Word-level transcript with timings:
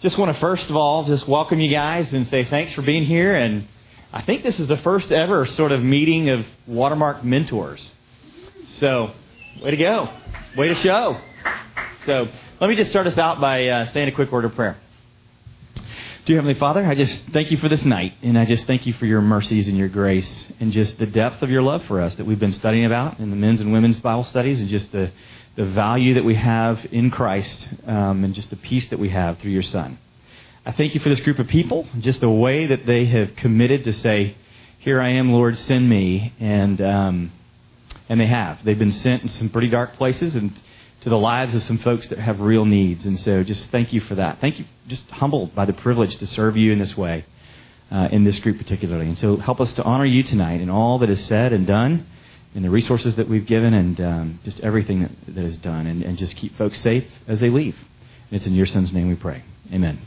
just 0.00 0.18
want 0.18 0.34
to 0.34 0.40
first 0.40 0.68
of 0.68 0.76
all 0.76 1.04
just 1.04 1.26
welcome 1.26 1.58
you 1.58 1.70
guys 1.70 2.12
and 2.12 2.26
say 2.26 2.44
thanks 2.44 2.72
for 2.72 2.82
being 2.82 3.04
here. 3.04 3.34
And 3.34 3.66
I 4.12 4.22
think 4.22 4.42
this 4.42 4.60
is 4.60 4.68
the 4.68 4.76
first 4.78 5.10
ever 5.10 5.46
sort 5.46 5.72
of 5.72 5.82
meeting 5.82 6.28
of 6.30 6.46
Watermark 6.66 7.24
mentors. 7.24 7.90
So, 8.74 9.12
way 9.62 9.70
to 9.70 9.76
go. 9.76 10.08
Way 10.56 10.68
to 10.68 10.74
show. 10.74 11.18
So, 12.04 12.26
let 12.60 12.68
me 12.68 12.76
just 12.76 12.90
start 12.90 13.06
us 13.06 13.16
out 13.16 13.40
by 13.40 13.66
uh, 13.66 13.86
saying 13.86 14.08
a 14.08 14.12
quick 14.12 14.30
word 14.30 14.44
of 14.44 14.54
prayer. 14.54 14.76
Dear 16.26 16.38
Heavenly 16.38 16.58
Father, 16.58 16.84
I 16.84 16.96
just 16.96 17.24
thank 17.28 17.52
you 17.52 17.56
for 17.56 17.68
this 17.68 17.84
night, 17.84 18.14
and 18.20 18.36
I 18.36 18.44
just 18.46 18.66
thank 18.66 18.84
you 18.84 18.92
for 18.94 19.06
your 19.06 19.20
mercies 19.20 19.68
and 19.68 19.78
your 19.78 19.86
grace, 19.86 20.48
and 20.58 20.72
just 20.72 20.98
the 20.98 21.06
depth 21.06 21.40
of 21.40 21.50
your 21.50 21.62
love 21.62 21.84
for 21.84 22.00
us 22.00 22.16
that 22.16 22.26
we've 22.26 22.40
been 22.40 22.52
studying 22.52 22.84
about 22.84 23.20
in 23.20 23.30
the 23.30 23.36
men's 23.36 23.60
and 23.60 23.72
women's 23.72 24.00
Bible 24.00 24.24
studies, 24.24 24.60
and 24.60 24.68
just 24.68 24.90
the 24.90 25.12
the 25.54 25.64
value 25.66 26.14
that 26.14 26.24
we 26.24 26.34
have 26.34 26.84
in 26.90 27.12
Christ 27.12 27.68
um, 27.86 28.24
and 28.24 28.34
just 28.34 28.50
the 28.50 28.56
peace 28.56 28.88
that 28.88 28.98
we 28.98 29.10
have 29.10 29.38
through 29.38 29.52
your 29.52 29.62
Son. 29.62 30.00
I 30.64 30.72
thank 30.72 30.94
you 30.94 31.00
for 31.00 31.10
this 31.10 31.20
group 31.20 31.38
of 31.38 31.46
people, 31.46 31.86
just 32.00 32.20
the 32.20 32.28
way 32.28 32.66
that 32.66 32.86
they 32.86 33.04
have 33.04 33.36
committed 33.36 33.84
to 33.84 33.92
say, 33.92 34.36
"Here 34.78 35.00
I 35.00 35.10
am, 35.10 35.30
Lord, 35.30 35.56
send 35.56 35.88
me," 35.88 36.34
and 36.40 36.80
um, 36.80 37.32
and 38.08 38.20
they 38.20 38.26
have. 38.26 38.64
They've 38.64 38.76
been 38.76 38.90
sent 38.90 39.22
in 39.22 39.28
some 39.28 39.48
pretty 39.48 39.68
dark 39.68 39.92
places 39.92 40.34
and 40.34 40.50
to 41.06 41.10
the 41.10 41.16
lives 41.16 41.54
of 41.54 41.62
some 41.62 41.78
folks 41.78 42.08
that 42.08 42.18
have 42.18 42.40
real 42.40 42.64
needs. 42.64 43.06
And 43.06 43.18
so, 43.20 43.44
just 43.44 43.70
thank 43.70 43.92
you 43.92 44.00
for 44.00 44.16
that. 44.16 44.40
Thank 44.40 44.58
you, 44.58 44.64
just 44.88 45.08
humbled 45.08 45.54
by 45.54 45.64
the 45.64 45.72
privilege 45.72 46.16
to 46.16 46.26
serve 46.26 46.56
you 46.56 46.72
in 46.72 46.80
this 46.80 46.96
way, 46.96 47.24
uh, 47.92 48.08
in 48.10 48.24
this 48.24 48.40
group 48.40 48.58
particularly. 48.58 49.06
And 49.06 49.16
so, 49.16 49.36
help 49.36 49.60
us 49.60 49.72
to 49.74 49.84
honor 49.84 50.04
you 50.04 50.24
tonight 50.24 50.60
in 50.60 50.68
all 50.68 50.98
that 50.98 51.08
is 51.08 51.24
said 51.24 51.52
and 51.52 51.64
done 51.64 52.08
and 52.56 52.64
the 52.64 52.70
resources 52.70 53.14
that 53.14 53.28
we've 53.28 53.46
given 53.46 53.72
and 53.72 54.00
um, 54.00 54.40
just 54.42 54.58
everything 54.60 55.02
that, 55.02 55.12
that 55.28 55.44
is 55.44 55.56
done. 55.58 55.86
And, 55.86 56.02
and 56.02 56.18
just 56.18 56.34
keep 56.34 56.58
folks 56.58 56.80
safe 56.80 57.04
as 57.28 57.38
they 57.38 57.50
leave. 57.50 57.76
And 58.28 58.36
it's 58.40 58.48
in 58.48 58.56
your 58.56 58.66
son's 58.66 58.92
name 58.92 59.08
we 59.08 59.14
pray. 59.14 59.44
Amen. 59.72 60.00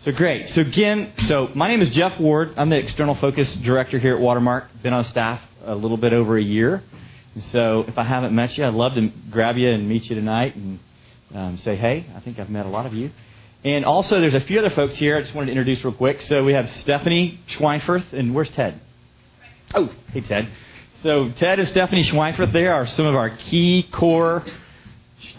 So 0.00 0.12
great. 0.12 0.50
So 0.50 0.60
again, 0.60 1.14
so 1.26 1.48
my 1.54 1.68
name 1.68 1.80
is 1.80 1.88
Jeff 1.88 2.20
Ward. 2.20 2.52
I'm 2.58 2.68
the 2.68 2.76
external 2.76 3.14
focus 3.14 3.56
director 3.56 3.98
here 3.98 4.14
at 4.14 4.20
Watermark. 4.20 4.82
Been 4.82 4.92
on 4.92 5.04
staff 5.04 5.40
a 5.64 5.74
little 5.74 5.96
bit 5.96 6.12
over 6.12 6.36
a 6.36 6.42
year. 6.42 6.82
And 7.34 7.44
so 7.44 7.84
if 7.86 7.96
I 7.98 8.04
haven't 8.04 8.34
met 8.34 8.56
you, 8.58 8.64
I'd 8.64 8.74
love 8.74 8.94
to 8.94 9.08
grab 9.30 9.56
you 9.56 9.70
and 9.70 9.88
meet 9.88 10.08
you 10.10 10.16
tonight 10.16 10.56
and 10.56 10.78
um, 11.34 11.56
say, 11.58 11.76
hey, 11.76 12.06
I 12.16 12.20
think 12.20 12.38
I've 12.38 12.50
met 12.50 12.66
a 12.66 12.68
lot 12.68 12.86
of 12.86 12.94
you. 12.94 13.10
And 13.62 13.84
also, 13.84 14.20
there's 14.20 14.34
a 14.34 14.40
few 14.40 14.58
other 14.58 14.70
folks 14.70 14.96
here 14.96 15.18
I 15.18 15.20
just 15.20 15.34
wanted 15.34 15.46
to 15.46 15.52
introduce 15.52 15.84
real 15.84 15.92
quick. 15.92 16.22
So 16.22 16.42
we 16.44 16.54
have 16.54 16.70
Stephanie 16.70 17.40
Schweinfurth, 17.46 18.12
and 18.12 18.34
where's 18.34 18.50
Ted? 18.50 18.80
Oh, 19.74 19.92
hey, 20.12 20.22
Ted. 20.22 20.48
So 21.02 21.30
Ted 21.30 21.58
and 21.58 21.68
Stephanie 21.68 22.02
Schweinfurth 22.02 22.52
there 22.52 22.74
are 22.74 22.86
some 22.86 23.06
of 23.06 23.14
our 23.14 23.30
key 23.30 23.86
core, 23.90 24.44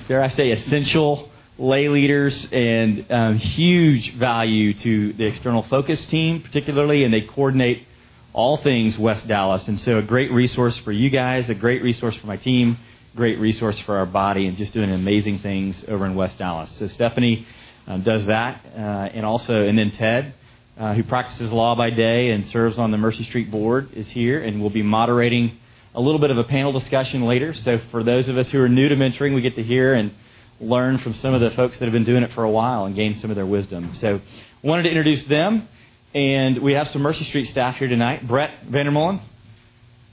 dare 0.08 0.22
I 0.22 0.30
say, 0.30 0.52
essential 0.52 1.30
lay 1.58 1.90
leaders 1.90 2.48
and 2.52 3.12
um, 3.12 3.38
huge 3.38 4.16
value 4.16 4.74
to 4.74 5.14
the 5.14 5.26
external 5.26 5.64
focus 5.64 6.04
team, 6.06 6.42
particularly, 6.42 7.04
and 7.04 7.14
they 7.14 7.22
coordinate 7.22 7.86
all 8.34 8.58
things 8.58 8.98
West 8.98 9.28
Dallas. 9.28 9.68
And 9.68 9.80
so 9.80 9.98
a 9.98 10.02
great 10.02 10.32
resource 10.32 10.78
for 10.80 10.92
you 10.92 11.10
guys, 11.10 11.50
a 11.50 11.56
great 11.56 11.82
resource 11.84 12.16
for 12.16 12.28
my 12.28 12.38
team, 12.38 12.78
great 13.16 13.40
resource 13.40 13.80
for 13.80 13.98
our 13.98 14.06
body, 14.06 14.48
and 14.48 14.58
just 14.58 14.74
doing 14.74 14.92
amazing 14.92 15.40
things 15.40 15.84
over 15.88 16.06
in 16.06 16.16
West 16.16 16.38
Dallas. 16.38 16.72
So 16.78 16.88
Stephanie 16.88 17.46
um, 17.88 18.04
does 18.04 18.26
that, 18.28 18.66
uh, 18.76 18.80
and 18.80 19.26
also, 19.26 19.62
and 19.62 19.78
then 19.78 19.92
Ted 19.92 20.34
uh, 20.78 20.94
who 20.94 21.04
practices 21.04 21.52
law 21.52 21.76
by 21.76 21.90
day 21.90 22.30
and 22.30 22.48
serves 22.48 22.80
on 22.80 22.92
the 22.92 22.98
Mercy 22.98 23.24
Street 23.24 23.52
board, 23.52 23.94
is 23.94 24.10
here 24.10 24.42
and 24.42 24.62
will 24.62 24.70
be 24.70 24.82
moderating 24.82 25.58
a 25.94 26.02
little 26.02 26.20
bit 26.20 26.32
of 26.32 26.38
a 26.38 26.44
panel 26.44 26.72
discussion 26.72 27.24
later. 27.24 27.54
So 27.54 27.80
for 27.92 28.04
those 28.04 28.28
of 28.30 28.38
us 28.38 28.50
who 28.50 28.62
are 28.62 28.70
new 28.70 28.90
to 28.90 28.96
mentoring, 28.96 29.36
we 29.36 29.42
get 29.42 29.56
to 29.56 29.64
hear 29.64 29.94
and 29.94 30.12
learn 30.60 30.98
from 30.98 31.14
some 31.14 31.34
of 31.34 31.42
the 31.42 31.52
folks 31.52 31.78
that 31.80 31.86
have 31.86 31.94
been 31.94 32.06
doing 32.06 32.24
it 32.24 32.32
for 32.32 32.44
a 32.44 32.50
while 32.50 32.86
and 32.86 32.96
gain 32.96 33.16
some 33.18 33.30
of 33.30 33.36
their 33.36 33.46
wisdom. 33.46 33.94
So 33.96 34.22
wanted 34.64 34.84
to 34.84 34.90
introduce 34.90 35.26
them, 35.26 35.68
and 36.14 36.58
we 36.60 36.74
have 36.74 36.90
some 36.90 37.02
Mercy 37.02 37.24
Street 37.24 37.46
staff 37.46 37.78
here 37.78 37.88
tonight. 37.88 38.28
Brett 38.28 38.66
Vandermolen. 38.68 39.22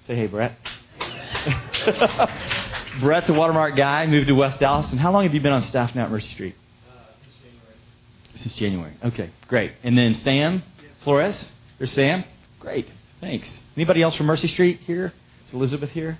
Say 0.06 0.16
hey, 0.16 0.26
Brett. 0.26 0.56
Brett's 3.00 3.28
a 3.28 3.32
Watermark 3.32 3.76
guy, 3.76 4.06
moved 4.06 4.28
to 4.28 4.34
West 4.34 4.60
Dallas. 4.60 4.90
And 4.90 5.00
how 5.00 5.12
long 5.12 5.24
have 5.24 5.34
you 5.34 5.40
been 5.40 5.52
on 5.52 5.62
staff 5.62 5.94
now 5.94 6.04
at 6.04 6.10
Mercy 6.10 6.28
Street? 6.28 6.54
Since 8.36 8.54
January. 8.54 8.94
Okay, 9.04 9.30
great. 9.48 9.72
And 9.82 9.98
then 9.98 10.14
Sam 10.14 10.62
Flores. 11.02 11.36
There's 11.78 11.92
Sam. 11.92 12.24
Great. 12.60 12.88
Thanks. 13.20 13.58
Anybody 13.76 14.02
else 14.02 14.14
from 14.14 14.26
Mercy 14.26 14.48
Street 14.48 14.80
here? 14.80 15.12
Is 15.46 15.52
Elizabeth 15.52 15.90
here? 15.90 16.18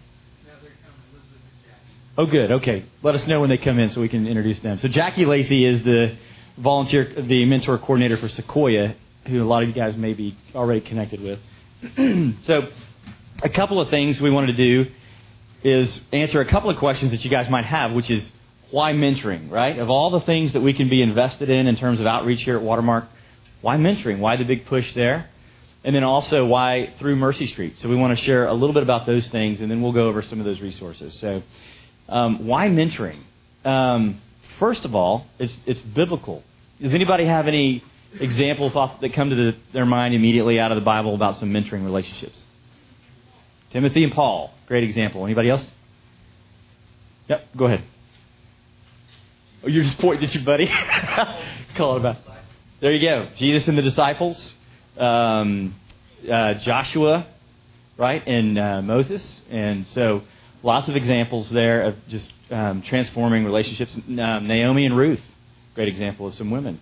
Oh, 2.16 2.26
good. 2.26 2.50
Okay. 2.50 2.84
Let 3.04 3.14
us 3.14 3.28
know 3.28 3.40
when 3.40 3.50
they 3.50 3.58
come 3.58 3.78
in 3.78 3.90
so 3.90 4.00
we 4.00 4.08
can 4.08 4.26
introduce 4.26 4.58
them. 4.58 4.78
So 4.78 4.88
Jackie 4.88 5.24
Lacey 5.24 5.64
is 5.64 5.84
the 5.84 6.16
volunteer, 6.56 7.12
the 7.16 7.44
mentor 7.44 7.78
coordinator 7.78 8.16
for 8.16 8.28
Sequoia, 8.28 8.96
who 9.28 9.42
a 9.42 9.44
lot 9.44 9.62
of 9.62 9.68
you 9.68 9.74
guys 9.74 9.96
may 9.96 10.14
be 10.14 10.36
already 10.54 10.80
connected 10.80 11.20
with. 11.20 11.38
so 12.44 12.68
a 13.42 13.48
couple 13.48 13.80
of 13.80 13.88
things 13.90 14.20
we 14.20 14.30
wanted 14.30 14.56
to 14.56 14.84
do 14.84 14.90
is 15.62 16.00
answer 16.12 16.40
a 16.40 16.44
couple 16.44 16.70
of 16.70 16.76
questions 16.78 17.10
that 17.12 17.24
you 17.24 17.30
guys 17.30 17.48
might 17.48 17.64
have, 17.64 17.92
which 17.92 18.10
is 18.10 18.30
why 18.70 18.92
mentoring, 18.92 19.50
right? 19.50 19.78
Of 19.78 19.90
all 19.90 20.10
the 20.10 20.20
things 20.20 20.52
that 20.52 20.60
we 20.60 20.72
can 20.72 20.88
be 20.88 21.02
invested 21.02 21.50
in 21.50 21.66
in 21.66 21.76
terms 21.76 22.00
of 22.00 22.06
outreach 22.06 22.42
here 22.42 22.56
at 22.56 22.62
Watermark, 22.62 23.06
why 23.60 23.76
mentoring? 23.76 24.18
Why 24.18 24.36
the 24.36 24.44
big 24.44 24.66
push 24.66 24.92
there? 24.94 25.28
And 25.84 25.94
then 25.94 26.04
also 26.04 26.44
why 26.44 26.92
through 26.98 27.16
Mercy 27.16 27.46
Street. 27.46 27.78
So 27.78 27.88
we 27.88 27.96
want 27.96 28.16
to 28.16 28.24
share 28.24 28.46
a 28.46 28.52
little 28.52 28.74
bit 28.74 28.82
about 28.82 29.06
those 29.06 29.28
things, 29.28 29.60
and 29.60 29.70
then 29.70 29.80
we'll 29.80 29.92
go 29.92 30.08
over 30.08 30.22
some 30.22 30.38
of 30.38 30.44
those 30.44 30.60
resources. 30.60 31.18
So 31.18 31.42
um, 32.08 32.46
why 32.46 32.68
mentoring? 32.68 33.20
Um, 33.64 34.20
first 34.58 34.84
of 34.84 34.94
all, 34.94 35.26
it's, 35.38 35.56
it's 35.66 35.80
biblical. 35.80 36.42
Does 36.80 36.94
anybody 36.94 37.24
have 37.24 37.48
any 37.48 37.82
examples 38.18 38.76
off, 38.76 39.00
that 39.00 39.12
come 39.12 39.30
to 39.30 39.36
the, 39.36 39.56
their 39.72 39.86
mind 39.86 40.14
immediately 40.14 40.58
out 40.58 40.72
of 40.72 40.76
the 40.76 40.84
Bible 40.84 41.14
about 41.14 41.36
some 41.36 41.50
mentoring 41.50 41.84
relationships? 41.84 42.44
Timothy 43.70 44.04
and 44.04 44.12
Paul, 44.12 44.52
great 44.66 44.84
example. 44.84 45.24
Anybody 45.24 45.50
else? 45.50 45.66
Yep, 47.28 47.48
go 47.56 47.66
ahead. 47.66 47.84
Oh, 49.62 49.68
you're 49.68 49.82
just 49.82 49.98
pointing 49.98 50.26
at 50.26 50.34
your 50.34 50.44
buddy. 50.44 50.66
Call 51.76 51.96
it 51.96 52.00
about. 52.00 52.16
There 52.80 52.92
you 52.92 53.06
go. 53.06 53.28
Jesus 53.36 53.68
and 53.68 53.76
the 53.76 53.82
disciples, 53.82 54.54
um, 54.96 55.74
uh, 56.30 56.54
Joshua, 56.54 57.26
right, 57.98 58.26
and 58.26 58.58
uh, 58.58 58.82
Moses, 58.82 59.42
and 59.50 59.86
so 59.88 60.22
lots 60.62 60.88
of 60.88 60.96
examples 60.96 61.50
there 61.50 61.82
of 61.82 61.96
just 62.08 62.32
um, 62.50 62.82
transforming 62.82 63.44
relationships. 63.44 63.94
Um, 63.94 64.46
Naomi 64.46 64.86
and 64.86 64.96
Ruth, 64.96 65.20
great 65.74 65.88
example 65.88 66.26
of 66.28 66.34
some 66.34 66.50
women. 66.50 66.80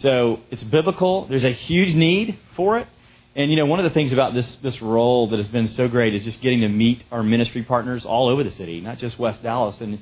So 0.00 0.40
it's 0.50 0.62
biblical. 0.64 1.26
There's 1.26 1.44
a 1.44 1.52
huge 1.52 1.94
need 1.94 2.38
for 2.54 2.78
it. 2.78 2.86
And 3.34 3.50
you 3.50 3.56
know, 3.56 3.66
one 3.66 3.80
of 3.80 3.84
the 3.84 3.90
things 3.90 4.12
about 4.12 4.34
this 4.34 4.56
this 4.56 4.80
role 4.80 5.28
that 5.28 5.38
has 5.38 5.48
been 5.48 5.68
so 5.68 5.88
great 5.88 6.14
is 6.14 6.22
just 6.22 6.40
getting 6.40 6.60
to 6.60 6.68
meet 6.68 7.04
our 7.10 7.22
ministry 7.22 7.62
partners 7.62 8.04
all 8.04 8.28
over 8.28 8.42
the 8.42 8.50
city, 8.50 8.80
not 8.80 8.98
just 8.98 9.18
West 9.18 9.42
Dallas. 9.42 9.80
And 9.80 9.98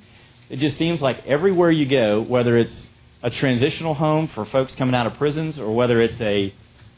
it 0.50 0.58
just 0.58 0.78
seems 0.78 1.00
like 1.00 1.26
everywhere 1.26 1.70
you 1.70 1.86
go, 1.86 2.20
whether 2.20 2.56
it's 2.56 2.86
a 3.22 3.30
transitional 3.30 3.94
home 3.94 4.28
for 4.28 4.44
folks 4.44 4.74
coming 4.74 4.94
out 4.94 5.06
of 5.06 5.14
prisons, 5.14 5.58
or 5.58 5.74
whether 5.74 6.00
it's 6.00 6.20
a 6.20 6.52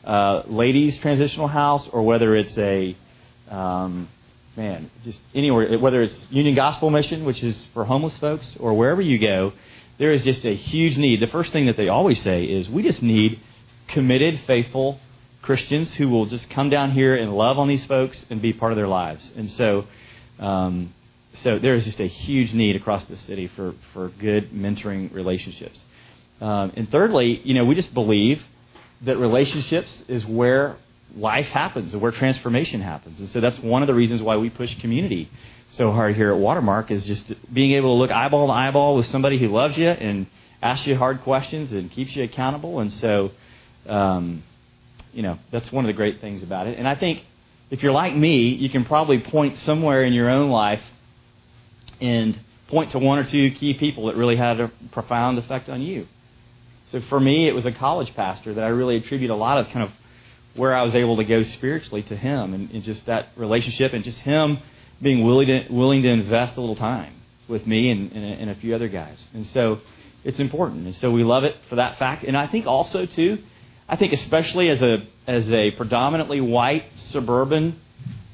uh, 0.04 0.42
ladies' 0.46 0.98
transitional 0.98 1.48
house, 1.48 1.88
or 1.88 2.02
whether 2.02 2.34
it's 2.34 2.56
a 2.58 2.96
um, 3.50 4.08
man, 4.56 4.90
just 5.04 5.20
anywhere, 5.34 5.78
whether 5.78 6.02
it's 6.02 6.26
Union 6.30 6.54
Gospel 6.54 6.90
Mission, 6.90 7.24
which 7.24 7.42
is 7.42 7.66
for 7.74 7.84
homeless 7.84 8.16
folks, 8.18 8.56
or 8.58 8.74
wherever 8.74 9.02
you 9.02 9.18
go, 9.18 9.52
there 9.98 10.12
is 10.12 10.24
just 10.24 10.44
a 10.44 10.54
huge 10.54 10.96
need. 10.96 11.20
The 11.20 11.26
first 11.26 11.52
thing 11.52 11.66
that 11.66 11.76
they 11.76 11.88
always 11.88 12.20
say 12.20 12.44
is, 12.44 12.68
we 12.68 12.82
just 12.82 13.02
need 13.02 13.40
committed, 13.88 14.40
faithful 14.46 15.00
Christians 15.42 15.94
who 15.94 16.08
will 16.08 16.26
just 16.26 16.50
come 16.50 16.70
down 16.70 16.90
here 16.90 17.14
and 17.14 17.32
love 17.32 17.58
on 17.58 17.68
these 17.68 17.84
folks 17.84 18.24
and 18.30 18.42
be 18.42 18.52
part 18.52 18.72
of 18.72 18.76
their 18.76 18.88
lives. 18.88 19.30
And 19.36 19.48
so, 19.50 19.86
um, 20.40 20.92
so 21.34 21.58
there 21.58 21.74
is 21.74 21.84
just 21.84 22.00
a 22.00 22.06
huge 22.06 22.52
need 22.52 22.76
across 22.76 23.06
the 23.06 23.16
city 23.16 23.46
for, 23.46 23.74
for 23.92 24.08
good 24.08 24.50
mentoring 24.50 25.14
relationships. 25.14 25.80
Um, 26.40 26.72
and 26.76 26.90
thirdly, 26.90 27.40
you 27.44 27.54
know, 27.54 27.64
we 27.64 27.74
just 27.74 27.94
believe 27.94 28.42
that 29.02 29.16
relationships 29.18 30.02
is 30.08 30.26
where 30.26 30.76
life 31.14 31.46
happens 31.46 31.92
and 31.92 32.02
where 32.02 32.12
transformation 32.12 32.80
happens. 32.80 33.20
And 33.20 33.28
so 33.28 33.40
that's 33.40 33.58
one 33.60 33.82
of 33.82 33.86
the 33.86 33.94
reasons 33.94 34.20
why 34.22 34.36
we 34.36 34.50
push 34.50 34.78
community 34.80 35.30
so 35.70 35.92
hard 35.92 36.16
here 36.16 36.32
at 36.32 36.38
Watermark 36.38 36.90
is 36.90 37.04
just 37.04 37.32
being 37.52 37.72
able 37.72 37.96
to 37.96 37.98
look 37.98 38.10
eyeball 38.10 38.46
to 38.46 38.52
eyeball 38.52 38.96
with 38.96 39.06
somebody 39.06 39.38
who 39.38 39.48
loves 39.48 39.76
you 39.76 39.88
and 39.88 40.26
asks 40.62 40.86
you 40.86 40.96
hard 40.96 41.20
questions 41.22 41.72
and 41.72 41.90
keeps 41.90 42.14
you 42.16 42.24
accountable. 42.24 42.80
And 42.80 42.92
so, 42.92 43.30
um, 43.86 44.42
you 45.12 45.22
know, 45.22 45.38
that's 45.50 45.70
one 45.70 45.84
of 45.84 45.88
the 45.88 45.92
great 45.92 46.20
things 46.20 46.42
about 46.42 46.66
it. 46.66 46.78
And 46.78 46.88
I 46.88 46.94
think 46.94 47.24
if 47.70 47.82
you're 47.82 47.92
like 47.92 48.14
me, 48.14 48.48
you 48.48 48.70
can 48.70 48.84
probably 48.84 49.20
point 49.20 49.58
somewhere 49.58 50.02
in 50.02 50.12
your 50.12 50.30
own 50.30 50.50
life 50.50 50.82
and 52.00 52.38
point 52.68 52.92
to 52.92 52.98
one 52.98 53.18
or 53.18 53.24
two 53.24 53.50
key 53.52 53.74
people 53.74 54.06
that 54.06 54.16
really 54.16 54.36
had 54.36 54.60
a 54.60 54.70
profound 54.92 55.38
effect 55.38 55.68
on 55.68 55.82
you. 55.82 56.06
So 56.86 57.00
for 57.02 57.18
me, 57.18 57.48
it 57.48 57.52
was 57.52 57.66
a 57.66 57.72
college 57.72 58.14
pastor 58.14 58.54
that 58.54 58.64
I 58.64 58.68
really 58.68 58.96
attribute 58.96 59.30
a 59.30 59.34
lot 59.34 59.58
of 59.58 59.68
kind 59.68 59.84
of 59.84 59.90
where 60.54 60.74
I 60.74 60.82
was 60.82 60.94
able 60.94 61.16
to 61.16 61.24
go 61.24 61.42
spiritually 61.42 62.02
to 62.04 62.16
him 62.16 62.54
and, 62.54 62.70
and 62.70 62.82
just 62.82 63.06
that 63.06 63.28
relationship 63.36 63.92
and 63.92 64.04
just 64.04 64.18
him 64.20 64.58
being 65.00 65.24
willing 65.24 65.46
to, 65.48 65.66
willing 65.70 66.02
to 66.02 66.08
invest 66.08 66.56
a 66.56 66.60
little 66.60 66.76
time 66.76 67.12
with 67.48 67.66
me 67.66 67.90
and, 67.90 68.12
and, 68.12 68.24
a, 68.24 68.28
and 68.28 68.50
a 68.50 68.54
few 68.56 68.74
other 68.74 68.88
guys. 68.88 69.22
And 69.34 69.46
so 69.48 69.80
it's 70.24 70.40
important. 70.40 70.86
And 70.86 70.94
so 70.94 71.10
we 71.10 71.22
love 71.22 71.44
it 71.44 71.56
for 71.68 71.76
that 71.76 71.98
fact. 71.98 72.24
And 72.24 72.36
I 72.36 72.46
think 72.46 72.66
also, 72.66 73.06
too, 73.06 73.38
I 73.88 73.96
think 73.96 74.12
especially 74.12 74.68
as 74.68 74.82
a, 74.82 75.06
as 75.26 75.50
a 75.52 75.70
predominantly 75.72 76.40
white 76.40 76.84
suburban 76.96 77.78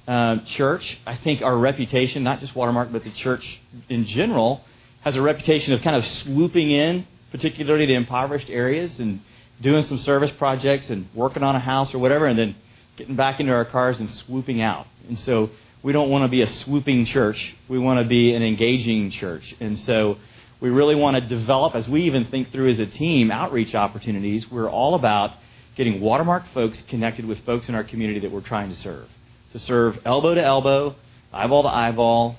uh, 0.08 0.38
church, 0.46 0.98
I 1.06 1.16
think 1.16 1.42
our 1.42 1.56
reputation, 1.56 2.22
not 2.22 2.40
just 2.40 2.54
Watermark, 2.54 2.90
but 2.92 3.04
the 3.04 3.10
church 3.10 3.60
in 3.88 4.06
general, 4.06 4.64
has 5.02 5.16
a 5.16 5.22
reputation 5.22 5.72
of 5.72 5.82
kind 5.82 5.96
of 5.96 6.06
swooping 6.06 6.70
in, 6.70 7.06
particularly 7.30 7.86
to 7.86 7.94
impoverished 7.94 8.48
areas, 8.48 8.98
and 8.98 9.20
doing 9.60 9.82
some 9.82 9.98
service 9.98 10.30
projects 10.38 10.90
and 10.90 11.08
working 11.14 11.42
on 11.42 11.54
a 11.54 11.60
house 11.60 11.92
or 11.94 11.98
whatever, 11.98 12.26
and 12.26 12.38
then 12.38 12.56
getting 12.96 13.16
back 13.16 13.40
into 13.40 13.52
our 13.52 13.64
cars 13.64 14.00
and 14.00 14.10
swooping 14.10 14.60
out. 14.60 14.86
And 15.08 15.18
so 15.18 15.50
we 15.82 15.92
don't 15.92 16.10
want 16.10 16.24
to 16.24 16.28
be 16.28 16.42
a 16.42 16.48
swooping 16.48 17.06
church. 17.06 17.54
We 17.68 17.78
want 17.78 18.00
to 18.00 18.06
be 18.06 18.34
an 18.34 18.42
engaging 18.42 19.10
church. 19.10 19.54
And 19.60 19.78
so 19.80 20.18
we 20.60 20.70
really 20.70 20.94
want 20.94 21.16
to 21.16 21.28
develop, 21.28 21.74
as 21.74 21.88
we 21.88 22.04
even 22.04 22.26
think 22.26 22.52
through 22.52 22.70
as 22.70 22.78
a 22.78 22.86
team, 22.86 23.30
outreach 23.30 23.74
opportunities. 23.74 24.48
We're 24.50 24.70
all 24.70 24.94
about 24.94 25.32
getting 25.76 26.00
Watermark 26.00 26.44
folks 26.54 26.80
connected 26.82 27.24
with 27.24 27.44
folks 27.44 27.68
in 27.68 27.74
our 27.74 27.82
community 27.82 28.20
that 28.20 28.30
we're 28.30 28.42
trying 28.42 28.68
to 28.68 28.76
serve. 28.76 29.08
To 29.52 29.58
serve 29.58 29.98
elbow 30.04 30.34
to 30.34 30.42
elbow, 30.42 30.94
eyeball 31.32 31.64
to 31.64 31.68
eyeball. 31.68 32.36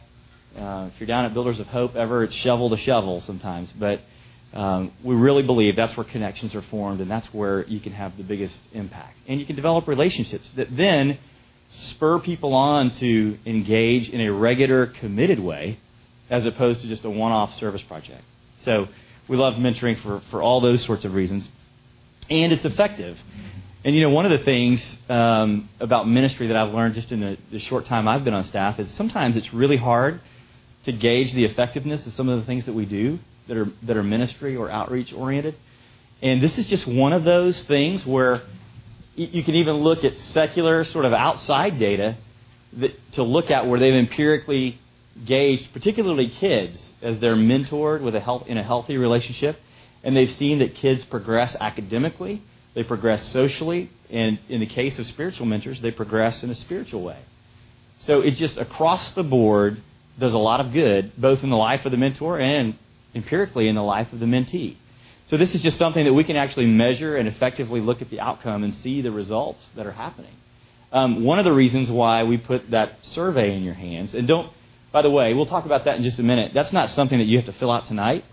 Uh, 0.58 0.90
if 0.94 1.00
you're 1.00 1.08
down 1.08 1.26
at 1.26 1.34
Builders 1.34 1.60
of 1.60 1.68
Hope 1.68 1.96
ever, 1.96 2.24
it's 2.24 2.36
shovel 2.36 2.70
to 2.70 2.78
shovel 2.78 3.20
sometimes. 3.22 3.70
But 3.78 4.02
um, 4.54 4.94
we 5.04 5.16
really 5.16 5.44
believe 5.44 5.76
that's 5.76 5.98
where 5.98 6.06
connections 6.06 6.56
are 6.56 6.62
formed, 6.62 7.02
and 7.02 7.12
that's 7.12 7.32
where 7.34 7.66
you 7.68 7.80
can 7.80 7.92
have 7.92 8.16
the 8.18 8.24
biggest 8.24 8.58
impact. 8.72 9.18
And 9.28 9.40
you 9.40 9.46
can 9.46 9.56
develop 9.56 9.88
relationships 9.88 10.50
that 10.56 10.76
then 10.76 11.18
spur 11.80 12.20
people 12.20 12.54
on 12.54 12.92
to 12.92 13.38
engage 13.46 14.10
in 14.10 14.22
a 14.22 14.32
regular, 14.32 14.88
committed 14.88 15.40
way, 15.40 15.80
as 16.30 16.46
opposed 16.46 16.82
to 16.82 16.88
just 16.88 17.04
a 17.06 17.10
one 17.10 17.32
off 17.32 17.58
service 17.60 17.82
project. 17.84 18.24
So 18.62 18.88
we 19.28 19.38
love 19.38 19.56
mentoring 19.56 20.02
for, 20.02 20.22
for 20.32 20.42
all 20.42 20.62
those 20.62 20.84
sorts 20.84 21.06
of 21.06 21.14
reasons. 21.14 21.48
And 22.30 22.54
it's 22.54 22.66
effective. 22.66 23.18
And 23.86 23.96
you 23.96 24.02
know, 24.02 24.10
one 24.12 24.26
of 24.26 24.38
the 24.38 24.46
things 24.46 24.98
um, 25.10 25.70
about 25.80 26.08
ministry 26.08 26.48
that 26.48 26.56
I've 26.56 26.74
learned 26.74 26.96
just 26.96 27.12
in 27.12 27.20
the, 27.20 27.38
the 27.52 27.60
short 27.60 27.86
time 27.86 28.08
I've 28.08 28.24
been 28.24 28.34
on 28.34 28.46
staff 28.46 28.80
is 28.80 28.90
sometimes 28.92 29.36
it's 29.36 29.54
really 29.54 29.78
hard 29.78 30.22
to 30.86 30.92
gauge 30.92 31.34
the 31.34 31.46
effectiveness 31.46 32.06
of 32.06 32.14
some 32.14 32.30
of 32.30 32.40
the 32.40 32.46
things 32.46 32.66
that 32.66 32.74
we 32.74 32.86
do 32.86 33.20
that 33.48 33.58
are 33.58 33.68
that 33.84 33.98
are 33.98 34.04
ministry 34.04 34.56
or 34.56 34.72
outreach 34.72 35.12
oriented. 35.12 35.56
And 36.22 36.42
this 36.42 36.58
is 36.58 36.66
just 36.68 36.88
one 36.88 37.12
of 37.12 37.26
those 37.26 37.62
things 37.64 38.06
where 38.06 38.42
you 39.16 39.44
can 39.44 39.56
even 39.56 39.78
look 39.78 40.04
at 40.04 40.18
secular 40.18 40.84
sort 40.84 41.06
of 41.06 41.14
outside 41.14 41.78
data 41.78 42.18
that, 42.74 43.14
to 43.14 43.24
look 43.24 43.52
at 43.52 43.68
where 43.68 43.80
they've 43.80 43.94
empirically 43.94 44.80
gauged, 45.26 45.72
particularly 45.74 46.30
kids, 46.30 46.94
as 47.02 47.20
they're 47.20 47.36
mentored 47.36 48.02
with 48.02 48.16
a 48.16 48.20
health, 48.20 48.48
in 48.48 48.58
a 48.58 48.64
healthy 48.64 48.98
relationship, 48.98 49.60
and 50.04 50.18
they've 50.18 50.32
seen 50.32 50.60
that 50.60 50.76
kids 50.76 51.06
progress 51.06 51.56
academically, 51.60 52.42
they 52.74 52.84
progress 52.84 53.32
socially, 53.32 53.92
and 54.10 54.40
in 54.50 54.60
the 54.60 54.66
case 54.66 54.98
of 54.98 55.06
spiritual 55.08 55.46
mentors, 55.46 55.80
they 55.82 55.92
progress 55.92 56.42
in 56.44 56.50
a 56.50 56.56
spiritual 56.56 57.04
way. 57.04 57.20
So 58.00 58.22
it 58.22 58.32
just 58.32 58.58
across 58.58 59.12
the 59.12 59.24
board 59.24 59.82
does 60.20 60.34
a 60.34 60.38
lot 60.40 60.60
of 60.60 60.74
good, 60.74 61.14
both 61.18 61.44
in 61.44 61.50
the 61.50 61.58
life 61.58 61.86
of 61.86 61.92
the 61.92 61.98
mentor 61.98 62.40
and 62.40 62.76
empirically 63.16 63.68
in 63.68 63.76
the 63.76 63.84
life 63.84 64.12
of 64.12 64.20
the 64.20 64.26
mentee. 64.26 64.78
So 65.34 65.38
this 65.38 65.56
is 65.56 65.64
just 65.64 65.80
something 65.80 66.06
that 66.06 66.14
we 66.14 66.24
can 66.24 66.36
actually 66.36 66.68
measure 66.68 67.18
and 67.18 67.28
effectively 67.28 67.82
look 67.82 68.04
at 68.04 68.12
the 68.12 68.20
outcome 68.20 68.64
and 68.64 68.76
see 68.76 69.02
the 69.02 69.10
results 69.10 69.68
that 69.76 69.88
are 69.88 69.92
happening. 69.92 70.36
Um, 70.92 71.24
one 71.24 71.40
of 71.40 71.46
the 71.46 71.52
reasons 71.52 71.90
why 71.90 72.22
we 72.22 72.38
put 72.38 72.70
that 72.70 73.00
survey 73.02 73.56
in 73.56 73.64
your 73.64 73.74
hands, 73.74 74.14
and 74.14 74.28
don't, 74.28 74.54
by 74.92 75.02
the 75.02 75.10
way, 75.10 75.34
we'll 75.34 75.48
talk 75.48 75.66
about 75.66 75.86
that 75.86 75.98
in 75.98 76.04
just 76.04 76.20
a 76.20 76.24
minute. 76.24 76.52
That's 76.54 76.72
not 76.72 76.92
something 76.92 77.18
that 77.18 77.26
you 77.26 77.38
have 77.38 77.48
to 77.48 77.54
fill 77.54 77.72
out 77.72 77.88
tonight. 77.88 78.26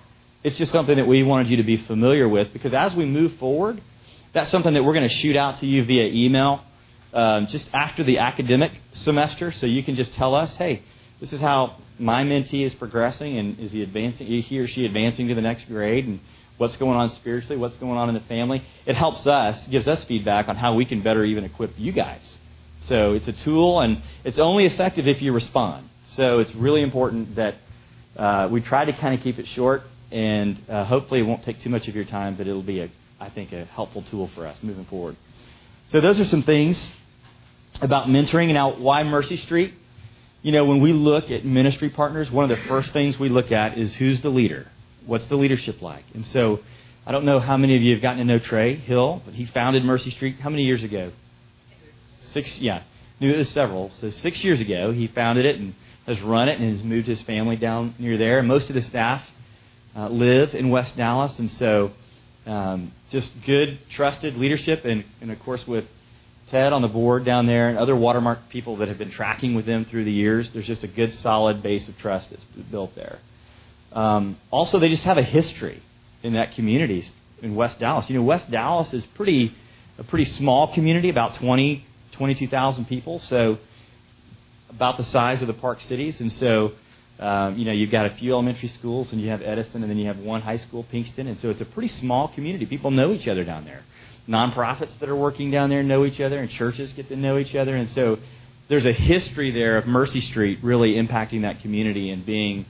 It's 0.44 0.58
just 0.58 0.72
something 0.72 0.94
that 0.94 1.06
we 1.06 1.22
wanted 1.22 1.48
you 1.48 1.56
to 1.56 1.62
be 1.62 1.78
familiar 1.78 2.28
with 2.28 2.52
because 2.52 2.74
as 2.74 2.94
we 2.94 3.06
move 3.06 3.32
forward, 3.36 3.80
that's 4.34 4.50
something 4.50 4.74
that 4.74 4.82
we're 4.82 4.92
going 4.92 5.08
to 5.08 5.14
shoot 5.14 5.36
out 5.36 5.56
to 5.60 5.66
you 5.66 5.82
via 5.86 6.04
email 6.04 6.62
um, 7.14 7.46
just 7.46 7.70
after 7.72 8.04
the 8.04 8.18
academic 8.18 8.72
semester, 8.92 9.52
so 9.52 9.64
you 9.64 9.82
can 9.82 9.96
just 9.96 10.12
tell 10.12 10.34
us, 10.34 10.54
hey, 10.56 10.82
this 11.18 11.32
is 11.32 11.40
how 11.40 11.76
my 11.98 12.24
mentee 12.24 12.62
is 12.62 12.74
progressing, 12.74 13.38
and 13.38 13.58
is 13.58 13.72
he 13.72 13.82
advancing? 13.82 14.26
He 14.26 14.58
or 14.58 14.66
she 14.66 14.84
advancing 14.84 15.28
to 15.28 15.34
the 15.34 15.40
next 15.40 15.66
grade, 15.66 16.06
and 16.06 16.20
what's 16.60 16.76
going 16.76 16.94
on 16.94 17.08
spiritually, 17.08 17.56
what's 17.56 17.76
going 17.76 17.96
on 17.96 18.10
in 18.10 18.14
the 18.14 18.20
family. 18.20 18.62
It 18.84 18.94
helps 18.94 19.26
us, 19.26 19.66
gives 19.68 19.88
us 19.88 20.04
feedback 20.04 20.46
on 20.46 20.56
how 20.56 20.74
we 20.74 20.84
can 20.84 21.00
better 21.00 21.24
even 21.24 21.44
equip 21.44 21.72
you 21.78 21.90
guys. 21.90 22.22
So 22.82 23.14
it's 23.14 23.26
a 23.28 23.32
tool, 23.32 23.80
and 23.80 24.02
it's 24.24 24.38
only 24.38 24.66
effective 24.66 25.08
if 25.08 25.22
you 25.22 25.32
respond. 25.32 25.88
So 26.16 26.40
it's 26.40 26.54
really 26.54 26.82
important 26.82 27.36
that 27.36 27.54
uh, 28.14 28.48
we 28.50 28.60
try 28.60 28.84
to 28.84 28.92
kind 28.92 29.14
of 29.14 29.22
keep 29.22 29.38
it 29.38 29.48
short, 29.48 29.84
and 30.10 30.62
uh, 30.68 30.84
hopefully 30.84 31.20
it 31.20 31.22
won't 31.22 31.42
take 31.44 31.62
too 31.62 31.70
much 31.70 31.88
of 31.88 31.94
your 31.94 32.04
time, 32.04 32.36
but 32.36 32.46
it'll 32.46 32.62
be, 32.62 32.80
a, 32.80 32.90
I 33.18 33.30
think, 33.30 33.52
a 33.52 33.64
helpful 33.64 34.02
tool 34.02 34.30
for 34.34 34.46
us 34.46 34.58
moving 34.62 34.84
forward. 34.84 35.16
So 35.86 36.02
those 36.02 36.20
are 36.20 36.26
some 36.26 36.42
things 36.42 36.88
about 37.80 38.08
mentoring. 38.08 38.52
Now, 38.52 38.76
why 38.76 39.02
Mercy 39.02 39.38
Street? 39.38 39.72
You 40.42 40.52
know, 40.52 40.66
when 40.66 40.82
we 40.82 40.92
look 40.92 41.30
at 41.30 41.42
ministry 41.42 41.88
partners, 41.88 42.30
one 42.30 42.50
of 42.50 42.50
the 42.50 42.62
first 42.66 42.92
things 42.92 43.18
we 43.18 43.30
look 43.30 43.50
at 43.50 43.78
is 43.78 43.94
who's 43.94 44.20
the 44.20 44.28
leader? 44.28 44.66
What's 45.06 45.26
the 45.26 45.36
leadership 45.36 45.82
like? 45.82 46.04
And 46.14 46.26
so, 46.26 46.60
I 47.06 47.12
don't 47.12 47.24
know 47.24 47.40
how 47.40 47.56
many 47.56 47.76
of 47.76 47.82
you 47.82 47.92
have 47.94 48.02
gotten 48.02 48.18
to 48.18 48.24
know 48.24 48.38
Trey 48.38 48.74
Hill, 48.74 49.22
but 49.24 49.34
he 49.34 49.46
founded 49.46 49.84
Mercy 49.84 50.10
Street 50.10 50.38
how 50.40 50.50
many 50.50 50.64
years 50.64 50.84
ago? 50.84 51.12
Six, 52.32 52.58
yeah. 52.58 52.82
Knew 53.18 53.32
it 53.32 53.38
was 53.38 53.48
several. 53.50 53.90
So, 53.90 54.10
six 54.10 54.44
years 54.44 54.60
ago, 54.60 54.92
he 54.92 55.06
founded 55.08 55.46
it 55.46 55.56
and 55.56 55.74
has 56.06 56.20
run 56.20 56.48
it 56.48 56.60
and 56.60 56.70
has 56.70 56.82
moved 56.82 57.06
his 57.06 57.20
family 57.22 57.56
down 57.56 57.94
near 57.98 58.16
there. 58.16 58.38
And 58.38 58.48
most 58.48 58.68
of 58.68 58.74
the 58.74 58.82
staff 58.82 59.24
uh, 59.96 60.08
live 60.08 60.54
in 60.54 60.70
West 60.70 60.96
Dallas. 60.96 61.38
And 61.38 61.50
so, 61.52 61.92
um, 62.46 62.92
just 63.10 63.30
good, 63.44 63.78
trusted 63.90 64.36
leadership. 64.36 64.84
And, 64.84 65.04
and 65.20 65.30
of 65.30 65.40
course, 65.40 65.66
with 65.66 65.86
Ted 66.50 66.72
on 66.72 66.82
the 66.82 66.88
board 66.88 67.24
down 67.24 67.46
there 67.46 67.68
and 67.68 67.78
other 67.78 67.94
watermark 67.94 68.48
people 68.48 68.76
that 68.76 68.88
have 68.88 68.98
been 68.98 69.10
tracking 69.10 69.54
with 69.54 69.66
them 69.66 69.84
through 69.84 70.04
the 70.04 70.12
years. 70.12 70.50
There's 70.50 70.66
just 70.66 70.82
a 70.82 70.88
good, 70.88 71.14
solid 71.14 71.62
base 71.62 71.88
of 71.88 71.96
trust 71.98 72.30
that's 72.30 72.44
built 72.70 72.94
there. 72.96 73.20
Um, 73.92 74.36
also, 74.50 74.78
they 74.78 74.88
just 74.88 75.04
have 75.04 75.18
a 75.18 75.22
history 75.22 75.82
in 76.22 76.34
that 76.34 76.54
community 76.54 77.08
in 77.42 77.54
West 77.54 77.78
Dallas. 77.78 78.08
You 78.08 78.16
know, 78.16 78.22
West 78.22 78.50
Dallas 78.50 78.92
is 78.92 79.04
pretty 79.06 79.54
a 79.98 80.04
pretty 80.04 80.24
small 80.24 80.72
community, 80.72 81.10
about 81.10 81.34
20, 81.34 81.84
22,000 82.12 82.86
people, 82.86 83.18
so 83.18 83.58
about 84.70 84.96
the 84.96 85.04
size 85.04 85.42
of 85.42 85.46
the 85.46 85.52
Park 85.54 85.80
Cities. 85.82 86.20
And 86.20 86.32
so, 86.32 86.72
um, 87.18 87.58
you 87.58 87.66
know, 87.66 87.72
you've 87.72 87.90
got 87.90 88.06
a 88.06 88.10
few 88.10 88.32
elementary 88.32 88.68
schools, 88.68 89.12
and 89.12 89.20
you 89.20 89.28
have 89.28 89.42
Edison, 89.42 89.82
and 89.82 89.90
then 89.90 89.98
you 89.98 90.06
have 90.06 90.18
one 90.18 90.40
high 90.40 90.56
school, 90.56 90.86
Pinkston. 90.90 91.28
And 91.28 91.38
so 91.38 91.50
it's 91.50 91.60
a 91.60 91.66
pretty 91.66 91.88
small 91.88 92.28
community. 92.28 92.64
People 92.64 92.90
know 92.90 93.12
each 93.12 93.28
other 93.28 93.44
down 93.44 93.64
there 93.66 93.82
nonprofits 94.30 94.96
that 95.00 95.08
are 95.08 95.16
working 95.16 95.50
down 95.50 95.70
there 95.70 95.82
know 95.82 96.04
each 96.04 96.20
other, 96.20 96.38
and 96.38 96.50
churches 96.50 96.92
get 96.92 97.08
to 97.08 97.16
know 97.16 97.38
each 97.38 97.54
other. 97.54 97.74
And 97.74 97.88
so 97.88 98.18
there's 98.68 98.86
a 98.86 98.92
history 98.92 99.50
there 99.50 99.76
of 99.76 99.86
Mercy 99.86 100.20
Street 100.20 100.60
really 100.62 100.94
impacting 100.94 101.42
that 101.42 101.60
community 101.60 102.10
and 102.10 102.24
being 102.24 102.64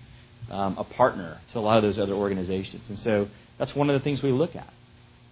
um, 0.50 0.76
a 0.78 0.84
partner 0.84 1.38
to 1.52 1.58
a 1.58 1.60
lot 1.60 1.76
of 1.76 1.82
those 1.82 1.98
other 1.98 2.14
organizations. 2.14 2.88
And 2.88 2.98
so 2.98 3.28
that's 3.58 3.74
one 3.74 3.90
of 3.90 3.94
the 3.94 4.02
things 4.02 4.22
we 4.22 4.32
look 4.32 4.56
at. 4.56 4.72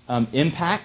Um, 0.08 0.28
impact, 0.32 0.84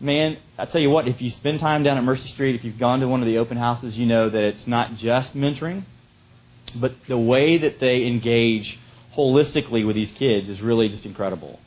man, 0.00 0.38
I 0.58 0.64
tell 0.64 0.80
you 0.80 0.90
what, 0.90 1.06
if 1.06 1.20
you 1.20 1.30
spend 1.30 1.60
time 1.60 1.82
down 1.82 1.98
at 1.98 2.04
Mercy 2.04 2.28
Street, 2.28 2.54
if 2.54 2.64
you've 2.64 2.78
gone 2.78 3.00
to 3.00 3.08
one 3.08 3.20
of 3.20 3.26
the 3.26 3.38
open 3.38 3.56
houses, 3.56 3.96
you 3.96 4.06
know 4.06 4.28
that 4.28 4.42
it's 4.42 4.66
not 4.66 4.96
just 4.96 5.36
mentoring, 5.36 5.84
but 6.74 6.94
the 7.08 7.18
way 7.18 7.58
that 7.58 7.80
they 7.80 8.06
engage 8.06 8.78
holistically 9.16 9.86
with 9.86 9.96
these 9.96 10.12
kids 10.12 10.48
is 10.48 10.60
really 10.60 10.88
just 10.88 11.04
incredible. 11.04 11.58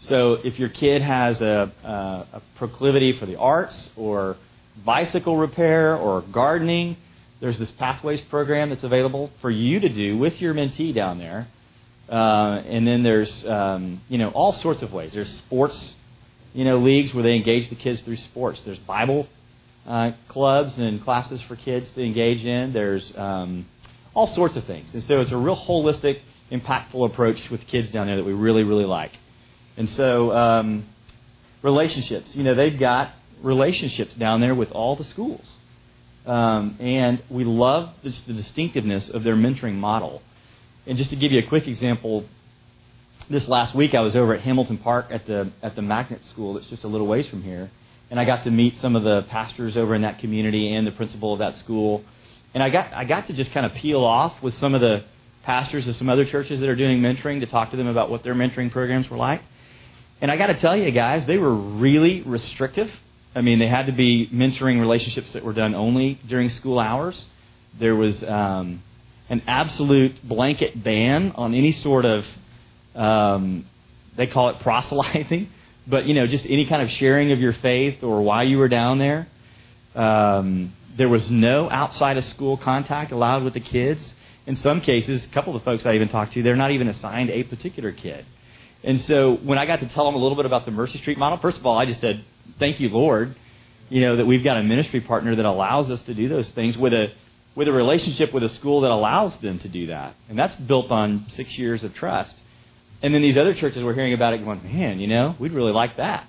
So 0.00 0.34
if 0.44 0.58
your 0.58 0.68
kid 0.68 1.02
has 1.02 1.40
a, 1.42 1.72
a, 1.84 1.88
a 2.32 2.42
proclivity 2.56 3.12
for 3.12 3.26
the 3.26 3.36
arts 3.36 3.90
or 3.96 4.36
bicycle 4.84 5.36
repair 5.36 5.96
or 5.96 6.22
gardening, 6.22 6.96
there's 7.40 7.58
this 7.58 7.70
Pathways 7.72 8.20
program 8.22 8.70
that's 8.70 8.84
available 8.84 9.30
for 9.40 9.50
you 9.50 9.80
to 9.80 9.88
do 9.88 10.16
with 10.18 10.40
your 10.40 10.54
mentee 10.54 10.94
down 10.94 11.18
there. 11.18 11.48
Uh, 12.08 12.62
and 12.66 12.86
then 12.86 13.02
there's 13.02 13.44
um, 13.46 14.00
you 14.08 14.18
know 14.18 14.30
all 14.30 14.52
sorts 14.52 14.82
of 14.82 14.92
ways. 14.92 15.12
There's 15.12 15.30
sports 15.38 15.94
you 16.52 16.64
know 16.64 16.78
leagues 16.78 17.14
where 17.14 17.22
they 17.22 17.34
engage 17.34 17.68
the 17.68 17.76
kids 17.76 18.00
through 18.00 18.16
sports. 18.16 18.60
There's 18.62 18.78
Bible 18.80 19.28
uh, 19.86 20.12
clubs 20.28 20.76
and 20.76 21.02
classes 21.02 21.40
for 21.42 21.56
kids 21.56 21.90
to 21.92 22.02
engage 22.02 22.44
in. 22.44 22.72
There's 22.72 23.16
um, 23.16 23.66
all 24.12 24.26
sorts 24.26 24.56
of 24.56 24.64
things. 24.64 24.92
And 24.92 25.02
so 25.04 25.20
it's 25.20 25.30
a 25.30 25.36
real 25.36 25.56
holistic, 25.56 26.20
impactful 26.50 27.06
approach 27.06 27.48
with 27.48 27.66
kids 27.68 27.90
down 27.90 28.08
there 28.08 28.16
that 28.16 28.24
we 28.24 28.32
really 28.32 28.64
really 28.64 28.86
like. 28.86 29.12
And 29.76 29.88
so, 29.90 30.32
um, 30.32 30.84
relationships. 31.62 32.34
You 32.34 32.42
know, 32.42 32.54
they've 32.54 32.78
got 32.78 33.12
relationships 33.40 34.14
down 34.14 34.40
there 34.40 34.54
with 34.54 34.72
all 34.72 34.96
the 34.96 35.04
schools. 35.04 35.44
Um, 36.26 36.76
and 36.80 37.22
we 37.30 37.44
love 37.44 37.90
the, 38.02 38.14
the 38.26 38.34
distinctiveness 38.34 39.08
of 39.08 39.22
their 39.24 39.36
mentoring 39.36 39.74
model. 39.74 40.22
And 40.86 40.98
just 40.98 41.10
to 41.10 41.16
give 41.16 41.32
you 41.32 41.40
a 41.40 41.46
quick 41.46 41.66
example, 41.66 42.24
this 43.28 43.48
last 43.48 43.74
week 43.74 43.94
I 43.94 44.00
was 44.00 44.16
over 44.16 44.34
at 44.34 44.40
Hamilton 44.40 44.78
Park 44.78 45.06
at 45.10 45.26
the 45.26 45.52
at 45.62 45.76
the 45.76 45.82
Magnet 45.82 46.24
School 46.24 46.54
that's 46.54 46.66
just 46.66 46.84
a 46.84 46.88
little 46.88 47.06
ways 47.06 47.28
from 47.28 47.42
here, 47.42 47.70
and 48.10 48.18
I 48.18 48.24
got 48.24 48.44
to 48.44 48.50
meet 48.50 48.76
some 48.78 48.96
of 48.96 49.04
the 49.04 49.22
pastors 49.22 49.76
over 49.76 49.94
in 49.94 50.02
that 50.02 50.18
community 50.18 50.74
and 50.74 50.86
the 50.86 50.90
principal 50.90 51.32
of 51.32 51.38
that 51.38 51.54
school, 51.56 52.04
and 52.54 52.62
I 52.62 52.70
got 52.70 52.92
I 52.92 53.04
got 53.04 53.28
to 53.28 53.32
just 53.32 53.52
kind 53.52 53.64
of 53.66 53.74
peel 53.74 54.02
off 54.04 54.42
with 54.42 54.54
some 54.54 54.74
of 54.74 54.80
the 54.80 55.04
pastors 55.42 55.86
of 55.86 55.96
some 55.96 56.08
other 56.08 56.24
churches 56.24 56.60
that 56.60 56.68
are 56.68 56.76
doing 56.76 57.00
mentoring 57.00 57.40
to 57.40 57.46
talk 57.46 57.70
to 57.70 57.76
them 57.76 57.86
about 57.86 58.10
what 58.10 58.22
their 58.22 58.34
mentoring 58.34 58.70
programs 58.70 59.08
were 59.08 59.16
like. 59.16 59.42
And 60.20 60.30
I 60.30 60.36
got 60.36 60.48
to 60.48 60.60
tell 60.60 60.76
you, 60.76 60.90
guys, 60.90 61.24
they 61.26 61.38
were 61.38 61.54
really 61.54 62.22
restrictive. 62.22 62.90
I 63.34 63.42
mean, 63.42 63.58
they 63.60 63.68
had 63.68 63.86
to 63.86 63.92
be 63.92 64.28
mentoring 64.32 64.80
relationships 64.80 65.32
that 65.34 65.44
were 65.44 65.52
done 65.52 65.74
only 65.74 66.20
during 66.26 66.48
school 66.48 66.80
hours. 66.80 67.24
There 67.78 67.94
was 67.94 68.24
um, 68.24 68.82
an 69.28 69.42
absolute 69.46 70.26
blanket 70.26 70.82
ban 70.82 71.32
on 71.36 71.54
any 71.54 71.70
sort 71.70 72.04
of, 72.04 72.24
um, 72.96 73.66
they 74.16 74.26
call 74.26 74.48
it 74.48 74.58
proselyting, 74.60 75.48
but 75.86 76.06
you 76.06 76.14
know, 76.14 76.26
just 76.26 76.44
any 76.46 76.66
kind 76.66 76.82
of 76.82 76.90
sharing 76.90 77.30
of 77.30 77.38
your 77.38 77.52
faith 77.52 78.02
or 78.02 78.22
why 78.22 78.42
you 78.42 78.58
were 78.58 78.68
down 78.68 78.98
there. 78.98 79.28
Um, 79.94 80.72
there 80.96 81.08
was 81.08 81.30
no 81.30 81.70
outside 81.70 82.16
of 82.16 82.24
school 82.24 82.56
contact 82.56 83.12
allowed 83.12 83.44
with 83.44 83.54
the 83.54 83.60
kids. 83.60 84.14
In 84.46 84.56
some 84.56 84.80
cases, 84.80 85.24
a 85.24 85.28
couple 85.28 85.54
of 85.54 85.62
the 85.62 85.64
folks 85.64 85.86
I 85.86 85.94
even 85.94 86.08
talked 86.08 86.32
to, 86.32 86.42
they're 86.42 86.56
not 86.56 86.72
even 86.72 86.88
assigned 86.88 87.30
a 87.30 87.44
particular 87.44 87.92
kid. 87.92 88.26
And 88.82 89.00
so 89.00 89.36
when 89.36 89.58
I 89.58 89.66
got 89.66 89.80
to 89.80 89.88
tell 89.88 90.06
them 90.06 90.14
a 90.14 90.18
little 90.18 90.36
bit 90.36 90.46
about 90.46 90.64
the 90.64 90.72
Mercy 90.72 90.98
Street 90.98 91.18
model, 91.18 91.38
first 91.38 91.58
of 91.58 91.66
all, 91.66 91.78
I 91.78 91.84
just 91.84 92.00
said, 92.00 92.24
"Thank 92.58 92.80
you, 92.80 92.88
Lord, 92.88 93.34
you 93.88 94.00
know 94.00 94.16
that 94.16 94.26
we've 94.26 94.44
got 94.44 94.56
a 94.56 94.62
ministry 94.62 95.00
partner 95.00 95.34
that 95.36 95.44
allows 95.44 95.90
us 95.90 96.02
to 96.02 96.14
do 96.14 96.28
those 96.28 96.48
things 96.50 96.76
with 96.76 96.92
a 96.92 97.12
with 97.54 97.68
a 97.68 97.72
relationship 97.72 98.32
with 98.32 98.44
a 98.44 98.48
school 98.48 98.82
that 98.82 98.90
allows 98.90 99.36
them 99.38 99.58
to 99.60 99.68
do 99.68 99.88
that, 99.88 100.14
and 100.28 100.38
that's 100.38 100.54
built 100.54 100.90
on 100.90 101.26
six 101.30 101.58
years 101.58 101.84
of 101.84 101.94
trust." 101.94 102.36
And 103.02 103.14
then 103.14 103.22
these 103.22 103.38
other 103.38 103.54
churches 103.54 103.82
were 103.82 103.94
hearing 103.94 104.12
about 104.12 104.34
it, 104.34 104.44
going, 104.44 104.62
"Man, 104.62 105.00
you 105.00 105.06
know, 105.06 105.34
we'd 105.38 105.52
really 105.52 105.72
like 105.72 105.96
that." 105.96 106.26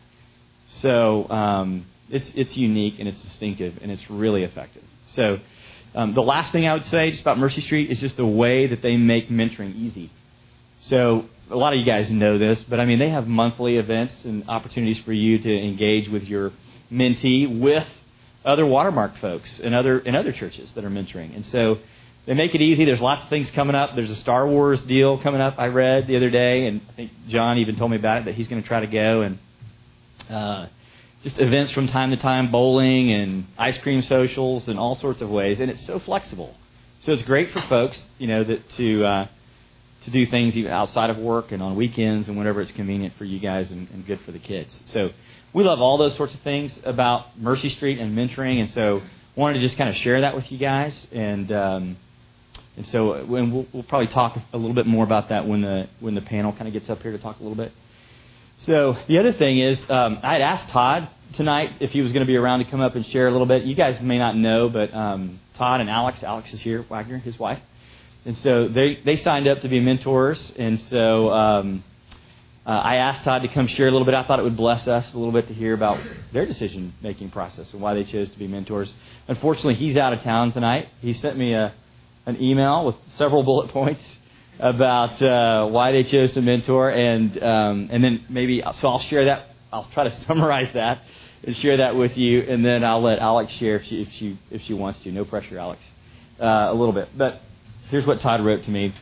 So 0.67 1.29
um, 1.29 1.85
it's 2.09 2.31
it's 2.35 2.55
unique 2.57 2.99
and 2.99 3.07
it's 3.07 3.21
distinctive 3.21 3.79
and 3.81 3.91
it's 3.91 4.09
really 4.09 4.43
effective. 4.43 4.83
So 5.07 5.39
um, 5.93 6.13
the 6.13 6.21
last 6.21 6.51
thing 6.51 6.65
I 6.67 6.73
would 6.73 6.85
say 6.85 7.11
just 7.11 7.21
about 7.21 7.37
Mercy 7.37 7.61
Street 7.61 7.91
is 7.91 7.99
just 7.99 8.17
the 8.17 8.25
way 8.25 8.67
that 8.67 8.81
they 8.81 8.95
make 8.95 9.29
mentoring 9.29 9.75
easy. 9.75 10.11
So 10.81 11.25
a 11.51 11.57
lot 11.57 11.73
of 11.73 11.79
you 11.79 11.85
guys 11.85 12.09
know 12.09 12.37
this, 12.37 12.63
but 12.63 12.79
I 12.79 12.85
mean, 12.85 12.99
they 12.99 13.09
have 13.09 13.27
monthly 13.27 13.77
events 13.77 14.15
and 14.23 14.47
opportunities 14.47 14.99
for 14.99 15.13
you 15.13 15.37
to 15.39 15.53
engage 15.53 16.09
with 16.09 16.23
your 16.23 16.51
mentee 16.91 17.59
with 17.59 17.87
other 18.43 18.65
Watermark 18.65 19.17
folks 19.17 19.59
and 19.59 19.75
other 19.75 19.99
and 19.99 20.15
other 20.15 20.31
churches 20.31 20.71
that 20.73 20.83
are 20.83 20.89
mentoring. 20.89 21.35
And 21.35 21.45
so 21.45 21.77
they 22.25 22.33
make 22.33 22.55
it 22.55 22.61
easy. 22.61 22.85
There's 22.85 23.01
lots 23.01 23.23
of 23.23 23.29
things 23.29 23.51
coming 23.51 23.75
up. 23.75 23.91
There's 23.95 24.09
a 24.09 24.15
Star 24.15 24.47
Wars 24.47 24.83
deal 24.83 25.21
coming 25.21 25.41
up. 25.41 25.55
I 25.57 25.67
read 25.67 26.07
the 26.07 26.17
other 26.17 26.29
day, 26.29 26.67
and 26.67 26.81
I 26.89 26.93
think 26.93 27.11
John 27.27 27.57
even 27.57 27.75
told 27.75 27.91
me 27.91 27.97
about 27.97 28.19
it 28.19 28.25
that 28.25 28.35
he's 28.35 28.47
going 28.47 28.61
to 28.61 28.67
try 28.67 28.79
to 28.79 28.87
go 28.87 29.21
and 29.21 29.39
uh, 30.29 30.67
just 31.23 31.39
events 31.39 31.71
from 31.71 31.87
time 31.87 32.11
to 32.11 32.17
time, 32.17 32.51
bowling 32.51 33.11
and 33.11 33.45
ice 33.57 33.77
cream 33.77 34.01
socials 34.01 34.67
and 34.67 34.79
all 34.79 34.95
sorts 34.95 35.21
of 35.21 35.29
ways. 35.29 35.59
And 35.59 35.69
it's 35.69 35.85
so 35.85 35.99
flexible. 35.99 36.55
So 36.99 37.11
it's 37.11 37.23
great 37.23 37.51
for 37.51 37.61
folks, 37.63 37.99
you 38.19 38.27
know, 38.27 38.43
that 38.43 38.69
to 38.71 39.03
uh, 39.03 39.27
to 40.01 40.11
do 40.11 40.25
things 40.25 40.57
even 40.57 40.71
outside 40.71 41.09
of 41.09 41.17
work 41.17 41.51
and 41.51 41.61
on 41.61 41.75
weekends 41.75 42.27
and 42.27 42.37
whenever 42.37 42.61
it's 42.61 42.71
convenient 42.71 43.13
for 43.15 43.25
you 43.25 43.39
guys 43.39 43.69
and, 43.71 43.89
and 43.91 44.05
good 44.05 44.19
for 44.21 44.31
the 44.31 44.39
kids. 44.39 44.79
So 44.85 45.11
we 45.53 45.63
love 45.63 45.79
all 45.79 45.97
those 45.97 46.15
sorts 46.15 46.33
of 46.33 46.39
things 46.41 46.77
about 46.83 47.39
Mercy 47.39 47.69
Street 47.69 47.99
and 47.99 48.17
mentoring, 48.17 48.59
and 48.59 48.69
so 48.69 49.01
wanted 49.35 49.55
to 49.55 49.59
just 49.59 49.77
kind 49.77 49.89
of 49.89 49.95
share 49.95 50.21
that 50.21 50.35
with 50.35 50.51
you 50.51 50.57
guys. 50.57 51.07
And 51.11 51.51
um, 51.51 51.97
and 52.77 52.87
so 52.87 53.25
when 53.25 53.51
we'll, 53.51 53.67
we'll 53.73 53.83
probably 53.83 54.07
talk 54.07 54.37
a 54.53 54.57
little 54.57 54.73
bit 54.73 54.87
more 54.87 55.03
about 55.03 55.29
that 55.29 55.47
when 55.47 55.61
the 55.61 55.87
when 55.99 56.15
the 56.15 56.21
panel 56.21 56.51
kind 56.53 56.67
of 56.67 56.73
gets 56.73 56.89
up 56.89 57.01
here 57.01 57.11
to 57.11 57.17
talk 57.17 57.39
a 57.39 57.43
little 57.43 57.57
bit. 57.57 57.71
So 58.57 58.95
the 59.07 59.17
other 59.17 59.33
thing 59.33 59.59
is, 59.59 59.83
um, 59.89 60.19
I 60.21 60.33
had 60.33 60.41
asked 60.41 60.69
Todd 60.69 61.09
tonight 61.33 61.77
if 61.79 61.91
he 61.91 62.01
was 62.01 62.11
going 62.13 62.25
to 62.25 62.27
be 62.27 62.35
around 62.35 62.59
to 62.59 62.65
come 62.65 62.79
up 62.79 62.95
and 62.95 63.05
share 63.05 63.27
a 63.27 63.31
little 63.31 63.47
bit. 63.47 63.63
You 63.63 63.75
guys 63.75 63.99
may 63.99 64.19
not 64.19 64.35
know, 64.37 64.69
but 64.69 64.93
um, 64.93 65.39
Todd 65.55 65.81
and 65.81 65.89
Alex, 65.89 66.23
Alex 66.23 66.53
is 66.53 66.61
here, 66.61 66.85
Wagner, 66.87 67.17
his 67.17 67.39
wife, 67.39 67.59
and 68.25 68.37
so 68.37 68.67
they 68.67 68.99
they 69.03 69.15
signed 69.15 69.47
up 69.47 69.61
to 69.61 69.69
be 69.69 69.79
mentors, 69.79 70.51
and 70.57 70.79
so 70.79 71.31
um, 71.31 71.83
uh, 72.65 72.69
I 72.69 72.97
asked 72.97 73.23
Todd 73.23 73.41
to 73.41 73.47
come 73.47 73.65
share 73.65 73.87
a 73.87 73.91
little 73.91 74.05
bit. 74.05 74.13
I 74.13 74.23
thought 74.23 74.39
it 74.39 74.43
would 74.43 74.57
bless 74.57 74.87
us 74.87 75.11
a 75.13 75.17
little 75.17 75.33
bit 75.33 75.47
to 75.47 75.53
hear 75.53 75.73
about 75.73 75.99
their 76.31 76.45
decision 76.45 76.93
making 77.01 77.31
process 77.31 77.71
and 77.73 77.81
why 77.81 77.95
they 77.95 78.03
chose 78.03 78.29
to 78.29 78.37
be 78.37 78.47
mentors. 78.47 78.93
Unfortunately, 79.27 79.73
he's 79.73 79.97
out 79.97 80.13
of 80.13 80.21
town 80.21 80.51
tonight. 80.51 80.89
He 80.99 81.13
sent 81.13 81.37
me 81.37 81.53
a 81.53 81.73
an 82.27 82.39
email 82.39 82.85
with 82.85 82.95
several 83.15 83.41
bullet 83.41 83.69
points 83.73 84.03
about 84.59 85.19
uh, 85.21 85.67
why 85.67 85.91
they 85.91 86.03
chose 86.03 86.31
to 86.33 86.41
mentor, 86.41 86.91
and 86.91 87.41
um, 87.41 87.89
and 87.91 88.03
then 88.03 88.23
maybe 88.29 88.61
so 88.77 88.87
I'll 88.87 88.99
share 88.99 89.25
that. 89.25 89.47
I'll 89.73 89.85
try 89.85 90.03
to 90.03 90.11
summarize 90.27 90.71
that 90.75 91.01
and 91.43 91.55
share 91.55 91.77
that 91.77 91.95
with 91.95 92.15
you, 92.15 92.41
and 92.41 92.63
then 92.63 92.83
I'll 92.83 93.01
let 93.01 93.17
Alex 93.17 93.51
share 93.53 93.77
if 93.77 93.85
she 93.85 94.03
if 94.03 94.11
she 94.11 94.39
if 94.51 94.61
she 94.61 94.75
wants 94.75 94.99
to. 94.99 95.11
No 95.11 95.25
pressure, 95.25 95.57
Alex. 95.57 95.81
Uh, 96.39 96.69
a 96.69 96.73
little 96.73 96.93
bit, 96.93 97.09
but 97.15 97.41
here's 97.91 98.07
what 98.07 98.21
Todd 98.21 98.43
wrote 98.43 98.63
to 98.63 98.71
me. 98.71 98.93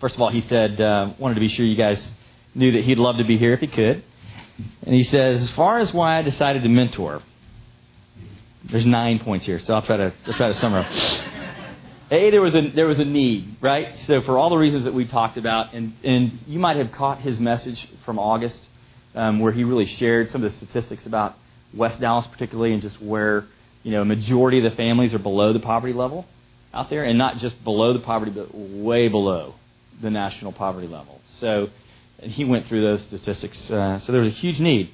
First 0.00 0.16
of 0.16 0.20
all, 0.20 0.28
he 0.28 0.40
said 0.42 0.80
uh, 0.80 1.14
wanted 1.18 1.34
to 1.34 1.40
be 1.40 1.48
sure 1.48 1.64
you 1.64 1.76
guys 1.76 2.12
knew 2.54 2.72
that 2.72 2.84
he'd 2.84 2.98
love 2.98 3.18
to 3.18 3.24
be 3.24 3.38
here 3.38 3.52
if 3.52 3.60
he 3.60 3.68
could, 3.68 4.02
and 4.82 4.94
he 4.94 5.04
says 5.04 5.42
as 5.42 5.50
far 5.52 5.78
as 5.78 5.94
why 5.94 6.18
I 6.18 6.22
decided 6.22 6.64
to 6.64 6.68
mentor. 6.68 7.22
There's 8.64 8.84
nine 8.84 9.20
points 9.20 9.46
here, 9.46 9.60
so 9.60 9.74
I'll 9.74 9.82
try 9.82 9.96
to 9.96 10.12
I'll 10.26 10.34
try 10.34 10.48
to 10.48 10.54
summarize. 10.54 11.20
A, 12.10 12.30
there 12.30 12.42
was 12.42 12.54
a 12.56 12.70
there 12.74 12.86
was 12.86 12.98
a 12.98 13.04
need, 13.04 13.56
right? 13.60 13.96
So 13.98 14.20
for 14.22 14.36
all 14.36 14.50
the 14.50 14.56
reasons 14.56 14.84
that 14.84 14.94
we 14.94 15.06
talked 15.06 15.36
about, 15.36 15.72
and 15.72 15.94
and 16.02 16.40
you 16.48 16.58
might 16.58 16.76
have 16.76 16.90
caught 16.90 17.20
his 17.20 17.38
message 17.38 17.88
from 18.04 18.18
August, 18.18 18.60
um, 19.14 19.38
where 19.38 19.52
he 19.52 19.62
really 19.62 19.86
shared 19.86 20.30
some 20.30 20.42
of 20.42 20.50
the 20.50 20.56
statistics 20.56 21.06
about 21.06 21.36
West 21.72 22.00
Dallas, 22.00 22.26
particularly, 22.26 22.72
and 22.72 22.82
just 22.82 23.00
where 23.00 23.44
you 23.84 23.92
know 23.92 24.02
a 24.02 24.04
majority 24.04 24.58
of 24.58 24.64
the 24.64 24.76
families 24.76 25.14
are 25.14 25.20
below 25.20 25.52
the 25.52 25.60
poverty 25.60 25.92
level 25.92 26.26
out 26.76 26.90
there, 26.90 27.04
and 27.04 27.18
not 27.18 27.38
just 27.38 27.62
below 27.64 27.92
the 27.92 28.00
poverty, 28.00 28.30
but 28.30 28.54
way 28.54 29.08
below 29.08 29.54
the 30.00 30.10
national 30.10 30.52
poverty 30.52 30.86
level. 30.86 31.20
So 31.36 31.70
he 32.20 32.44
went 32.44 32.66
through 32.66 32.82
those 32.82 33.02
statistics. 33.02 33.70
Uh, 33.70 33.98
so 34.00 34.12
there 34.12 34.20
was 34.20 34.32
a 34.32 34.36
huge 34.36 34.60
need, 34.60 34.90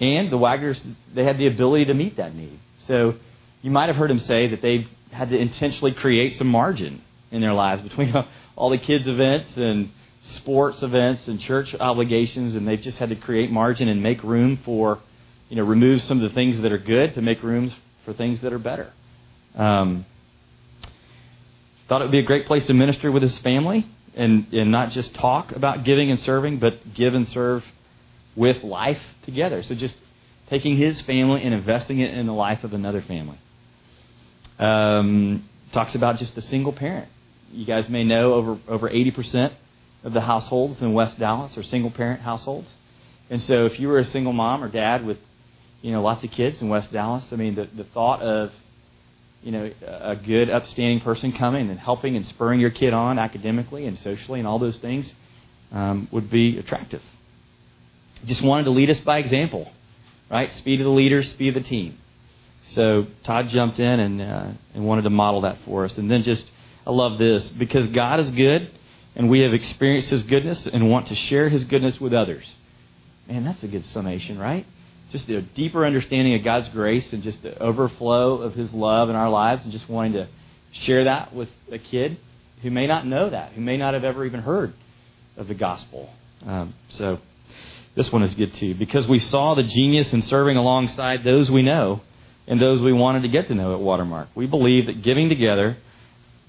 and 0.00 0.30
the 0.30 0.38
Wagners 0.38 0.80
they 1.14 1.24
had 1.24 1.38
the 1.38 1.46
ability 1.46 1.86
to 1.86 1.94
meet 1.94 2.16
that 2.16 2.34
need. 2.34 2.58
So 2.86 3.14
you 3.62 3.70
might 3.70 3.88
have 3.88 3.96
heard 3.96 4.10
him 4.10 4.20
say 4.20 4.48
that 4.48 4.62
they've 4.62 4.88
had 5.10 5.30
to 5.30 5.36
intentionally 5.36 5.92
create 5.92 6.34
some 6.34 6.48
margin 6.48 7.02
in 7.30 7.40
their 7.40 7.52
lives 7.52 7.82
between 7.82 8.14
all 8.56 8.70
the 8.70 8.78
kids' 8.78 9.06
events 9.06 9.56
and 9.56 9.90
sports 10.22 10.82
events 10.82 11.26
and 11.28 11.40
church 11.40 11.74
obligations, 11.78 12.54
and 12.54 12.66
they've 12.66 12.80
just 12.80 12.98
had 12.98 13.08
to 13.08 13.16
create 13.16 13.50
margin 13.50 13.88
and 13.88 14.02
make 14.02 14.22
room 14.22 14.58
for, 14.64 15.00
you 15.48 15.56
know, 15.56 15.64
remove 15.64 16.02
some 16.02 16.22
of 16.22 16.28
the 16.28 16.34
things 16.34 16.60
that 16.60 16.72
are 16.72 16.78
good 16.78 17.14
to 17.14 17.22
make 17.22 17.42
rooms 17.42 17.74
for 18.04 18.12
things 18.12 18.40
that 18.40 18.52
are 18.52 18.58
better. 18.58 18.92
Um, 19.54 20.06
thought 21.92 22.00
it 22.00 22.06
would 22.06 22.12
be 22.12 22.20
a 22.20 22.22
great 22.22 22.46
place 22.46 22.66
to 22.68 22.72
minister 22.72 23.12
with 23.12 23.22
his 23.22 23.36
family 23.40 23.86
and, 24.14 24.50
and 24.54 24.70
not 24.70 24.92
just 24.92 25.14
talk 25.14 25.52
about 25.52 25.84
giving 25.84 26.10
and 26.10 26.18
serving, 26.20 26.58
but 26.58 26.94
give 26.94 27.12
and 27.12 27.28
serve 27.28 27.62
with 28.34 28.64
life 28.64 29.02
together. 29.24 29.62
So 29.62 29.74
just 29.74 29.94
taking 30.48 30.78
his 30.78 31.02
family 31.02 31.42
and 31.42 31.52
investing 31.52 32.00
it 32.00 32.14
in 32.14 32.24
the 32.24 32.32
life 32.32 32.64
of 32.64 32.72
another 32.72 33.02
family. 33.02 33.36
Um, 34.58 35.46
talks 35.72 35.94
about 35.94 36.16
just 36.16 36.34
the 36.34 36.40
single 36.40 36.72
parent. 36.72 37.10
You 37.52 37.66
guys 37.66 37.90
may 37.90 38.04
know 38.04 38.32
over 38.32 38.58
over 38.68 38.88
80% 38.88 39.52
of 40.02 40.14
the 40.14 40.22
households 40.22 40.80
in 40.80 40.94
West 40.94 41.18
Dallas 41.18 41.58
are 41.58 41.62
single 41.62 41.90
parent 41.90 42.22
households. 42.22 42.70
And 43.28 43.42
so 43.42 43.66
if 43.66 43.78
you 43.78 43.88
were 43.88 43.98
a 43.98 44.04
single 44.06 44.32
mom 44.32 44.64
or 44.64 44.70
dad 44.70 45.04
with 45.04 45.18
you 45.82 45.92
know 45.92 46.00
lots 46.00 46.24
of 46.24 46.30
kids 46.30 46.62
in 46.62 46.70
West 46.70 46.90
Dallas, 46.90 47.26
I 47.32 47.36
mean 47.36 47.54
the 47.54 47.66
the 47.66 47.84
thought 47.84 48.22
of 48.22 48.50
you 49.42 49.52
know 49.52 49.70
a 49.82 50.16
good 50.16 50.48
upstanding 50.50 51.00
person 51.00 51.32
coming 51.32 51.68
and 51.70 51.78
helping 51.78 52.16
and 52.16 52.26
spurring 52.26 52.60
your 52.60 52.70
kid 52.70 52.94
on 52.94 53.18
academically 53.18 53.86
and 53.86 53.98
socially 53.98 54.38
and 54.38 54.48
all 54.48 54.58
those 54.58 54.76
things 54.78 55.12
um, 55.72 56.08
would 56.12 56.30
be 56.30 56.58
attractive. 56.58 57.02
Just 58.24 58.42
wanted 58.42 58.64
to 58.64 58.70
lead 58.70 58.88
us 58.90 59.00
by 59.00 59.18
example, 59.18 59.70
right? 60.30 60.50
Speed 60.52 60.80
of 60.80 60.84
the 60.84 60.92
leaders, 60.92 61.30
speed 61.30 61.56
of 61.56 61.62
the 61.62 61.68
team. 61.68 61.98
So 62.64 63.06
Todd 63.24 63.48
jumped 63.48 63.80
in 63.80 64.00
and 64.00 64.22
uh, 64.22 64.50
and 64.74 64.84
wanted 64.84 65.02
to 65.02 65.10
model 65.10 65.42
that 65.42 65.58
for 65.64 65.84
us. 65.84 65.98
And 65.98 66.10
then 66.10 66.22
just 66.22 66.48
I 66.86 66.90
love 66.90 67.18
this 67.18 67.48
because 67.48 67.88
God 67.88 68.20
is 68.20 68.30
good, 68.30 68.70
and 69.16 69.28
we 69.28 69.40
have 69.40 69.52
experienced 69.52 70.10
His 70.10 70.22
goodness 70.22 70.66
and 70.66 70.88
want 70.88 71.08
to 71.08 71.14
share 71.14 71.48
His 71.48 71.64
goodness 71.64 72.00
with 72.00 72.14
others. 72.14 72.48
Man, 73.28 73.44
that's 73.44 73.62
a 73.62 73.68
good 73.68 73.84
summation, 73.86 74.38
right? 74.38 74.66
Just 75.12 75.28
a 75.28 75.42
deeper 75.42 75.86
understanding 75.86 76.34
of 76.34 76.42
God's 76.42 76.68
grace 76.70 77.12
and 77.12 77.22
just 77.22 77.42
the 77.42 77.56
overflow 77.58 78.42
of 78.42 78.54
His 78.54 78.72
love 78.72 79.10
in 79.10 79.16
our 79.16 79.30
lives, 79.30 79.62
and 79.62 79.72
just 79.72 79.88
wanting 79.88 80.14
to 80.14 80.28
share 80.72 81.04
that 81.04 81.34
with 81.34 81.50
a 81.70 81.78
kid 81.78 82.18
who 82.62 82.70
may 82.70 82.86
not 82.86 83.06
know 83.06 83.28
that, 83.28 83.52
who 83.52 83.60
may 83.60 83.76
not 83.76 83.94
have 83.94 84.04
ever 84.04 84.24
even 84.24 84.40
heard 84.40 84.72
of 85.36 85.48
the 85.48 85.54
gospel. 85.54 86.10
Um, 86.46 86.74
so 86.88 87.18
this 87.94 88.10
one 88.10 88.22
is 88.22 88.34
good 88.34 88.54
too 88.54 88.74
because 88.74 89.06
we 89.06 89.18
saw 89.18 89.54
the 89.54 89.62
genius 89.62 90.12
in 90.12 90.22
serving 90.22 90.56
alongside 90.56 91.24
those 91.24 91.50
we 91.50 91.62
know 91.62 92.00
and 92.46 92.60
those 92.60 92.80
we 92.80 92.92
wanted 92.92 93.22
to 93.22 93.28
get 93.28 93.48
to 93.48 93.54
know 93.54 93.74
at 93.74 93.80
Watermark. 93.80 94.28
We 94.34 94.46
believe 94.46 94.86
that 94.86 95.02
giving 95.02 95.28
together 95.28 95.76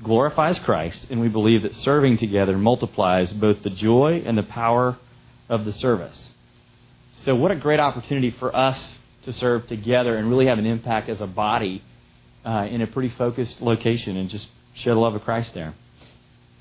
glorifies 0.01 0.57
Christ, 0.59 1.07
and 1.09 1.21
we 1.21 1.29
believe 1.29 1.63
that 1.63 1.75
serving 1.75 2.17
together 2.17 2.57
multiplies 2.57 3.31
both 3.31 3.61
the 3.63 3.69
joy 3.69 4.23
and 4.25 4.37
the 4.37 4.43
power 4.43 4.97
of 5.49 5.65
the 5.65 5.73
service. 5.73 6.31
So, 7.23 7.35
what 7.35 7.51
a 7.51 7.55
great 7.55 7.79
opportunity 7.79 8.31
for 8.31 8.55
us 8.55 8.93
to 9.23 9.33
serve 9.33 9.67
together 9.67 10.15
and 10.15 10.29
really 10.29 10.47
have 10.47 10.59
an 10.59 10.65
impact 10.65 11.09
as 11.09 11.21
a 11.21 11.27
body 11.27 11.83
uh, 12.45 12.67
in 12.69 12.81
a 12.81 12.87
pretty 12.87 13.09
focused 13.09 13.61
location 13.61 14.17
and 14.17 14.29
just 14.29 14.47
share 14.73 14.93
the 14.93 14.99
love 14.99 15.15
of 15.15 15.23
Christ 15.23 15.53
there. 15.53 15.73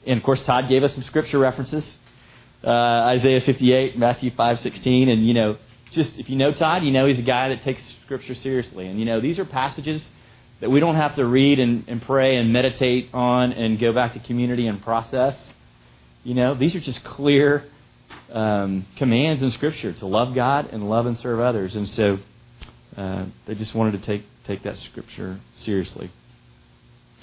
And 0.07 0.19
of 0.19 0.25
course, 0.25 0.42
Todd 0.42 0.69
gave 0.69 0.83
us 0.83 0.95
some 0.95 1.02
scripture 1.02 1.38
references 1.38 1.97
uh, 2.64 2.71
Isaiah 2.71 3.40
58, 3.40 3.99
Matthew 3.99 4.31
5:16, 4.31 5.09
and 5.09 5.26
you 5.26 5.35
know, 5.35 5.57
just 5.90 6.19
if 6.19 6.31
you 6.31 6.37
know 6.37 6.52
Todd, 6.52 6.85
you 6.85 6.92
know 6.92 7.07
he's 7.07 7.19
a 7.19 7.23
guy 7.23 7.49
that 7.49 7.62
takes 7.62 7.83
scripture 8.04 8.35
seriously. 8.35 8.87
And 8.87 8.99
you 8.99 9.04
know, 9.04 9.21
these 9.21 9.38
are 9.38 9.45
passages 9.45 10.09
that 10.61 10.71
we 10.71 10.78
don't 10.78 10.95
have 10.95 11.16
to 11.16 11.25
read 11.25 11.59
and, 11.59 11.85
and 11.88 12.00
pray 12.00 12.37
and 12.37 12.52
meditate 12.52 13.11
on 13.12 13.52
and 13.52 13.81
go 13.81 13.92
back 13.92 14.12
to 14.12 14.21
community 14.21 14.69
and 14.69 14.81
process. 14.83 15.37
You 16.23 16.35
know, 16.35 16.54
these 16.54 16.76
are 16.76 16.81
just 16.81 17.02
clear 17.02 17.64
um, 18.33 18.87
commands 18.97 19.42
in 19.42 19.50
Scripture 19.50 19.92
to 19.92 20.07
love 20.07 20.35
God 20.35 20.71
and 20.73 20.88
love 20.88 21.07
and 21.07 21.16
serve 21.19 21.40
others. 21.40 21.75
And 21.76 21.88
so 21.88 22.19
uh, 22.97 23.26
they 23.47 23.54
just 23.54 23.75
wanted 23.75 23.92
to 23.92 24.07
take 24.07 24.25
take 24.45 24.62
that 24.64 24.76
Scripture 24.78 25.38
seriously. 25.54 26.11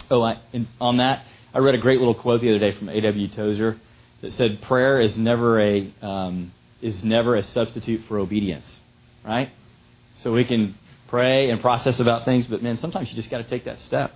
Oh, 0.10 0.24
I, 0.24 0.40
on 0.80 0.98
that, 0.98 1.26
I 1.54 1.60
read 1.60 1.76
a 1.76 1.80
great 1.80 2.00
little 2.00 2.16
quote 2.16 2.42
the 2.42 2.50
other 2.50 2.60
day 2.60 2.72
from 2.72 2.90
A.W. 2.90 3.28
Tozer 3.30 3.80
that 4.22 4.32
said 4.34 4.62
prayer 4.64 5.00
is 5.00 5.18
never 5.18 5.60
a 5.60 5.94
um, 6.02 6.52
is 6.82 7.04
never 7.04 7.36
a 7.36 7.44
substitute 7.44 8.06
for 8.08 8.20
obedience, 8.20 8.66
right? 9.26 9.50
So 10.18 10.34
we 10.34 10.46
can 10.46 10.76
pray 11.08 11.50
and 11.50 11.60
process 11.62 12.00
about 12.00 12.26
things, 12.26 12.46
but 12.46 12.62
man, 12.62 12.78
sometimes 12.78 13.10
you 13.10 13.16
just 13.16 13.30
got 13.30 13.40
to 13.40 13.50
take 13.50 13.66
that 13.66 13.80
step. 13.80 14.14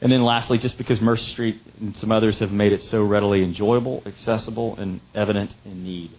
And 0.00 0.12
then 0.12 0.22
lastly, 0.22 0.58
just 0.58 0.78
because 0.78 1.00
Mercy 1.00 1.30
Street 1.30 1.60
and 1.80 1.96
some 1.96 2.12
others 2.12 2.38
have 2.38 2.52
made 2.52 2.72
it 2.72 2.84
so 2.84 3.02
readily 3.02 3.42
enjoyable, 3.42 4.02
accessible, 4.06 4.76
and 4.76 5.00
evident 5.14 5.54
in 5.64 5.82
need. 5.82 6.12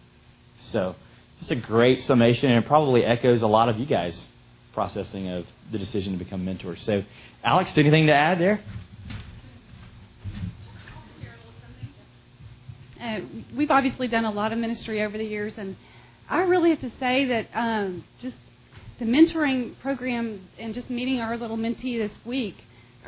So, 0.60 0.96
just 1.40 1.52
a 1.52 1.56
great 1.56 2.04
summation, 2.04 2.52
and 2.52 2.64
it 2.64 2.68
probably 2.68 3.06
echoes 3.06 3.42
a 3.42 3.48
lot 3.48 3.70
of 3.70 3.78
you 3.78 3.86
guys' 3.86 4.28
processing 4.74 5.30
of 5.30 5.46
the 5.72 5.78
decision 5.78 6.12
to 6.12 6.20
become 6.20 6.44
mentors. 6.44 6.82
So, 6.84 7.04
Alex, 7.42 7.78
anything 7.78 8.08
to 8.08 8.14
add 8.14 8.40
there? 8.40 8.62
Uh, 13.02 13.22
we've 13.56 13.72
obviously 13.72 14.10
done 14.10 14.26
a 14.26 14.32
lot 14.32 14.52
of 14.52 14.58
ministry 14.58 15.02
over 15.02 15.18
the 15.18 15.24
years, 15.24 15.54
and 15.56 15.78
I 16.30 16.42
really 16.42 16.72
have 16.72 16.82
to 16.82 16.92
say 17.00 17.26
that 17.26 17.48
um, 17.54 18.04
just 18.20 18.36
the 19.00 19.06
mentoring 19.06 19.80
program 19.80 20.50
and 20.60 20.74
just 20.74 20.90
meeting 20.90 21.22
our 21.22 21.38
little 21.38 21.58
mentee 21.58 21.98
this 21.98 22.16
week, 22.26 22.58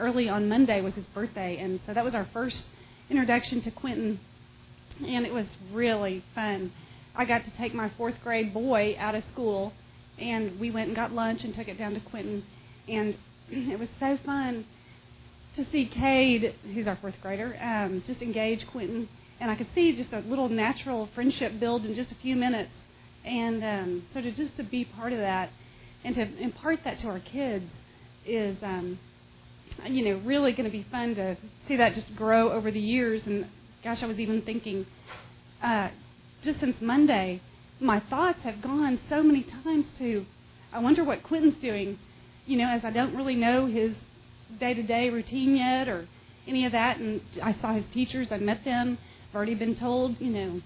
early 0.01 0.27
on 0.27 0.49
Monday 0.49 0.81
was 0.81 0.95
his 0.95 1.05
birthday, 1.07 1.57
and 1.57 1.79
so 1.85 1.93
that 1.93 2.03
was 2.03 2.13
our 2.13 2.27
first 2.33 2.65
introduction 3.09 3.61
to 3.61 3.71
Quentin, 3.71 4.19
and 5.05 5.25
it 5.25 5.33
was 5.33 5.45
really 5.71 6.23
fun. 6.35 6.73
I 7.15 7.25
got 7.25 7.45
to 7.45 7.51
take 7.51 7.73
my 7.73 7.89
fourth 7.97 8.15
grade 8.23 8.53
boy 8.53 8.95
out 8.99 9.15
of 9.15 9.23
school, 9.25 9.73
and 10.17 10.59
we 10.59 10.71
went 10.71 10.87
and 10.87 10.95
got 10.95 11.13
lunch 11.13 11.43
and 11.43 11.53
took 11.53 11.67
it 11.67 11.77
down 11.77 11.93
to 11.93 11.99
Quentin, 12.01 12.43
and 12.89 13.15
it 13.49 13.79
was 13.79 13.89
so 13.99 14.17
fun 14.25 14.65
to 15.55 15.65
see 15.71 15.85
Cade, 15.85 16.55
who's 16.73 16.87
our 16.87 16.97
fourth 16.97 17.15
grader, 17.21 17.57
um, 17.61 18.03
just 18.05 18.21
engage 18.21 18.67
Quentin 18.67 19.07
and 19.41 19.49
I 19.49 19.55
could 19.55 19.67
see 19.73 19.93
just 19.95 20.13
a 20.13 20.19
little 20.19 20.47
natural 20.47 21.09
friendship 21.15 21.59
build 21.59 21.83
in 21.83 21.95
just 21.95 22.11
a 22.11 22.15
few 22.15 22.35
minutes. 22.35 22.71
And 23.25 23.63
um, 23.63 24.03
so 24.13 24.21
to 24.21 24.31
just 24.31 24.55
to 24.57 24.63
be 24.63 24.85
part 24.85 25.13
of 25.13 25.19
that 25.19 25.49
and 26.03 26.15
to 26.15 26.21
impart 26.37 26.83
that 26.83 26.99
to 26.99 27.07
our 27.07 27.19
kids 27.19 27.65
is, 28.23 28.55
um, 28.61 28.99
you 29.87 30.05
know, 30.05 30.21
really 30.25 30.51
going 30.51 30.69
to 30.69 30.71
be 30.71 30.85
fun 30.91 31.15
to 31.15 31.37
see 31.67 31.77
that 31.77 31.93
just 31.93 32.15
grow 32.15 32.51
over 32.51 32.71
the 32.71 32.79
years. 32.79 33.25
And 33.27 33.47
gosh, 33.83 34.03
I 34.03 34.07
was 34.07 34.19
even 34.19 34.41
thinking, 34.41 34.85
uh, 35.61 35.89
just 36.43 36.59
since 36.59 36.81
Monday, 36.81 37.41
my 37.79 37.99
thoughts 37.99 38.41
have 38.43 38.61
gone 38.61 38.99
so 39.09 39.23
many 39.23 39.43
times 39.43 39.87
to, 39.97 40.25
I 40.71 40.79
wonder 40.79 41.03
what 41.03 41.23
Quentin's 41.23 41.61
doing, 41.61 41.99
you 42.45 42.57
know, 42.57 42.67
as 42.67 42.83
I 42.83 42.91
don't 42.91 43.15
really 43.15 43.35
know 43.35 43.65
his 43.65 43.95
day-to-day 44.59 45.09
routine 45.09 45.55
yet 45.55 45.87
or 45.87 46.07
any 46.47 46.65
of 46.65 46.71
that. 46.73 46.97
And 46.97 47.21
I 47.41 47.53
saw 47.59 47.73
his 47.73 47.85
teachers, 47.91 48.31
I 48.31 48.37
met 48.37 48.63
them 48.65 48.97
I've 49.31 49.35
already 49.37 49.55
been 49.55 49.75
told, 49.75 50.19
you 50.19 50.29
know, 50.29 50.61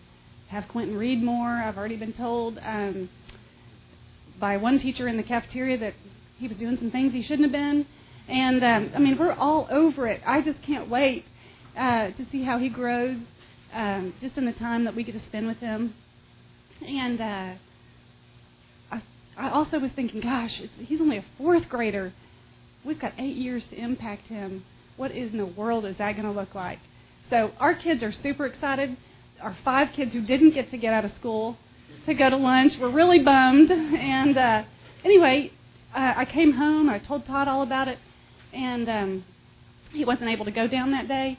have 0.47 0.67
Quentin 0.69 0.97
read 0.97 1.21
more. 1.21 1.49
I've 1.49 1.77
already 1.77 1.97
been 1.97 2.13
told 2.13 2.57
um, 2.63 3.09
by 4.39 4.57
one 4.57 4.79
teacher 4.79 5.07
in 5.07 5.17
the 5.17 5.23
cafeteria 5.23 5.77
that 5.77 5.93
he 6.39 6.47
was 6.47 6.57
doing 6.57 6.75
some 6.77 6.89
things 6.89 7.13
he 7.13 7.21
shouldn't 7.21 7.43
have 7.43 7.51
been. 7.51 7.85
And 8.27 8.63
um, 8.63 8.91
I 8.95 8.99
mean, 8.99 9.17
we're 9.17 9.33
all 9.33 9.67
over 9.69 10.07
it. 10.07 10.21
I 10.25 10.41
just 10.41 10.61
can't 10.61 10.89
wait 10.89 11.25
uh, 11.77 12.11
to 12.11 12.25
see 12.31 12.43
how 12.43 12.57
he 12.57 12.69
grows, 12.69 13.17
um, 13.73 14.13
just 14.19 14.37
in 14.37 14.45
the 14.45 14.53
time 14.53 14.85
that 14.85 14.95
we 14.95 15.03
get 15.03 15.13
to 15.13 15.25
spend 15.25 15.47
with 15.47 15.57
him. 15.57 15.93
And 16.85 17.21
uh, 17.21 17.53
I, 18.91 19.01
I 19.37 19.49
also 19.49 19.79
was 19.79 19.91
thinking, 19.91 20.21
gosh, 20.21 20.61
he's 20.79 21.01
only 21.01 21.17
a 21.17 21.25
fourth 21.37 21.69
grader. 21.69 22.13
We've 22.83 22.99
got 22.99 23.13
eight 23.17 23.35
years 23.35 23.65
to 23.67 23.75
impact 23.75 24.27
him. 24.27 24.65
What 24.97 25.11
in 25.11 25.37
the 25.37 25.45
world 25.45 25.85
is 25.85 25.97
that 25.97 26.13
going 26.13 26.25
to 26.25 26.31
look 26.31 26.55
like? 26.55 26.79
So 27.29 27.51
our 27.59 27.73
kids 27.73 28.03
are 28.03 28.11
super 28.11 28.45
excited. 28.45 28.97
Our 29.41 29.55
five 29.63 29.91
kids 29.93 30.13
who 30.13 30.21
didn't 30.21 30.51
get 30.51 30.71
to 30.71 30.77
get 30.77 30.93
out 30.93 31.05
of 31.05 31.13
school 31.15 31.57
to 32.05 32.13
go 32.13 32.29
to 32.29 32.37
lunch 32.37 32.77
were 32.77 32.89
really 32.89 33.23
bummed. 33.23 33.71
And 33.71 34.37
uh, 34.37 34.63
anyway, 35.03 35.51
uh, 35.93 36.13
I 36.17 36.25
came 36.25 36.53
home. 36.53 36.89
I 36.89 36.99
told 36.99 37.25
Todd 37.25 37.47
all 37.47 37.61
about 37.61 37.87
it, 37.87 37.97
and 38.55 38.89
um, 38.89 39.25
he 39.91 40.05
wasn't 40.05 40.29
able 40.29 40.45
to 40.45 40.51
go 40.51 40.67
down 40.67 40.91
that 40.91 41.07
day. 41.07 41.37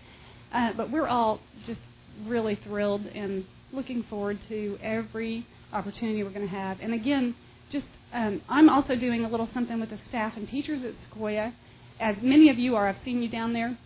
Uh, 0.52 0.72
but 0.74 0.90
we're 0.90 1.06
all 1.06 1.40
just 1.66 1.80
really 2.24 2.54
thrilled 2.54 3.06
and 3.06 3.44
looking 3.72 4.02
forward 4.04 4.38
to 4.48 4.78
every 4.82 5.46
opportunity 5.72 6.22
we're 6.22 6.30
going 6.30 6.48
to 6.48 6.54
have. 6.54 6.78
And 6.80 6.94
again, 6.94 7.34
just 7.70 7.86
um, 8.12 8.40
I'm 8.48 8.68
also 8.68 8.94
doing 8.96 9.24
a 9.24 9.28
little 9.28 9.48
something 9.52 9.80
with 9.80 9.90
the 9.90 9.98
staff 10.04 10.36
and 10.36 10.46
teachers 10.46 10.82
at 10.82 10.94
Sequoia. 11.02 11.52
As 11.98 12.16
many 12.22 12.48
of 12.48 12.58
you 12.58 12.76
are, 12.76 12.88
I've 12.88 13.02
seen 13.04 13.22
you 13.22 13.28
down 13.28 13.52
there. 13.52 13.76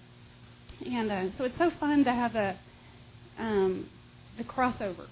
And 0.84 1.10
uh, 1.10 1.24
so 1.38 1.44
it's 1.44 1.58
so 1.58 1.70
fun 1.70 2.04
to 2.04 2.12
have 2.12 2.34
a 2.34 2.56
um, 3.38 3.88
the 4.36 4.44
crossover, 4.44 5.06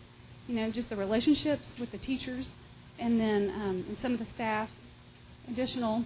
you 0.46 0.54
know, 0.54 0.70
just 0.70 0.88
the 0.90 0.96
relationships 0.96 1.64
with 1.80 1.90
the 1.92 1.98
teachers, 1.98 2.50
and 2.98 3.20
then 3.20 3.50
um, 3.50 3.84
and 3.88 3.96
some 4.02 4.12
of 4.12 4.18
the 4.18 4.26
staff. 4.34 4.68
Additional, 5.48 6.04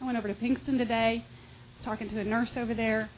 I 0.00 0.04
went 0.04 0.16
over 0.16 0.28
to 0.28 0.34
Pinkston 0.34 0.78
today. 0.78 1.24
Talking 1.84 2.08
to 2.08 2.18
a 2.18 2.24
nurse 2.24 2.50
over 2.56 2.72
there. 2.72 3.10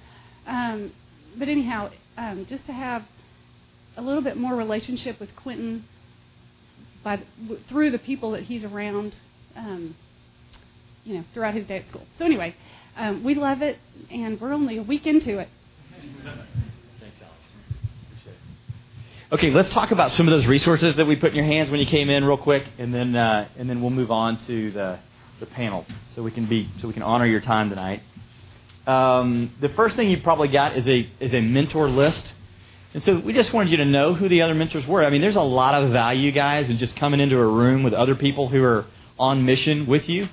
Um, 0.44 0.92
but 1.38 1.48
anyhow, 1.48 1.90
um, 2.18 2.46
just 2.46 2.66
to 2.66 2.72
have 2.72 3.04
a 3.96 4.02
little 4.02 4.22
bit 4.22 4.36
more 4.36 4.56
relationship 4.56 5.20
with 5.20 5.34
Quentin 5.36 5.84
by 7.04 7.22
through 7.68 7.92
the 7.92 7.98
people 8.00 8.32
that 8.32 8.42
he's 8.42 8.64
around, 8.64 9.16
um, 9.54 9.94
you 11.04 11.14
know, 11.14 11.24
throughout 11.32 11.54
his 11.54 11.64
day 11.68 11.76
at 11.76 11.88
school. 11.88 12.04
So 12.18 12.24
anyway, 12.24 12.56
um, 12.96 13.22
we 13.22 13.36
love 13.36 13.62
it, 13.62 13.78
and 14.10 14.40
we're 14.40 14.52
only 14.52 14.78
a 14.78 14.82
week 14.82 15.06
into 15.06 15.38
it. 15.38 15.48
Thanks, 15.92 17.20
Alex. 17.22 17.36
It. 18.26 18.32
Okay, 19.32 19.50
let's 19.52 19.70
talk 19.70 19.92
about 19.92 20.10
some 20.10 20.26
of 20.26 20.32
those 20.32 20.46
resources 20.46 20.96
that 20.96 21.06
we 21.06 21.14
put 21.14 21.30
in 21.30 21.36
your 21.36 21.46
hands 21.46 21.70
when 21.70 21.78
you 21.78 21.86
came 21.86 22.10
in, 22.10 22.24
real 22.24 22.36
quick, 22.36 22.64
and 22.78 22.92
then 22.92 23.14
uh, 23.14 23.48
and 23.56 23.70
then 23.70 23.80
we'll 23.80 23.90
move 23.90 24.10
on 24.10 24.44
to 24.46 24.72
the 24.72 24.98
the 25.38 25.46
panel, 25.46 25.86
so 26.16 26.22
we 26.24 26.32
can 26.32 26.46
be 26.46 26.68
so 26.80 26.88
we 26.88 26.94
can 26.94 27.04
honor 27.04 27.26
your 27.26 27.40
time 27.40 27.70
tonight. 27.70 28.02
Um, 28.86 29.52
the 29.60 29.68
first 29.70 29.96
thing 29.96 30.10
you 30.10 30.20
probably 30.20 30.48
got 30.48 30.76
is 30.76 30.86
a 30.86 31.08
is 31.18 31.34
a 31.34 31.40
mentor 31.40 31.88
list. 31.88 32.34
And 32.94 33.02
so 33.02 33.18
we 33.18 33.32
just 33.32 33.52
wanted 33.52 33.70
you 33.70 33.78
to 33.78 33.84
know 33.84 34.14
who 34.14 34.28
the 34.28 34.42
other 34.42 34.54
mentors 34.54 34.86
were. 34.86 35.04
I 35.04 35.10
mean, 35.10 35.20
there's 35.20 35.36
a 35.36 35.42
lot 35.42 35.74
of 35.74 35.90
value, 35.90 36.32
guys, 36.32 36.70
in 36.70 36.78
just 36.78 36.96
coming 36.96 37.20
into 37.20 37.36
a 37.36 37.46
room 37.46 37.82
with 37.82 37.92
other 37.92 38.14
people 38.14 38.48
who 38.48 38.62
are 38.62 38.86
on 39.18 39.44
mission 39.44 39.86
with 39.86 40.08
you. 40.08 40.28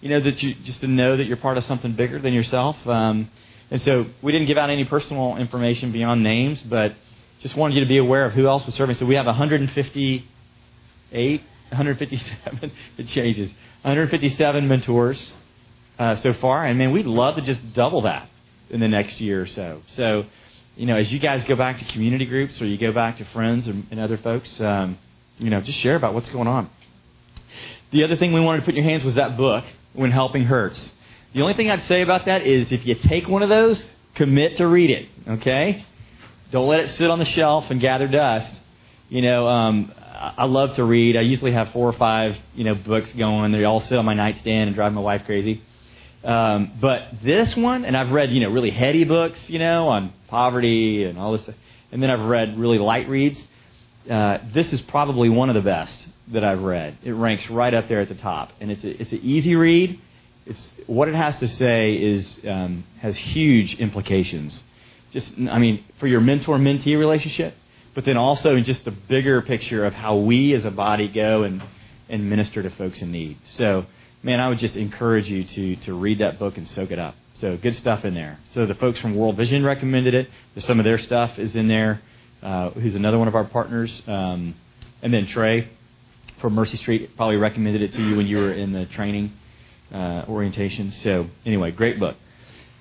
You 0.00 0.08
know 0.08 0.20
that 0.20 0.42
you 0.42 0.54
just 0.54 0.80
to 0.80 0.86
know 0.86 1.16
that 1.16 1.26
you're 1.26 1.36
part 1.36 1.58
of 1.58 1.64
something 1.64 1.92
bigger 1.92 2.18
than 2.18 2.32
yourself. 2.32 2.76
Um, 2.86 3.30
and 3.70 3.82
so 3.82 4.06
we 4.22 4.32
didn't 4.32 4.46
give 4.46 4.56
out 4.56 4.70
any 4.70 4.86
personal 4.86 5.36
information 5.36 5.92
beyond 5.92 6.22
names, 6.22 6.62
but 6.62 6.94
just 7.40 7.54
wanted 7.54 7.74
you 7.74 7.80
to 7.80 7.88
be 7.88 7.98
aware 7.98 8.24
of 8.24 8.32
who 8.32 8.48
else 8.48 8.64
was 8.64 8.74
serving. 8.74 8.96
So 8.96 9.04
we 9.04 9.16
have 9.16 9.26
158, 9.26 11.40
157, 11.68 12.72
it 12.98 13.08
changes, 13.08 13.50
157 13.82 14.66
mentors 14.66 15.32
uh, 16.00 16.16
so 16.16 16.32
far. 16.32 16.64
And 16.64 16.78
man, 16.78 16.92
we'd 16.92 17.06
love 17.06 17.36
to 17.36 17.42
just 17.42 17.74
double 17.74 18.02
that 18.02 18.28
in 18.70 18.80
the 18.80 18.88
next 18.88 19.20
year 19.20 19.42
or 19.42 19.46
so. 19.46 19.82
So, 19.88 20.24
you 20.74 20.86
know, 20.86 20.96
as 20.96 21.12
you 21.12 21.18
guys 21.18 21.44
go 21.44 21.56
back 21.56 21.78
to 21.78 21.84
community 21.84 22.24
groups 22.24 22.60
or 22.60 22.64
you 22.64 22.78
go 22.78 22.90
back 22.90 23.18
to 23.18 23.24
friends 23.26 23.66
and, 23.66 23.86
and 23.90 24.00
other 24.00 24.16
folks, 24.16 24.60
um, 24.62 24.98
you 25.38 25.50
know, 25.50 25.60
just 25.60 25.78
share 25.78 25.96
about 25.96 26.14
what's 26.14 26.30
going 26.30 26.48
on. 26.48 26.70
The 27.90 28.02
other 28.04 28.16
thing 28.16 28.32
we 28.32 28.40
wanted 28.40 28.60
to 28.60 28.64
put 28.64 28.74
in 28.74 28.82
your 28.82 28.90
hands 28.90 29.04
was 29.04 29.14
that 29.16 29.36
book, 29.36 29.64
When 29.92 30.10
Helping 30.10 30.44
Hurts. 30.44 30.94
The 31.34 31.42
only 31.42 31.54
thing 31.54 31.70
I'd 31.70 31.82
say 31.82 32.00
about 32.00 32.24
that 32.24 32.46
is 32.46 32.72
if 32.72 32.86
you 32.86 32.94
take 32.94 33.28
one 33.28 33.42
of 33.42 33.50
those, 33.50 33.90
commit 34.14 34.56
to 34.56 34.66
read 34.66 34.90
it, 34.90 35.08
okay? 35.28 35.84
Don't 36.50 36.68
let 36.68 36.80
it 36.80 36.88
sit 36.88 37.10
on 37.10 37.18
the 37.18 37.24
shelf 37.24 37.70
and 37.70 37.80
gather 37.80 38.08
dust. 38.08 38.58
You 39.08 39.22
know, 39.22 39.46
um, 39.46 39.92
I 39.98 40.44
love 40.44 40.76
to 40.76 40.84
read. 40.84 41.16
I 41.16 41.20
usually 41.20 41.52
have 41.52 41.70
four 41.72 41.88
or 41.88 41.92
five, 41.92 42.38
you 42.54 42.64
know, 42.64 42.74
books 42.74 43.12
going. 43.12 43.52
They 43.52 43.64
all 43.64 43.80
sit 43.80 43.98
on 43.98 44.04
my 44.04 44.14
nightstand 44.14 44.68
and 44.68 44.74
drive 44.74 44.92
my 44.92 45.00
wife 45.00 45.24
crazy. 45.26 45.62
Um, 46.22 46.72
but 46.80 47.08
this 47.22 47.56
one, 47.56 47.84
and 47.84 47.96
I've 47.96 48.10
read, 48.10 48.30
you 48.30 48.40
know, 48.40 48.50
really 48.50 48.70
heady 48.70 49.04
books, 49.04 49.40
you 49.48 49.58
know, 49.58 49.88
on 49.88 50.12
poverty 50.28 51.04
and 51.04 51.18
all 51.18 51.32
this, 51.32 51.48
and 51.92 52.02
then 52.02 52.10
I've 52.10 52.24
read 52.26 52.58
really 52.58 52.78
light 52.78 53.08
reads. 53.08 53.42
Uh, 54.08 54.38
this 54.52 54.72
is 54.72 54.80
probably 54.82 55.28
one 55.28 55.48
of 55.48 55.54
the 55.54 55.62
best 55.62 56.08
that 56.28 56.44
I've 56.44 56.62
read. 56.62 56.98
It 57.02 57.12
ranks 57.12 57.48
right 57.50 57.72
up 57.72 57.88
there 57.88 58.00
at 58.00 58.08
the 58.08 58.14
top, 58.14 58.52
and 58.60 58.70
it's 58.70 58.84
a, 58.84 59.00
it's 59.00 59.12
an 59.12 59.20
easy 59.22 59.56
read 59.56 59.98
it's 60.46 60.72
what 60.86 61.08
it 61.08 61.14
has 61.14 61.36
to 61.36 61.48
say 61.48 61.92
is 61.94 62.38
um, 62.48 62.84
has 63.00 63.16
huge 63.16 63.76
implications. 63.76 64.62
just, 65.12 65.32
I 65.38 65.58
mean, 65.58 65.84
for 65.98 66.06
your 66.06 66.20
mentor 66.20 66.58
mentee 66.58 66.98
relationship, 66.98 67.54
but 67.94 68.04
then 68.04 68.16
also 68.16 68.56
in 68.56 68.64
just 68.64 68.84
the 68.84 68.90
bigger 68.90 69.42
picture 69.42 69.84
of 69.84 69.94
how 69.94 70.16
we 70.16 70.52
as 70.54 70.64
a 70.64 70.70
body 70.70 71.08
go 71.08 71.42
and, 71.42 71.62
and 72.08 72.28
minister 72.28 72.62
to 72.62 72.70
folks 72.70 73.02
in 73.02 73.12
need. 73.12 73.38
So, 73.44 73.86
man, 74.22 74.40
I 74.40 74.48
would 74.48 74.58
just 74.58 74.76
encourage 74.76 75.28
you 75.28 75.44
to, 75.44 75.76
to 75.76 75.94
read 75.94 76.18
that 76.18 76.38
book 76.38 76.56
and 76.56 76.68
soak 76.68 76.90
it 76.90 76.98
up. 76.98 77.14
So, 77.34 77.56
good 77.56 77.74
stuff 77.76 78.04
in 78.04 78.14
there. 78.14 78.38
So, 78.50 78.66
the 78.66 78.74
folks 78.74 78.98
from 79.00 79.16
World 79.16 79.36
Vision 79.36 79.64
recommended 79.64 80.14
it. 80.14 80.28
Some 80.58 80.78
of 80.78 80.84
their 80.84 80.98
stuff 80.98 81.38
is 81.38 81.56
in 81.56 81.68
there, 81.68 82.02
uh, 82.42 82.70
who's 82.70 82.94
another 82.94 83.18
one 83.18 83.28
of 83.28 83.34
our 83.34 83.44
partners. 83.44 84.02
Um, 84.06 84.54
and 85.02 85.12
then 85.14 85.26
Trey 85.26 85.68
from 86.40 86.54
Mercy 86.54 86.76
Street 86.76 87.16
probably 87.16 87.36
recommended 87.36 87.82
it 87.82 87.92
to 87.92 88.02
you 88.02 88.16
when 88.16 88.26
you 88.26 88.36
were 88.38 88.52
in 88.52 88.72
the 88.72 88.86
training 88.86 89.32
uh, 89.92 90.24
orientation. 90.28 90.92
So, 90.92 91.28
anyway, 91.46 91.70
great 91.70 91.98
book. 91.98 92.16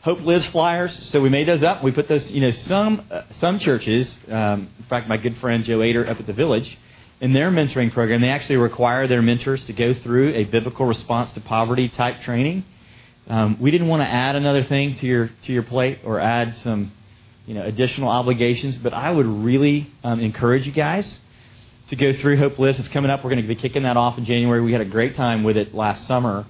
Hope 0.02 0.22
Lives 0.22 0.48
flyers. 0.48 1.08
So 1.10 1.20
we 1.20 1.28
made 1.28 1.48
those 1.48 1.62
up. 1.62 1.84
We 1.84 1.92
put 1.92 2.08
those. 2.08 2.32
You 2.32 2.40
know, 2.40 2.52
some 2.52 3.06
uh, 3.12 3.24
some 3.32 3.60
churches. 3.60 4.18
Um, 4.30 4.70
in 4.80 4.86
fact, 4.86 5.10
my 5.10 5.18
good 5.18 5.38
friend 5.40 5.66
Joe 5.66 5.82
Ader 5.82 6.10
up 6.10 6.20
at 6.22 6.26
the 6.26 6.32
Village, 6.32 6.78
in 7.22 7.34
their 7.34 7.52
mentoring 7.52 7.92
program, 7.92 8.22
they 8.22 8.30
actually 8.30 8.58
require 8.58 9.08
their 9.08 9.22
mentors 9.22 9.64
to 9.66 9.74
go 9.74 9.94
through 9.94 10.34
a 10.34 10.46
biblical 10.46 10.86
response 10.86 11.32
to 11.34 11.42
poverty 11.42 11.90
type 11.90 12.22
training. 12.22 12.64
Um, 13.28 13.58
we 13.60 13.72
didn't 13.72 13.88
want 13.88 14.02
to 14.02 14.08
add 14.08 14.36
another 14.36 14.64
thing 14.64 14.96
to 14.96 15.06
your 15.06 15.30
to 15.44 15.54
your 15.54 15.64
plate 15.64 16.00
or 16.04 16.20
add 16.20 16.56
some, 16.58 16.92
you 17.46 17.54
know, 17.54 17.64
additional 17.64 18.10
obligations. 18.10 18.78
But 18.78 18.94
I 18.94 19.12
would 19.12 19.28
really 19.28 19.92
um, 20.04 20.20
encourage 20.20 20.66
you 20.66 20.72
guys 20.72 21.20
to 21.90 21.96
go 21.96 22.14
through 22.14 22.38
Hope 22.38 22.58
Lives. 22.58 22.80
It's 22.80 22.88
coming 22.88 23.12
up. 23.12 23.24
We're 23.24 23.32
going 23.32 23.42
to 23.42 23.48
be 23.48 23.56
kicking 23.56 23.84
that 23.84 23.98
off 23.98 24.18
in 24.18 24.26
January. 24.26 24.62
We 24.62 24.72
had 24.72 24.82
a 24.82 24.86
great 24.86 25.16
time 25.16 25.44
with 25.44 25.58
it 25.58 25.76
last 25.76 26.08
summer, 26.08 26.48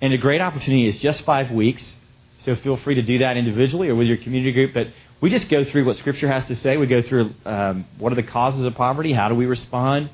and 0.00 0.12
a 0.12 0.18
great 0.18 0.40
opportunity 0.40 0.86
is 0.86 0.98
just 0.98 1.24
five 1.24 1.50
weeks. 1.50 1.96
So 2.40 2.54
feel 2.56 2.76
free 2.76 2.96
to 2.96 3.02
do 3.02 3.18
that 3.18 3.36
individually 3.36 3.88
or 3.88 3.94
with 3.94 4.08
your 4.08 4.16
community 4.16 4.52
group. 4.52 4.74
But 4.74 4.88
we 5.22 5.30
just 5.30 5.48
go 5.48 5.64
through 5.64 5.84
what 5.84 5.96
Scripture 5.98 6.30
has 6.30 6.44
to 6.46 6.56
say. 6.56 6.76
We 6.76 6.88
go 6.88 7.00
through 7.00 7.32
um, 7.46 7.86
what 7.96 8.10
are 8.12 8.16
the 8.16 8.24
causes 8.24 8.64
of 8.66 8.74
poverty, 8.74 9.12
how 9.12 9.28
do 9.28 9.36
we 9.36 9.46
respond 9.46 10.10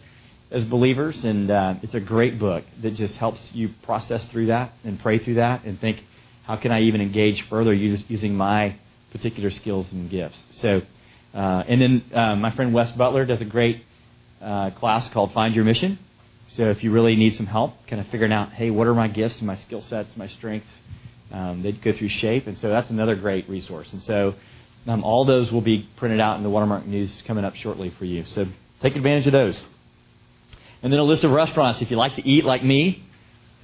as 0.51 0.63
believers, 0.65 1.25
and 1.25 1.51
uh, 1.51 1.75
it's 1.83 1.95
a 1.95 2.01
great 2.01 2.39
book 2.39 2.63
that 2.83 2.95
just 2.95 3.17
helps 3.17 3.51
you 3.55 3.71
process 3.85 4.23
through 4.27 4.47
that 4.47 4.71
and 4.85 5.01
pray 5.01 5.19
through 5.19 5.37
that 5.37 5.65
and 5.65 5.81
think, 5.81 6.05
how 6.45 6.57
can 6.57 6.73
I 6.73 6.83
even 6.83 7.01
engage 7.01 7.49
further 7.49 7.73
using 7.73 8.35
my 8.35 8.77
particular 9.11 9.49
skills 9.51 9.91
and 9.93 10.11
gifts? 10.11 10.47
So, 10.51 10.83
uh, 11.35 11.65
and 11.67 11.81
then 11.81 12.05
uh, 12.15 12.37
my 12.37 12.51
friend 12.51 12.75
Wes 12.75 12.93
Butler 12.93 13.25
does 13.25 13.41
a 13.41 13.47
great 13.47 13.85
uh, 14.43 14.73
class 14.73 15.09
called 15.09 15.33
Find 15.33 15.55
Your 15.55 15.65
Mission. 15.65 15.99
So 16.49 16.65
if 16.65 16.85
you 16.85 16.93
really 16.93 17.17
need 17.17 17.35
some 17.35 17.47
help, 17.47 17.87
kind 17.87 18.01
of 18.01 18.09
figuring 18.09 18.33
out, 18.33 18.53
hey, 18.53 18.71
what 18.71 18.87
are 18.87 18.95
my 18.95 19.09
gifts 19.09 19.39
and 19.39 19.47
my 19.47 19.57
skill 19.57 19.81
sets, 19.81 20.11
my 20.19 20.27
strengths? 20.27 20.69
Um, 21.33 21.63
they 21.63 21.73
go 21.73 21.95
through 21.95 22.09
Shape, 22.09 22.47
and 22.47 22.59
so 22.59 22.69
that's 22.69 22.91
another 22.91 23.15
great 23.15 23.49
resource. 23.49 23.91
And 23.93 24.03
so 24.03 24.35
um, 24.87 25.05
all 25.05 25.25
those 25.25 25.51
will 25.53 25.61
be 25.61 25.89
printed 25.97 26.21
out 26.21 26.37
in 26.37 26.43
the 26.43 26.51
Watermark 26.51 26.87
News 26.87 27.13
coming 27.27 27.45
up 27.45 27.55
shortly 27.57 27.91
for 27.99 28.05
you. 28.05 28.25
So 28.25 28.47
take 28.81 28.97
advantage 28.97 29.27
of 29.27 29.33
those. 29.33 29.59
And 30.83 30.93
then 30.93 31.01
a 31.01 31.05
list 31.05 31.25
of 31.25 31.33
restaurants. 31.33 31.83
If 31.83 31.91
you 31.91 31.97
like 31.97 32.17
to 32.17 32.27
eat 32.27 32.45
like 32.45 32.65
me, 32.65 33.05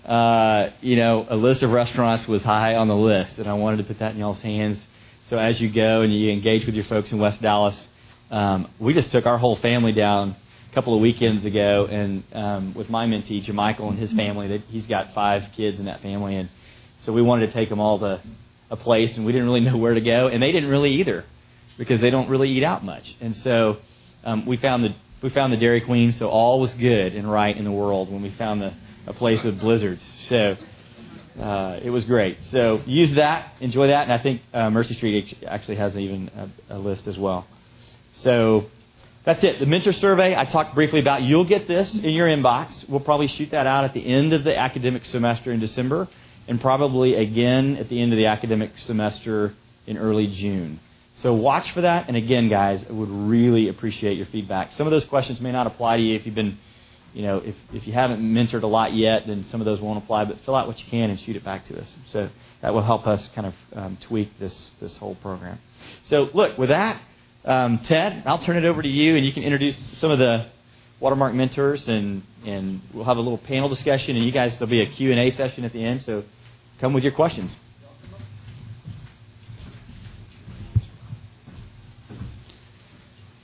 uh, 0.04 0.70
you 0.80 0.96
know, 0.96 1.26
a 1.28 1.36
list 1.36 1.62
of 1.62 1.70
restaurants 1.70 2.28
was 2.28 2.42
high 2.42 2.74
on 2.74 2.88
the 2.88 2.96
list, 2.96 3.38
and 3.38 3.48
I 3.48 3.54
wanted 3.54 3.78
to 3.78 3.84
put 3.84 4.00
that 4.00 4.12
in 4.12 4.18
y'all's 4.18 4.40
hands. 4.40 4.84
So 5.28 5.38
as 5.38 5.60
you 5.60 5.70
go 5.70 6.02
and 6.02 6.12
you 6.12 6.30
engage 6.30 6.66
with 6.66 6.74
your 6.74 6.84
folks 6.84 7.10
in 7.10 7.18
West 7.18 7.40
Dallas, 7.40 7.88
um, 8.30 8.68
we 8.78 8.92
just 8.92 9.10
took 9.12 9.24
our 9.24 9.38
whole 9.38 9.56
family 9.56 9.92
down 9.92 10.36
a 10.70 10.74
couple 10.74 10.94
of 10.94 11.00
weekends 11.00 11.44
ago, 11.44 11.86
and 11.90 12.24
um, 12.34 12.74
with 12.74 12.90
my 12.90 13.06
mentee, 13.06 13.42
Jamichael 13.42 13.88
and 13.88 13.98
his 13.98 14.12
family, 14.12 14.48
that 14.48 14.62
he's 14.68 14.86
got 14.86 15.14
five 15.14 15.44
kids 15.56 15.78
in 15.78 15.86
that 15.86 16.02
family, 16.02 16.36
and 16.36 16.50
so 16.98 17.12
we 17.12 17.22
wanted 17.22 17.46
to 17.46 17.52
take 17.52 17.68
them 17.70 17.80
all 17.80 17.98
to 18.00 18.20
a 18.74 18.76
place, 18.76 19.16
and 19.16 19.24
we 19.24 19.32
didn't 19.32 19.46
really 19.46 19.60
know 19.68 19.76
where 19.76 19.94
to 19.94 20.00
go, 20.00 20.26
and 20.26 20.42
they 20.42 20.52
didn't 20.52 20.68
really 20.68 20.94
either, 21.00 21.24
because 21.78 22.00
they 22.00 22.10
don't 22.10 22.28
really 22.28 22.50
eat 22.50 22.64
out 22.64 22.84
much. 22.84 23.06
And 23.20 23.36
so 23.36 23.78
um, 24.24 24.46
we 24.46 24.56
found 24.56 24.84
the 24.84 24.94
we 25.22 25.30
found 25.30 25.52
the 25.54 25.56
Dairy 25.56 25.80
Queen, 25.80 26.12
so 26.12 26.28
all 26.28 26.60
was 26.60 26.74
good 26.74 27.14
and 27.14 27.30
right 27.30 27.56
in 27.56 27.64
the 27.64 27.72
world 27.72 28.12
when 28.12 28.20
we 28.20 28.30
found 28.32 28.60
the 28.60 28.74
a 29.06 29.14
place 29.14 29.42
with 29.42 29.58
blizzards. 29.60 30.04
So 30.28 30.56
uh, 31.40 31.80
it 31.82 31.90
was 31.90 32.04
great. 32.04 32.36
So 32.50 32.82
use 32.84 33.14
that, 33.14 33.52
enjoy 33.60 33.86
that, 33.88 34.02
and 34.02 34.12
I 34.12 34.18
think 34.18 34.42
uh, 34.52 34.70
Mercy 34.70 34.94
Street 34.94 35.38
actually 35.46 35.76
has 35.76 35.96
even 35.96 36.30
a, 36.70 36.76
a 36.76 36.78
list 36.78 37.06
as 37.06 37.16
well. 37.16 37.46
So 38.14 38.66
that's 39.24 39.42
it. 39.44 39.60
The 39.60 39.66
mentor 39.66 39.92
survey 39.92 40.36
I 40.36 40.44
talked 40.44 40.74
briefly 40.74 41.00
about. 41.00 41.22
You'll 41.22 41.48
get 41.48 41.66
this 41.66 41.94
in 41.94 42.10
your 42.10 42.28
inbox. 42.28 42.88
We'll 42.88 43.00
probably 43.00 43.28
shoot 43.28 43.50
that 43.50 43.66
out 43.66 43.84
at 43.84 43.94
the 43.94 44.04
end 44.06 44.32
of 44.32 44.44
the 44.44 44.56
academic 44.56 45.04
semester 45.06 45.52
in 45.52 45.60
December 45.60 46.08
and 46.48 46.60
probably 46.60 47.14
again 47.14 47.76
at 47.76 47.88
the 47.88 48.00
end 48.00 48.12
of 48.12 48.16
the 48.16 48.26
academic 48.26 48.76
semester 48.78 49.54
in 49.86 49.96
early 49.98 50.26
June. 50.26 50.80
So 51.16 51.32
watch 51.34 51.70
for 51.72 51.82
that. 51.82 52.08
And 52.08 52.16
again, 52.16 52.48
guys, 52.48 52.84
I 52.88 52.92
would 52.92 53.10
really 53.10 53.68
appreciate 53.68 54.16
your 54.16 54.26
feedback. 54.26 54.72
Some 54.72 54.86
of 54.86 54.90
those 54.90 55.04
questions 55.04 55.40
may 55.40 55.52
not 55.52 55.66
apply 55.66 55.96
to 55.98 56.02
you 56.02 56.16
if 56.16 56.26
you've 56.26 56.34
been, 56.34 56.58
you 57.12 57.22
know, 57.22 57.38
if, 57.38 57.54
if 57.72 57.86
you 57.86 57.92
haven't 57.92 58.20
mentored 58.20 58.62
a 58.62 58.66
lot 58.66 58.92
yet, 58.94 59.26
then 59.26 59.44
some 59.44 59.60
of 59.60 59.64
those 59.64 59.80
won't 59.80 60.02
apply. 60.02 60.24
But 60.24 60.40
fill 60.40 60.56
out 60.56 60.66
what 60.66 60.80
you 60.80 60.86
can 60.90 61.10
and 61.10 61.20
shoot 61.20 61.36
it 61.36 61.44
back 61.44 61.66
to 61.66 61.80
us. 61.80 61.96
So 62.08 62.28
that 62.62 62.74
will 62.74 62.82
help 62.82 63.06
us 63.06 63.28
kind 63.28 63.46
of 63.46 63.54
um, 63.74 63.98
tweak 64.00 64.38
this 64.40 64.70
this 64.80 64.96
whole 64.96 65.14
program. 65.16 65.60
So 66.04 66.30
look, 66.34 66.58
with 66.58 66.70
that, 66.70 67.00
um, 67.44 67.78
Ted, 67.80 68.24
I'll 68.26 68.38
turn 68.38 68.56
it 68.56 68.64
over 68.64 68.82
to 68.82 68.88
you, 68.88 69.16
and 69.16 69.24
you 69.24 69.32
can 69.32 69.44
introduce 69.44 69.76
some 69.98 70.10
of 70.10 70.18
the 70.18 70.46
Watermark 71.04 71.34
mentors, 71.34 71.88
and 71.88 72.22
and 72.44 72.80
we'll 72.92 73.04
have 73.04 73.18
a 73.18 73.20
little 73.20 73.38
panel 73.38 73.68
discussion, 73.68 74.16
and 74.16 74.24
you 74.24 74.32
guys 74.32 74.52
there'll 74.54 74.66
be 74.70 74.80
a 74.80 74.86
Q 74.86 75.12
and 75.12 75.20
A 75.20 75.30
session 75.30 75.64
at 75.64 75.72
the 75.72 75.84
end. 75.84 76.02
So 76.02 76.24
Come 76.80 76.92
with 76.92 77.04
your 77.04 77.12
questions. 77.12 77.54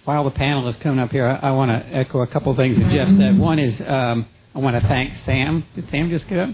While 0.05 0.25
the 0.25 0.31
panel 0.33 0.67
is 0.69 0.77
coming 0.79 0.99
up 0.99 1.11
here, 1.11 1.27
I, 1.27 1.49
I 1.49 1.51
want 1.53 1.71
to 1.71 1.97
echo 1.97 2.21
a 2.21 2.27
couple 2.27 2.55
things 2.57 2.77
that 2.79 2.91
Jeff 2.91 3.09
said. 3.17 3.39
One 3.39 3.59
is 3.59 3.81
um, 3.81 4.27
I 4.55 4.59
want 4.59 4.81
to 4.81 4.87
thank 4.89 5.15
Sam. 5.25 5.65
Did 5.75 5.89
Sam 5.91 6.11
just 6.11 6.27
get 6.27 6.39
up? 6.39 6.51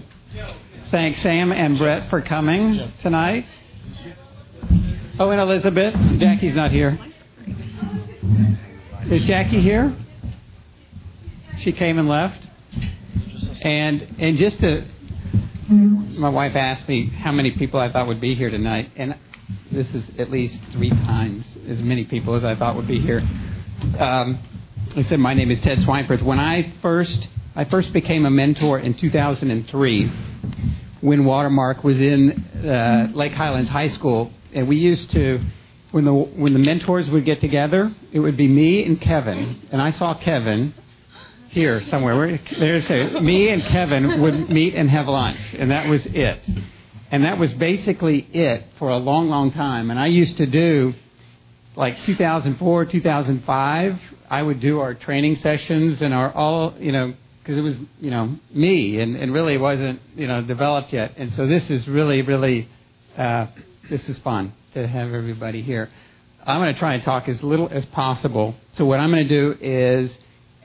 Thank 0.91 1.17
Sam 1.17 1.51
and 1.51 1.77
Brett 1.77 2.09
for 2.09 2.21
coming 2.21 2.91
tonight. 3.01 3.45
Oh, 5.19 5.29
and 5.31 5.41
Elizabeth. 5.41 5.95
Jackie's 6.19 6.53
not 6.53 6.71
here. 6.71 6.99
Is 9.09 9.23
Jackie 9.23 9.61
here? 9.61 9.95
She 11.59 11.71
came 11.71 11.97
and 11.97 12.07
left. 12.07 12.47
And 13.61 14.15
and 14.19 14.37
just 14.37 14.59
to 14.59 14.85
my 15.69 16.29
wife 16.29 16.55
asked 16.55 16.87
me 16.87 17.07
how 17.07 17.31
many 17.31 17.51
people 17.51 17.79
I 17.79 17.91
thought 17.91 18.07
would 18.07 18.21
be 18.21 18.35
here 18.35 18.49
tonight, 18.49 18.89
and 18.95 19.17
this 19.71 19.93
is 19.93 20.09
at 20.17 20.31
least 20.31 20.57
three 20.71 20.89
times 20.89 21.45
as 21.67 21.81
many 21.81 22.05
people 22.05 22.35
as 22.35 22.43
I 22.43 22.55
thought 22.55 22.75
would 22.75 22.87
be 22.87 22.99
here. 22.99 23.19
Um, 23.99 24.39
I 24.95 25.01
said 25.01 25.19
my 25.19 25.33
name 25.33 25.51
is 25.51 25.59
Ted 25.59 25.79
Swineford. 25.79 26.21
When 26.21 26.39
I 26.39 26.73
first 26.81 27.27
I 27.55 27.65
first 27.65 27.91
became 27.91 28.25
a 28.25 28.29
mentor 28.29 28.79
in 28.79 28.93
2003, 28.93 30.11
when 31.01 31.25
Watermark 31.25 31.83
was 31.83 31.99
in 31.99 32.31
uh, 32.65 33.09
Lake 33.13 33.33
Highlands 33.33 33.69
High 33.69 33.89
School, 33.89 34.31
and 34.53 34.67
we 34.67 34.77
used 34.77 35.09
to 35.11 35.41
when 35.91 36.05
the 36.05 36.13
when 36.13 36.53
the 36.53 36.59
mentors 36.59 37.09
would 37.09 37.25
get 37.25 37.41
together, 37.41 37.91
it 38.11 38.19
would 38.19 38.37
be 38.37 38.47
me 38.47 38.85
and 38.85 39.01
Kevin, 39.01 39.67
and 39.71 39.81
I 39.81 39.91
saw 39.91 40.13
Kevin 40.13 40.73
here 41.57 41.81
somewhere. 41.85 42.15
Where, 42.15 42.39
there's 42.59 42.87
me 43.21 43.49
and 43.49 43.63
Kevin 43.63 44.21
would 44.21 44.49
meet 44.49 44.75
and 44.75 44.89
have 44.89 45.07
lunch, 45.07 45.39
and 45.57 45.71
that 45.71 45.89
was 45.89 46.05
it. 46.05 46.39
And 47.09 47.23
that 47.23 47.39
was 47.39 47.51
basically 47.53 48.19
it 48.31 48.65
for 48.77 48.89
a 48.89 48.97
long, 48.97 49.29
long 49.29 49.51
time. 49.51 49.89
And 49.89 49.99
I 49.99 50.05
used 50.05 50.37
to 50.37 50.45
do 50.45 50.93
like 51.75 52.03
2004, 52.03 52.85
2005. 52.85 54.01
I 54.29 54.43
would 54.43 54.59
do 54.59 54.79
our 54.79 54.93
training 54.93 55.37
sessions 55.37 56.01
and 56.01 56.13
our 56.13 56.31
all, 56.31 56.75
you 56.77 56.91
know, 56.91 57.13
because 57.39 57.57
it 57.57 57.61
was, 57.61 57.77
you 57.99 58.11
know, 58.11 58.37
me 58.51 58.99
and, 58.99 59.15
and 59.15 59.33
really 59.33 59.57
wasn't, 59.57 60.01
you 60.15 60.27
know, 60.27 60.43
developed 60.43 60.93
yet. 60.93 61.13
And 61.17 61.31
so 61.31 61.47
this 61.47 61.69
is 61.69 61.87
really, 61.87 62.21
really, 62.21 62.67
uh, 63.17 63.47
this 63.89 64.07
is 64.09 64.19
fun 64.19 64.53
to 64.73 64.85
have 64.85 65.13
everybody 65.13 65.61
here. 65.61 65.89
I'm 66.45 66.61
going 66.61 66.73
to 66.73 66.79
try 66.79 66.93
and 66.93 67.03
talk 67.03 67.27
as 67.27 67.41
little 67.41 67.69
as 67.71 67.85
possible. 67.85 68.53
So 68.73 68.85
what 68.85 68.99
I'm 68.99 69.09
going 69.09 69.27
to 69.27 69.29
do 69.29 69.57
is 69.59 70.15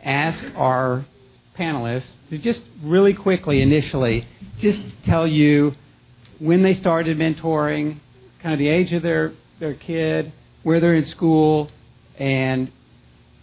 ask 0.03 0.45
our 0.57 1.05
panelists 1.59 2.11
to 2.31 2.39
just 2.39 2.63
really 2.83 3.15
quickly 3.15 3.61
initially 3.61 4.27
just 4.59 4.81
tell 5.05 5.27
you 5.27 5.75
when 6.39 6.63
they 6.63 6.75
started 6.75 7.19
mentoring, 7.19 7.99
kind 8.43 8.53
of 8.53 8.59
the 8.59 8.69
age 8.69 8.93
of 8.93 9.03
their, 9.03 9.33
their 9.61 9.75
kid, 9.75 10.33
where 10.63 10.81
they're 10.81 10.95
in 10.95 11.05
school, 11.05 11.71
and 12.19 12.71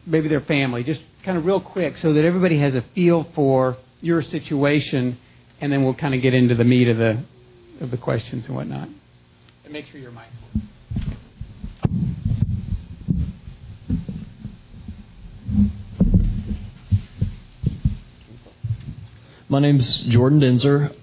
maybe 0.05 0.27
their 0.27 0.41
family. 0.41 0.83
Just 0.83 1.01
kind 1.23 1.37
of 1.37 1.45
real 1.45 1.61
quick 1.61 1.97
so 1.97 2.13
that 2.13 2.25
everybody 2.25 2.59
has 2.59 2.75
a 2.75 2.81
feel 2.93 3.25
for 3.35 3.77
your 4.01 4.21
situation, 4.21 5.17
and 5.61 5.71
then 5.71 5.83
we'll 5.83 5.93
kind 5.93 6.13
of 6.13 6.21
get 6.21 6.33
into 6.33 6.55
the 6.55 6.63
meat 6.63 6.87
of 6.87 6.97
the, 6.97 7.23
of 7.79 7.91
the 7.91 7.97
questions 7.97 8.45
and 8.47 8.55
whatnot. 8.55 8.89
And 9.63 9.73
make 9.73 9.85
sure 9.87 9.99
you're 9.99 10.11
mindful. 10.11 10.61
My 19.51 19.57
name's 19.57 20.01
Jordan 20.01 20.41
Denzer. 20.41 20.95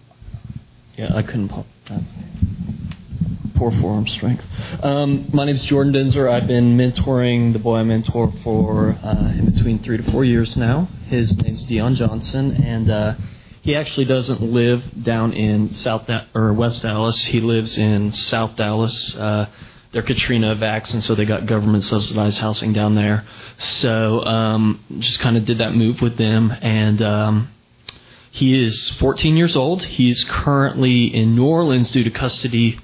Yeah, 0.97 1.17
I 1.17 1.23
couldn't 1.23 1.49
that. 1.49 2.01
poor 3.57 3.73
forearm 3.73 4.07
strength. 4.07 4.45
Um, 4.85 5.29
my 5.33 5.45
name 5.47 5.57
is 5.57 5.65
Jordan 5.65 5.93
Denzer. 5.93 6.31
I've 6.31 6.47
been 6.47 6.77
mentoring 6.77 7.55
the 7.55 7.59
boy 7.59 7.79
I 7.79 7.83
mentor 7.83 8.33
for 8.45 8.91
uh, 9.03 9.33
in 9.33 9.51
between 9.53 9.83
three 9.83 9.97
to 9.97 10.13
four 10.13 10.25
years 10.25 10.57
now. 10.57 10.89
His 11.09 11.37
name's 11.37 11.65
Dion 11.65 11.97
Johnson, 11.97 12.53
and 12.53 12.89
uh, 12.89 13.15
he 13.63 13.75
actually 13.75 14.05
doesn't 14.05 14.41
live 14.41 15.03
down 15.03 15.33
in 15.33 15.73
South 15.73 16.07
da- 16.07 16.27
or 16.33 16.53
West 16.53 16.83
Dallas. 16.83 17.25
He 17.25 17.41
lives 17.41 17.77
in 17.77 18.13
South 18.13 18.55
Dallas. 18.55 19.17
Uh, 19.17 19.49
they're 19.91 20.03
Katrina 20.03 20.55
vax, 20.55 20.95
and 20.95 21.03
so 21.03 21.17
they 21.17 21.25
got 21.25 21.47
government 21.47 21.83
subsidized 21.83 22.39
housing 22.39 22.73
down 22.73 22.95
there. 22.95 23.27
So 23.59 24.21
um, 24.21 24.85
just 25.01 25.19
kind 25.19 25.37
of 25.37 25.45
did 25.47 25.59
that 25.59 25.75
move 25.75 26.01
with 26.01 26.17
them, 26.17 26.53
and 26.53 27.03
um, 27.03 27.49
he 28.37 28.62
is 28.62 28.90
14 28.99 29.35
years 29.38 29.57
old. 29.57 29.83
He's 29.83 30.22
currently 30.25 31.07
in 31.07 31.35
New 31.35 31.46
Orleans 31.46 31.90
due 31.90 32.05
to 32.05 32.11
custody 32.11 32.79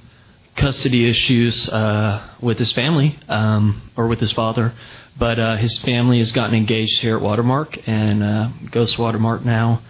custody 0.57 1.09
issues 1.09 1.69
uh, 1.69 2.27
with 2.41 2.59
his 2.59 2.73
family 2.73 3.19
um, 3.29 3.83
or 3.95 4.07
with 4.07 4.19
his 4.19 4.33
father. 4.33 4.73
But 5.19 5.39
uh, 5.39 5.57
his 5.57 5.77
family 5.79 6.19
has 6.19 6.33
gotten 6.33 6.55
engaged 6.55 7.01
here 7.01 7.17
at 7.17 7.23
Watermark 7.23 7.87
and 7.87 8.23
uh, 8.23 8.49
goes 8.71 8.95
to 8.95 9.03
Watermark 9.03 9.45
now. 9.45 9.83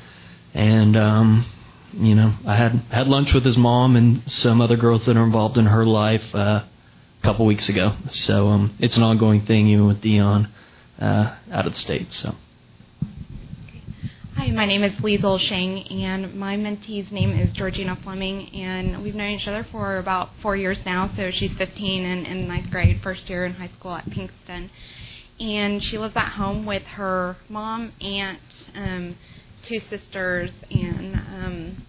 And 0.53 0.97
um, 0.97 1.47
you 1.93 2.17
know, 2.17 2.35
I 2.45 2.57
had 2.57 2.73
had 2.91 3.07
lunch 3.07 3.33
with 3.33 3.45
his 3.45 3.57
mom 3.57 3.95
and 3.95 4.29
some 4.29 4.61
other 4.61 4.77
girls 4.77 5.07
that 5.07 5.17
are 5.17 5.25
involved 5.25 5.59
in 5.59 5.67
her 5.67 5.87
life 5.87 6.35
uh, 6.35 6.65
a 6.65 6.69
couple 7.23 7.47
weeks 7.47 7.69
ago. 7.69 7.95
So 8.09 8.49
um, 8.49 8.75
it's 8.81 8.97
an 8.97 9.05
ongoing 9.05 9.47
thing, 9.47 9.69
even 9.69 9.87
with 9.87 10.01
Dion 10.01 10.49
uh, 11.01 11.37
out 11.53 11.69
of 11.69 11.75
the 11.75 11.79
state. 11.79 12.13
So. 12.13 12.35
Hi, 14.43 14.51
my 14.51 14.67
name 14.67 14.83
is 14.83 14.91
Liesel 14.95 15.39
Shang, 15.39 15.87
and 16.03 16.35
my 16.35 16.57
mentee's 16.57 17.13
name 17.13 17.31
is 17.31 17.53
Georgina 17.53 17.97
Fleming, 18.03 18.49
and 18.49 19.01
we've 19.01 19.15
known 19.15 19.31
each 19.31 19.47
other 19.47 19.65
for 19.71 19.99
about 19.99 20.31
four 20.43 20.57
years 20.57 20.79
now. 20.85 21.09
So 21.15 21.31
she's 21.31 21.53
15 21.53 22.05
and 22.05 22.27
in 22.27 22.49
ninth 22.49 22.69
grade, 22.73 22.99
first 23.05 23.31
year 23.31 23.45
in 23.45 23.53
high 23.53 23.71
school 23.79 23.95
at 23.95 24.05
Pinkston, 24.07 24.69
and 25.39 25.81
she 25.81 25.97
lives 25.97 26.17
at 26.17 26.31
home 26.31 26.67
with 26.67 26.83
her 26.83 27.37
mom, 27.49 27.93
aunt, 28.01 28.41
um, 28.75 29.17
two 29.65 29.79
sisters, 29.89 30.51
and 30.73 31.15
um, 31.15 31.87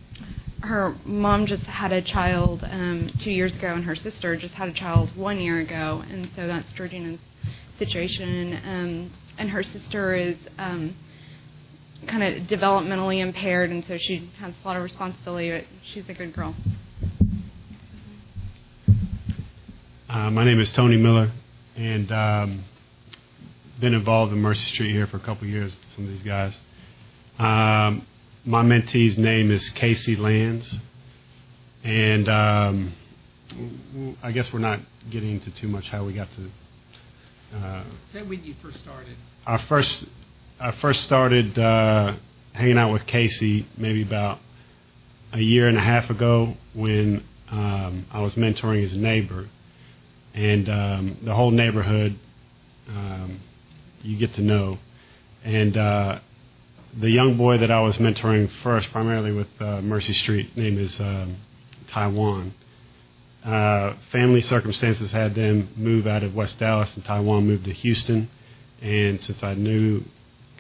her 0.61 0.95
mom 1.05 1.47
just 1.47 1.63
had 1.63 1.91
a 1.91 2.03
child 2.03 2.63
um, 2.69 3.09
two 3.17 3.31
years 3.31 3.53
ago, 3.53 3.73
and 3.73 3.85
her 3.85 3.95
sister 3.95 4.37
just 4.37 4.53
had 4.53 4.69
a 4.69 4.73
child 4.73 5.09
one 5.17 5.39
year 5.39 5.59
ago, 5.59 6.03
and 6.07 6.29
so 6.35 6.45
that's 6.45 6.71
Georgina's 6.73 7.19
situation. 7.79 8.61
Um, 8.63 9.13
and 9.39 9.49
her 9.49 9.63
sister 9.63 10.13
is 10.13 10.37
um, 10.59 10.95
kind 12.07 12.23
of 12.23 12.47
developmentally 12.47 13.19
impaired, 13.19 13.69
and 13.69 13.83
so 13.87 13.97
she 13.97 14.29
has 14.39 14.53
a 14.63 14.67
lot 14.67 14.77
of 14.77 14.83
responsibility. 14.83 15.51
But 15.51 15.65
she's 15.93 16.07
a 16.09 16.13
good 16.13 16.33
girl. 16.33 16.55
Uh, 20.09 20.29
my 20.29 20.43
name 20.43 20.59
is 20.59 20.69
Tony 20.71 20.97
Miller, 20.97 21.31
and 21.75 22.11
um, 22.11 22.63
been 23.79 23.93
involved 23.93 24.31
in 24.31 24.39
Mercy 24.39 24.71
Street 24.73 24.91
here 24.91 25.07
for 25.07 25.17
a 25.17 25.21
couple 25.21 25.47
years 25.47 25.71
with 25.71 25.95
some 25.95 26.05
of 26.05 26.11
these 26.11 26.23
guys. 26.23 26.59
Um, 27.39 28.05
my 28.45 28.61
mentee's 28.61 29.17
name 29.17 29.49
is 29.49 29.69
Casey 29.69 30.15
Lands, 30.15 30.75
and 31.83 32.29
um, 32.29 32.93
I 34.21 34.31
guess 34.31 34.53
we're 34.53 34.59
not 34.59 34.79
getting 35.09 35.31
into 35.31 35.51
too 35.51 35.67
much 35.67 35.89
how 35.89 36.05
we 36.05 36.13
got 36.13 36.27
to. 36.35 37.57
Uh, 37.57 37.83
Say 38.11 38.21
when 38.21 38.43
you 38.43 38.55
first 38.61 38.79
started. 38.81 39.15
Our 39.45 39.59
first 39.67 40.07
I 40.59 40.71
first 40.71 41.03
started 41.03 41.57
uh, 41.57 42.15
hanging 42.53 42.77
out 42.77 42.93
with 42.93 43.05
Casey 43.05 43.67
maybe 43.77 44.03
about 44.03 44.39
a 45.33 45.39
year 45.39 45.67
and 45.67 45.77
a 45.77 45.81
half 45.81 46.09
ago 46.09 46.55
when 46.73 47.23
um, 47.49 48.05
I 48.11 48.21
was 48.21 48.35
mentoring 48.35 48.81
his 48.81 48.95
neighbor, 48.95 49.49
and 50.33 50.69
um, 50.69 51.17
the 51.23 51.33
whole 51.33 51.51
neighborhood 51.51 52.17
um, 52.87 53.39
you 54.03 54.17
get 54.17 54.33
to 54.35 54.41
know, 54.41 54.77
and 55.43 55.75
uh, 55.75 56.19
the 56.99 57.09
young 57.09 57.35
boy 57.35 57.57
that 57.57 57.71
I 57.71 57.81
was 57.81 57.97
mentoring 57.97 58.49
first, 58.61 58.91
primarily 58.91 59.31
with 59.31 59.47
uh, 59.59 59.81
Mercy 59.81 60.13
Street, 60.13 60.55
name 60.55 60.77
is 60.77 60.99
um, 60.99 61.37
Taiwan. 61.87 62.53
Uh, 63.43 63.95
family 64.11 64.41
circumstances 64.41 65.11
had 65.11 65.35
them 65.35 65.69
move 65.75 66.07
out 66.07 66.23
of 66.23 66.35
West 66.35 66.59
Dallas, 66.59 66.95
and 66.95 67.03
Taiwan 67.03 67.47
moved 67.47 67.65
to 67.65 67.73
Houston. 67.73 68.29
And 68.81 69.21
since 69.21 69.43
I 69.43 69.53
knew 69.55 70.03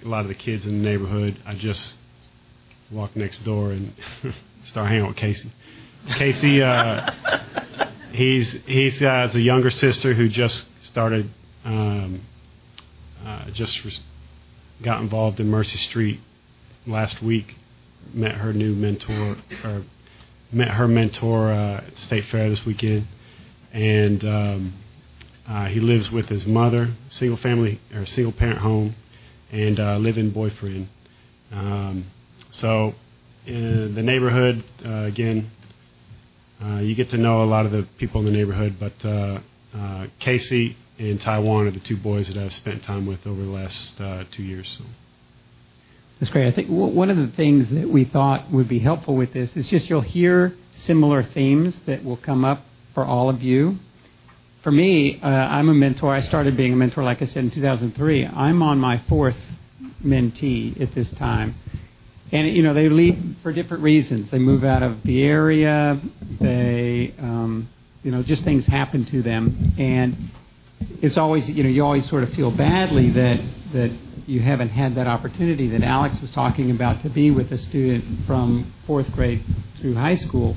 a 0.03 0.07
lot 0.07 0.21
of 0.21 0.27
the 0.27 0.35
kids 0.35 0.65
in 0.65 0.83
the 0.83 0.89
neighborhood. 0.89 1.39
I 1.45 1.55
just 1.55 1.95
walk 2.91 3.15
next 3.15 3.43
door 3.43 3.71
and 3.71 3.93
start 4.65 4.87
hanging 4.89 5.03
out 5.03 5.09
with 5.09 5.17
Casey. 5.17 5.51
Casey, 6.17 6.61
uh, 6.61 7.09
he's 8.11 8.51
he's 8.65 8.99
has 8.99 9.35
a 9.35 9.41
younger 9.41 9.71
sister 9.71 10.13
who 10.13 10.27
just 10.27 10.67
started, 10.83 11.29
um, 11.63 12.21
uh, 13.25 13.49
just 13.51 13.81
got 14.81 15.01
involved 15.01 15.39
in 15.39 15.47
Mercy 15.47 15.77
Street 15.77 16.19
last 16.85 17.21
week. 17.21 17.55
Met 18.13 18.33
her 18.35 18.51
new 18.51 18.75
mentor, 18.75 19.37
or 19.63 19.83
met 20.51 20.67
her 20.67 20.89
mentor 20.89 21.53
uh, 21.53 21.77
at 21.77 21.97
State 21.97 22.25
Fair 22.25 22.49
this 22.49 22.65
weekend, 22.65 23.07
and 23.71 24.23
um, 24.25 24.73
uh, 25.47 25.67
he 25.67 25.79
lives 25.79 26.11
with 26.11 26.27
his 26.27 26.45
mother, 26.45 26.91
single 27.09 27.37
family 27.37 27.79
or 27.95 28.05
single 28.05 28.33
parent 28.33 28.59
home 28.59 28.95
and 29.53 29.79
uh, 29.79 29.97
live-in 29.97 30.31
boyfriend. 30.31 30.89
Um, 31.51 32.05
so 32.51 32.95
in 33.45 33.93
the 33.93 34.01
neighborhood, 34.01 34.63
uh, 34.83 35.03
again, 35.03 35.51
uh, 36.61 36.79
you 36.79 36.95
get 36.95 37.11
to 37.11 37.17
know 37.17 37.43
a 37.43 37.45
lot 37.45 37.65
of 37.65 37.71
the 37.71 37.87
people 37.97 38.19
in 38.21 38.25
the 38.25 38.31
neighborhood, 38.31 38.77
but 38.79 38.93
uh, 39.05 39.39
uh, 39.75 40.07
Casey 40.19 40.75
and 40.97 41.21
Taiwan 41.21 41.67
are 41.67 41.71
the 41.71 41.79
two 41.79 41.97
boys 41.97 42.27
that 42.27 42.37
I've 42.37 42.53
spent 42.53 42.83
time 42.83 43.05
with 43.05 43.25
over 43.27 43.41
the 43.41 43.49
last 43.49 44.01
uh, 44.01 44.23
two 44.31 44.43
years. 44.43 44.67
So. 44.77 44.85
That's 46.19 46.31
great. 46.31 46.47
I 46.47 46.51
think 46.51 46.69
one 46.69 47.09
of 47.09 47.17
the 47.17 47.27
things 47.35 47.69
that 47.69 47.89
we 47.89 48.05
thought 48.05 48.51
would 48.51 48.67
be 48.67 48.79
helpful 48.79 49.15
with 49.15 49.33
this 49.33 49.55
is 49.55 49.67
just 49.67 49.89
you'll 49.89 50.01
hear 50.01 50.55
similar 50.75 51.21
themes 51.21 51.79
that 51.85 52.03
will 52.03 52.17
come 52.17 52.43
up 52.43 52.63
for 52.93 53.03
all 53.05 53.29
of 53.29 53.43
you 53.43 53.77
for 54.63 54.71
me, 54.71 55.19
uh, 55.21 55.27
I'm 55.27 55.67
a 55.67 55.73
mentor. 55.73 56.13
I 56.13 56.21
started 56.21 56.55
being 56.55 56.71
a 56.71 56.75
mentor, 56.77 57.03
like 57.03 57.21
I 57.21 57.25
said, 57.25 57.43
in 57.43 57.51
2003. 57.51 58.25
I'm 58.25 58.63
on 58.63 58.79
my 58.79 58.97
fourth 59.09 59.35
mentee 60.03 60.81
at 60.81 60.95
this 60.95 61.11
time. 61.11 61.55
And, 62.31 62.47
you 62.47 62.63
know, 62.63 62.73
they 62.73 62.87
leave 62.87 63.35
for 63.43 63.51
different 63.51 63.83
reasons. 63.83 64.31
They 64.31 64.39
move 64.39 64.63
out 64.63 64.81
of 64.81 65.03
the 65.03 65.21
area. 65.21 66.01
They, 66.39 67.13
um, 67.19 67.69
you 68.03 68.11
know, 68.11 68.23
just 68.23 68.45
things 68.45 68.65
happen 68.65 69.05
to 69.07 69.21
them. 69.21 69.73
And 69.77 70.31
it's 71.01 71.17
always, 71.17 71.49
you 71.49 71.63
know, 71.63 71.69
you 71.69 71.83
always 71.83 72.07
sort 72.07 72.23
of 72.23 72.33
feel 72.33 72.49
badly 72.49 73.11
that, 73.11 73.41
that 73.73 73.91
you 74.27 74.39
haven't 74.39 74.69
had 74.69 74.95
that 74.95 75.07
opportunity 75.07 75.67
that 75.71 75.83
Alex 75.83 76.19
was 76.21 76.31
talking 76.31 76.71
about 76.71 77.03
to 77.03 77.09
be 77.09 77.31
with 77.31 77.51
a 77.51 77.57
student 77.57 78.25
from 78.25 78.73
fourth 78.87 79.11
grade 79.11 79.43
through 79.81 79.95
high 79.95 80.15
school. 80.15 80.55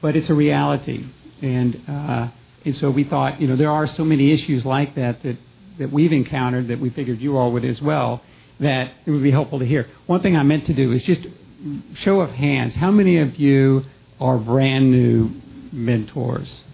But 0.00 0.16
it's 0.16 0.30
a 0.30 0.34
reality. 0.34 1.04
And, 1.42 1.82
uh, 1.86 2.28
and 2.66 2.74
so 2.74 2.90
we 2.90 3.04
thought, 3.04 3.40
you 3.40 3.46
know, 3.46 3.54
there 3.54 3.70
are 3.70 3.86
so 3.86 4.04
many 4.04 4.32
issues 4.32 4.66
like 4.66 4.96
that 4.96 5.22
that, 5.22 5.36
that 5.78 5.92
we've 5.92 6.12
encountered 6.12 6.68
that 6.68 6.80
we 6.80 6.90
figured 6.90 7.20
you 7.20 7.36
all 7.36 7.52
would 7.52 7.64
as 7.64 7.80
well, 7.80 8.22
that 8.58 8.92
it 9.06 9.10
would 9.12 9.22
be 9.22 9.30
helpful 9.30 9.60
to 9.60 9.64
hear. 9.64 9.88
One 10.06 10.20
thing 10.20 10.36
I 10.36 10.42
meant 10.42 10.66
to 10.66 10.74
do 10.74 10.90
is 10.90 11.02
just 11.04 11.24
show 11.94 12.20
of 12.20 12.30
hands. 12.30 12.74
How 12.74 12.90
many 12.90 13.18
of 13.18 13.36
you 13.36 13.84
are 14.20 14.36
brand 14.36 14.90
new 14.90 15.30
mentors? 15.72 16.64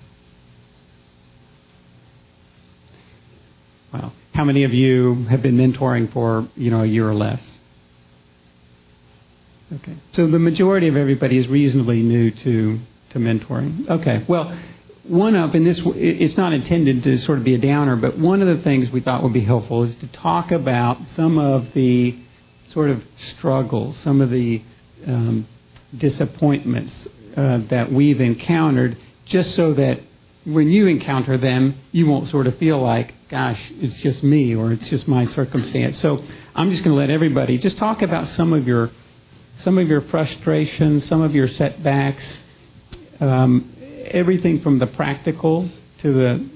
Well, 3.93 4.15
how 4.33 4.45
many 4.45 4.65
of 4.65 4.73
you 4.73 5.27
have 5.29 5.43
been 5.43 5.59
mentoring 5.59 6.11
for, 6.11 6.49
you 6.57 6.71
know, 6.71 6.81
a 6.81 6.87
year 6.87 7.07
or 7.07 7.15
less? 7.15 7.43
Okay. 9.75 9.95
So 10.13 10.27
the 10.27 10.39
majority 10.39 10.89
of 10.89 10.97
everybody 10.97 11.37
is 11.37 11.49
reasonably 11.49 12.03
new 12.03 12.31
to, 12.31 12.79
to 13.11 13.19
mentoring. 13.19 13.89
Okay. 13.89 14.25
Well, 14.27 14.59
one 15.05 15.35
of, 15.35 15.55
and 15.55 15.67
this 15.67 15.81
it's 15.85 16.37
not 16.37 16.53
intended 16.53 17.03
to 17.03 17.19
sort 17.19 17.39
of 17.39 17.45
be 17.45 17.55
a 17.55 17.59
downer, 17.59 17.97
but 17.97 18.19
one 18.19 18.41
of 18.41 18.57
the 18.57 18.63
things 18.63 18.91
we 18.91 19.01
thought 19.01 19.23
would 19.23 19.33
be 19.33 19.45
helpful 19.45 19.83
is 19.83 19.97
to 19.97 20.07
talk 20.09 20.53
about 20.53 20.99
some 21.17 21.39
of 21.39 21.73
the 21.73 22.17
sort 22.69 22.91
of 22.91 23.03
struggles, 23.17 23.97
some 23.99 24.21
of 24.21 24.31
the 24.31 24.63
um, 25.07 25.47
disappointments 25.97 27.09
uh, 27.37 27.59
that 27.69 27.91
we've 27.91 28.21
encountered, 28.21 28.97
just 29.25 29.55
so 29.55 29.75
that 29.75 30.01
when 30.45 30.69
you 30.69 30.87
encounter 30.87 31.37
them, 31.37 31.77
you 31.93 32.07
won't 32.07 32.29
sort 32.29 32.47
of 32.47 32.57
feel 32.59 32.81
like, 32.81 33.15
gosh, 33.29 33.61
it's 33.81 33.97
just 33.97 34.23
me 34.23 34.55
or 34.55 34.73
it's 34.73 34.89
just 34.89 35.07
my 35.07 35.25
circumstance. 35.25 35.99
So 35.99 36.23
I'm 36.55 36.71
just 36.71 36.85
going 36.85 36.95
to 36.95 37.01
let 37.01 37.11
everybody 37.11 37.59
just 37.59 37.77
talk 37.77 38.03
about 38.03 38.29
some 38.29 38.53
of 38.53 38.67
your 38.67 38.91
some 39.59 39.79
of 39.79 39.87
your 39.87 40.01
frustrations, 40.01 41.05
some 41.05 41.23
of 41.23 41.35
your 41.35 41.47
setbacks. 41.47 42.25
Um, 43.21 43.73
everything 44.05 44.61
from 44.61 44.79
the 44.79 44.87
practical 44.87 45.69
to 45.99 46.13
the 46.13 46.49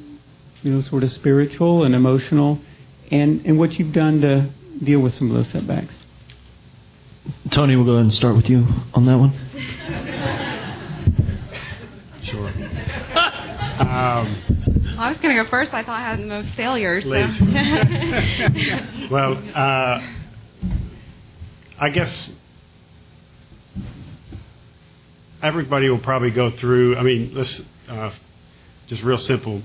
you 0.63 0.73
know 0.73 0.81
sort 0.81 1.03
of 1.03 1.11
spiritual 1.13 1.85
and 1.85 1.95
emotional, 1.95 2.59
and 3.11 3.45
and 3.47 3.59
what 3.59 3.79
you've 3.79 3.93
done 3.93 4.21
to 4.21 4.51
deal 4.83 5.01
with 5.01 5.15
some 5.15 5.31
of 5.31 5.37
those 5.37 5.49
setbacks. 5.49 5.95
Tony, 7.51 7.77
we'll 7.77 7.85
go 7.85 7.93
ahead 7.93 8.03
and 8.03 8.13
start 8.13 8.37
with 8.37 8.49
you 8.49 8.67
on 8.95 9.07
that 9.07 9.19
one. 9.19 9.33
Sure. 12.23 12.49
Um, 13.79 14.97
I 14.99 15.11
was 15.11 15.19
going 15.19 15.37
to 15.37 15.45
go 15.45 15.51
first. 15.51 15.75
I 15.75 15.83
thought 15.83 16.01
I 16.01 16.09
had 16.09 16.19
the 16.19 16.27
most 16.27 16.55
failures. 16.57 17.05
So. 17.05 17.11
well, 19.11 19.37
uh, 19.55 20.01
I 21.79 21.91
guess 21.93 22.33
everybody 25.43 25.89
will 25.89 26.01
probably 26.01 26.31
go 26.31 26.51
through. 26.51 26.97
I 26.97 27.03
mean, 27.03 27.33
let's 27.35 27.63
uh, 27.89 28.11
just 28.87 29.03
real 29.03 29.19
simple. 29.19 29.63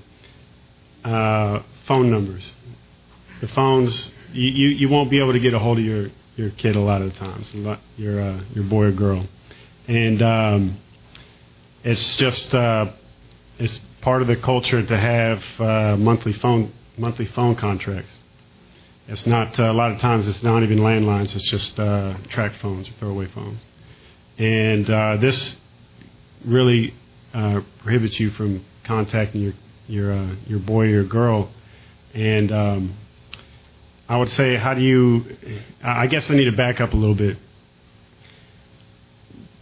Uh, 1.03 1.63
phone 1.87 2.11
numbers. 2.11 2.51
The 3.41 3.47
phones 3.47 4.11
you, 4.33 4.49
you, 4.49 4.67
you 4.69 4.89
won't 4.89 5.09
be 5.09 5.19
able 5.19 5.33
to 5.33 5.39
get 5.39 5.53
a 5.53 5.59
hold 5.59 5.79
of 5.79 5.83
your, 5.83 6.09
your 6.35 6.51
kid 6.51 6.75
a 6.75 6.79
lot 6.79 7.01
of 7.01 7.13
the 7.13 7.19
times, 7.19 7.53
your 7.97 8.21
uh, 8.21 8.41
your 8.53 8.63
boy 8.63 8.85
or 8.85 8.91
girl, 8.91 9.25
and 9.87 10.21
um, 10.21 10.77
it's 11.83 12.15
just 12.17 12.53
uh, 12.53 12.91
it's 13.59 13.79
part 14.01 14.21
of 14.21 14.27
the 14.27 14.35
culture 14.35 14.85
to 14.85 14.97
have 14.97 15.43
uh, 15.59 15.97
monthly 15.97 16.33
phone 16.33 16.71
monthly 16.97 17.25
phone 17.25 17.55
contracts. 17.55 18.13
It's 19.07 19.25
not 19.25 19.59
uh, 19.59 19.71
a 19.71 19.73
lot 19.73 19.91
of 19.91 19.99
times. 19.99 20.27
It's 20.27 20.43
not 20.43 20.63
even 20.63 20.79
landlines. 20.79 21.35
It's 21.35 21.49
just 21.49 21.75
TracFones 21.75 22.89
or 22.89 22.93
throwaway 22.99 23.27
phones, 23.27 23.59
and 24.37 24.89
uh, 24.89 25.17
this 25.17 25.59
really 26.45 26.93
uh, 27.33 27.61
prohibits 27.79 28.19
you 28.19 28.31
from 28.31 28.65
contacting 28.83 29.41
your 29.41 29.53
your 29.87 30.13
uh, 30.13 30.35
your 30.47 30.59
boy 30.59 30.83
or 30.83 30.87
your 30.87 31.03
girl. 31.03 31.49
And 32.13 32.51
um, 32.51 32.95
I 34.07 34.17
would 34.17 34.29
say, 34.29 34.57
how 34.57 34.73
do 34.73 34.81
you? 34.81 35.37
I 35.83 36.07
guess 36.07 36.29
I 36.29 36.35
need 36.35 36.45
to 36.45 36.55
back 36.55 36.81
up 36.81 36.93
a 36.93 36.97
little 36.97 37.15
bit. 37.15 37.37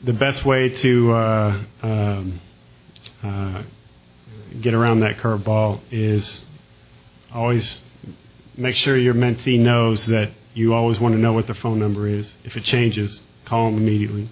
The 0.03 0.13
best 0.13 0.45
way 0.45 0.69
to 0.69 1.13
uh, 1.13 1.63
um, 1.83 2.41
uh, 3.21 3.63
get 4.61 4.73
around 4.73 5.01
that 5.01 5.17
curveball 5.17 5.81
is 5.91 6.45
always 7.33 7.83
make 8.57 8.75
sure 8.75 8.97
your 8.97 9.13
mentee 9.13 9.59
knows 9.59 10.05
that 10.07 10.31
you 10.53 10.73
always 10.73 10.99
want 10.99 11.13
to 11.15 11.19
know 11.19 11.33
what 11.33 11.45
their 11.45 11.55
phone 11.55 11.79
number 11.79 12.07
is. 12.07 12.33
If 12.43 12.55
it 12.55 12.63
changes, 12.63 13.21
call 13.45 13.65
them 13.65 13.77
immediately. 13.77 14.29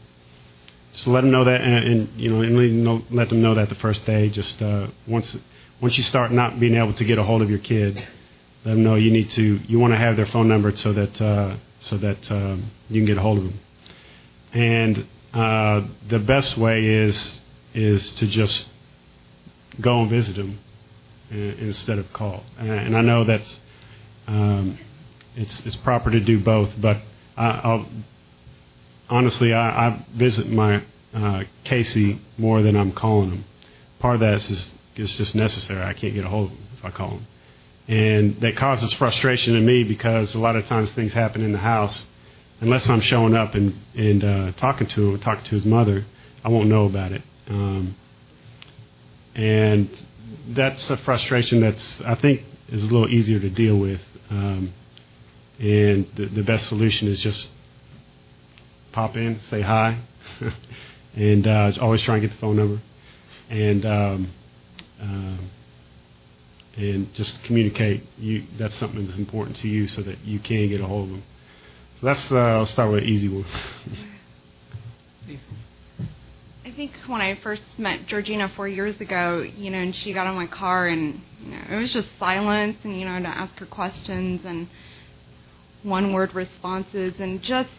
Just 0.97 1.05
let 1.05 1.21
them 1.21 1.29
know 1.29 1.43
that, 1.43 1.61
and, 1.61 1.87
and 1.87 2.19
you 2.19 2.31
know, 2.31 2.41
and 2.41 3.05
let 3.11 3.29
them 3.29 3.39
know 3.39 3.53
that 3.53 3.69
the 3.69 3.75
first 3.75 4.03
day. 4.07 4.29
Just 4.29 4.59
uh, 4.63 4.87
once 5.07 5.37
once 5.79 5.95
you 5.95 6.01
start 6.01 6.31
not 6.31 6.59
being 6.59 6.75
able 6.75 6.93
to 6.93 7.05
get 7.05 7.19
a 7.19 7.23
hold 7.23 7.43
of 7.43 7.51
your 7.51 7.59
kid, 7.59 7.97
let 8.65 8.71
them 8.71 8.83
know 8.83 8.95
you 8.95 9.11
need 9.11 9.29
to 9.31 9.59
you 9.67 9.77
want 9.77 9.93
to 9.93 9.97
have 9.99 10.15
their 10.15 10.25
phone 10.25 10.47
number 10.47 10.75
so 10.75 10.93
that 10.93 11.21
uh, 11.21 11.55
so 11.81 11.99
that 11.99 12.31
um, 12.31 12.71
you 12.89 12.99
can 12.99 13.05
get 13.05 13.17
a 13.19 13.21
hold 13.21 13.37
of 13.37 13.43
them. 13.43 13.59
And 14.53 15.07
uh, 15.35 15.87
the 16.09 16.17
best 16.17 16.57
way 16.57 16.83
is 16.83 17.41
is 17.75 18.11
to 18.13 18.25
just 18.25 18.67
go 19.79 20.01
and 20.01 20.09
visit 20.09 20.35
them 20.35 20.57
instead 21.29 21.99
of 21.99 22.11
call. 22.11 22.43
And 22.57 22.97
I 22.97 23.01
know 23.01 23.23
that's 23.23 23.59
um, 24.25 24.79
it's 25.35 25.63
it's 25.63 25.75
proper 25.75 26.09
to 26.09 26.19
do 26.19 26.39
both, 26.39 26.71
but 26.81 26.97
I, 27.37 27.75
will 27.75 27.85
honestly 29.09 29.53
I, 29.53 29.87
I 29.87 30.05
visit 30.15 30.49
my 30.49 30.83
uh, 31.13 31.43
Casey 31.63 32.21
more 32.37 32.61
than 32.61 32.75
I'm 32.75 32.91
calling 32.91 33.31
him. 33.31 33.45
Part 33.99 34.15
of 34.15 34.21
that 34.21 34.33
is 34.35 34.75
is 34.95 35.15
just 35.15 35.35
necessary. 35.35 35.83
I 35.83 35.93
can't 35.93 36.13
get 36.13 36.25
a 36.25 36.29
hold 36.29 36.51
of 36.51 36.57
him 36.57 36.67
if 36.77 36.85
I 36.85 36.91
call 36.91 37.11
him, 37.11 37.27
and 37.87 38.39
that 38.41 38.55
causes 38.55 38.93
frustration 38.93 39.55
in 39.55 39.65
me 39.65 39.83
because 39.83 40.35
a 40.35 40.39
lot 40.39 40.55
of 40.55 40.65
times 40.65 40.91
things 40.91 41.13
happen 41.13 41.43
in 41.43 41.51
the 41.51 41.59
house. 41.59 42.05
Unless 42.59 42.89
I'm 42.89 43.01
showing 43.01 43.35
up 43.35 43.53
and 43.55 43.75
and 43.95 44.23
uh, 44.23 44.51
talking 44.53 44.87
to 44.87 45.13
him, 45.13 45.19
talking 45.19 45.45
to 45.45 45.51
his 45.51 45.65
mother, 45.65 46.05
I 46.43 46.49
won't 46.49 46.69
know 46.69 46.85
about 46.85 47.11
it. 47.11 47.21
Um, 47.47 47.95
and 49.35 49.89
that's 50.49 50.89
a 50.89 50.97
frustration 50.97 51.61
that's 51.61 52.01
I 52.01 52.15
think 52.15 52.43
is 52.69 52.83
a 52.83 52.87
little 52.87 53.09
easier 53.09 53.39
to 53.39 53.49
deal 53.49 53.77
with. 53.77 54.01
Um, 54.29 54.73
and 55.59 56.07
the, 56.15 56.25
the 56.25 56.43
best 56.43 56.67
solution 56.67 57.07
is 57.07 57.19
just 57.19 57.47
pop 58.97 59.15
in, 59.15 59.39
say 59.51 59.61
hi, 59.61 59.95
and 61.15 61.45
uh, 61.45 61.71
always 61.79 62.01
try 62.01 62.15
and 62.15 62.23
get 62.23 62.31
the 62.31 62.37
phone 62.37 62.55
number, 62.55 62.81
and 63.47 63.85
um, 63.85 64.31
uh, 64.99 65.37
and 66.77 67.13
just 67.13 67.43
communicate. 67.43 68.01
You 68.17 68.45
that's 68.57 68.73
something 68.73 69.05
that's 69.05 69.15
important 69.19 69.57
to 69.57 69.67
you, 69.67 69.87
so 69.87 70.01
that 70.01 70.25
you 70.25 70.39
can 70.39 70.67
get 70.69 70.81
a 70.81 70.87
hold 70.87 71.03
of 71.03 71.09
them. 71.11 71.23
So 72.01 72.07
that's 72.07 72.31
uh, 72.31 72.37
I'll 72.37 72.65
start 72.65 72.91
with 72.91 73.03
an 73.03 73.09
easy 73.09 73.27
one. 73.29 73.45
I 76.65 76.71
think 76.71 76.93
when 77.05 77.21
I 77.21 77.35
first 77.35 77.61
met 77.77 78.07
Georgina 78.07 78.49
four 78.55 78.67
years 78.67 78.99
ago, 78.99 79.41
you 79.41 79.69
know, 79.69 79.77
and 79.77 79.95
she 79.95 80.11
got 80.11 80.25
in 80.25 80.33
my 80.33 80.47
car, 80.47 80.87
and 80.87 81.21
you 81.43 81.51
know, 81.51 81.61
it 81.69 81.75
was 81.75 81.93
just 81.93 82.07
silence, 82.17 82.77
and 82.83 82.99
you 82.99 83.05
know, 83.05 83.19
to 83.19 83.27
ask 83.27 83.53
her 83.59 83.67
questions 83.67 84.41
and 84.43 84.67
one-word 85.83 86.33
responses, 86.33 87.13
and 87.19 87.43
just 87.43 87.69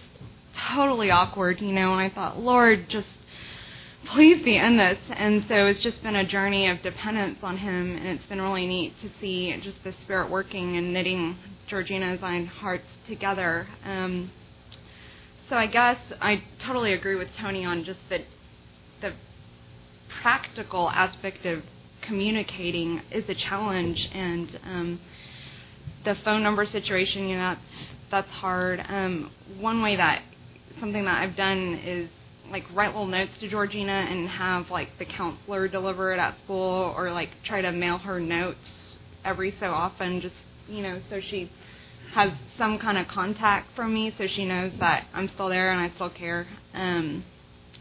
totally 0.73 1.11
awkward, 1.11 1.61
you 1.61 1.73
know. 1.73 1.92
And 1.92 2.01
I 2.01 2.11
thought, 2.11 2.38
Lord, 2.38 2.88
just 2.88 3.09
please 4.07 4.42
be 4.44 4.57
in 4.57 4.77
this. 4.77 4.99
And 5.11 5.44
so 5.49 5.66
it's 5.66 5.81
just 5.81 6.03
been 6.03 6.16
a 6.16 6.25
journey 6.25 6.68
of 6.68 6.83
dependence 6.83 7.38
on 7.42 7.57
Him, 7.59 7.97
and 7.97 8.07
it's 8.07 8.27
been 8.27 8.40
really 8.40 8.66
neat 8.66 8.99
to 9.01 9.11
see 9.21 9.57
just 9.61 9.83
the 9.85 9.92
Spirit 9.92 10.31
working 10.31 10.77
and 10.77 10.92
knitting 10.92 11.37
Georgina's 11.66 12.21
own 12.23 12.47
hearts 12.47 12.87
together. 13.07 13.66
Um, 13.85 14.31
so 15.49 15.57
I 15.57 15.66
guess 15.66 15.99
I 16.21 16.42
totally 16.59 16.92
agree 16.92 17.14
with 17.14 17.29
Tony 17.37 17.64
on 17.64 17.85
just 17.85 18.01
the 18.09 18.23
the 19.01 19.12
practical 20.23 20.90
aspect 20.90 21.47
of 21.47 21.62
communicating 22.01 23.01
is 23.11 23.29
a 23.29 23.35
challenge, 23.35 24.11
and 24.12 24.59
um, 24.64 25.01
the 26.05 26.14
phone 26.16 26.42
number 26.42 26.66
situation, 26.66 27.29
you 27.29 27.37
know, 27.37 27.55
that's 27.55 27.61
that's 28.11 28.31
hard. 28.31 28.85
Um, 28.88 29.31
one 29.59 29.83
way 29.83 29.97
that 29.97 30.23
something 30.81 31.05
that 31.05 31.23
I've 31.23 31.37
done 31.37 31.75
is 31.85 32.09
like 32.51 32.64
write 32.75 32.88
little 32.88 33.07
notes 33.07 33.33
to 33.41 33.49
Georgina 33.49 33.93
and 34.09 34.29
have 34.29 34.71
like 34.71 34.88
the 34.99 35.05
counselor 35.05 35.69
deliver 35.69 36.12
it 36.12 36.19
at 36.19 36.38
school 36.38 36.95
or 36.97 37.11
like 37.12 37.31
try 37.45 37.61
to 37.62 37.73
mail 37.73 37.99
her 37.99 38.21
notes 38.21 38.95
every 39.25 39.55
so 39.61 39.67
often 39.71 40.21
just 40.21 40.35
you 40.69 40.83
know 40.83 41.01
so 41.11 41.21
she 41.21 41.51
has 42.12 42.33
some 42.57 42.79
kind 42.79 42.97
of 42.99 43.07
contact 43.09 43.69
from 43.77 43.93
me 43.93 44.12
so 44.17 44.27
she 44.27 44.45
knows 44.45 44.73
that 44.81 45.07
I'm 45.12 45.29
still 45.29 45.49
there 45.49 45.73
and 45.73 45.81
I 45.81 45.91
still 45.95 46.11
care. 46.11 46.47
Um 46.75 47.25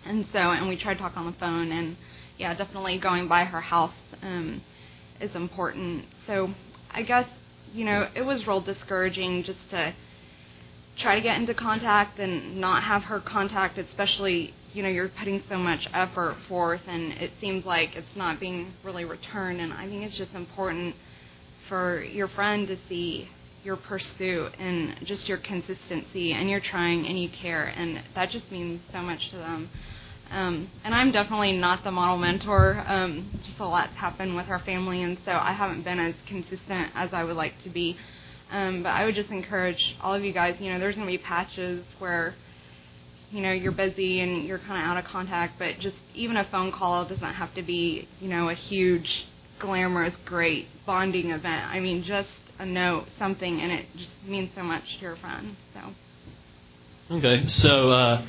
and 0.05 0.25
so 0.33 0.39
and 0.39 0.67
we 0.67 0.77
try 0.77 0.93
to 0.93 0.99
talk 0.99 1.15
on 1.15 1.25
the 1.27 1.37
phone 1.39 1.71
and 1.71 1.95
yeah 2.37 2.53
definitely 2.55 2.99
going 2.99 3.27
by 3.27 3.45
her 3.45 3.61
house 3.61 3.93
um 4.21 4.61
is 5.21 5.33
important. 5.35 6.05
So 6.25 6.53
I 6.91 7.03
guess 7.03 7.27
you 7.71 7.85
know 7.85 8.07
it 8.15 8.21
was 8.23 8.45
real 8.47 8.61
discouraging 8.61 9.43
just 9.43 9.69
to 9.71 9.93
try 10.97 11.15
to 11.15 11.21
get 11.21 11.39
into 11.39 11.53
contact 11.53 12.19
and 12.19 12.57
not 12.57 12.83
have 12.83 13.03
her 13.03 13.19
contact, 13.19 13.77
especially, 13.77 14.53
you 14.73 14.83
know, 14.83 14.89
you're 14.89 15.09
putting 15.09 15.43
so 15.47 15.57
much 15.57 15.87
effort 15.93 16.35
forth 16.47 16.81
and 16.87 17.13
it 17.13 17.31
seems 17.39 17.65
like 17.65 17.95
it's 17.95 18.15
not 18.15 18.39
being 18.39 18.73
really 18.83 19.05
returned. 19.05 19.61
And 19.61 19.73
I 19.73 19.87
think 19.87 20.03
it's 20.03 20.17
just 20.17 20.33
important 20.33 20.95
for 21.69 22.01
your 22.03 22.27
friend 22.27 22.67
to 22.67 22.77
see 22.89 23.29
your 23.63 23.75
pursuit 23.75 24.53
and 24.57 24.95
just 25.03 25.27
your 25.27 25.37
consistency 25.37 26.33
and 26.33 26.49
you're 26.49 26.61
trying 26.61 27.05
and 27.05 27.19
you 27.19 27.29
care. 27.29 27.65
And 27.65 28.01
that 28.15 28.31
just 28.31 28.51
means 28.51 28.81
so 28.91 29.01
much 29.01 29.29
to 29.31 29.37
them. 29.37 29.69
Um, 30.31 30.69
and 30.83 30.93
I'm 30.93 31.11
definitely 31.11 31.53
not 31.53 31.83
the 31.83 31.91
model 31.91 32.17
mentor. 32.17 32.83
Um, 32.85 33.39
just 33.43 33.59
a 33.59 33.65
lot's 33.65 33.95
happened 33.95 34.35
with 34.35 34.49
our 34.49 34.59
family, 34.59 35.01
and 35.01 35.17
so 35.23 35.31
I 35.31 35.53
haven't 35.53 35.83
been 35.83 35.99
as 35.99 36.15
consistent 36.25 36.91
as 36.95 37.13
I 37.13 37.23
would 37.23 37.37
like 37.37 37.61
to 37.63 37.69
be. 37.69 37.97
Um, 38.51 38.83
but 38.83 38.89
I 38.89 39.05
would 39.05 39.15
just 39.15 39.29
encourage 39.29 39.95
all 40.01 40.13
of 40.13 40.23
you 40.23 40.31
guys, 40.33 40.55
you 40.59 40.71
know, 40.71 40.79
there's 40.79 40.95
going 40.95 41.07
to 41.07 41.11
be 41.11 41.17
patches 41.17 41.83
where, 41.99 42.33
you 43.31 43.41
know, 43.41 43.51
you're 43.51 43.73
busy 43.73 44.21
and 44.21 44.45
you're 44.45 44.59
kind 44.59 44.81
of 44.81 44.89
out 44.89 44.97
of 44.97 45.05
contact, 45.05 45.59
but 45.59 45.79
just 45.79 45.97
even 46.13 46.37
a 46.37 46.45
phone 46.45 46.71
call 46.71 47.03
doesn't 47.05 47.33
have 47.33 47.53
to 47.55 47.61
be, 47.61 48.07
you 48.21 48.29
know, 48.29 48.49
a 48.49 48.53
huge, 48.53 49.25
glamorous, 49.59 50.15
great 50.25 50.67
bonding 50.85 51.31
event. 51.31 51.65
I 51.69 51.79
mean, 51.79 52.03
just 52.03 52.29
a 52.59 52.65
note, 52.65 53.05
something, 53.19 53.61
and 53.61 53.71
it 53.71 53.85
just 53.95 54.11
means 54.25 54.51
so 54.55 54.63
much 54.63 54.83
to 54.95 55.01
your 55.01 55.15
friend. 55.17 55.55
So. 55.73 55.81
Okay, 57.15 57.47
so 57.47 57.91
uh, 57.91 58.25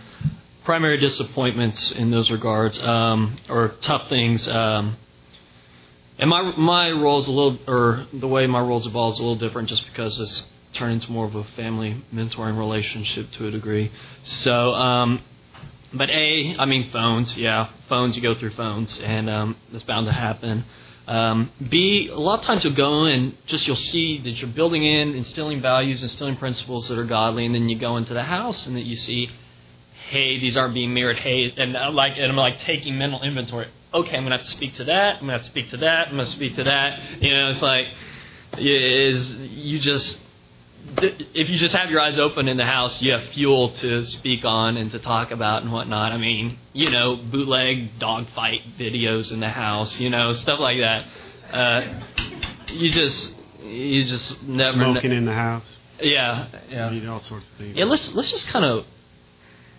primary 0.65 0.99
disappointments 0.99 1.93
in 1.93 2.11
those 2.11 2.31
regards, 2.31 2.81
um, 2.83 3.37
or 3.49 3.75
tough 3.81 4.09
things. 4.09 4.49
Um, 4.49 4.97
and 6.19 6.29
my 6.29 6.43
my 6.57 6.91
role 6.91 7.19
is 7.19 7.29
a 7.29 7.33
little, 7.33 7.59
or 7.67 8.07
the 8.13 8.29
way 8.29 8.47
my 8.47 8.61
roles 8.61 8.87
evolve 8.87 9.15
is 9.15 9.21
a 9.21 9.23
little 9.23 9.37
different, 9.37 9.69
just 9.69 9.87
because 9.87 10.19
it's 10.19 10.49
turned 10.75 10.95
into 10.95 11.11
more 11.13 11.27
of 11.27 11.35
a 11.35 11.45
family 11.45 12.05
mentoring 12.13 12.59
relationship 12.59 13.31
to 13.33 13.47
a 13.47 13.51
degree. 13.51 13.91
So, 14.25 14.75
um, 14.75 15.23
but 15.93 16.11
a, 16.11 16.57
I 16.59 16.67
mean 16.67 16.91
phones, 16.91 17.37
yeah, 17.37 17.71
phones. 17.89 18.17
You 18.17 18.23
go 18.23 18.35
through 18.35 18.51
phones, 18.51 19.01
and 19.01 19.31
um, 19.31 19.57
that's 19.71 19.85
bound 19.85 20.07
to 20.07 20.13
happen. 20.13 20.65
Um, 21.07 21.51
B, 21.71 22.09
a 22.09 22.19
lot 22.19 22.41
of 22.41 22.45
times 22.45 22.65
you'll 22.65 22.75
go 22.75 23.05
and 23.05 23.35
just 23.47 23.67
you'll 23.67 23.77
see 23.77 24.21
that 24.21 24.31
you're 24.43 24.51
building 24.51 24.85
in, 24.85 25.15
instilling 25.15 25.63
values, 25.63 26.03
instilling 26.03 26.37
principles 26.37 26.89
that 26.89 26.99
are 26.99 27.07
godly, 27.07 27.47
and 27.47 27.55
then 27.55 27.69
you 27.71 27.79
go 27.79 27.97
into 27.97 28.13
the 28.13 28.25
house 28.25 28.67
and 28.67 28.77
that 28.77 28.85
you 28.85 28.95
see, 28.95 29.31
hey, 30.11 30.39
these 30.39 30.57
aren't 30.57 30.75
being 30.75 30.93
mirrored. 30.93 31.19
Hey, 31.19 31.51
and 31.57 31.75
uh, 31.77 31.91
like, 31.93 32.19
and 32.19 32.27
I'm 32.31 32.37
like 32.37 32.59
taking 32.59 32.99
mental 32.99 33.23
inventory 33.23 33.69
okay, 33.95 34.17
I'm 34.17 34.23
gonna 34.25 34.37
have 34.37 34.45
to 34.47 34.51
speak 34.51 34.75
to 34.75 34.85
that. 34.85 35.17
I'm 35.17 35.21
gonna 35.21 35.33
have 35.33 35.43
to 35.43 35.49
speak 35.49 35.71
to 35.71 35.79
that. 35.79 36.09
I'm 36.09 36.15
gonna 36.15 36.27
speak 36.27 36.57
to 36.57 36.65
that. 36.65 37.01
You 37.21 37.31
know, 37.31 37.51
it's 37.51 37.63
like 37.63 37.87
is 38.57 39.35
you 39.35 39.79
just 39.79 40.23
if 40.97 41.49
you 41.51 41.57
just 41.57 41.75
have 41.75 41.91
your 41.91 42.01
eyes 42.01 42.19
open 42.19 42.49
in 42.49 42.57
the 42.57 42.65
house, 42.65 43.03
you 43.03 43.13
have 43.13 43.23
fuel 43.31 43.71
to 43.71 44.05
speak 44.05 44.45
on 44.45 44.77
and 44.77 44.91
to 44.93 44.99
talk 44.99 45.31
about 45.31 45.63
and 45.63 45.73
whatnot. 45.73 46.13
I 46.13 46.19
mean, 46.19 46.59
you 46.73 46.91
know, 46.91 47.17
bootleg 47.17 47.99
dogfight 47.99 48.63
videos 48.79 49.33
in 49.33 49.41
the 49.41 49.49
house, 49.49 50.01
you 50.01 50.11
know, 50.11 50.33
stuff 50.33 50.59
like 50.61 50.79
that. 50.79 51.07
Uh, 51.53 52.01
you 52.69 52.91
just, 52.91 53.35
you 53.63 54.05
just 54.05 54.43
never 54.45 54.77
smoking 54.77 55.13
in 55.13 55.25
the 55.25 55.35
house. 55.35 55.65
Yeah, 56.01 56.49
yeah. 56.71 56.91
You 56.91 57.11
all 57.11 57.21
sorts 57.21 57.47
of 57.47 57.59
things. 57.59 57.77
Yeah, 57.77 57.85
let's 57.85 58.15
let's 58.15 58.31
just 58.31 58.49
kind 58.49 58.65
of 58.65 58.85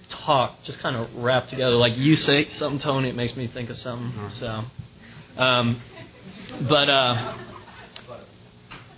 talk, 0.10 0.62
just 0.64 0.80
kind 0.80 0.95
of 0.95 1.14
wrap 1.16 1.47
together. 1.47 1.76
Like 1.76 1.97
you 1.97 2.16
say 2.16 2.47
something, 2.49 2.80
Tony, 2.80 3.10
it 3.10 3.16
makes 3.16 3.36
me 3.36 3.47
think 3.47 3.70
of 3.70 3.78
something. 3.78 4.30
So, 4.32 4.64
um, 5.38 5.82
but 6.68 6.89
uh, 6.89 7.38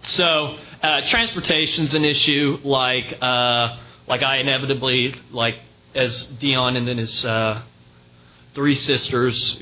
so 0.03 0.57
uh, 0.82 1.01
transportation's 1.07 1.93
an 1.93 2.05
issue. 2.05 2.59
Like 2.64 3.18
uh, 3.22 3.78
like 4.07 4.24
I 4.24 4.38
inevitably 4.38 5.16
like 5.32 5.55
as 5.93 6.26
Dion 6.26 6.76
and 6.76 6.88
then 6.88 6.97
his 6.97 7.26
uh, 7.26 7.62
three 8.55 8.76
sisters. 8.76 9.62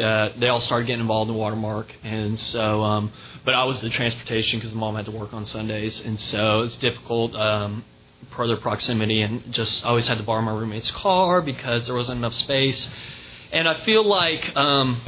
Uh, 0.00 0.30
they 0.38 0.46
all 0.46 0.60
started 0.60 0.86
getting 0.86 1.00
involved 1.00 1.30
in 1.30 1.36
Watermark, 1.36 1.92
and 2.04 2.38
so. 2.38 2.82
Um, 2.82 3.12
but 3.44 3.54
I 3.54 3.64
was 3.64 3.80
the 3.80 3.90
transportation 3.90 4.58
because 4.58 4.70
the 4.70 4.78
mom 4.78 4.94
had 4.94 5.06
to 5.06 5.10
work 5.10 5.34
on 5.34 5.44
Sundays, 5.44 6.00
and 6.00 6.18
so 6.18 6.60
it's 6.60 6.76
difficult. 6.76 7.34
Um, 7.34 7.84
per 8.30 8.46
their 8.46 8.56
proximity, 8.56 9.22
and 9.22 9.52
just 9.52 9.84
always 9.84 10.06
had 10.06 10.18
to 10.18 10.24
borrow 10.24 10.42
my 10.42 10.52
roommate's 10.52 10.90
car 10.90 11.42
because 11.42 11.86
there 11.86 11.94
wasn't 11.94 12.18
enough 12.18 12.34
space. 12.34 12.90
And 13.52 13.68
I 13.68 13.84
feel 13.84 14.04
like, 14.04 14.54
um, 14.56 15.00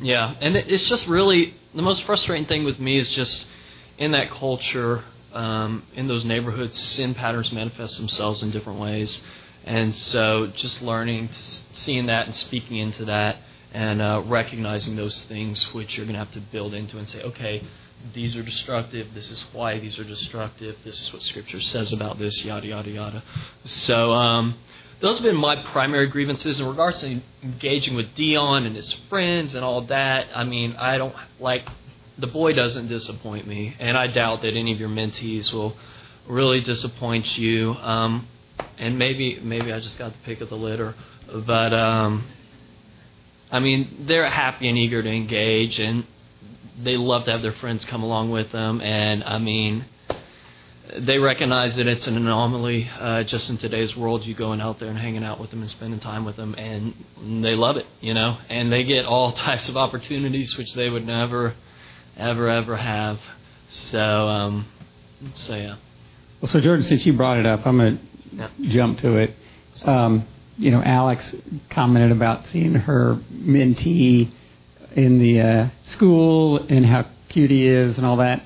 yeah, 0.00 0.34
and 0.40 0.56
it's 0.56 0.88
just 0.88 1.06
really 1.06 1.54
the 1.74 1.82
most 1.82 2.04
frustrating 2.04 2.46
thing 2.46 2.64
with 2.64 2.78
me 2.78 2.96
is 2.98 3.10
just 3.10 3.46
in 3.98 4.12
that 4.12 4.30
culture, 4.30 5.04
um, 5.32 5.84
in 5.94 6.08
those 6.08 6.24
neighborhoods, 6.24 6.78
sin 6.78 7.14
patterns 7.14 7.52
manifest 7.52 7.98
themselves 7.98 8.42
in 8.42 8.50
different 8.50 8.80
ways. 8.80 9.22
And 9.64 9.94
so 9.94 10.48
just 10.48 10.82
learning, 10.82 11.30
seeing 11.72 12.06
that 12.06 12.26
and 12.26 12.34
speaking 12.34 12.78
into 12.78 13.04
that 13.04 13.36
and 13.72 14.02
uh, 14.02 14.22
recognizing 14.26 14.96
those 14.96 15.22
things 15.24 15.62
which 15.72 15.96
you're 15.96 16.04
going 16.04 16.14
to 16.14 16.18
have 16.18 16.32
to 16.32 16.40
build 16.40 16.74
into 16.74 16.98
and 16.98 17.08
say, 17.08 17.22
okay, 17.22 17.62
these 18.14 18.36
are 18.36 18.42
destructive. 18.42 19.14
This 19.14 19.30
is 19.30 19.44
why 19.52 19.78
these 19.78 19.98
are 19.98 20.04
destructive. 20.04 20.76
This 20.84 21.00
is 21.00 21.12
what 21.12 21.22
Scripture 21.22 21.60
says 21.60 21.92
about 21.92 22.18
this. 22.18 22.44
Yada 22.44 22.66
yada 22.66 22.90
yada. 22.90 23.22
So 23.64 24.12
um, 24.12 24.56
those 25.00 25.18
have 25.18 25.24
been 25.24 25.36
my 25.36 25.62
primary 25.62 26.08
grievances 26.08 26.60
in 26.60 26.66
regards 26.66 27.00
to 27.00 27.20
engaging 27.42 27.94
with 27.94 28.14
Dion 28.14 28.66
and 28.66 28.76
his 28.76 28.92
friends 29.08 29.54
and 29.54 29.64
all 29.64 29.82
that. 29.82 30.28
I 30.34 30.44
mean, 30.44 30.74
I 30.74 30.98
don't 30.98 31.14
like 31.40 31.62
the 32.18 32.26
boy 32.26 32.52
doesn't 32.52 32.88
disappoint 32.88 33.46
me, 33.46 33.74
and 33.78 33.96
I 33.96 34.06
doubt 34.06 34.42
that 34.42 34.54
any 34.54 34.72
of 34.72 34.78
your 34.78 34.88
mentees 34.88 35.52
will 35.52 35.76
really 36.28 36.60
disappoint 36.60 37.36
you. 37.38 37.72
Um, 37.74 38.28
and 38.78 38.98
maybe 38.98 39.40
maybe 39.40 39.72
I 39.72 39.80
just 39.80 39.98
got 39.98 40.12
the 40.12 40.18
pick 40.24 40.40
of 40.40 40.48
the 40.48 40.56
litter, 40.56 40.94
but 41.46 41.72
um, 41.72 42.24
I 43.50 43.60
mean 43.60 44.04
they're 44.06 44.28
happy 44.28 44.68
and 44.68 44.78
eager 44.78 45.02
to 45.02 45.10
engage, 45.10 45.78
and 45.78 46.06
they 46.82 46.96
love 46.96 47.24
to 47.24 47.32
have 47.32 47.42
their 47.42 47.52
friends 47.52 47.84
come 47.84 48.02
along 48.02 48.30
with 48.30 48.50
them, 48.52 48.80
and 48.80 49.22
I 49.24 49.38
mean, 49.38 49.84
they 50.98 51.18
recognize 51.18 51.76
that 51.76 51.86
it's 51.86 52.06
an 52.06 52.16
anomaly 52.16 52.90
uh, 52.98 53.22
just 53.24 53.48
in 53.48 53.58
today's 53.58 53.96
world. 53.96 54.26
You 54.26 54.34
going 54.34 54.60
out 54.60 54.78
there 54.78 54.88
and 54.88 54.98
hanging 54.98 55.24
out 55.24 55.40
with 55.40 55.50
them 55.50 55.60
and 55.60 55.70
spending 55.70 56.00
time 56.00 56.24
with 56.24 56.36
them, 56.36 56.54
and 56.56 56.94
they 57.44 57.54
love 57.54 57.76
it, 57.76 57.86
you 58.00 58.14
know, 58.14 58.38
and 58.48 58.72
they 58.72 58.84
get 58.84 59.06
all 59.06 59.32
types 59.48 59.68
of 59.68 59.76
opportunities 59.76 60.56
which 60.56 60.74
they 60.74 60.90
would 60.90 61.06
never, 61.06 61.54
ever, 62.16 62.48
ever 62.48 62.76
have. 62.76 63.20
So, 63.70 63.98
um, 63.98 64.66
so 65.34 65.56
yeah. 65.56 65.76
Well, 66.40 66.48
so 66.48 66.60
Jordan, 66.60 66.82
since 66.82 67.06
you 67.06 67.12
brought 67.12 67.38
it 67.38 67.46
up, 67.46 67.66
I'm 67.66 67.78
going 67.78 67.98
to 67.98 68.04
yeah. 68.36 68.48
jump 68.72 68.98
to 68.98 69.16
it. 69.16 69.34
Um, 69.84 70.26
you 70.58 70.70
know, 70.70 70.82
Alex 70.82 71.34
commented 71.70 72.12
about 72.12 72.44
seeing 72.46 72.74
her 72.74 73.18
mentee 73.32 74.30
in 74.96 75.18
the 75.18 75.40
uh, 75.40 75.68
school 75.86 76.58
and 76.58 76.84
how 76.86 77.06
cute 77.28 77.50
he 77.50 77.66
is 77.66 77.98
and 77.98 78.06
all 78.06 78.16
that. 78.16 78.42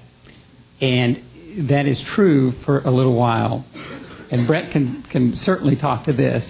And 0.80 1.68
that 1.70 1.86
is 1.86 2.00
true 2.00 2.52
for 2.64 2.80
a 2.80 2.90
little 2.90 3.14
while. 3.14 3.64
And 4.30 4.46
Brett 4.46 4.72
can, 4.72 5.02
can 5.04 5.34
certainly 5.36 5.76
talk 5.76 6.04
to 6.04 6.12
this. 6.12 6.44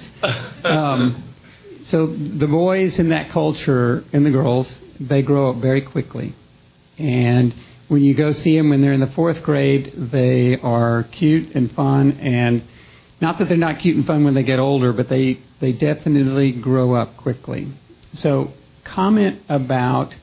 Um, 0.65 1.23
so 1.85 2.07
the 2.07 2.49
boys 2.49 2.99
in 2.99 3.11
that 3.11 3.31
culture 3.31 4.03
and 4.13 4.27
the 4.27 4.31
girls, 4.31 4.81
they 4.99 5.23
grow 5.23 5.51
up 5.51 5.57
very 5.59 5.83
quickly. 5.83 6.35
And 6.99 7.55
when 7.89 8.03
you 8.03 8.15
go 8.15 8.33
see 8.33 8.57
them 8.57 8.71
when 8.71 8.81
they're 8.81 8.95
in 8.95 9.01
the 9.01 9.07
fourth 9.09 9.43
grade, 9.45 9.93
they 9.97 10.57
are 10.57 11.05
cute 11.13 11.55
and 11.55 11.71
fun. 11.73 12.19
And 12.21 12.65
not 13.21 13.39
that 13.39 13.49
they're 13.49 13.57
not 13.57 13.79
cute 13.79 13.97
and 13.97 14.05
fun 14.05 14.25
when 14.25 14.35
they 14.35 14.43
get 14.43 14.59
older, 14.59 14.93
but 14.93 15.09
they, 15.09 15.39
they 15.61 15.73
definitely 15.73 16.51
grow 16.51 16.95
up 16.95 17.17
quickly. 17.17 17.69
So 18.15 18.53
comment 18.87 19.43
about 19.49 20.15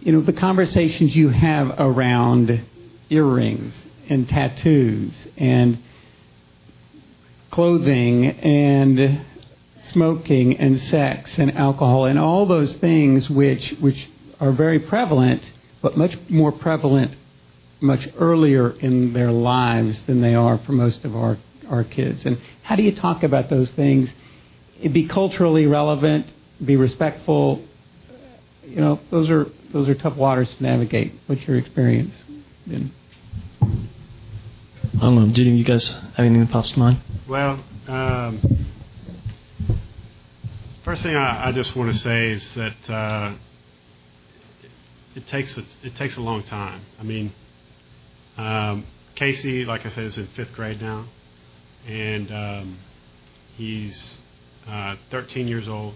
you 0.00 0.12
know 0.12 0.20
the 0.20 0.32
conversations 0.32 1.14
you 1.14 1.28
have 1.28 1.74
around 1.78 2.64
earrings 3.10 3.74
and 4.08 4.28
tattoos 4.28 5.28
and 5.36 5.78
clothing 7.50 8.26
and 8.26 9.24
smoking 9.92 10.58
and 10.58 10.80
sex 10.80 11.38
and 11.38 11.56
alcohol 11.56 12.06
and 12.06 12.18
all 12.18 12.46
those 12.46 12.74
things 12.74 13.28
which 13.28 13.70
which 13.80 14.08
are 14.40 14.52
very 14.52 14.78
prevalent 14.78 15.52
but 15.80 15.96
much 15.96 16.16
more 16.28 16.50
prevalent 16.50 17.16
much 17.80 18.08
earlier 18.18 18.70
in 18.70 19.12
their 19.12 19.32
lives 19.32 20.00
than 20.02 20.20
they 20.20 20.34
are 20.34 20.58
for 20.58 20.72
most 20.72 21.04
of 21.04 21.14
our 21.14 21.36
our 21.68 21.84
kids. 21.84 22.26
And 22.26 22.40
how 22.62 22.76
do 22.76 22.82
you 22.82 22.94
talk 22.94 23.22
about 23.22 23.48
those 23.48 23.70
things? 23.72 24.10
It 24.80 24.92
be 24.92 25.06
culturally 25.06 25.66
relevant 25.66 26.26
be 26.64 26.76
respectful. 26.76 27.62
You 28.64 28.80
know, 28.80 29.00
those 29.10 29.28
are 29.30 29.46
those 29.72 29.88
are 29.88 29.94
tough 29.94 30.16
waters 30.16 30.54
to 30.54 30.62
navigate. 30.62 31.14
What's 31.26 31.46
your 31.46 31.56
experience 31.56 32.14
been? 32.66 32.92
I 33.60 35.06
don't 35.06 35.16
know. 35.16 35.34
Did 35.34 35.46
you 35.46 35.64
guys 35.64 35.88
have 35.88 36.18
anything 36.18 36.40
that 36.40 36.50
pops 36.50 36.72
to 36.72 36.78
mind? 36.78 36.98
Well, 37.28 37.62
um, 37.88 38.40
first 40.84 41.02
thing 41.02 41.16
I, 41.16 41.48
I, 41.48 41.52
just 41.52 41.74
want 41.74 41.92
to 41.92 41.98
say 41.98 42.30
is 42.30 42.54
that 42.54 42.90
uh, 42.90 43.34
it 45.16 45.26
takes 45.26 45.56
a, 45.56 45.64
it 45.82 45.96
takes 45.96 46.16
a 46.16 46.20
long 46.20 46.42
time. 46.44 46.82
I 47.00 47.02
mean, 47.02 47.32
um, 48.36 48.86
Casey, 49.14 49.64
like 49.64 49.86
I 49.86 49.90
said, 49.90 50.04
is 50.04 50.18
in 50.18 50.26
fifth 50.28 50.52
grade 50.52 50.80
now, 50.80 51.06
and 51.88 52.30
um, 52.30 52.78
he's 53.56 54.22
uh, 54.68 54.96
13 55.10 55.48
years 55.48 55.66
old 55.66 55.94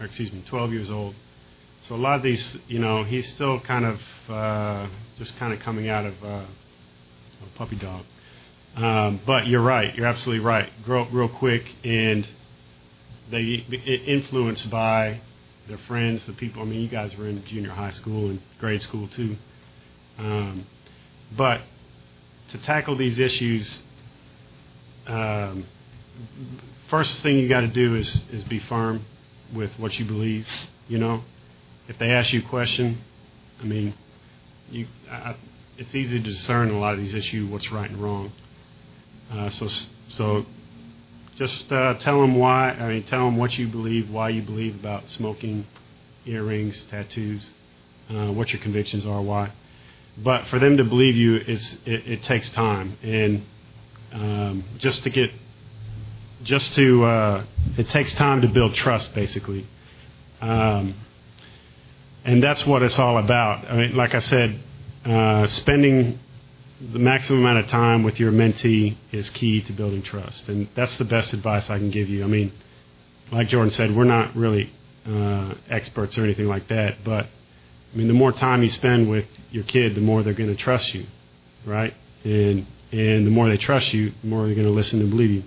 or 0.00 0.06
excuse 0.06 0.32
me, 0.32 0.42
12 0.46 0.72
years 0.72 0.90
old. 0.90 1.14
So 1.82 1.94
a 1.94 1.96
lot 1.96 2.16
of 2.16 2.22
these, 2.22 2.56
you 2.66 2.78
know, 2.78 3.04
he's 3.04 3.30
still 3.32 3.60
kind 3.60 3.84
of 3.84 4.00
uh, 4.28 4.86
just 5.18 5.36
kind 5.36 5.52
of 5.52 5.60
coming 5.60 5.88
out 5.88 6.06
of 6.06 6.24
uh, 6.24 6.26
a 6.26 7.58
puppy 7.58 7.76
dog. 7.76 8.04
Um, 8.76 9.20
but 9.26 9.46
you're 9.46 9.62
right. 9.62 9.94
You're 9.94 10.06
absolutely 10.06 10.44
right. 10.44 10.68
Grow 10.84 11.02
up 11.02 11.08
real 11.12 11.28
quick, 11.28 11.64
and 11.84 12.26
they 13.30 13.64
influenced 14.06 14.68
by 14.70 15.20
their 15.68 15.78
friends, 15.78 16.24
the 16.24 16.32
people. 16.32 16.62
I 16.62 16.64
mean, 16.64 16.80
you 16.80 16.88
guys 16.88 17.16
were 17.16 17.28
in 17.28 17.44
junior 17.44 17.70
high 17.70 17.92
school 17.92 18.30
and 18.30 18.40
grade 18.58 18.82
school 18.82 19.08
too. 19.08 19.36
Um, 20.18 20.66
but 21.36 21.60
to 22.50 22.58
tackle 22.58 22.96
these 22.96 23.18
issues, 23.18 23.82
um, 25.06 25.66
first 26.88 27.22
thing 27.22 27.38
you 27.38 27.48
got 27.48 27.60
to 27.60 27.68
do 27.68 27.94
is 27.94 28.24
is 28.32 28.44
be 28.44 28.58
firm 28.58 29.04
with 29.52 29.72
what 29.78 29.98
you 29.98 30.04
believe. 30.04 30.46
You 30.88 30.98
know, 30.98 31.22
if 31.88 31.98
they 31.98 32.10
ask 32.10 32.32
you 32.32 32.40
a 32.40 32.48
question, 32.48 32.98
I 33.60 33.64
mean, 33.64 33.94
you, 34.70 34.86
I, 35.10 35.36
it's 35.78 35.94
easy 35.94 36.22
to 36.22 36.24
discern 36.24 36.70
a 36.70 36.78
lot 36.78 36.94
of 36.94 37.00
these 37.00 37.14
issues 37.14 37.50
what's 37.50 37.70
right 37.70 37.90
and 37.90 38.02
wrong. 38.02 38.32
Uh, 39.30 39.50
so, 39.50 39.68
so 40.08 40.46
just 41.36 41.72
uh, 41.72 41.94
tell 41.94 42.20
them 42.20 42.36
why. 42.36 42.70
I 42.70 42.88
mean, 42.88 43.02
tell 43.04 43.24
them 43.24 43.36
what 43.36 43.56
you 43.58 43.66
believe, 43.68 44.10
why 44.10 44.28
you 44.28 44.42
believe 44.42 44.76
about 44.76 45.08
smoking, 45.08 45.66
earrings, 46.26 46.84
tattoos, 46.90 47.50
uh, 48.10 48.32
what 48.32 48.52
your 48.52 48.62
convictions 48.62 49.04
are, 49.04 49.20
why. 49.20 49.52
But 50.16 50.46
for 50.46 50.58
them 50.58 50.76
to 50.76 50.84
believe 50.84 51.16
you, 51.16 51.36
it's 51.36 51.76
it, 51.84 52.06
it 52.06 52.22
takes 52.22 52.48
time, 52.50 52.96
and 53.02 53.44
um, 54.12 54.64
just 54.78 55.02
to 55.02 55.10
get 55.10 55.30
just 56.44 56.74
to 56.74 57.04
uh, 57.04 57.44
it 57.76 57.88
takes 57.90 58.12
time 58.14 58.40
to 58.42 58.48
build 58.48 58.74
trust 58.74 59.14
basically 59.14 59.66
um, 60.40 60.94
and 62.24 62.42
that's 62.42 62.64
what 62.66 62.82
it's 62.82 62.98
all 62.98 63.18
about 63.18 63.64
i 63.70 63.76
mean 63.76 63.96
like 63.96 64.14
i 64.14 64.20
said 64.20 64.60
uh, 65.04 65.46
spending 65.46 66.18
the 66.92 66.98
maximum 66.98 67.40
amount 67.40 67.58
of 67.58 67.66
time 67.66 68.02
with 68.02 68.20
your 68.20 68.32
mentee 68.32 68.96
is 69.12 69.30
key 69.30 69.62
to 69.62 69.72
building 69.72 70.02
trust 70.02 70.48
and 70.48 70.68
that's 70.74 70.96
the 70.98 71.04
best 71.04 71.32
advice 71.32 71.68
i 71.70 71.78
can 71.78 71.90
give 71.90 72.08
you 72.08 72.22
i 72.22 72.26
mean 72.26 72.52
like 73.32 73.48
Jordan 73.48 73.70
said, 73.70 73.94
we're 73.94 74.04
not 74.04 74.34
really 74.36 74.72
uh, 75.06 75.54
experts 75.68 76.16
or 76.18 76.24
anything 76.24 76.46
like 76.46 76.68
that. 76.68 77.04
But 77.04 77.26
I 77.92 77.96
mean, 77.96 78.08
the 78.08 78.14
more 78.14 78.32
time 78.32 78.62
you 78.62 78.70
spend 78.70 79.08
with 79.08 79.26
your 79.50 79.64
kid, 79.64 79.94
the 79.94 80.00
more 80.00 80.22
they're 80.22 80.34
going 80.34 80.54
to 80.54 80.56
trust 80.56 80.94
you, 80.94 81.06
right? 81.64 81.94
And 82.24 82.66
and 82.92 83.26
the 83.26 83.30
more 83.30 83.48
they 83.48 83.56
trust 83.56 83.92
you, 83.92 84.12
the 84.22 84.28
more 84.28 84.46
they're 84.46 84.54
going 84.54 84.66
to 84.66 84.72
listen 84.72 85.00
and 85.00 85.10
believe 85.10 85.30
you. 85.30 85.42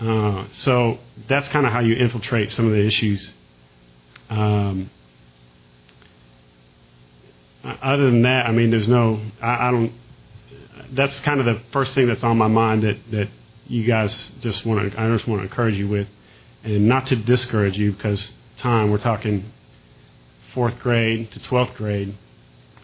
Uh, 0.00 0.44
so 0.52 0.98
that's 1.28 1.48
kind 1.48 1.66
of 1.66 1.72
how 1.72 1.80
you 1.80 1.94
infiltrate 1.94 2.52
some 2.52 2.66
of 2.66 2.72
the 2.72 2.84
issues. 2.84 3.32
Um, 4.30 4.90
other 7.64 8.06
than 8.06 8.22
that, 8.22 8.46
I 8.46 8.52
mean, 8.52 8.70
there's 8.70 8.88
no, 8.88 9.20
I, 9.42 9.68
I 9.68 9.70
don't. 9.70 9.92
That's 10.92 11.18
kind 11.20 11.40
of 11.40 11.46
the 11.46 11.60
first 11.72 11.94
thing 11.94 12.06
that's 12.06 12.24
on 12.24 12.38
my 12.38 12.46
mind 12.48 12.82
that 12.84 12.96
that 13.10 13.28
you 13.66 13.84
guys 13.84 14.32
just 14.40 14.64
want 14.64 14.92
to, 14.92 15.00
I 15.00 15.08
just 15.12 15.26
want 15.26 15.42
to 15.42 15.48
encourage 15.48 15.76
you 15.76 15.88
with, 15.88 16.08
and 16.64 16.88
not 16.88 17.06
to 17.08 17.16
discourage 17.16 17.76
you 17.76 17.92
because 17.92 18.32
time 18.56 18.90
we're 18.90 18.98
talking 18.98 19.50
fourth 20.54 20.78
grade 20.78 21.30
to 21.32 21.42
twelfth 21.42 21.74
grade. 21.74 22.14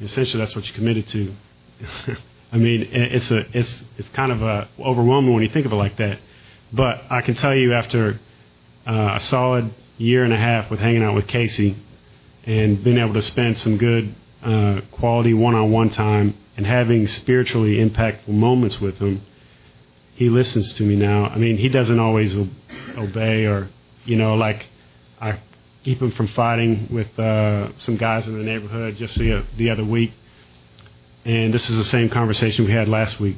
Essentially, 0.01 0.43
that's 0.43 0.57
what 0.57 0.67
you 0.67 0.75
committed 0.75 1.07
to. 1.09 1.35
I 2.53 2.57
mean, 2.57 2.89
it's 2.93 3.31
a 3.31 3.47
it's 3.57 3.85
it's 3.97 4.09
kind 4.11 4.33
of 4.33 4.43
a 4.43 4.69
overwhelming 4.79 5.33
when 5.33 5.43
you 5.43 5.49
think 5.49 5.67
of 5.67 5.73
it 5.73 5.77
like 5.77 5.97
that. 5.99 6.19
But 6.73 7.03
I 7.11 7.21
can 7.21 7.35
tell 7.35 7.55
you, 7.55 7.75
after 7.75 8.19
uh, 8.87 9.12
a 9.15 9.21
solid 9.21 9.73
year 9.99 10.25
and 10.25 10.33
a 10.33 10.37
half 10.37 10.71
with 10.71 10.81
hanging 10.81 11.03
out 11.03 11.15
with 11.15 11.27
Casey 11.27 11.77
and 12.45 12.83
being 12.83 12.99
able 12.99 13.15
to 13.15 13.23
spend 13.23 13.59
some 13.59 13.79
good 13.79 14.15
uh, 14.43 14.81
quality 14.91 15.35
one-on-one 15.35 15.91
time 15.91 16.37
and 16.57 16.67
having 16.67 17.09
spiritually 17.09 17.77
impactful 17.77 18.29
moments 18.29 18.81
with 18.81 18.99
him, 18.99 19.23
he 20.15 20.29
listens 20.29 20.75
to 20.75 20.83
me 20.83 20.97
now. 20.97 21.27
I 21.27 21.39
mean, 21.39 21.57
he 21.57 21.69
doesn't 21.69 21.99
always 21.99 22.37
obey 22.97 23.47
or, 23.47 23.69
you 24.05 24.17
know, 24.17 24.35
like 24.35 24.67
I 25.21 25.39
keep 25.85 26.01
him 26.01 26.12
from 26.12 26.29
fighting 26.29 26.89
with 26.91 27.19
uh, 27.19 27.77
some 27.79 27.97
guys 27.97 28.27
in 28.27 28.37
the 28.37 28.45
neighborhood 28.45 28.97
just 28.97 29.17
the, 29.17 29.45
the 29.57 29.71
other 29.71 29.85
week. 29.85 30.12
And 31.25 31.53
this 31.55 31.71
is 31.71 31.79
the 31.79 31.85
same 31.85 32.11
conversation 32.11 32.67
we 32.67 32.73
had 32.73 32.89
last 32.89 33.19
week, 33.19 33.37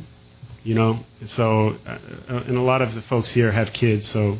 you 0.67 0.75
know. 0.75 0.99
So, 1.29 1.77
uh, 1.87 1.99
and 2.29 2.57
a 2.57 2.61
lot 2.61 2.83
of 2.83 2.95
the 2.95 3.03
folks 3.03 3.31
here 3.31 3.53
have 3.53 3.73
kids, 3.73 4.09
so 4.09 4.39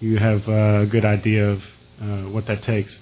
you 0.00 0.16
have 0.16 0.48
a 0.48 0.86
good 0.86 1.04
idea 1.04 1.50
of 1.50 1.62
uh, 2.00 2.06
what 2.30 2.46
that 2.46 2.62
takes. 2.62 2.98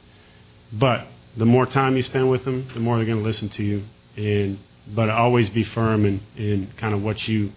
But 0.72 1.06
the 1.36 1.46
more 1.46 1.64
time 1.64 1.96
you 1.96 2.02
spend 2.02 2.28
with 2.28 2.44
them, 2.44 2.68
the 2.74 2.80
more 2.80 2.96
they're 2.96 3.06
going 3.06 3.22
to 3.22 3.24
listen 3.24 3.48
to 3.50 3.62
you. 3.62 3.84
And 4.16 4.58
but 4.92 5.08
always 5.08 5.48
be 5.48 5.62
firm 5.62 6.04
in, 6.04 6.20
in 6.36 6.72
kind 6.76 6.92
of 6.92 7.02
what 7.02 7.28
you 7.28 7.52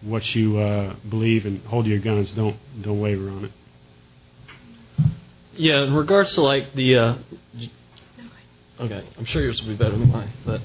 what 0.00 0.34
you 0.34 0.58
uh, 0.58 0.96
believe 1.08 1.44
and 1.44 1.62
hold 1.66 1.86
your 1.86 1.98
guns. 1.98 2.32
Don't 2.32 2.56
don't 2.80 3.00
waver 3.00 3.28
on 3.28 3.44
it. 3.44 3.52
Yeah, 5.54 5.84
in 5.84 5.92
regards 5.92 6.34
to 6.34 6.40
like 6.40 6.74
the. 6.74 6.96
Uh, 6.96 7.18
okay, 8.80 9.06
I'm 9.18 9.26
sure 9.26 9.42
yours 9.42 9.60
will 9.60 9.68
be 9.68 9.76
better 9.76 9.98
than 9.98 10.10
mine, 10.10 10.32
but 10.46 10.62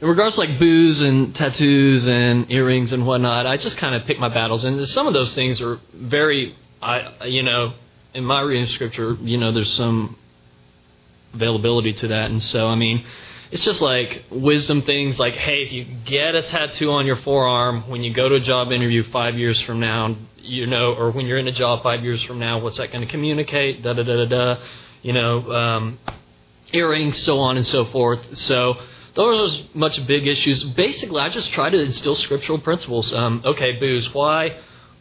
in 0.00 0.08
regards 0.08 0.36
to 0.36 0.40
like 0.40 0.58
booze 0.58 1.00
and 1.02 1.34
tattoos 1.34 2.06
and 2.06 2.50
earrings 2.50 2.92
and 2.92 3.06
whatnot, 3.06 3.46
I 3.46 3.56
just 3.58 3.76
kind 3.76 3.94
of 3.94 4.06
pick 4.06 4.18
my 4.18 4.28
battles, 4.28 4.64
and 4.64 4.86
some 4.88 5.06
of 5.06 5.12
those 5.12 5.34
things 5.34 5.60
are 5.60 5.78
very, 5.92 6.56
I 6.80 7.26
you 7.26 7.42
know, 7.42 7.74
in 8.14 8.24
my 8.24 8.40
reading 8.40 8.64
of 8.64 8.70
scripture, 8.70 9.16
you 9.20 9.36
know, 9.36 9.52
there's 9.52 9.72
some 9.72 10.16
availability 11.34 11.92
to 11.94 12.08
that, 12.08 12.30
and 12.30 12.42
so 12.42 12.66
I 12.66 12.76
mean, 12.76 13.04
it's 13.50 13.62
just 13.62 13.82
like 13.82 14.24
wisdom 14.30 14.82
things 14.82 15.18
like, 15.18 15.34
hey, 15.34 15.62
if 15.64 15.72
you 15.72 15.84
get 16.06 16.34
a 16.34 16.42
tattoo 16.42 16.92
on 16.92 17.04
your 17.04 17.16
forearm 17.16 17.88
when 17.90 18.02
you 18.02 18.14
go 18.14 18.28
to 18.28 18.36
a 18.36 18.40
job 18.40 18.72
interview 18.72 19.02
five 19.10 19.36
years 19.36 19.60
from 19.60 19.80
now, 19.80 20.16
you 20.38 20.66
know, 20.66 20.94
or 20.94 21.10
when 21.10 21.26
you're 21.26 21.38
in 21.38 21.48
a 21.48 21.52
job 21.52 21.82
five 21.82 22.02
years 22.02 22.22
from 22.22 22.38
now, 22.38 22.58
what's 22.58 22.78
that 22.78 22.90
going 22.90 23.04
to 23.04 23.10
communicate? 23.10 23.82
Da 23.82 23.92
da 23.92 24.02
da 24.02 24.24
da 24.24 24.24
da. 24.24 24.62
You 25.02 25.12
know, 25.14 25.50
um, 25.50 25.98
earrings, 26.72 27.18
so 27.18 27.40
on 27.40 27.56
and 27.56 27.66
so 27.66 27.86
forth. 27.86 28.20
So 28.36 28.76
those 29.14 29.58
are 29.58 29.64
much 29.74 30.04
big 30.06 30.26
issues. 30.26 30.62
Basically, 30.62 31.20
I 31.20 31.28
just 31.28 31.52
try 31.52 31.70
to 31.70 31.80
instill 31.80 32.14
scriptural 32.14 32.58
principles. 32.58 33.12
Um, 33.12 33.42
okay, 33.44 33.72
booze. 33.78 34.12
Why? 34.14 34.56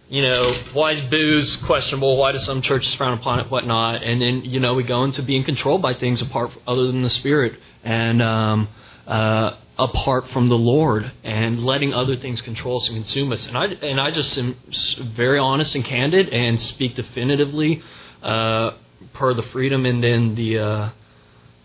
You 0.09 0.23
know, 0.23 0.55
why 0.73 0.93
is 0.93 1.01
booze 1.01 1.55
questionable? 1.57 2.17
Why 2.17 2.31
do 2.31 2.39
some 2.39 2.61
churches 2.61 2.93
frown 2.95 3.13
upon 3.13 3.39
it? 3.41 3.51
Whatnot? 3.51 4.01
And 4.03 4.19
then 4.21 4.41
you 4.43 4.59
know 4.59 4.73
we 4.73 4.83
go 4.83 5.03
into 5.03 5.21
being 5.21 5.43
controlled 5.43 5.81
by 5.81 5.93
things 5.93 6.21
apart 6.21 6.51
other 6.65 6.87
than 6.87 7.03
the 7.03 7.11
Spirit 7.11 7.59
and 7.83 8.21
um, 8.21 8.69
uh, 9.05 9.51
apart 9.77 10.27
from 10.29 10.47
the 10.47 10.57
Lord 10.57 11.11
and 11.23 11.63
letting 11.63 11.93
other 11.93 12.15
things 12.15 12.41
control 12.41 12.77
us 12.77 12.87
and 12.87 12.97
consume 12.97 13.31
us. 13.31 13.47
And 13.47 13.55
I 13.55 13.65
and 13.65 14.01
I 14.01 14.09
just 14.09 14.35
am 14.39 14.55
very 15.15 15.37
honest 15.37 15.75
and 15.75 15.85
candid 15.85 16.29
and 16.29 16.59
speak 16.59 16.95
definitively 16.95 17.83
uh, 18.23 18.71
per 19.13 19.35
the 19.35 19.43
freedom 19.43 19.85
and 19.85 20.03
then 20.03 20.33
the 20.33 20.57
uh, 20.57 20.89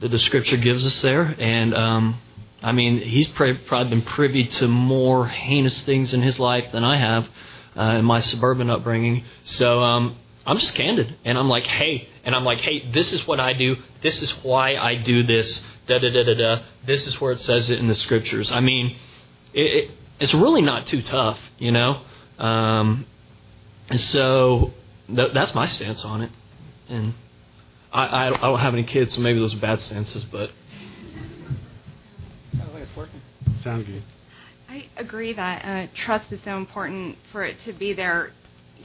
the 0.01 0.18
Scripture 0.18 0.59
gives 0.59 0.84
us 0.84 1.01
there. 1.01 1.34
And 1.38 1.74
um, 1.74 2.20
I 2.65 2.73
mean, 2.73 2.99
he's 2.99 3.29
probably 3.29 3.91
been 3.91 4.01
privy 4.01 4.47
to 4.47 4.67
more 4.69 5.27
heinous 5.27 5.83
things 5.83 6.15
in 6.15 6.23
his 6.23 6.41
life 6.41 6.73
than 6.73 6.83
I 6.83 6.97
have 6.97 7.29
uh, 7.77 7.99
in 7.99 8.07
my 8.07 8.21
suburban 8.21 8.71
upbringing. 8.71 9.25
So 9.45 9.83
um, 9.83 10.17
I'm 10.47 10.59
just 10.59 10.75
candid, 10.75 11.15
and 11.27 11.37
I'm 11.37 11.51
like, 11.51 11.67
hey, 11.67 12.09
and 12.25 12.35
I'm 12.35 12.45
like, 12.45 12.61
hey, 12.61 12.91
this 12.91 13.12
is 13.12 13.27
what 13.27 13.39
I 13.39 13.53
do. 13.53 13.77
This 14.01 14.23
is 14.23 14.31
why 14.43 14.77
I 14.77 14.95
do 14.95 15.23
this. 15.25 15.62
Da 15.87 15.99
da 15.99 16.11
da 16.11 16.25
da 16.25 16.35
da. 16.35 16.62
This 16.87 17.07
is 17.07 17.21
where 17.21 17.33
it 17.33 17.41
says 17.41 17.69
it 17.69 17.79
in 17.81 17.87
the 17.87 17.95
scriptures. 17.95 18.51
I 18.51 18.61
mean, 18.61 18.97
it, 19.53 19.61
it, 19.61 19.91
it's 20.19 20.33
really 20.33 20.62
not 20.62 20.87
too 20.87 21.03
tough, 21.03 21.39
you 21.59 21.71
know. 21.71 22.01
Um, 22.39 23.05
so 23.95 24.73
th- 25.15 25.35
that's 25.35 25.55
my 25.55 25.67
stance 25.67 26.03
on 26.03 26.23
it. 26.23 26.31
And 26.89 27.12
I, 27.93 28.07
I, 28.07 28.27
I 28.29 28.41
don't 28.41 28.59
have 28.59 28.73
any 28.73 28.85
kids, 28.85 29.12
so 29.12 29.21
maybe 29.21 29.39
those 29.39 29.53
are 29.53 29.61
bad 29.61 29.81
stances, 29.81 30.25
but. 30.25 30.51
Sounds 33.65 33.87
good. 33.87 34.03
I 34.69 34.89
agree 34.99 35.33
that 35.33 35.65
uh, 35.65 35.87
trust 36.05 36.31
is 36.31 36.41
so 36.45 36.59
important 36.59 37.17
for 37.33 37.45
it 37.45 37.57
to 37.65 37.73
be 37.73 37.95
there. 37.95 38.31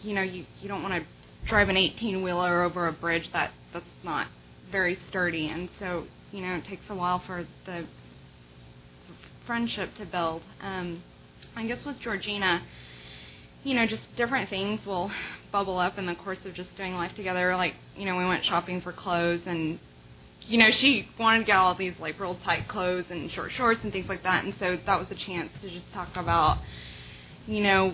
You 0.02 0.14
know, 0.16 0.22
you, 0.22 0.46
you 0.62 0.70
don't 0.70 0.82
want 0.82 1.04
to 1.04 1.48
drive 1.50 1.68
an 1.68 1.76
18 1.76 2.24
wheeler 2.24 2.64
over 2.64 2.88
a 2.88 2.94
bridge 2.94 3.30
that 3.34 3.52
that's 3.74 3.86
not 4.04 4.28
very 4.72 4.98
sturdy, 5.10 5.50
and 5.50 5.68
so 5.80 6.06
you 6.32 6.42
know 6.42 6.56
it 6.56 6.66
takes 6.66 6.84
a 6.90 6.96
while 6.96 7.20
for 7.20 7.46
the 7.66 7.86
friendship 9.46 9.90
to 9.98 10.06
build. 10.06 10.44
Um, 10.62 11.04
I 11.58 11.68
guess 11.68 11.86
with 11.86 12.00
Georgina, 12.00 12.62
you 13.64 13.74
know, 13.74 13.86
just 13.86 14.04
different 14.16 14.50
things 14.50 14.86
will 14.86 15.12
bubble 15.52 15.78
up 15.78 15.98
in 15.98 16.06
the 16.06 16.16
course 16.16 16.38
of 16.46 16.54
just 16.54 16.76
doing 16.78 16.94
life 16.94 17.16
together. 17.16 17.56
Like, 17.56 17.74
you 17.98 18.06
know, 18.06 18.16
we 18.16 18.26
went 18.26 18.46
shopping 18.46 18.80
for 18.80 18.94
clothes 18.94 19.42
and 19.46 19.80
you 20.50 20.58
know, 20.58 20.72
she 20.72 21.08
wanted 21.20 21.40
to 21.40 21.46
get 21.46 21.58
all 21.58 21.76
these 21.76 21.94
like 22.00 22.20
real 22.20 22.36
tight 22.44 22.68
clothes 22.68 23.06
and 23.12 23.32
short 23.32 23.52
shorts 23.52 23.82
and 23.84 23.94
things 23.94 24.10
like 24.10 24.24
that. 24.24 24.44
And 24.44 24.56
so 24.60 24.80
that 24.84 25.00
was 25.00 25.08
a 25.12 25.16
chance 25.16 25.52
to 25.62 25.70
just 25.70 25.86
talk 25.94 26.10
about, 26.16 26.58
you 27.46 27.62
know, 27.62 27.94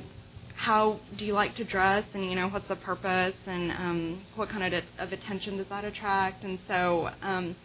how 0.56 1.02
do 1.18 1.26
you 1.26 1.34
like 1.34 1.54
to 1.58 1.66
dress 1.66 2.06
and 2.14 2.24
you 2.24 2.34
know 2.34 2.48
what's 2.48 2.68
the 2.70 2.78
purpose 2.78 3.36
and 3.46 3.72
um, 3.72 4.22
what 4.36 4.48
kind 4.48 4.74
of, 4.74 4.84
of 4.98 5.12
attention 5.12 5.58
does 5.58 5.68
that 5.68 5.84
attract. 5.84 6.46
And 6.46 6.58
so 6.66 7.10
um, 7.22 7.58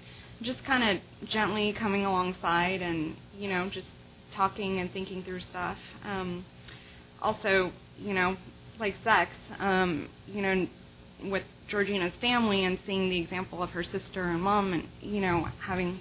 just 0.43 0.64
kind 0.64 0.82
of 0.82 1.28
gently 1.28 1.72
coming 1.72 2.05
alongside 2.05 2.82
and 2.82 3.14
you 3.38 3.49
know 3.49 3.70
just 3.70 3.86
talking 4.32 4.80
and 4.80 4.93
thinking 4.93 5.22
through 5.22 5.41
stuff. 5.41 5.78
Um, 6.05 6.45
also, 7.22 7.70
you 7.97 8.12
know, 8.12 8.36
like 8.80 8.97
sex, 9.05 9.30
um, 9.61 10.09
you 10.26 10.43
know, 10.43 10.66
with 11.24 11.45
Georgina's 11.71 12.12
family 12.21 12.64
and 12.64 12.79
seeing 12.85 13.09
the 13.09 13.18
example 13.18 13.62
of 13.62 13.71
her 13.71 13.85
sister 13.85 14.25
and 14.25 14.43
mom 14.43 14.73
and 14.73 14.89
you 15.01 15.21
know 15.21 15.49
having 15.61 16.01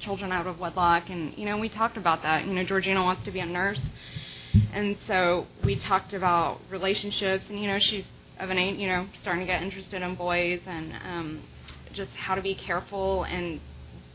children 0.00 0.30
out 0.32 0.46
of 0.46 0.58
wedlock 0.58 1.10
and 1.10 1.36
you 1.36 1.44
know 1.44 1.58
we 1.58 1.68
talked 1.68 1.96
about 1.96 2.22
that. 2.22 2.46
You 2.46 2.54
know 2.54 2.64
Georgina 2.64 3.02
wants 3.02 3.24
to 3.24 3.30
be 3.30 3.40
a 3.40 3.46
nurse. 3.46 3.80
And 4.72 4.96
so 5.08 5.46
we 5.64 5.76
talked 5.80 6.12
about 6.12 6.60
relationships 6.70 7.44
and 7.48 7.58
you 7.60 7.66
know 7.66 7.78
she's 7.80 8.04
of 8.38 8.50
an 8.50 8.58
age 8.58 8.78
you 8.78 8.88
know 8.88 9.06
starting 9.20 9.40
to 9.40 9.46
get 9.46 9.62
interested 9.62 10.00
in 10.02 10.14
boys 10.14 10.60
and 10.66 10.92
um 11.04 11.42
just 11.92 12.10
how 12.12 12.34
to 12.34 12.42
be 12.42 12.54
careful 12.54 13.24
and 13.24 13.60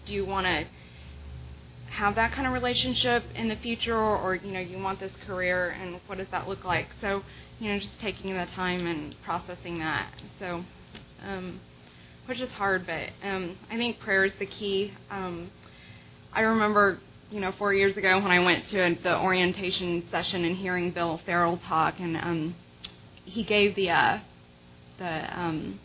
do 0.06 0.14
you 0.14 0.26
want 0.26 0.46
to 0.46 0.66
have 1.92 2.16
that 2.16 2.32
kind 2.32 2.48
of 2.48 2.54
relationship 2.54 3.24
in 3.36 3.48
the 3.48 3.56
future 3.58 3.98
or, 3.98 4.36
you 4.36 4.52
know 4.52 4.60
you 4.60 4.78
want 4.80 5.00
this 5.00 5.12
career 5.26 5.70
and 5.82 6.00
what 6.08 6.18
does 6.18 6.28
that 6.32 6.48
look 6.48 6.64
like 6.64 6.88
so 7.02 7.24
you 7.60 7.70
know, 7.70 7.80
just 7.80 8.00
taking 8.00 8.34
the 8.34 8.46
time 8.56 8.88
and 8.88 9.16
processing 9.24 9.80
that. 9.80 10.08
So, 10.40 10.64
um, 11.24 11.60
which 12.26 12.40
is 12.40 12.50
hard, 12.52 12.86
but 12.86 13.10
um, 13.24 13.58
I 13.70 13.78
think 13.78 14.00
prayer 14.00 14.24
is 14.24 14.34
the 14.40 14.46
key. 14.46 14.94
Um, 15.12 15.52
I 16.32 16.42
remember, 16.42 17.00
you 17.30 17.42
know, 17.42 17.52
four 17.52 17.74
years 17.74 17.98
ago 17.98 18.20
when 18.20 18.32
I 18.32 18.40
went 18.40 18.66
to 18.68 18.96
the 19.04 19.20
orientation 19.20 20.08
session 20.10 20.46
and 20.46 20.56
hearing 20.56 20.92
Bill 20.92 21.20
Farrell 21.26 21.58
talk, 21.58 22.00
and 22.00 22.16
um, 22.16 22.56
he 23.26 23.44
gave 23.44 23.76
the 23.76 23.90
uh, 23.90 24.20
the 24.98 25.40
um, 25.40 25.80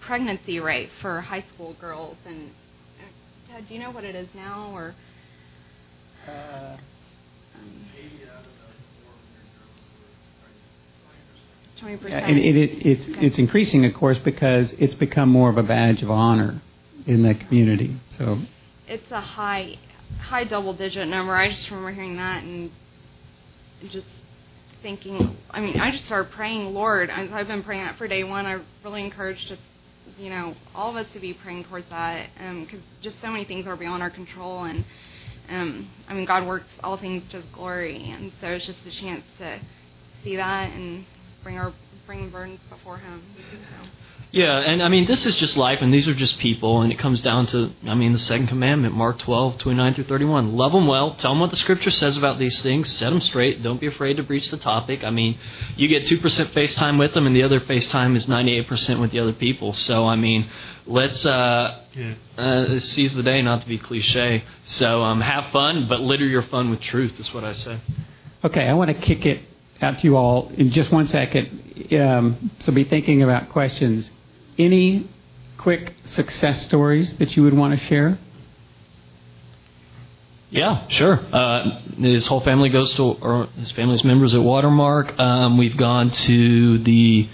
pregnancy 0.00 0.60
rate 0.60 0.90
for 1.00 1.22
high 1.22 1.44
school 1.54 1.76
girls. 1.80 2.16
And 2.26 2.50
uh, 3.54 3.60
do 3.66 3.74
you 3.74 3.80
know 3.80 3.90
what 3.90 4.04
it 4.04 4.14
is 4.14 4.28
now, 4.34 4.70
or? 4.74 4.94
Uh, 6.28 6.76
um, 7.54 7.86
Yeah, 12.02 12.28
it, 12.28 12.56
it, 12.56 12.86
it's 12.86 13.06
it's 13.08 13.38
increasing, 13.38 13.84
of 13.84 13.94
course, 13.94 14.18
because 14.18 14.72
it's 14.74 14.94
become 14.94 15.28
more 15.28 15.50
of 15.50 15.58
a 15.58 15.62
badge 15.62 16.02
of 16.02 16.10
honor 16.10 16.60
in 17.06 17.22
the 17.22 17.34
community. 17.34 17.96
So 18.18 18.38
It's 18.88 19.10
a 19.10 19.20
high, 19.20 19.76
high 20.20 20.44
double-digit 20.44 21.06
number. 21.06 21.34
I 21.34 21.50
just 21.50 21.70
remember 21.70 21.92
hearing 21.92 22.16
that 22.16 22.42
and 22.42 22.70
just 23.90 24.06
thinking. 24.82 25.36
I 25.50 25.60
mean, 25.60 25.78
I 25.78 25.90
just 25.92 26.06
started 26.06 26.32
praying, 26.32 26.72
Lord. 26.74 27.10
I- 27.10 27.28
I've 27.32 27.46
been 27.46 27.62
praying 27.62 27.84
that 27.84 27.96
for 27.98 28.08
day 28.08 28.24
one. 28.24 28.46
I 28.46 28.58
really 28.84 29.04
encouraged 29.04 29.48
to 29.48 29.58
you 30.18 30.30
know, 30.30 30.54
all 30.74 30.90
of 30.90 30.96
us 30.96 31.12
to 31.12 31.20
be 31.20 31.34
praying 31.34 31.64
towards 31.64 31.88
that, 31.90 32.28
because 32.38 32.80
just 33.02 33.20
so 33.20 33.30
many 33.30 33.44
things 33.44 33.66
are 33.66 33.76
beyond 33.76 34.02
our 34.02 34.08
control, 34.10 34.64
and 34.64 34.84
um, 35.48 35.90
I 36.08 36.14
mean, 36.14 36.24
God 36.26 36.46
works 36.46 36.68
all 36.82 36.96
things 36.96 37.22
to 37.30 37.38
His 37.38 37.46
glory, 37.52 38.10
and 38.10 38.32
so 38.40 38.48
it's 38.48 38.66
just 38.66 38.78
a 38.86 38.90
chance 39.00 39.24
to 39.38 39.60
see 40.24 40.36
that 40.36 40.72
and 40.72 41.04
bring 41.42 41.58
our 41.58 41.72
bring 42.06 42.30
burdens 42.30 42.60
before 42.70 42.98
Him. 42.98 43.22
So. 43.52 43.88
Yeah, 44.36 44.58
and 44.58 44.82
I 44.82 44.88
mean, 44.88 45.06
this 45.06 45.24
is 45.24 45.34
just 45.36 45.56
life, 45.56 45.80
and 45.80 45.94
these 45.94 46.06
are 46.06 46.14
just 46.14 46.38
people, 46.38 46.82
and 46.82 46.92
it 46.92 46.98
comes 46.98 47.22
down 47.22 47.46
to, 47.46 47.70
I 47.86 47.94
mean, 47.94 48.12
the 48.12 48.18
second 48.18 48.48
commandment, 48.48 48.94
Mark 48.94 49.18
12, 49.20 49.56
29 49.56 49.94
through 49.94 50.04
31. 50.04 50.54
Love 50.54 50.72
them 50.72 50.86
well, 50.86 51.14
tell 51.14 51.30
them 51.30 51.40
what 51.40 51.48
the 51.48 51.56
scripture 51.56 51.90
says 51.90 52.18
about 52.18 52.38
these 52.38 52.60
things, 52.60 52.90
set 52.92 53.08
them 53.08 53.20
straight, 53.22 53.62
don't 53.62 53.80
be 53.80 53.86
afraid 53.86 54.18
to 54.18 54.22
breach 54.22 54.50
the 54.50 54.58
topic. 54.58 55.04
I 55.04 55.08
mean, 55.08 55.38
you 55.78 55.88
get 55.88 56.02
2% 56.02 56.20
FaceTime 56.20 56.98
with 56.98 57.14
them, 57.14 57.26
and 57.26 57.34
the 57.34 57.44
other 57.44 57.60
FaceTime 57.60 58.14
is 58.14 58.26
98% 58.26 59.00
with 59.00 59.10
the 59.10 59.20
other 59.20 59.32
people. 59.32 59.72
So, 59.72 60.04
I 60.06 60.16
mean, 60.16 60.50
let's 60.86 61.24
uh, 61.24 61.78
Yeah. 61.94 62.12
uh, 62.36 62.78
seize 62.78 63.14
the 63.14 63.22
day, 63.22 63.40
not 63.40 63.62
to 63.62 63.66
be 63.66 63.78
cliche. 63.78 64.44
So, 64.66 65.02
um, 65.02 65.22
have 65.22 65.46
fun, 65.46 65.86
but 65.88 66.02
litter 66.02 66.26
your 66.26 66.42
fun 66.42 66.68
with 66.68 66.82
truth, 66.82 67.18
is 67.18 67.32
what 67.32 67.44
I 67.44 67.54
say. 67.54 67.78
Okay, 68.44 68.68
I 68.68 68.74
want 68.74 68.88
to 68.88 68.94
kick 68.94 69.24
it 69.24 69.40
out 69.80 69.98
to 70.00 70.06
you 70.06 70.18
all 70.18 70.52
in 70.58 70.72
just 70.72 70.92
one 70.92 71.06
second. 71.06 71.88
Um, 71.98 72.50
so 72.58 72.70
be 72.70 72.84
thinking 72.84 73.22
about 73.22 73.48
questions. 73.48 74.10
Any 74.58 75.08
quick 75.58 75.94
success 76.04 76.62
stories 76.62 77.16
that 77.18 77.36
you 77.36 77.42
would 77.42 77.54
want 77.54 77.78
to 77.78 77.84
share? 77.86 78.18
Yeah, 80.48 80.86
sure. 80.88 81.20
Uh, 81.32 81.80
his 81.98 82.24
whole 82.26 82.40
family 82.40 82.68
goes 82.68 82.92
to, 82.94 83.02
or 83.02 83.48
his 83.58 83.72
family's 83.72 84.04
members 84.04 84.34
at 84.34 84.40
Watermark. 84.40 85.18
Um, 85.18 85.58
we've 85.58 85.76
gone 85.76 86.10
to 86.10 86.78
the, 86.78 87.28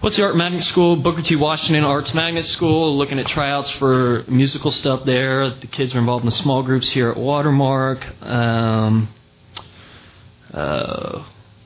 what's 0.00 0.16
the 0.16 0.24
art 0.24 0.36
magnet 0.36 0.62
school? 0.62 0.96
Booker 0.96 1.22
T. 1.22 1.34
Washington 1.34 1.82
Arts 1.82 2.14
Magnet 2.14 2.44
School, 2.44 2.96
looking 2.96 3.18
at 3.18 3.26
tryouts 3.26 3.68
for 3.70 4.24
musical 4.28 4.70
stuff 4.70 5.04
there. 5.04 5.50
The 5.50 5.66
kids 5.66 5.94
are 5.94 5.98
involved 5.98 6.22
in 6.22 6.26
the 6.26 6.36
small 6.36 6.62
groups 6.62 6.88
here 6.88 7.10
at 7.10 7.16
Watermark. 7.16 8.06
Um, 8.22 9.08
uh, 10.52 11.24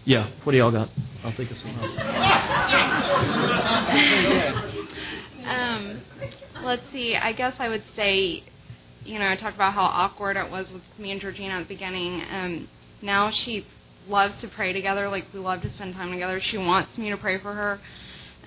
yeah, 0.09 0.29
what 0.43 0.53
do 0.53 0.59
y'all 0.59 0.71
got? 0.71 0.89
I'll 1.23 1.33
think 1.33 1.51
of 1.51 1.59
something 1.59 1.79
else. 1.79 1.91
um, 5.47 6.01
let's 6.65 6.83
see. 6.91 7.15
I 7.15 7.35
guess 7.35 7.57
I 7.59 7.69
would 7.69 7.83
say, 7.95 8.43
you 9.05 9.19
know, 9.19 9.29
I 9.29 9.37
talked 9.37 9.55
about 9.55 9.75
how 9.75 9.83
awkward 9.83 10.39
it 10.39 10.51
was 10.51 10.73
with 10.73 10.81
me 10.97 11.11
and 11.11 11.21
Georgina 11.21 11.57
at 11.57 11.69
the 11.69 11.75
beginning. 11.75 12.23
Um, 12.31 12.69
now 13.03 13.31
she 13.31 13.67
loves 14.09 14.41
to 14.41 14.49
pray 14.49 14.73
together. 14.73 15.11
Like 15.11 15.27
we 15.35 15.41
love 15.41 15.61
to 15.61 15.71
spend 15.75 15.95
time 15.95 16.11
together. 16.11 16.41
She 16.41 16.57
wants 16.57 16.97
me 16.97 17.11
to 17.11 17.19
pray 17.19 17.39
for 17.39 17.53
her. 17.53 17.79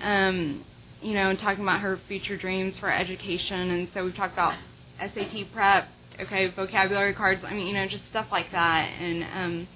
Um, 0.00 0.64
you 1.00 1.14
know, 1.14 1.32
talking 1.36 1.62
about 1.62 1.80
her 1.82 2.00
future 2.08 2.36
dreams 2.36 2.76
for 2.78 2.90
education, 2.90 3.70
and 3.70 3.88
so 3.94 4.04
we've 4.04 4.16
talked 4.16 4.32
about 4.32 4.56
SAT 4.98 5.52
prep. 5.52 5.86
Okay, 6.18 6.48
vocabulary 6.48 7.14
cards. 7.14 7.44
I 7.44 7.54
mean, 7.54 7.68
you 7.68 7.74
know, 7.74 7.86
just 7.86 8.04
stuff 8.10 8.26
like 8.32 8.50
that, 8.50 8.90
and 8.98 9.22
um, 9.22 9.68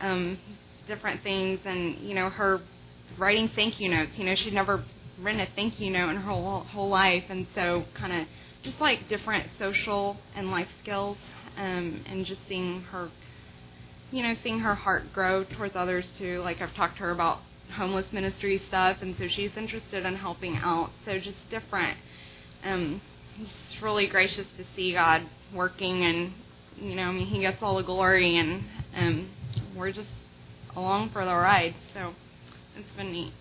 um, 0.00 0.38
different 0.86 1.22
things, 1.22 1.60
and 1.64 1.98
you 1.98 2.14
know, 2.14 2.28
her 2.30 2.60
writing 3.18 3.48
thank 3.54 3.80
you 3.80 3.88
notes. 3.88 4.12
You 4.16 4.24
know, 4.24 4.34
she'd 4.34 4.54
never 4.54 4.84
written 5.20 5.40
a 5.40 5.48
thank 5.54 5.80
you 5.80 5.90
note 5.90 6.10
in 6.10 6.16
her 6.16 6.22
whole 6.22 6.60
whole 6.60 6.88
life, 6.88 7.24
and 7.28 7.46
so 7.54 7.84
kind 7.94 8.12
of 8.12 8.26
just 8.62 8.80
like 8.80 9.08
different 9.08 9.46
social 9.58 10.16
and 10.34 10.50
life 10.50 10.68
skills, 10.82 11.16
um, 11.56 12.02
and 12.06 12.24
just 12.26 12.40
seeing 12.48 12.82
her, 12.82 13.10
you 14.10 14.22
know, 14.22 14.34
seeing 14.42 14.60
her 14.60 14.74
heart 14.74 15.12
grow 15.12 15.44
towards 15.44 15.76
others 15.76 16.06
too. 16.18 16.40
Like 16.40 16.60
I've 16.60 16.74
talked 16.74 16.96
to 16.96 17.02
her 17.02 17.10
about 17.10 17.40
homeless 17.76 18.12
ministry 18.12 18.60
stuff, 18.68 18.98
and 19.00 19.16
so 19.18 19.28
she's 19.28 19.50
interested 19.56 20.04
in 20.04 20.16
helping 20.16 20.56
out. 20.56 20.90
So 21.04 21.18
just 21.18 21.38
different. 21.50 21.98
Um, 22.64 23.00
it's 23.40 23.82
really 23.82 24.06
gracious 24.06 24.46
to 24.56 24.64
see 24.76 24.92
God 24.92 25.22
working, 25.52 26.04
and 26.04 26.32
you 26.80 26.94
know, 26.94 27.04
I 27.08 27.12
mean, 27.12 27.26
He 27.26 27.40
gets 27.40 27.62
all 27.62 27.76
the 27.76 27.82
glory, 27.82 28.36
and 28.36 28.64
um, 28.96 29.30
we're 29.76 29.92
just 29.92 30.08
along 30.76 31.10
for 31.10 31.24
the 31.24 31.34
ride. 31.34 31.74
So 31.92 32.14
it's 32.76 32.90
been 32.96 33.12
neat. 33.12 33.32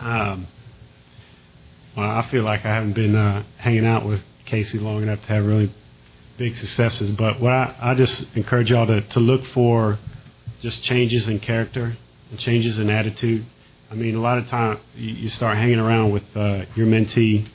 Um, 0.00 0.48
well, 1.96 2.10
I 2.10 2.28
feel 2.30 2.42
like 2.42 2.64
I 2.64 2.74
haven't 2.74 2.94
been 2.94 3.14
uh, 3.14 3.44
hanging 3.58 3.86
out 3.86 4.06
with 4.06 4.20
Casey 4.46 4.78
long 4.78 5.02
enough 5.02 5.20
to 5.22 5.28
have 5.28 5.44
really 5.44 5.72
big 6.36 6.56
successes. 6.56 7.10
But 7.12 7.40
what 7.40 7.52
I, 7.52 7.76
I 7.80 7.94
just 7.94 8.34
encourage 8.36 8.70
y'all 8.70 8.86
to, 8.86 9.00
to 9.00 9.20
look 9.20 9.44
for 9.46 9.98
just 10.60 10.82
changes 10.82 11.28
in 11.28 11.40
character 11.40 11.96
and 12.30 12.38
changes 12.38 12.78
in 12.78 12.90
attitude. 12.90 13.46
I 13.90 13.94
mean, 13.94 14.16
a 14.16 14.20
lot 14.20 14.38
of 14.38 14.48
time 14.48 14.80
you, 14.96 15.10
you 15.14 15.28
start 15.28 15.56
hanging 15.56 15.78
around 15.78 16.10
with 16.10 16.24
uh, 16.34 16.64
your 16.74 16.86
mentee, 16.86 17.48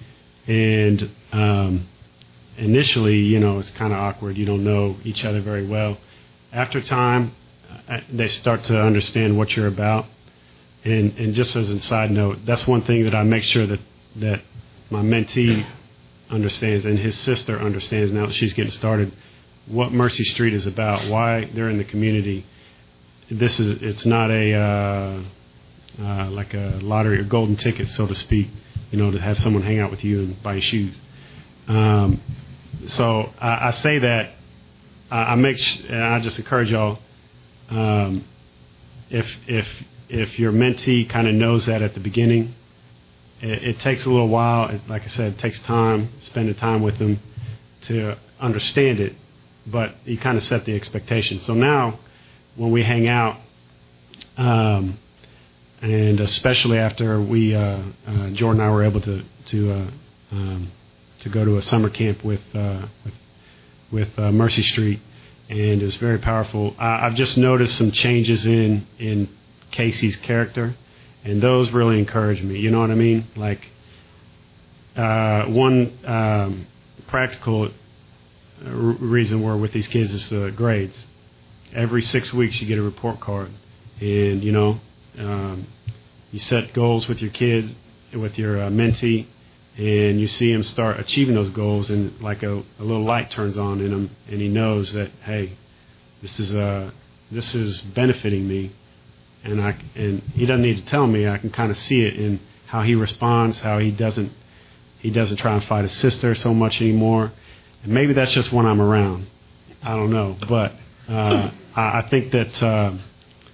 and 0.48 1.10
um, 1.34 1.88
initially, 2.58 3.18
you 3.18 3.40
know, 3.40 3.60
it's 3.60 3.72
kind 3.72 3.92
of 3.92 4.00
awkward. 4.00 4.38
You 4.38 4.46
don't 4.46 4.64
know 4.64 4.98
each 5.04 5.26
other 5.26 5.42
very 5.42 5.68
well. 5.68 5.98
After 6.54 6.82
time, 6.82 7.34
they 8.12 8.28
start 8.28 8.64
to 8.66 8.80
understand 8.80 9.38
what 9.38 9.56
you're 9.56 9.68
about. 9.68 10.06
And, 10.84 11.18
and 11.18 11.34
just 11.34 11.56
as 11.56 11.70
a 11.70 11.80
side 11.82 12.12
note, 12.12 12.40
that's 12.46 12.66
one 12.66 12.84
thing 12.84 13.04
that 13.04 13.14
I 13.16 13.24
make 13.24 13.44
sure 13.44 13.68
that, 13.68 13.80
that 14.18 14.42
my 14.90 15.02
mentee 15.02 15.66
understands 16.30 16.86
and 16.86 16.98
his 16.98 17.18
sister 17.18 17.60
understands 17.60 18.12
now 18.12 18.28
that 18.28 18.36
she's 18.36 18.54
getting 18.54 18.72
started 18.72 19.12
what 19.70 19.92
Mercy 19.92 20.24
Street 20.24 20.54
is 20.54 20.66
about, 20.66 21.08
why 21.10 21.50
they're 21.54 21.70
in 21.70 21.78
the 21.78 21.84
community. 21.84 22.46
This 23.30 23.60
is 23.60 23.82
it's 23.82 24.06
not 24.06 24.32
a 24.32 24.54
uh, 24.54 25.24
uh, 26.02 26.30
like 26.32 26.54
a 26.56 26.80
lottery 26.82 27.20
or 27.20 27.24
golden 27.24 27.56
ticket, 27.56 27.90
so 27.90 28.08
to 28.08 28.16
speak. 28.16 28.48
You 28.92 28.98
know, 28.98 29.12
to 29.12 29.20
have 29.20 29.38
someone 29.38 29.62
hang 29.62 29.80
out 29.80 29.92
with 29.92 30.04
you 30.04 30.20
and 30.22 30.42
buy 30.42 30.60
shoes. 30.60 31.00
Um, 31.68 32.20
so 32.88 33.32
I, 33.40 33.68
I 33.68 33.72
say 33.72 34.00
that 34.00 34.32
I, 35.12 35.18
I 35.18 35.36
make 35.36 35.60
sh- 35.60 35.82
and 35.88 36.04
I 36.04 36.20
just 36.20 36.40
encourage 36.40 36.72
y'all. 36.72 36.98
Um, 37.70 38.26
if 39.10 39.28
if 39.48 39.68
if 40.10 40.40
your 40.40 40.52
mentee 40.52 41.08
kind 41.10 41.28
of 41.28 41.36
knows 41.36 41.68
that 41.68 41.82
at 41.82 41.94
the 41.94 42.00
beginning, 42.00 42.56
it, 43.42 43.64
it 43.64 43.80
takes 43.80 44.06
a 44.06 44.10
little 44.10 44.28
while. 44.28 44.70
It, 44.70 44.82
like 44.88 45.04
I 45.04 45.08
said, 45.08 45.34
it 45.34 45.40
takes 45.40 45.60
time, 45.62 46.10
spending 46.22 46.56
time 46.56 46.82
with 46.82 46.98
them 46.98 47.20
to 47.84 48.16
understand 48.40 49.00
it. 49.00 49.16
But 49.68 49.96
you 50.06 50.18
kind 50.18 50.38
of 50.38 50.44
set 50.44 50.66
the 50.66 50.76
expectation. 50.76 51.40
So 51.42 51.54
now, 51.54 52.00
when 52.56 52.72
we 52.72 52.84
hang 52.84 53.08
out, 53.08 53.38
um, 54.38 54.98
and 55.82 56.20
especially 56.20 56.78
after 56.78 57.22
we, 57.22 57.56
uh, 57.56 57.82
uh, 58.08 58.30
Jordan 58.32 58.62
and 58.62 58.70
I 58.70 58.72
were 58.72 58.84
able 58.84 59.02
to 59.02 59.24
to 59.48 59.72
uh, 59.72 59.92
um, 60.32 60.72
to 61.20 61.30
go 61.30 61.46
to 61.46 61.58
a 61.58 61.62
summer 61.62 61.90
camp 61.90 62.24
with 62.24 62.42
uh, 62.54 62.88
with, 63.06 63.14
with 63.92 64.20
uh, 64.20 64.32
Mercy 64.32 64.64
Street, 64.64 65.00
and 65.50 65.82
it 65.82 65.84
was 65.84 65.96
very 65.96 66.20
powerful. 66.20 66.76
I, 66.78 67.08
I've 67.08 67.16
just 67.16 67.38
noticed 67.38 67.76
some 67.78 67.92
changes 67.92 68.46
in 68.46 68.86
in 69.00 69.28
Casey's 69.72 70.16
character, 70.18 70.76
and 71.24 71.42
those 71.42 71.72
really 71.72 72.00
encourage 72.00 72.42
me. 72.42 72.60
You 72.60 72.72
know 72.72 72.80
what 72.80 72.92
I 72.92 72.96
mean? 72.96 73.26
Like 73.36 73.68
uh, 74.96 75.46
one 75.46 75.98
um, 76.06 76.68
practical 77.08 77.66
uh, 77.66 77.70
r- 78.66 78.72
reason 78.72 79.42
we're 79.42 79.58
with 79.58 79.74
these 79.74 79.88
kids 79.88 80.14
is 80.14 80.30
the 80.30 80.52
grades. 80.52 80.98
Every 81.74 82.02
six 82.02 82.34
weeks, 82.34 82.60
you 82.62 82.68
get 82.68 82.78
a 82.80 82.84
report 82.84 83.20
card, 83.20 83.50
and 84.00 84.44
you 84.44 84.52
know, 84.52 84.80
um, 85.18 85.68
you 86.32 86.40
set 86.40 86.74
goals 86.74 87.08
with 87.08 87.22
your 87.22 87.32
kids, 87.32 87.74
with 88.14 88.38
your 88.38 88.62
uh, 88.62 88.70
mentee, 88.70 89.28
and 89.80 90.20
you 90.20 90.28
see 90.28 90.52
him 90.52 90.62
start 90.62 91.00
achieving 91.00 91.36
those 91.36 91.52
goals, 91.52 91.90
and 91.90 92.20
like 92.20 92.44
a, 92.44 92.58
a 92.80 92.84
little 92.84 93.06
light 93.06 93.32
turns 93.32 93.58
on 93.58 93.80
in 93.80 93.94
him, 93.94 94.10
and 94.28 94.42
he 94.42 94.50
knows 94.50 94.92
that 94.92 95.10
hey, 95.24 95.54
this 96.22 96.38
is 96.38 96.54
uh, 96.54 96.92
this 97.32 97.56
is 97.56 97.80
benefiting 97.80 98.46
me, 98.46 98.74
and 99.46 99.62
I 99.62 99.80
and 99.96 100.22
he 100.34 100.46
doesn't 100.46 100.64
need 100.64 100.78
to 100.80 100.86
tell 100.86 101.08
me. 101.08 101.30
I 101.30 101.38
can 101.38 101.50
kind 101.50 101.72
of 101.72 101.80
see 101.80 102.02
it 102.02 102.16
in 102.16 102.42
how 102.66 102.84
he 102.84 102.94
responds, 102.94 103.60
how 103.60 103.80
he 103.80 103.90
doesn't 103.90 104.34
he 105.00 105.12
doesn't 105.12 105.38
try 105.38 105.54
and 105.54 105.64
fight 105.64 105.84
his 105.84 105.94
sister 105.94 106.36
so 106.36 106.54
much 106.54 106.82
anymore, 106.82 107.32
and 107.82 107.94
maybe 107.94 108.12
that's 108.12 108.34
just 108.34 108.52
when 108.52 108.66
I'm 108.66 108.82
around. 108.82 109.28
I 109.82 109.96
don't 109.96 110.12
know, 110.12 110.36
but 110.50 110.74
uh, 111.08 111.52
I, 111.74 112.00
I 112.00 112.08
think 112.10 112.34
that 112.34 112.62
uh, 112.62 112.96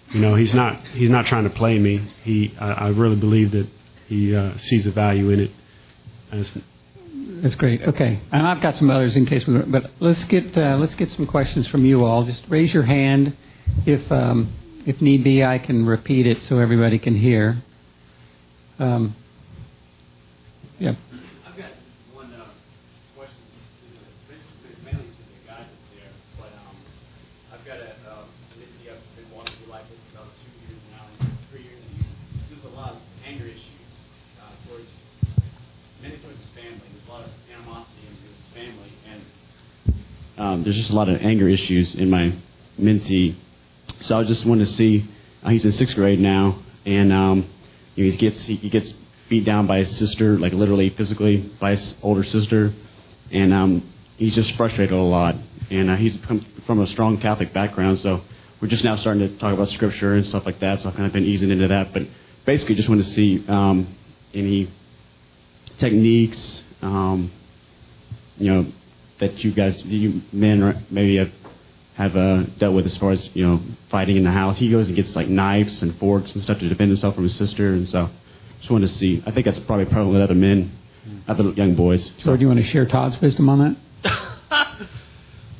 you 0.09 0.21
know 0.21 0.33
he's 0.33 0.55
not 0.55 0.81
he's 0.87 1.11
not 1.11 1.27
trying 1.27 1.43
to 1.43 1.51
play 1.51 1.77
me. 1.77 2.01
He 2.23 2.55
I, 2.59 2.71
I 2.71 2.87
really 2.87 3.15
believe 3.15 3.51
that 3.51 3.67
he 4.07 4.35
uh, 4.35 4.57
sees 4.57 4.85
the 4.85 4.91
value 4.91 5.29
in 5.29 5.41
it. 5.41 5.51
That's 6.31 7.55
great. 7.55 7.81
Okay, 7.81 8.19
and 8.31 8.47
I've 8.47 8.61
got 8.61 8.75
some 8.75 8.89
others 8.89 9.15
in 9.15 9.25
case 9.25 9.45
we. 9.47 9.57
But 9.59 9.91
let's 9.99 10.23
get 10.25 10.57
uh, 10.57 10.77
let's 10.77 10.95
get 10.95 11.09
some 11.11 11.25
questions 11.27 11.67
from 11.67 11.85
you 11.85 12.03
all. 12.03 12.23
Just 12.23 12.43
raise 12.49 12.73
your 12.73 12.83
hand 12.83 13.35
if 13.85 14.11
um, 14.11 14.51
if 14.85 15.01
need 15.01 15.23
be, 15.23 15.43
I 15.43 15.57
can 15.59 15.85
repeat 15.85 16.27
it 16.27 16.41
so 16.43 16.59
everybody 16.59 16.99
can 16.99 17.15
hear. 17.15 17.57
Um, 18.79 19.15
yeah. 20.79 20.95
I've 21.47 21.57
got 21.57 21.71
one 22.13 22.33
uh, 22.33 22.45
question. 23.15 23.35
Basically, 24.27 24.83
mainly 24.83 25.05
to 25.05 25.23
the 25.23 25.47
guy 25.47 25.63
that's 25.63 25.87
there, 25.95 26.11
but 26.37 26.51
um, 26.67 26.75
I've 27.53 27.65
got 27.65 27.77
a 27.77 27.95
uh, 28.09 28.25
Nikki 28.59 28.91
I've 28.91 28.99
been 29.15 29.31
wanting 29.35 29.55
to 29.63 29.71
like 29.71 29.85
it 29.89 29.97
for 30.11 30.19
about 30.19 30.31
two 30.35 30.51
years 30.67 30.81
now, 30.91 31.07
and 31.19 31.37
three 31.51 31.63
years, 31.63 31.79
and 31.79 31.97
he's 31.97 32.09
there's 32.51 32.65
a 32.67 32.75
lot 32.75 32.91
of 32.93 32.99
anger 33.25 33.45
issues 33.45 33.89
uh, 34.43 34.51
towards 34.67 34.89
mainly 36.01 36.17
towards 36.19 36.37
his 36.37 36.51
family. 36.53 36.83
There's 36.91 37.07
a 37.07 37.11
lot 37.11 37.23
of 37.23 37.31
animosity 37.49 38.05
in 38.05 38.13
his 38.21 38.37
family, 38.53 38.91
and 39.07 39.21
um, 40.55 40.63
there's 40.63 40.77
just 40.77 40.89
a 40.89 40.95
lot 40.95 41.09
of 41.09 41.21
anger 41.21 41.49
issues 41.49 41.95
in 41.95 42.09
my 42.09 42.33
mentee. 42.79 43.35
So 44.01 44.17
I 44.17 44.23
just 44.23 44.45
wanted 44.45 44.65
to 44.65 44.71
see. 44.71 45.07
Uh, 45.43 45.49
he's 45.49 45.65
in 45.65 45.71
sixth 45.71 45.95
grade 45.95 46.19
now, 46.19 46.59
and 46.85 47.11
um, 47.11 47.49
he 47.95 48.09
gets 48.15 48.45
he, 48.45 48.55
he 48.55 48.69
gets 48.69 48.93
beat 49.29 49.43
down 49.43 49.67
by 49.67 49.79
his 49.79 49.95
sister, 49.97 50.37
like 50.39 50.53
literally 50.53 50.89
physically 50.89 51.37
by 51.59 51.71
his 51.71 51.97
older 52.01 52.23
sister, 52.23 52.73
and 53.31 53.53
um, 53.53 53.93
he's 54.17 54.33
just 54.33 54.55
frustrated 54.55 54.93
a 54.93 55.01
lot. 55.01 55.35
And 55.69 55.89
uh, 55.89 55.95
he's 55.95 56.15
come 56.27 56.45
from 56.65 56.79
a 56.79 56.87
strong 56.87 57.19
Catholic 57.19 57.53
background, 57.53 57.99
so 57.99 58.21
we're 58.61 58.67
just 58.67 58.83
now 58.83 58.95
starting 58.95 59.27
to 59.27 59.37
talk 59.37 59.53
about 59.53 59.69
scripture 59.69 60.13
and 60.15 60.25
stuff 60.25 60.45
like 60.45 60.59
that. 60.59 60.81
So 60.81 60.89
I've 60.89 60.95
kind 60.95 61.07
of 61.07 61.13
been 61.13 61.25
easing 61.25 61.51
into 61.51 61.67
that, 61.67 61.91
but 61.91 62.03
basically 62.45 62.75
just 62.75 62.87
wanted 62.87 63.05
to 63.05 63.11
see 63.11 63.43
um, 63.47 63.87
any 64.33 64.71
techniques, 65.77 66.63
um, 66.81 67.31
you 68.37 68.51
know, 68.53 68.71
that 69.19 69.43
you 69.43 69.51
guys, 69.51 69.83
you 69.83 70.21
men 70.31 70.85
maybe 70.89 71.17
have 71.17 71.31
have 71.95 72.15
uh, 72.17 72.43
dealt 72.57 72.75
with 72.75 72.85
as 72.85 72.97
far 72.97 73.11
as 73.11 73.29
you 73.33 73.47
know 73.47 73.61
fighting 73.89 74.17
in 74.17 74.23
the 74.23 74.31
house. 74.31 74.57
He 74.57 74.69
goes 74.69 74.87
and 74.87 74.95
gets 74.95 75.15
like 75.15 75.27
knives 75.27 75.81
and 75.81 75.97
forks 75.97 76.33
and 76.33 76.43
stuff 76.43 76.59
to 76.59 76.67
defend 76.69 76.91
himself 76.91 77.15
from 77.15 77.23
his 77.23 77.35
sister, 77.35 77.69
and 77.69 77.87
so 77.87 78.09
just 78.59 78.69
wanted 78.69 78.87
to 78.87 78.93
see. 78.93 79.23
I 79.25 79.31
think 79.31 79.45
that's 79.45 79.59
probably 79.59 79.85
prevalent 79.85 80.13
with 80.13 80.21
other 80.21 80.35
men, 80.35 80.71
other 81.27 81.49
young 81.51 81.75
boys. 81.75 82.11
So, 82.19 82.35
do 82.35 82.41
you 82.41 82.47
want 82.47 82.59
to 82.59 82.65
share 82.65 82.85
Todd's 82.85 83.19
wisdom 83.21 83.49
on 83.49 83.77
that? 84.03 84.21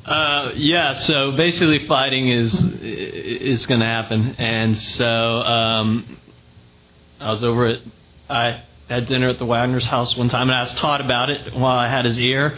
Uh, 0.06 0.52
yeah, 0.54 0.94
so 0.94 1.32
basically 1.32 1.84
fighting 1.88 2.28
is 2.28 2.54
is 2.80 3.66
going 3.66 3.80
to 3.80 3.86
happen, 3.86 4.36
and 4.38 4.78
so 4.78 5.04
um, 5.04 6.18
I 7.18 7.32
was 7.32 7.42
over 7.42 7.66
at 7.66 7.80
I 8.30 8.62
had 8.88 9.08
dinner 9.08 9.28
at 9.28 9.40
the 9.40 9.46
Wagner's 9.46 9.86
house 9.88 10.16
one 10.16 10.28
time, 10.28 10.48
and 10.48 10.52
I 10.52 10.60
asked 10.60 10.76
Todd 10.76 11.00
about 11.00 11.30
it 11.30 11.52
while 11.54 11.76
I 11.76 11.88
had 11.88 12.04
his 12.04 12.20
ear, 12.20 12.56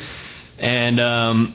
and 0.59 1.01
um, 1.01 1.55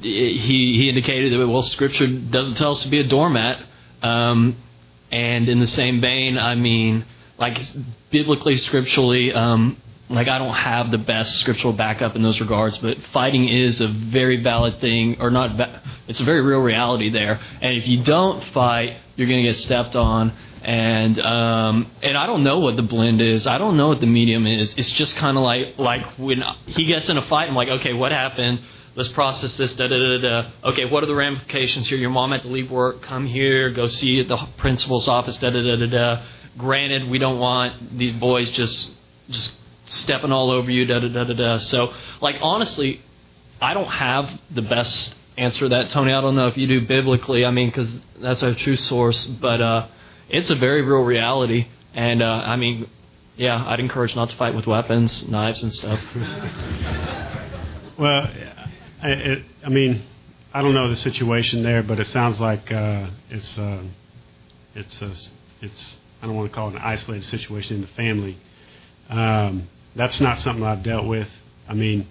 he 0.00 0.76
he 0.76 0.88
indicated 0.88 1.32
that 1.32 1.46
well, 1.46 1.62
Scripture 1.62 2.06
doesn't 2.06 2.54
tell 2.54 2.72
us 2.72 2.82
to 2.82 2.88
be 2.88 3.00
a 3.00 3.04
doormat, 3.04 3.64
um, 4.02 4.56
and 5.10 5.48
in 5.48 5.60
the 5.60 5.66
same 5.66 6.00
vein, 6.00 6.38
I 6.38 6.54
mean, 6.54 7.04
like 7.38 7.60
biblically, 8.10 8.56
scripturally, 8.56 9.32
um, 9.32 9.76
like 10.12 10.28
I 10.28 10.38
don't 10.38 10.54
have 10.54 10.90
the 10.90 10.98
best 10.98 11.38
scriptural 11.38 11.72
backup 11.72 12.16
in 12.16 12.22
those 12.22 12.40
regards, 12.40 12.78
but 12.78 12.98
fighting 13.12 13.48
is 13.48 13.80
a 13.80 13.88
very 13.88 14.42
valid 14.42 14.80
thing, 14.80 15.20
or 15.20 15.30
not. 15.30 15.80
It's 16.06 16.20
a 16.20 16.24
very 16.24 16.42
real 16.42 16.60
reality 16.60 17.10
there. 17.10 17.40
And 17.60 17.76
if 17.76 17.88
you 17.88 18.02
don't 18.02 18.44
fight, 18.52 18.96
you're 19.16 19.28
going 19.28 19.42
to 19.42 19.48
get 19.48 19.56
stepped 19.56 19.96
on. 19.96 20.32
And 20.62 21.18
um, 21.18 21.90
and 22.02 22.16
I 22.16 22.26
don't 22.26 22.44
know 22.44 22.60
what 22.60 22.76
the 22.76 22.82
blend 22.82 23.20
is. 23.20 23.46
I 23.46 23.58
don't 23.58 23.76
know 23.76 23.88
what 23.88 24.00
the 24.00 24.06
medium 24.06 24.46
is. 24.46 24.74
It's 24.76 24.90
just 24.90 25.16
kind 25.16 25.36
of 25.36 25.42
like 25.42 25.78
like 25.78 26.04
when 26.18 26.42
he 26.66 26.84
gets 26.84 27.08
in 27.08 27.18
a 27.18 27.22
fight, 27.22 27.48
I'm 27.48 27.56
like, 27.56 27.68
okay, 27.68 27.92
what 27.94 28.12
happened? 28.12 28.60
Let's 28.94 29.08
process 29.08 29.56
this. 29.56 29.72
Da 29.74 29.88
da 29.88 29.96
da 29.96 30.18
da. 30.18 30.50
Okay, 30.70 30.84
what 30.84 31.02
are 31.02 31.06
the 31.06 31.14
ramifications 31.14 31.88
here? 31.88 31.98
Your 31.98 32.10
mom 32.10 32.30
had 32.30 32.42
to 32.42 32.48
leave 32.48 32.70
work. 32.70 33.02
Come 33.02 33.26
here. 33.26 33.70
Go 33.70 33.86
see 33.88 34.22
the 34.22 34.36
principal's 34.58 35.08
office. 35.08 35.36
Da 35.36 35.50
da 35.50 35.62
da 35.62 35.76
da 35.76 35.86
da. 35.86 36.22
Granted, 36.58 37.08
we 37.08 37.18
don't 37.18 37.40
want 37.40 37.98
these 37.98 38.12
boys 38.12 38.48
just 38.50 38.92
just 39.30 39.56
stepping 39.92 40.32
all 40.32 40.50
over 40.50 40.70
you, 40.70 40.84
da 40.84 41.00
da 41.00 41.08
da 41.08 41.24
da 41.24 41.34
da. 41.34 41.58
So, 41.58 41.92
like 42.20 42.36
honestly, 42.40 43.00
I 43.60 43.74
don't 43.74 43.88
have 43.90 44.40
the 44.50 44.62
best 44.62 45.14
answer 45.36 45.60
to 45.60 45.68
that, 45.70 45.90
Tony. 45.90 46.12
I 46.12 46.20
don't 46.20 46.34
know 46.34 46.48
if 46.48 46.56
you 46.56 46.66
do 46.66 46.86
biblically. 46.86 47.44
I 47.44 47.50
mean, 47.50 47.68
because 47.68 47.92
that's 48.20 48.42
our 48.42 48.54
true 48.54 48.76
source, 48.76 49.24
but 49.26 49.60
uh, 49.60 49.88
it's 50.28 50.50
a 50.50 50.54
very 50.54 50.82
real 50.82 51.04
reality. 51.04 51.68
And 51.94 52.22
uh, 52.22 52.26
I 52.26 52.56
mean, 52.56 52.88
yeah, 53.36 53.64
I'd 53.66 53.80
encourage 53.80 54.16
not 54.16 54.30
to 54.30 54.36
fight 54.36 54.54
with 54.54 54.66
weapons, 54.66 55.26
knives, 55.28 55.62
and 55.62 55.72
stuff. 55.72 56.00
Well, 57.98 58.28
I, 59.02 59.08
it, 59.10 59.44
I 59.64 59.68
mean, 59.68 60.02
I 60.52 60.62
don't 60.62 60.74
know 60.74 60.88
the 60.88 60.96
situation 60.96 61.62
there, 61.62 61.82
but 61.82 61.98
it 61.98 62.06
sounds 62.06 62.40
like 62.40 62.70
uh, 62.72 63.08
it's 63.30 63.56
uh, 63.58 63.82
it's 64.74 65.00
a, 65.02 65.14
it's 65.60 65.96
I 66.20 66.26
don't 66.26 66.36
want 66.36 66.50
to 66.50 66.54
call 66.54 66.68
it 66.68 66.74
an 66.74 66.82
isolated 66.82 67.26
situation 67.26 67.76
in 67.76 67.82
the 67.82 67.88
family. 67.88 68.38
Um, 69.08 69.68
that's 69.94 70.20
not 70.20 70.38
something 70.38 70.64
I've 70.64 70.82
dealt 70.82 71.06
with. 71.06 71.28
I 71.68 71.74
mean, 71.74 72.06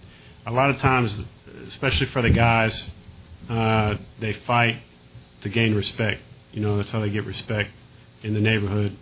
a 0.45 0.51
lot 0.51 0.69
of 0.69 0.79
times, 0.79 1.21
especially 1.67 2.07
for 2.07 2.21
the 2.21 2.29
guys, 2.29 2.91
uh, 3.49 3.95
they 4.19 4.33
fight 4.33 4.81
to 5.41 5.49
gain 5.49 5.75
respect. 5.75 6.21
You 6.51 6.61
know, 6.61 6.77
that's 6.77 6.91
how 6.91 6.99
they 6.99 7.09
get 7.09 7.25
respect 7.25 7.69
in 8.23 8.33
the 8.33 8.41
neighborhood, 8.41 8.95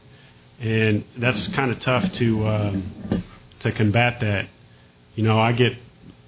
and 0.60 1.04
that's 1.18 1.48
kind 1.50 1.72
of 1.72 1.80
tough 1.80 2.12
to 2.14 2.48
um, 2.48 3.24
to 3.62 3.72
combat 3.72 4.20
that. 4.22 4.48
You 5.16 5.24
know, 5.24 5.40
I 5.40 5.52
get 5.52 5.74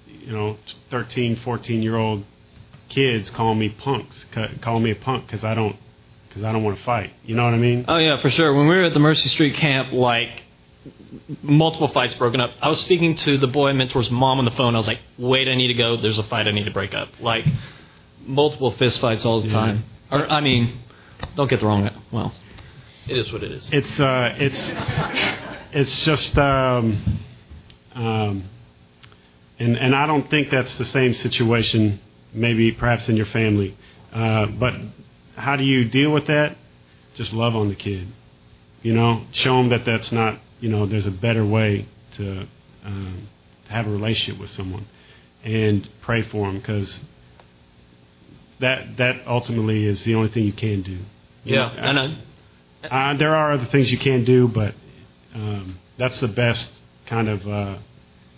you 0.06 0.32
know 0.32 0.56
13, 0.90 1.36
14 1.36 1.82
year 1.82 1.96
old 1.96 2.24
kids 2.88 3.30
calling 3.30 3.58
me 3.58 3.70
punks, 3.70 4.26
calling 4.60 4.82
me 4.82 4.90
a 4.90 4.96
punk 4.96 5.26
because 5.26 5.44
I 5.44 5.54
don't 5.54 5.76
because 6.28 6.42
I 6.42 6.52
don't 6.52 6.64
want 6.64 6.78
to 6.78 6.84
fight. 6.84 7.12
You 7.24 7.34
know 7.34 7.44
what 7.44 7.54
I 7.54 7.58
mean? 7.58 7.84
Oh 7.88 7.98
yeah, 7.98 8.20
for 8.20 8.30
sure. 8.30 8.54
When 8.54 8.66
we 8.66 8.74
were 8.74 8.84
at 8.84 8.94
the 8.94 9.00
Mercy 9.00 9.28
Street 9.28 9.54
camp, 9.54 9.92
like 9.92 10.42
multiple 11.42 11.88
fights 11.88 12.14
broken 12.14 12.40
up. 12.40 12.50
I 12.60 12.68
was 12.68 12.80
speaking 12.80 13.14
to 13.16 13.38
the 13.38 13.46
boy 13.46 13.72
mentor's 13.72 14.10
mom 14.10 14.38
on 14.38 14.44
the 14.44 14.50
phone. 14.52 14.74
I 14.74 14.78
was 14.78 14.86
like, 14.86 15.00
"Wait, 15.18 15.48
I 15.48 15.54
need 15.54 15.68
to 15.68 15.74
go. 15.74 15.96
There's 15.96 16.18
a 16.18 16.22
fight 16.24 16.46
I 16.48 16.50
need 16.52 16.64
to 16.64 16.70
break 16.70 16.94
up." 16.94 17.08
Like 17.20 17.44
multiple 18.26 18.70
fist 18.72 19.00
fights 19.00 19.24
all 19.24 19.40
the 19.40 19.48
Yeah. 19.48 19.54
time. 19.54 19.84
Or 20.10 20.28
I 20.30 20.40
mean, 20.40 20.78
don't 21.36 21.48
get 21.48 21.60
the 21.60 21.66
wrong. 21.66 21.88
Well, 22.10 22.32
it 23.08 23.16
is 23.16 23.32
what 23.32 23.42
it 23.42 23.52
is. 23.52 23.68
It's 23.72 24.00
uh, 24.00 24.34
it's 24.38 24.74
it's 25.72 26.04
just 26.04 26.36
um, 26.38 27.20
um, 27.94 28.44
and 29.58 29.76
and 29.76 29.94
I 29.94 30.06
don't 30.06 30.28
think 30.30 30.50
that's 30.50 30.76
the 30.78 30.84
same 30.84 31.14
situation. 31.14 32.00
Maybe 32.34 32.72
perhaps 32.72 33.08
in 33.08 33.16
your 33.16 33.26
family, 33.26 33.76
uh, 34.12 34.46
but 34.46 34.72
how 35.36 35.56
do 35.56 35.64
you 35.64 35.84
deal 35.84 36.10
with 36.10 36.26
that? 36.28 36.56
Just 37.14 37.32
love 37.34 37.54
on 37.54 37.68
the 37.68 37.74
kid. 37.74 38.08
You 38.82 38.94
know, 38.94 39.22
show 39.32 39.60
him 39.60 39.68
that 39.68 39.84
that's 39.84 40.10
not. 40.12 40.38
You 40.62 40.68
know, 40.68 40.86
there's 40.86 41.06
a 41.06 41.10
better 41.10 41.44
way 41.44 41.86
to, 42.12 42.46
um, 42.84 43.28
to 43.66 43.72
have 43.72 43.86
a 43.86 43.90
relationship 43.90 44.40
with 44.40 44.50
someone, 44.50 44.86
and 45.42 45.88
pray 46.02 46.22
for 46.22 46.46
them 46.46 46.58
because 46.58 47.00
that 48.60 48.96
that 48.96 49.26
ultimately 49.26 49.84
is 49.84 50.04
the 50.04 50.14
only 50.14 50.30
thing 50.30 50.44
you 50.44 50.52
can 50.52 50.82
do. 50.82 50.92
You 50.92 51.56
yeah, 51.56 51.74
know, 51.74 51.74
and 51.82 52.16
I, 52.88 53.12
uh, 53.12 53.18
there 53.18 53.34
are 53.34 53.52
other 53.52 53.66
things 53.66 53.90
you 53.90 53.98
can 53.98 54.24
do, 54.24 54.46
but 54.46 54.74
um, 55.34 55.78
that's 55.98 56.20
the 56.20 56.28
best 56.28 56.70
kind 57.06 57.28
of 57.28 57.46
uh, 57.46 57.78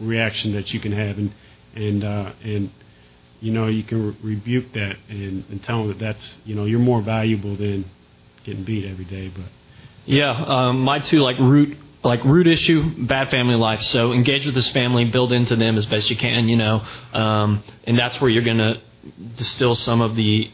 reaction 0.00 0.52
that 0.54 0.72
you 0.72 0.80
can 0.80 0.92
have, 0.92 1.18
and 1.18 1.32
and 1.74 2.04
uh, 2.04 2.32
and 2.42 2.70
you 3.40 3.52
know 3.52 3.66
you 3.66 3.82
can 3.84 4.08
re- 4.08 4.16
rebuke 4.22 4.72
that 4.72 4.96
and, 5.10 5.44
and 5.50 5.62
tell 5.62 5.80
them 5.80 5.88
that 5.88 5.98
that's 5.98 6.36
you 6.46 6.54
know 6.54 6.64
you're 6.64 6.78
more 6.78 7.02
valuable 7.02 7.54
than 7.56 7.84
getting 8.44 8.64
beat 8.64 8.86
every 8.86 9.04
day. 9.04 9.28
But 9.28 9.46
Yeah, 10.06 10.32
um, 10.32 10.80
my 10.80 10.98
two 10.98 11.18
like 11.18 11.38
root 11.38 11.76
like 12.04 12.22
root 12.24 12.46
issue, 12.46 13.06
bad 13.06 13.30
family 13.30 13.56
life. 13.56 13.82
So 13.82 14.12
engage 14.12 14.46
with 14.46 14.54
this 14.54 14.70
family, 14.70 15.06
build 15.06 15.32
into 15.32 15.56
them 15.56 15.76
as 15.76 15.86
best 15.86 16.10
you 16.10 16.16
can, 16.16 16.48
you 16.48 16.56
know, 16.56 16.82
um, 17.12 17.64
and 17.84 17.98
that's 17.98 18.20
where 18.20 18.30
you're 18.30 18.44
gonna 18.44 18.80
distill 19.36 19.74
some 19.74 20.00
of 20.00 20.14
the 20.14 20.50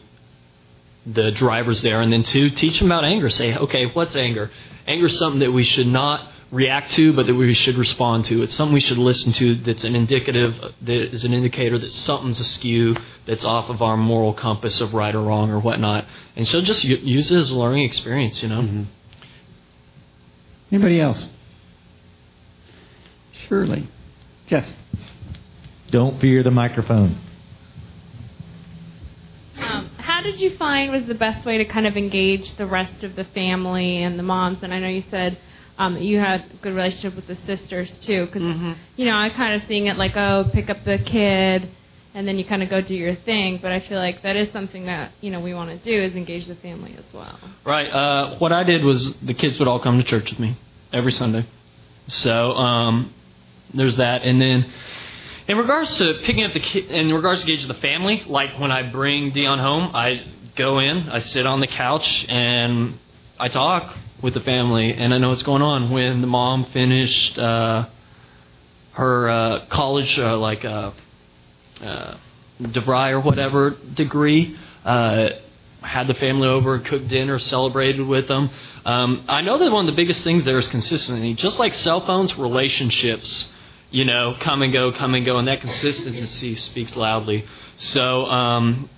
the 1.05 1.31
drivers 1.31 1.81
there. 1.81 1.99
And 2.01 2.13
then 2.13 2.23
two, 2.23 2.51
teach 2.51 2.79
them 2.79 2.91
about 2.91 3.03
anger. 3.03 3.29
Say, 3.29 3.55
okay, 3.55 3.87
what's 3.87 4.15
anger? 4.15 4.51
Anger 4.87 5.07
is 5.07 5.17
something 5.17 5.39
that 5.39 5.51
we 5.51 5.63
should 5.63 5.87
not 5.87 6.27
react 6.51 6.91
to, 6.93 7.13
but 7.13 7.25
that 7.27 7.33
we 7.33 7.53
should 7.53 7.77
respond 7.77 8.25
to. 8.25 8.43
It's 8.43 8.53
something 8.53 8.73
we 8.73 8.81
should 8.81 8.97
listen 8.97 9.31
to. 9.33 9.55
That's 9.55 9.83
an 9.83 9.95
indicative, 9.95 10.53
that 10.81 11.13
is 11.13 11.23
an 11.23 11.33
indicator 11.33 11.79
that 11.79 11.89
something's 11.89 12.39
askew, 12.39 12.97
that's 13.25 13.45
off 13.45 13.69
of 13.69 13.81
our 13.81 13.97
moral 13.97 14.33
compass 14.33 14.81
of 14.81 14.93
right 14.93 15.15
or 15.15 15.21
wrong 15.21 15.49
or 15.49 15.59
whatnot. 15.59 16.05
And 16.35 16.47
so 16.47 16.61
just 16.61 16.83
use 16.83 17.31
it 17.31 17.37
as 17.37 17.51
a 17.51 17.57
learning 17.57 17.85
experience, 17.85 18.43
you 18.43 18.49
know. 18.49 18.85
Anybody 20.71 20.99
else? 20.99 21.25
Surely. 23.47 23.87
Yes. 24.47 24.73
Don't 25.89 26.19
fear 26.21 26.43
the 26.43 26.51
microphone. 26.51 27.19
Um, 29.57 29.89
how 29.97 30.21
did 30.21 30.39
you 30.39 30.55
find 30.57 30.91
was 30.91 31.05
the 31.07 31.15
best 31.15 31.45
way 31.45 31.57
to 31.57 31.65
kind 31.65 31.85
of 31.85 31.97
engage 31.97 32.55
the 32.57 32.65
rest 32.65 33.03
of 33.03 33.15
the 33.15 33.25
family 33.25 34.03
and 34.03 34.17
the 34.17 34.23
moms? 34.23 34.63
And 34.63 34.73
I 34.73 34.79
know 34.79 34.87
you 34.87 35.03
said 35.11 35.37
um, 35.77 35.95
that 35.95 36.03
you 36.03 36.19
had 36.19 36.41
a 36.41 36.55
good 36.61 36.73
relationship 36.73 37.15
with 37.15 37.27
the 37.27 37.37
sisters 37.45 37.91
too, 38.01 38.25
because 38.25 38.77
you 38.95 39.05
know 39.05 39.15
I 39.15 39.29
kind 39.29 39.61
of 39.61 39.67
seeing 39.67 39.87
it 39.87 39.97
like, 39.97 40.15
oh, 40.15 40.49
pick 40.53 40.69
up 40.69 40.83
the 40.85 40.97
kid, 40.97 41.69
and 42.13 42.27
then 42.27 42.37
you 42.37 42.45
kind 42.45 42.63
of 42.63 42.69
go 42.69 42.81
do 42.81 42.93
your 42.93 43.15
thing. 43.15 43.59
But 43.61 43.71
I 43.71 43.79
feel 43.81 43.97
like 43.97 44.21
that 44.23 44.35
is 44.35 44.51
something 44.53 44.85
that 44.85 45.11
you 45.21 45.31
know 45.31 45.39
we 45.39 45.53
want 45.53 45.69
to 45.71 45.77
do 45.77 46.01
is 46.01 46.15
engage 46.15 46.47
the 46.47 46.55
family 46.55 46.95
as 46.97 47.13
well. 47.13 47.39
Right. 47.65 47.87
Uh, 47.87 48.37
what 48.37 48.51
I 48.51 48.63
did 48.63 48.83
was 48.83 49.17
the 49.17 49.33
kids 49.33 49.59
would 49.59 49.67
all 49.67 49.79
come 49.79 49.97
to 49.97 50.03
church 50.03 50.29
with 50.29 50.39
me 50.39 50.57
every 50.93 51.11
Sunday. 51.11 51.45
So 52.07 52.51
um, 52.51 53.13
there's 53.73 53.97
that, 53.97 54.23
and 54.23 54.41
then 54.41 54.71
in 55.47 55.57
regards 55.57 55.97
to 55.97 56.19
picking 56.23 56.43
up 56.43 56.53
the 56.53 56.59
kid, 56.59 56.85
in 56.91 57.13
regards 57.13 57.43
to 57.43 57.49
engaging 57.49 57.67
the 57.67 57.81
family, 57.81 58.23
like 58.27 58.59
when 58.59 58.71
I 58.71 58.83
bring 58.83 59.31
Dion 59.31 59.59
home, 59.59 59.91
I 59.93 60.23
go 60.55 60.79
in, 60.79 61.09
I 61.09 61.19
sit 61.19 61.45
on 61.45 61.59
the 61.59 61.67
couch, 61.67 62.25
and 62.29 62.97
I 63.39 63.49
talk 63.49 63.97
with 64.21 64.33
the 64.33 64.39
family, 64.41 64.93
and 64.93 65.13
I 65.13 65.17
know 65.17 65.29
what's 65.29 65.43
going 65.43 65.61
on. 65.61 65.89
When 65.89 66.21
the 66.21 66.27
mom 66.27 66.65
finished 66.65 67.37
uh, 67.37 67.87
her 68.93 69.29
uh, 69.29 69.65
college, 69.67 70.17
uh, 70.19 70.37
like 70.37 70.63
uh, 70.63 70.91
uh, 71.81 72.17
DeVry 72.61 73.11
or 73.11 73.21
whatever 73.21 73.71
degree, 73.71 74.57
uh, 74.85 75.29
had 75.81 76.07
the 76.07 76.13
family 76.13 76.47
over, 76.47 76.77
cooked 76.79 77.07
dinner, 77.07 77.39
celebrated 77.39 78.05
with 78.05 78.27
them. 78.27 78.51
Um, 78.85 79.25
I 79.27 79.41
know 79.41 79.57
that 79.57 79.71
one 79.71 79.87
of 79.87 79.93
the 79.93 79.95
biggest 79.95 80.23
things 80.23 80.45
there 80.45 80.57
is 80.57 80.67
consistency. 80.67 81.33
Just 81.33 81.57
like 81.57 81.73
cell 81.73 82.05
phones, 82.05 82.37
relationships, 82.37 83.51
you 83.91 84.05
know, 84.05 84.35
come 84.39 84.61
and 84.61 84.71
go, 84.71 84.91
come 84.91 85.13
and 85.13 85.25
go, 85.25 85.37
and 85.37 85.47
that 85.47 85.61
consistency 85.61 86.55
speaks 86.55 86.95
loudly. 86.95 87.45
So, 87.75 88.25
um, 88.25 88.89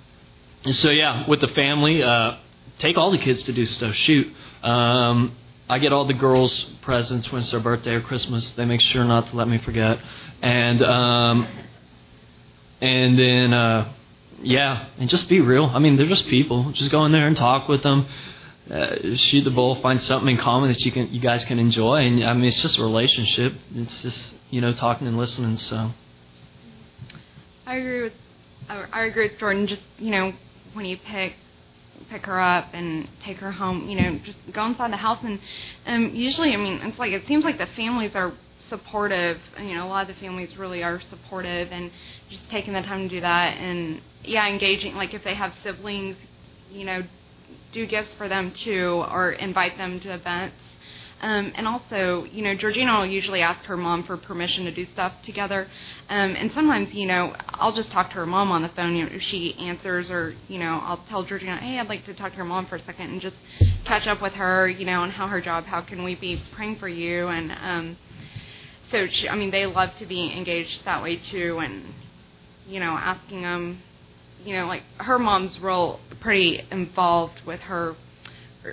so 0.72 0.92
yeah, 0.92 1.28
with 1.28 1.42
the 1.42 1.48
family, 1.50 2.04
uh, 2.04 2.36
take 2.80 2.98
all 2.98 3.12
the 3.12 3.18
kids 3.18 3.44
to 3.44 3.54
do 3.54 3.66
stuff. 3.66 3.96
Shoot. 3.96 4.32
Um, 4.62 5.36
I 5.70 5.80
get 5.80 5.92
all 5.92 6.06
the 6.06 6.14
girls 6.14 6.72
presents 6.82 7.32
when 7.32 7.42
it's 7.42 7.52
their 7.52 7.60
birthday 7.60 7.96
or 7.96 8.02
Christmas. 8.02 8.52
They 8.52 8.66
make 8.66 8.82
sure 8.82 9.04
not 9.04 9.28
to 9.28 9.36
let 9.36 9.48
me 9.48 9.58
forget. 9.58 10.00
And 10.42 10.82
um, 10.84 11.48
and 12.80 13.18
then 13.18 13.54
uh, 13.54 13.94
yeah, 14.42 14.90
and 15.00 15.10
just 15.10 15.28
be 15.30 15.40
real. 15.40 15.66
I 15.66 15.80
mean, 15.80 15.96
they're 15.98 16.06
just 16.06 16.28
people. 16.28 16.72
Just 16.74 16.92
go 16.92 17.06
in 17.06 17.12
there 17.12 17.28
and 17.28 17.36
talk 17.36 17.68
with 17.68 17.82
them. 17.82 18.06
Uh, 18.70 19.16
shoot 19.16 19.44
the 19.44 19.52
bull, 19.52 19.76
find 19.82 20.02
something 20.02 20.36
in 20.36 20.42
common 20.42 20.70
that 20.70 20.86
you 20.86 20.92
can, 20.92 21.14
you 21.14 21.20
guys 21.20 21.44
can 21.44 21.60
enjoy, 21.60 21.98
and 21.98 22.24
I 22.24 22.34
mean, 22.34 22.46
it's 22.46 22.62
just 22.62 22.78
a 22.78 22.82
relationship. 22.82 23.54
It's 23.76 24.02
just 24.02 24.36
you 24.50 24.62
know 24.62 24.72
talking 24.72 25.06
and 25.06 25.18
listening. 25.18 25.58
So. 25.58 25.92
I 27.66 27.76
agree 27.76 28.02
with 28.04 28.14
I 28.70 29.04
agree 29.04 29.30
with 29.30 29.40
Jordan. 29.40 29.68
Just 29.68 29.82
you 29.98 30.12
know, 30.12 30.34
when 30.74 30.86
you 30.86 30.98
pick 30.98 31.36
pick 32.10 32.26
her 32.26 32.40
up 32.40 32.70
and 32.74 33.08
take 33.22 33.38
her 33.38 33.52
home, 33.52 33.90
you 33.90 33.96
know, 33.96 34.20
just 34.24 34.38
go 34.52 34.66
inside 34.66 34.92
the 34.92 34.98
house 34.98 35.20
and 35.24 35.40
um 35.86 36.16
usually 36.16 36.54
I 36.54 36.58
mean 36.58 36.80
it's 36.82 37.00
like 37.00 37.12
it 37.12 37.28
seems 37.28 37.44
like 37.44 37.58
the 37.58 37.68
families 37.76 38.16
are 38.16 38.34
supportive. 38.70 39.40
You 39.60 39.76
know, 39.76 39.86
a 39.86 39.90
lot 39.90 40.10
of 40.10 40.16
the 40.16 40.22
families 40.22 40.58
really 40.58 40.84
are 40.84 41.02
supportive 41.10 41.70
and 41.72 41.92
just 42.30 42.50
taking 42.50 42.74
the 42.74 42.82
time 42.82 43.10
to 43.10 43.16
do 43.16 43.22
that 43.22 43.58
and 43.58 44.02
yeah, 44.24 44.48
engaging 44.48 44.96
like 44.96 45.14
if 45.14 45.24
they 45.24 45.36
have 45.36 45.54
siblings, 45.64 46.18
you 46.72 46.86
know, 46.86 47.04
do 47.72 47.86
gifts 47.86 48.12
for 48.18 48.28
them 48.28 48.52
too 48.52 49.04
or 49.10 49.32
invite 49.32 49.78
them 49.78 50.00
to 50.02 50.14
events 50.14 50.56
um, 51.24 51.54
and 51.56 51.66
also, 51.66 52.26
you 52.34 52.42
know, 52.42 52.54
Georgina 52.54 53.00
will 53.00 53.06
usually 53.06 53.42
ask 53.42 53.64
her 53.64 53.78
mom 53.78 54.04
for 54.04 54.18
permission 54.18 54.66
to 54.66 54.72
do 54.72 54.86
stuff 54.92 55.14
together. 55.24 55.70
Um, 56.10 56.36
and 56.36 56.52
sometimes, 56.52 56.94
you 56.94 57.06
know, 57.06 57.34
I'll 57.48 57.72
just 57.72 57.92
talk 57.92 58.10
to 58.10 58.16
her 58.16 58.26
mom 58.26 58.52
on 58.52 58.62
the 58.62 58.68
phone. 58.68 58.94
You 58.94 59.06
know, 59.06 59.12
if 59.14 59.22
she 59.22 59.56
answers, 59.58 60.12
or 60.12 60.36
you 60.50 60.60
know, 60.60 60.82
I'll 60.84 61.02
tell 61.08 61.24
Georgina, 61.24 61.56
hey, 61.56 61.80
I'd 61.80 61.88
like 61.88 62.04
to 62.08 62.14
talk 62.14 62.32
to 62.32 62.36
your 62.36 62.46
mom 62.46 62.66
for 62.66 62.76
a 62.76 62.84
second 62.84 63.10
and 63.10 63.22
just 63.22 63.38
catch 63.86 64.06
up 64.06 64.22
with 64.22 64.34
her, 64.34 64.68
you 64.68 64.86
know, 64.86 65.00
on 65.00 65.12
how 65.12 65.28
her 65.30 65.40
job, 65.40 65.64
how 65.64 65.80
can 65.80 66.04
we 66.04 66.16
be 66.16 66.44
praying 66.56 66.76
for 66.76 66.90
you, 66.90 67.30
and 67.30 67.54
um, 67.54 67.98
so 68.92 69.08
she, 69.08 69.30
I 69.30 69.38
mean, 69.38 69.50
they 69.50 69.66
love 69.66 69.96
to 70.00 70.06
be 70.06 70.30
engaged 70.36 70.84
that 70.84 71.02
way 71.02 71.16
too, 71.16 71.60
and 71.60 71.86
you 72.68 72.82
know, 72.82 72.92
asking 72.92 73.44
them, 73.44 73.82
you 74.44 74.56
know, 74.56 74.66
like 74.66 74.84
her 74.98 75.20
mom's 75.20 75.60
real 75.60 76.00
pretty 76.20 76.62
involved 76.72 77.42
with 77.46 77.60
her 77.62 77.96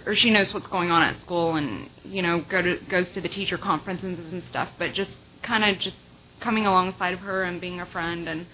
or 0.07 0.15
she 0.15 0.31
knows 0.31 0.55
what's 0.55 0.69
going 0.69 0.91
on 0.91 1.03
at 1.03 1.21
school 1.21 1.57
and 1.57 1.91
you 2.05 2.23
know 2.23 2.45
go 2.49 2.63
to 2.63 2.79
goes 2.89 3.11
to 3.13 3.21
the 3.21 3.29
teacher 3.29 3.59
conferences 3.59 4.33
and 4.33 4.43
stuff 4.45 4.69
but 4.79 4.95
just 4.95 5.11
kind 5.43 5.65
of 5.65 5.79
just 5.81 5.97
coming 6.41 6.67
alongside 6.67 7.13
of 7.13 7.21
her 7.21 7.43
and 7.43 7.61
being 7.61 7.81
a 7.81 7.87
friend 7.87 8.29
and 8.29 8.47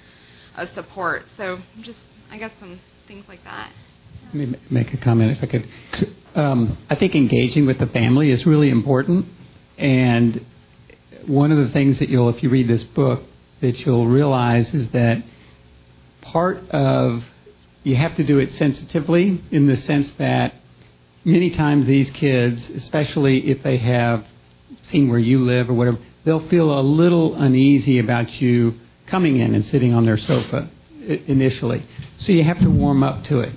a 0.57 0.67
support. 0.75 1.25
So 1.37 1.59
just 1.83 1.99
i 2.31 2.39
guess 2.39 2.51
some 2.59 2.81
things 3.07 3.25
like 3.29 3.43
that. 3.45 3.71
Let 4.27 4.35
me 4.35 4.59
make 4.71 4.93
a 4.93 4.97
comment 4.97 5.37
if 5.37 5.43
i 5.43 5.47
could. 5.47 5.69
Um, 6.35 6.79
i 6.91 6.95
think 6.95 7.14
engaging 7.14 7.67
with 7.67 7.79
the 7.79 7.87
family 7.87 8.31
is 8.31 8.45
really 8.47 8.71
important 8.71 9.27
and 9.79 10.45
one 11.27 11.51
of 11.51 11.59
the 11.59 11.73
things 11.73 11.99
that 11.99 12.09
you'll 12.09 12.29
if 12.29 12.43
you 12.43 12.51
read 12.51 12.69
this 12.69 12.83
book 12.83 13.23
that 13.61 13.79
you'll 13.81 14.07
realize 14.07 14.75
is 14.75 14.91
that 14.91 15.23
part 16.33 16.68
of 16.70 17.24
you 17.83 17.97
have 17.97 18.16
to 18.16 18.24
do 18.24 18.39
it 18.39 18.53
sensitively 18.53 19.41
in 19.51 19.66
the 19.66 19.77
sense 19.77 20.11
that 20.18 20.55
many 21.24 21.51
times 21.51 21.87
these 21.87 22.11
kids, 22.11 22.68
especially 22.70 23.49
if 23.51 23.62
they 23.62 23.77
have 23.77 24.24
seen 24.85 25.09
where 25.09 25.18
you 25.18 25.41
live 25.45 25.70
or 25.70 25.74
whatever, 25.74 25.99
they'll 26.24 26.49
feel 26.49 26.79
a 26.79 26.83
little 26.83 27.35
uneasy 27.37 27.99
about 27.99 28.41
you 28.41 28.74
coming 29.07 29.39
in 29.39 29.55
and 29.55 29.64
sitting 29.64 29.95
on 29.95 30.05
their 30.05 30.16
sofa 30.16 30.68
initially. 31.27 31.85
So 32.18 32.33
you 32.33 32.43
have 32.45 32.61
to 32.61 32.70
warm 32.70 33.03
up 33.03 33.24
to 33.24 33.41
it. 33.41 33.53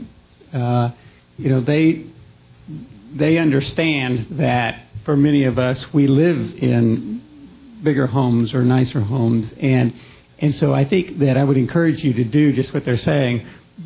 Uh, 0.54 0.92
you 1.38 1.50
know, 1.50 1.62
they 1.62 2.06
they 3.16 3.40
understand 3.40 4.28
that 4.32 4.84
for 5.04 5.18
many 5.18 5.46
of 5.46 5.58
us, 5.58 5.92
we 5.92 6.06
live 6.06 6.54
in 6.58 7.24
bigger 7.82 8.08
homes 8.08 8.54
or 8.54 8.64
nicer 8.64 9.02
homes, 9.02 9.54
and 9.60 9.94
and 10.42 10.56
so 10.56 10.74
I 10.74 10.86
think 10.86 11.20
that 11.20 11.38
I 11.38 11.44
would 11.44 11.58
encourage 11.58 12.04
you 12.04 12.14
to 12.14 12.24
do 12.24 12.54
just 12.54 12.74
what 12.74 12.86
they're 12.86 12.98
saying, 12.98 13.46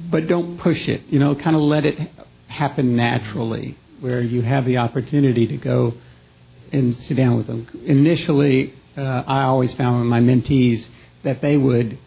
but 0.09 0.27
don't 0.27 0.57
push 0.59 0.87
it. 0.87 1.01
You 1.09 1.19
know, 1.19 1.35
kind 1.35 1.55
of 1.55 1.61
let 1.61 1.85
it 1.85 1.99
happen 2.47 2.95
naturally, 2.95 3.77
where 3.99 4.21
you 4.21 4.41
have 4.41 4.65
the 4.65 4.77
opportunity 4.77 5.47
to 5.47 5.57
go 5.57 5.93
and 6.71 6.95
sit 6.95 7.17
down 7.17 7.37
with 7.37 7.47
them. 7.47 7.67
Initially, 7.85 8.73
uh, 8.97 9.01
I 9.01 9.43
always 9.43 9.73
found 9.73 10.01
with 10.01 10.09
my 10.09 10.19
mentees 10.19 10.85
that 11.23 11.41
they 11.41 11.57
would 11.57 11.97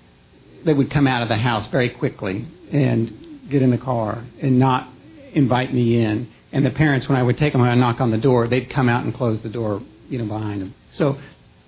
they 0.65 0.75
would 0.75 0.91
come 0.91 1.07
out 1.07 1.23
of 1.23 1.29
the 1.29 1.37
house 1.37 1.67
very 1.69 1.89
quickly 1.89 2.45
and 2.73 3.49
get 3.49 3.63
in 3.63 3.71
the 3.71 3.79
car 3.79 4.25
and 4.41 4.59
not 4.59 4.89
invite 5.33 5.73
me 5.73 6.03
in. 6.03 6.29
And 6.53 6.67
the 6.67 6.71
parents, 6.71 7.09
when 7.09 7.17
I 7.17 7.23
would 7.23 7.37
take 7.39 7.53
them, 7.53 7.63
would 7.63 7.75
knock 7.77 8.01
on 8.01 8.11
the 8.11 8.19
door, 8.19 8.49
they'd 8.49 8.69
come 8.69 8.89
out 8.89 9.05
and 9.05 9.15
close 9.15 9.41
the 9.43 9.49
door, 9.49 9.83
you 10.09 10.19
know, 10.19 10.25
behind 10.25 10.63
them. 10.63 10.75
So, 10.91 11.19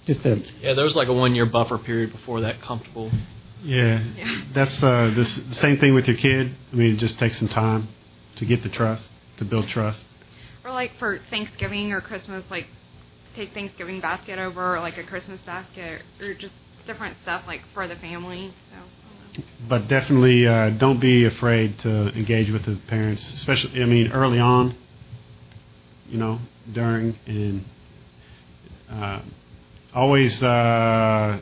just 0.08 0.24
a 0.24 0.42
yeah, 0.62 0.72
there 0.72 0.84
was 0.84 0.96
like 0.96 1.08
a 1.08 1.12
one 1.12 1.34
year 1.34 1.46
buffer 1.46 1.78
period 1.78 2.12
before 2.12 2.40
that 2.40 2.62
comfortable. 2.62 3.12
Yeah, 3.62 4.02
yeah. 4.16 4.42
that's 4.54 4.82
uh, 4.82 5.12
this, 5.14 5.36
the 5.36 5.54
same 5.54 5.78
thing 5.78 5.94
with 5.94 6.06
your 6.06 6.16
kid. 6.16 6.54
I 6.72 6.76
mean, 6.76 6.94
it 6.94 6.98
just 6.98 7.18
takes 7.18 7.38
some 7.38 7.48
time 7.48 7.88
to 8.36 8.46
get 8.46 8.62
the 8.62 8.68
trust, 8.68 9.08
to 9.36 9.44
build 9.44 9.68
trust. 9.68 10.04
Or 10.64 10.70
like 10.70 10.92
for 10.98 11.18
Thanksgiving 11.30 11.92
or 11.92 12.00
Christmas, 12.00 12.42
like 12.50 12.66
take 13.36 13.52
Thanksgiving 13.52 14.00
basket 14.00 14.38
over, 14.38 14.76
or 14.76 14.80
like 14.80 14.96
a 14.96 15.04
Christmas 15.04 15.42
basket, 15.42 16.02
or 16.20 16.34
just 16.34 16.54
different 16.86 17.16
stuff 17.22 17.42
like 17.46 17.60
for 17.74 17.86
the 17.86 17.96
family. 17.96 18.54
So. 18.70 19.42
But 19.68 19.88
definitely, 19.88 20.46
uh, 20.46 20.70
don't 20.70 21.00
be 21.00 21.26
afraid 21.26 21.78
to 21.80 22.08
engage 22.16 22.50
with 22.50 22.64
the 22.64 22.80
parents, 22.88 23.30
especially. 23.34 23.82
I 23.82 23.86
mean, 23.86 24.10
early 24.10 24.38
on. 24.38 24.74
You 26.08 26.16
know, 26.16 26.38
during 26.72 27.14
and 27.26 27.64
uh, 28.90 29.20
always 29.94 30.42
uh, 30.42 31.40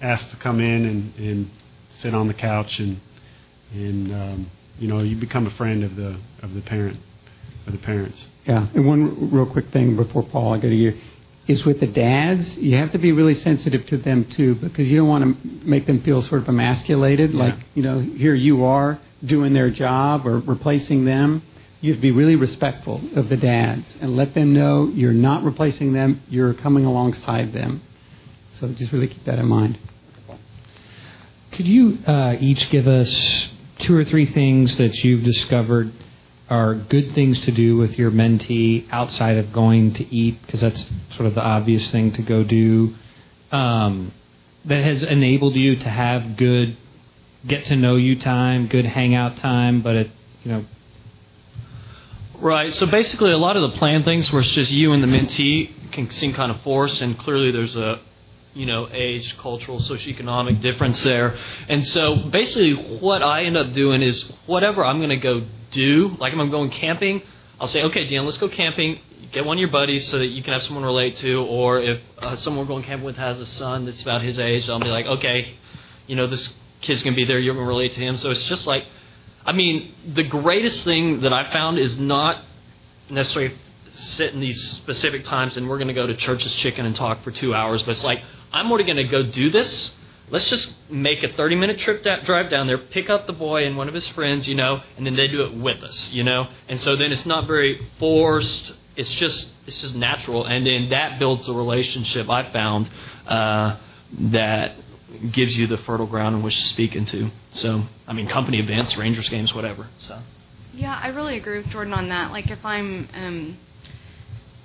ask 0.00 0.30
to 0.30 0.36
come 0.36 0.60
in 0.60 0.84
and, 0.84 1.14
and 1.16 1.50
sit 1.90 2.14
on 2.14 2.28
the 2.28 2.34
couch 2.34 2.78
and 2.78 3.00
and 3.72 4.12
um, 4.12 4.50
you 4.78 4.88
know 4.88 5.00
you 5.00 5.16
become 5.16 5.46
a 5.46 5.50
friend 5.50 5.84
of 5.84 5.96
the 5.96 6.16
of 6.42 6.54
the 6.54 6.60
parent 6.62 6.98
of 7.66 7.72
the 7.72 7.78
parents. 7.78 8.28
Yeah, 8.46 8.66
and 8.74 8.86
one 8.86 9.30
real 9.30 9.46
quick 9.46 9.70
thing 9.70 9.96
before 9.96 10.22
Paul, 10.24 10.54
I 10.54 10.58
go 10.58 10.68
to 10.68 10.74
you, 10.74 10.98
is 11.46 11.64
with 11.64 11.80
the 11.80 11.86
dads. 11.86 12.58
You 12.58 12.76
have 12.76 12.90
to 12.92 12.98
be 12.98 13.12
really 13.12 13.34
sensitive 13.34 13.86
to 13.86 13.96
them 13.96 14.24
too, 14.24 14.56
because 14.56 14.88
you 14.88 14.98
don't 14.98 15.08
want 15.08 15.42
to 15.42 15.48
make 15.66 15.86
them 15.86 16.02
feel 16.02 16.22
sort 16.22 16.42
of 16.42 16.48
emasculated. 16.48 17.32
Yeah. 17.32 17.38
Like 17.38 17.54
you 17.74 17.82
know, 17.82 18.00
here 18.00 18.34
you 18.34 18.64
are 18.64 18.98
doing 19.24 19.52
their 19.52 19.70
job 19.70 20.26
or 20.26 20.38
replacing 20.40 21.04
them. 21.04 21.42
You 21.82 21.90
have 21.90 21.98
to 21.98 22.02
be 22.02 22.12
really 22.12 22.36
respectful 22.36 23.02
of 23.16 23.28
the 23.28 23.36
dads 23.36 23.84
and 24.00 24.16
let 24.16 24.34
them 24.34 24.54
know 24.54 24.88
you're 24.94 25.12
not 25.12 25.42
replacing 25.42 25.92
them. 25.92 26.22
You're 26.28 26.54
coming 26.54 26.84
alongside 26.84 27.52
them. 27.52 27.82
So 28.58 28.68
just 28.68 28.92
really 28.92 29.08
keep 29.08 29.24
that 29.24 29.38
in 29.40 29.46
mind. 29.48 29.78
Could 31.50 31.66
you 31.66 31.98
uh, 32.06 32.36
each 32.38 32.70
give 32.70 32.86
us 32.86 33.48
two 33.80 33.96
or 33.96 34.04
three 34.04 34.26
things 34.26 34.78
that 34.78 35.02
you've 35.02 35.24
discovered 35.24 35.92
are 36.48 36.74
good 36.74 37.12
things 37.14 37.40
to 37.40 37.50
do 37.50 37.76
with 37.76 37.98
your 37.98 38.12
mentee 38.12 38.86
outside 38.90 39.36
of 39.36 39.52
going 39.52 39.92
to 39.94 40.14
eat, 40.14 40.40
because 40.46 40.60
that's 40.60 40.88
sort 41.16 41.26
of 41.26 41.34
the 41.34 41.42
obvious 41.42 41.90
thing 41.90 42.12
to 42.12 42.22
go 42.22 42.44
do, 42.44 42.94
um, 43.50 44.12
that 44.66 44.84
has 44.84 45.02
enabled 45.02 45.56
you 45.56 45.74
to 45.76 45.88
have 45.88 46.36
good 46.36 46.76
get 47.44 47.64
to 47.64 47.74
know 47.74 47.96
you 47.96 48.16
time, 48.18 48.68
good 48.68 48.84
hangout 48.84 49.36
time, 49.38 49.82
but 49.82 49.96
it, 49.96 50.10
you 50.44 50.52
know. 50.52 50.64
Right. 52.42 52.74
So 52.74 52.86
basically, 52.86 53.30
a 53.30 53.38
lot 53.38 53.56
of 53.56 53.62
the 53.70 53.78
plan 53.78 54.02
things 54.02 54.32
where 54.32 54.42
it's 54.42 54.50
just 54.50 54.72
you 54.72 54.90
and 54.92 55.00
the 55.00 55.06
mentee 55.06 55.92
can 55.92 56.10
seem 56.10 56.34
kind 56.34 56.50
of 56.50 56.60
forced, 56.62 57.00
and 57.00 57.16
clearly 57.16 57.52
there's 57.52 57.76
a 57.76 58.00
you 58.52 58.66
know, 58.66 58.88
age, 58.92 59.38
cultural, 59.38 59.78
socioeconomic 59.78 60.60
difference 60.60 61.00
there. 61.04 61.36
And 61.68 61.86
so 61.86 62.16
basically, 62.16 62.98
what 62.98 63.22
I 63.22 63.44
end 63.44 63.56
up 63.56 63.72
doing 63.72 64.02
is 64.02 64.32
whatever 64.46 64.84
I'm 64.84 64.98
going 64.98 65.10
to 65.10 65.16
go 65.16 65.46
do, 65.70 66.16
like 66.18 66.32
if 66.32 66.38
I'm 66.40 66.50
going 66.50 66.70
camping, 66.70 67.22
I'll 67.60 67.68
say, 67.68 67.84
okay, 67.84 68.08
Dan, 68.08 68.24
let's 68.24 68.38
go 68.38 68.48
camping. 68.48 68.98
Get 69.30 69.44
one 69.44 69.56
of 69.56 69.60
your 69.60 69.70
buddies 69.70 70.08
so 70.08 70.18
that 70.18 70.26
you 70.26 70.42
can 70.42 70.52
have 70.52 70.64
someone 70.64 70.82
to 70.82 70.88
relate 70.88 71.16
to. 71.18 71.44
Or 71.44 71.80
if 71.80 72.00
uh, 72.18 72.34
someone 72.34 72.66
we're 72.66 72.74
going 72.74 72.82
camping 72.82 73.06
with 73.06 73.16
has 73.16 73.38
a 73.38 73.46
son 73.46 73.84
that's 73.84 74.02
about 74.02 74.22
his 74.22 74.40
age, 74.40 74.68
I'll 74.68 74.80
be 74.80 74.88
like, 74.88 75.06
okay, 75.06 75.54
you 76.08 76.16
know, 76.16 76.26
this 76.26 76.52
kid's 76.80 77.04
going 77.04 77.14
to 77.14 77.16
be 77.16 77.24
there. 77.24 77.38
You're 77.38 77.54
going 77.54 77.66
to 77.66 77.68
relate 77.68 77.92
to 77.92 78.00
him. 78.00 78.16
So 78.16 78.32
it's 78.32 78.44
just 78.46 78.66
like, 78.66 78.84
I 79.44 79.52
mean, 79.52 79.94
the 80.14 80.22
greatest 80.22 80.84
thing 80.84 81.20
that 81.20 81.32
I 81.32 81.50
found 81.52 81.78
is 81.78 81.98
not 81.98 82.44
necessarily 83.10 83.54
sit 83.94 84.32
in 84.32 84.40
these 84.40 84.60
specific 84.70 85.24
times 85.24 85.56
and 85.56 85.68
we're 85.68 85.78
going 85.78 85.88
to 85.88 85.94
go 85.94 86.06
to 86.06 86.16
Church's 86.16 86.54
Chicken 86.54 86.86
and 86.86 86.94
talk 86.94 87.22
for 87.22 87.30
two 87.30 87.54
hours, 87.54 87.82
but 87.82 87.92
it's 87.92 88.04
like, 88.04 88.22
I'm 88.52 88.70
already 88.70 88.84
going 88.84 88.96
to 88.96 89.04
go 89.04 89.22
do 89.22 89.50
this. 89.50 89.92
Let's 90.30 90.48
just 90.48 90.74
make 90.90 91.22
a 91.22 91.32
30 91.32 91.56
minute 91.56 91.78
trip 91.78 92.02
da- 92.02 92.20
drive 92.20 92.50
down 92.50 92.66
there, 92.66 92.78
pick 92.78 93.10
up 93.10 93.26
the 93.26 93.32
boy 93.32 93.66
and 93.66 93.76
one 93.76 93.88
of 93.88 93.94
his 93.94 94.08
friends, 94.08 94.48
you 94.48 94.54
know, 94.54 94.80
and 94.96 95.04
then 95.04 95.16
they 95.16 95.28
do 95.28 95.42
it 95.42 95.54
with 95.54 95.82
us, 95.82 96.10
you 96.12 96.22
know. 96.22 96.48
And 96.68 96.80
so 96.80 96.96
then 96.96 97.12
it's 97.12 97.26
not 97.26 97.46
very 97.46 97.86
forced. 97.98 98.72
It's 98.96 99.12
just 99.12 99.52
it's 99.66 99.80
just 99.80 99.94
natural, 99.94 100.44
and 100.44 100.66
then 100.66 100.90
that 100.90 101.18
builds 101.18 101.48
a 101.48 101.52
relationship. 101.52 102.28
I 102.28 102.50
found 102.50 102.90
uh, 103.26 103.76
that 104.12 104.76
gives 105.32 105.56
you 105.56 105.66
the 105.66 105.78
fertile 105.78 106.06
ground 106.06 106.36
in 106.36 106.42
which 106.42 106.58
to 106.58 106.66
speak 106.66 106.94
into. 106.94 107.30
So 107.52 107.84
I 108.06 108.12
mean, 108.12 108.28
company 108.28 108.58
events, 108.58 108.96
Rangers 108.96 109.28
games, 109.28 109.54
whatever. 109.54 109.88
So. 109.98 110.20
Yeah, 110.74 110.98
I 111.02 111.08
really 111.08 111.36
agree 111.36 111.58
with 111.58 111.68
Jordan 111.68 111.92
on 111.92 112.08
that. 112.08 112.32
Like 112.32 112.50
if 112.50 112.64
I'm 112.64 113.08
um 113.14 113.58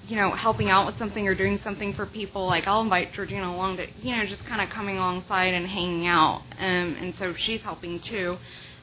you 0.08 0.16
know, 0.16 0.32
helping 0.32 0.70
out 0.70 0.86
with 0.86 0.98
something 0.98 1.28
or 1.28 1.36
doing 1.36 1.60
something 1.64 1.94
for 1.94 2.06
people, 2.06 2.48
like 2.48 2.66
I'll 2.66 2.82
invite 2.82 3.14
Georgina 3.14 3.50
along 3.50 3.78
to, 3.78 3.88
you 4.02 4.16
know, 4.16 4.26
just 4.26 4.44
kind 4.46 4.62
of 4.62 4.70
coming 4.70 4.98
alongside 4.98 5.54
and 5.54 5.68
hanging 5.68 6.08
out. 6.08 6.44
Um, 6.58 6.96
and 7.00 7.14
so 7.16 7.34
she's 7.36 7.62
helping 7.62 8.00
too. 8.00 8.38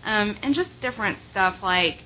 Um, 0.04 0.36
and 0.42 0.54
just 0.54 0.68
different 0.82 1.18
stuff 1.30 1.56
like, 1.62 2.02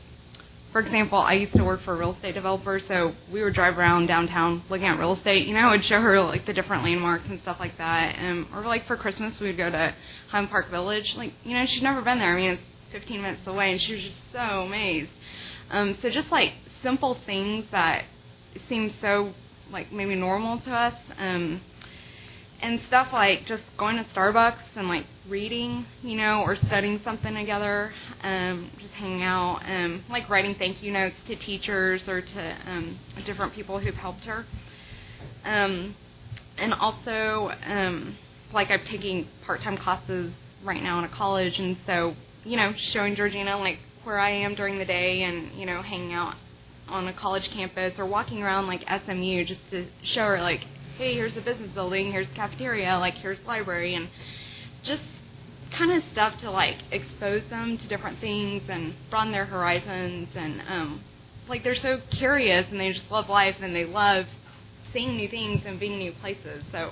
for 0.73 0.81
example, 0.81 1.19
I 1.19 1.33
used 1.35 1.55
to 1.55 1.65
work 1.65 1.81
for 1.83 1.95
a 1.95 1.97
real 1.97 2.13
estate 2.13 2.35
developer, 2.35 2.79
so 2.79 3.15
we 3.33 3.43
would 3.43 3.55
drive 3.55 3.79
around 3.79 4.07
downtown 4.07 4.63
looking 4.69 4.87
at 4.87 4.99
real 4.99 5.15
estate. 5.15 5.47
You 5.47 5.55
know, 5.55 5.61
I 5.61 5.71
would 5.71 5.85
show 5.85 6.01
her 6.01 6.21
like 6.21 6.45
the 6.45 6.53
different 6.53 6.85
landmarks 6.85 7.27
and 7.29 7.41
stuff 7.41 7.59
like 7.59 7.79
that. 7.79 8.19
Um, 8.19 8.49
or 8.55 8.65
like 8.67 8.87
for 8.87 8.97
Christmas, 8.97 9.41
we 9.41 9.47
would 9.47 9.57
go 9.57 9.71
to 9.71 9.95
Highland 10.29 10.51
Park 10.51 10.71
Village. 10.71 11.15
Like, 11.17 11.33
you 11.43 11.55
know, 11.55 11.65
she'd 11.65 11.83
never 11.83 12.03
been 12.03 12.19
there. 12.19 12.35
I 12.35 12.37
mean, 12.37 12.51
it's 12.51 12.63
15 12.93 13.23
minutes 13.23 13.47
away, 13.47 13.73
and 13.73 13.81
she 13.81 13.95
was 13.95 14.03
just 14.03 14.17
so 14.33 14.39
amazed. 14.39 15.11
Um, 15.71 15.97
so 16.03 16.11
just 16.11 16.31
like 16.31 16.53
simple 16.83 17.15
things 17.27 17.65
that 17.71 18.05
seem 18.69 18.93
so 19.01 19.33
like 19.71 19.91
maybe 19.93 20.15
normal 20.15 20.61
to 20.61 20.73
us. 20.73 20.95
Um, 21.17 21.63
and 22.61 22.81
stuff 22.89 23.13
like 23.13 23.47
just 23.47 23.63
going 23.77 23.97
to 23.97 24.05
Starbucks 24.11 24.77
and 24.77 24.89
like 24.89 25.07
reading, 25.29 25.87
you 26.03 26.17
know, 26.17 26.43
or 26.43 26.57
studying 26.57 27.01
something 27.05 27.35
together, 27.35 27.93
um, 28.23 28.71
just 28.81 28.93
hanging 28.95 29.23
out, 29.23 29.61
um, 29.67 30.05
like 30.11 30.29
writing 30.29 30.55
thank 30.55 30.83
you 30.83 30.91
notes 30.91 31.17
to 31.27 31.37
teachers 31.37 32.09
or 32.09 32.21
to 32.21 32.57
um, 32.67 32.99
different 33.27 33.53
people 33.53 33.79
who've 33.79 33.95
helped 33.95 34.25
her. 34.25 34.45
Um, 35.45 35.95
and 36.57 36.75
also, 36.75 37.53
um, 37.67 38.17
like 38.53 38.71
I'm 38.71 38.85
taking 38.85 39.29
part-time 39.45 39.77
classes 39.77 40.33
right 40.65 40.83
now 40.83 40.99
in 40.99 41.05
a 41.05 41.09
college, 41.09 41.59
and 41.59 41.77
so 41.87 42.15
you 42.45 42.57
know, 42.57 42.73
showing 42.77 43.15
Georgina 43.15 43.57
like 43.59 43.79
where 44.05 44.19
I 44.19 44.31
am 44.31 44.55
during 44.55 44.79
the 44.79 44.85
day, 44.85 45.23
and 45.23 45.53
you 45.53 45.67
know, 45.67 45.83
hanging 45.83 46.13
out 46.13 46.35
on 46.89 47.07
a 47.07 47.13
college 47.13 47.51
campus 47.51 47.99
or 47.99 48.07
walking 48.07 48.43
around 48.43 48.67
like 48.67 48.83
SMU 49.05 49.45
just 49.45 49.61
to 49.71 49.87
show 50.03 50.25
her 50.25 50.41
like, 50.41 50.65
hey, 50.99 51.15
here's 51.15 51.35
the 51.35 51.41
business 51.41 51.71
building, 51.71 52.11
here's 52.11 52.27
cafeteria, 52.35 52.99
like 52.99 53.15
here's 53.15 53.39
library, 53.47 53.95
and 53.95 54.09
just 54.83 55.03
kind 55.71 55.93
of 55.93 56.03
stuff 56.11 56.39
to 56.41 56.51
like 56.51 56.77
expose 56.91 57.43
them 57.51 57.79
to 57.79 57.87
different 57.87 58.19
things 58.21 58.63
and 58.69 58.95
broaden 59.09 59.33
their 59.33 59.45
horizons 59.45 60.29
and 60.35 60.63
um 60.67 61.01
like 61.47 61.63
they're 61.63 61.75
so 61.77 62.01
curious 62.11 62.67
and 62.71 62.81
they 62.81 62.91
just 62.91 63.11
love 63.11 63.29
life 63.29 63.55
and 63.61 63.77
they 63.77 63.85
love 63.85 64.25
seeing 64.95 65.17
new 65.17 65.29
things 65.29 65.61
and 65.67 65.79
being 65.79 65.99
new 65.99 66.11
places 66.23 66.65
so 66.73 66.91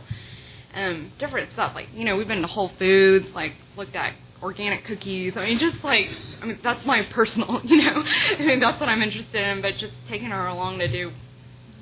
um 0.75 1.11
different 1.19 1.51
stuff 1.55 1.75
like 1.75 1.89
you 1.95 2.05
know 2.05 2.19
we've 2.19 2.29
been 2.29 2.43
to 2.43 2.47
whole 2.47 2.71
foods 2.79 3.27
like 3.35 3.55
looked 3.79 3.97
at 3.97 4.13
organic 4.43 4.85
cookies. 4.85 5.33
I 5.35 5.47
mean, 5.47 5.59
just 5.59 5.83
like, 5.83 6.09
I 6.43 6.47
mean, 6.47 6.59
that's 6.63 6.85
my 6.85 7.03
personal, 7.11 7.61
you 7.65 7.79
know, 7.79 8.05
I 8.39 8.43
mean, 8.45 8.61
that's 8.61 8.79
what 8.79 8.89
I'm 8.89 9.03
interested 9.03 9.43
in, 9.43 9.63
but 9.63 9.77
just 9.79 9.95
taking 10.09 10.29
her 10.29 10.47
along 10.47 10.79
to 10.81 10.89
do 10.89 11.11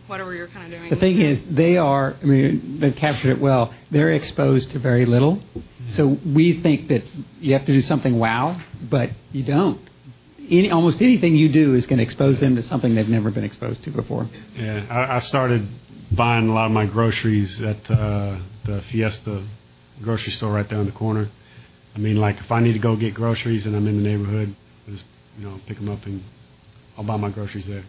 whatever 0.06 0.34
you're 0.34 0.48
kind 0.48 0.72
of 0.72 0.78
doing. 0.78 0.90
The 0.90 0.96
thing 0.96 1.20
is, 1.20 1.38
they 1.50 1.76
are, 1.76 2.16
I 2.20 2.24
mean, 2.24 2.78
they've 2.80 2.94
captured 2.94 3.30
it 3.30 3.40
well. 3.40 3.72
They're 3.90 4.12
exposed 4.12 4.70
to 4.72 4.78
very 4.78 5.06
little. 5.06 5.42
So 5.90 6.18
we 6.26 6.62
think 6.62 6.88
that 6.88 7.02
you 7.40 7.52
have 7.54 7.66
to 7.66 7.72
do 7.72 7.80
something 7.80 8.18
wow, 8.18 8.60
but 8.90 9.10
you 9.32 9.42
don't. 9.42 9.80
Any, 10.38 10.70
almost 10.70 11.00
anything 11.00 11.36
you 11.36 11.50
do 11.50 11.74
is 11.74 11.86
going 11.86 11.98
to 11.98 12.02
expose 12.02 12.40
them 12.40 12.56
to 12.56 12.62
something 12.62 12.94
they've 12.94 13.08
never 13.08 13.30
been 13.30 13.44
exposed 13.44 13.82
to 13.84 13.90
before. 13.90 14.28
Yeah, 14.56 14.86
I, 14.90 15.16
I 15.16 15.18
started 15.20 15.66
buying 16.12 16.48
a 16.48 16.54
lot 16.54 16.66
of 16.66 16.72
my 16.72 16.86
groceries 16.86 17.60
at 17.62 17.90
uh, 17.90 18.38
the 18.64 18.82
Fiesta 18.90 19.44
grocery 20.02 20.32
store 20.32 20.52
right 20.52 20.68
there 20.68 20.78
on 20.78 20.86
the 20.86 20.92
corner. 20.92 21.30
I 21.94 21.98
mean, 21.98 22.16
like 22.16 22.38
if 22.40 22.50
I 22.50 22.60
need 22.60 22.72
to 22.72 22.78
go 22.78 22.96
get 22.96 23.14
groceries 23.14 23.66
and 23.66 23.76
I'm 23.76 23.86
in 23.86 24.02
the 24.02 24.08
neighborhood, 24.08 24.54
I 24.86 24.90
just 24.90 25.04
you 25.38 25.44
know 25.44 25.60
pick 25.66 25.78
them 25.78 25.88
up 25.88 26.04
and 26.06 26.22
I'll 26.96 27.04
buy 27.04 27.16
my 27.16 27.30
groceries 27.30 27.66
there. 27.66 27.84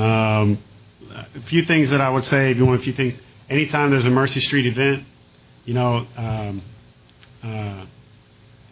Um, 0.00 0.62
a 1.10 1.42
few 1.48 1.64
things 1.64 1.90
that 1.90 2.00
I 2.00 2.08
would 2.08 2.24
say, 2.24 2.50
if 2.50 2.56
you 2.56 2.66
want 2.66 2.80
a 2.80 2.82
few 2.82 2.92
things, 2.92 3.14
anytime 3.48 3.90
there's 3.90 4.04
a 4.04 4.10
Mercy 4.10 4.40
Street 4.40 4.66
event, 4.66 5.04
you 5.64 5.74
know, 5.74 6.06
um, 6.16 6.62
uh, 7.42 7.86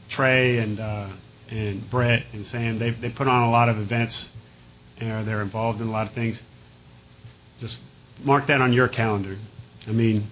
Trey 0.08 0.58
and 0.58 0.80
uh, 0.80 1.08
and 1.50 1.88
Brett 1.90 2.24
and 2.32 2.46
Sam, 2.46 2.78
they 2.78 2.90
they 2.90 3.10
put 3.10 3.28
on 3.28 3.44
a 3.44 3.50
lot 3.50 3.68
of 3.68 3.78
events, 3.78 4.30
and 4.98 5.26
they're 5.26 5.42
involved 5.42 5.80
in 5.80 5.88
a 5.88 5.90
lot 5.90 6.06
of 6.06 6.14
things. 6.14 6.38
Just 7.60 7.76
mark 8.22 8.46
that 8.48 8.60
on 8.60 8.72
your 8.72 8.88
calendar. 8.88 9.38
I 9.86 9.92
mean, 9.92 10.30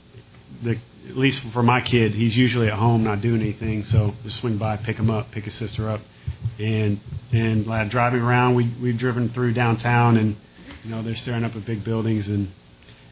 the 0.63 0.79
at 1.09 1.17
least 1.17 1.41
for 1.53 1.63
my 1.63 1.81
kid, 1.81 2.15
he's 2.15 2.37
usually 2.37 2.69
at 2.69 2.75
home 2.75 3.05
not 3.05 3.21
doing 3.21 3.41
anything. 3.41 3.85
So 3.85 4.15
just 4.25 4.41
swing 4.41 4.59
by, 4.59 4.77
pick 4.77 4.97
him 4.97 5.11
up, 5.11 5.31
pick 5.31 5.45
his 5.45 5.55
sister 5.55 5.89
up, 5.89 6.01
and 6.59 7.01
and 7.33 7.69
uh, 7.71 7.85
driving 7.85 8.21
around, 8.21 8.55
we 8.55 8.75
we've 8.81 8.99
driven 8.99 9.31
through 9.31 9.55
downtown, 9.55 10.17
and 10.17 10.37
you 10.89 10.95
know 10.95 11.03
they're 11.03 11.17
staring 11.17 11.45
up 11.45 11.55
at 11.55 11.67
big 11.67 11.85
buildings, 11.85 12.29
and 12.29 12.49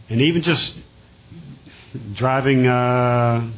and 0.08 0.22
even 0.22 0.42
just 0.42 0.78
driving, 2.14 2.66
uh, 2.66 3.50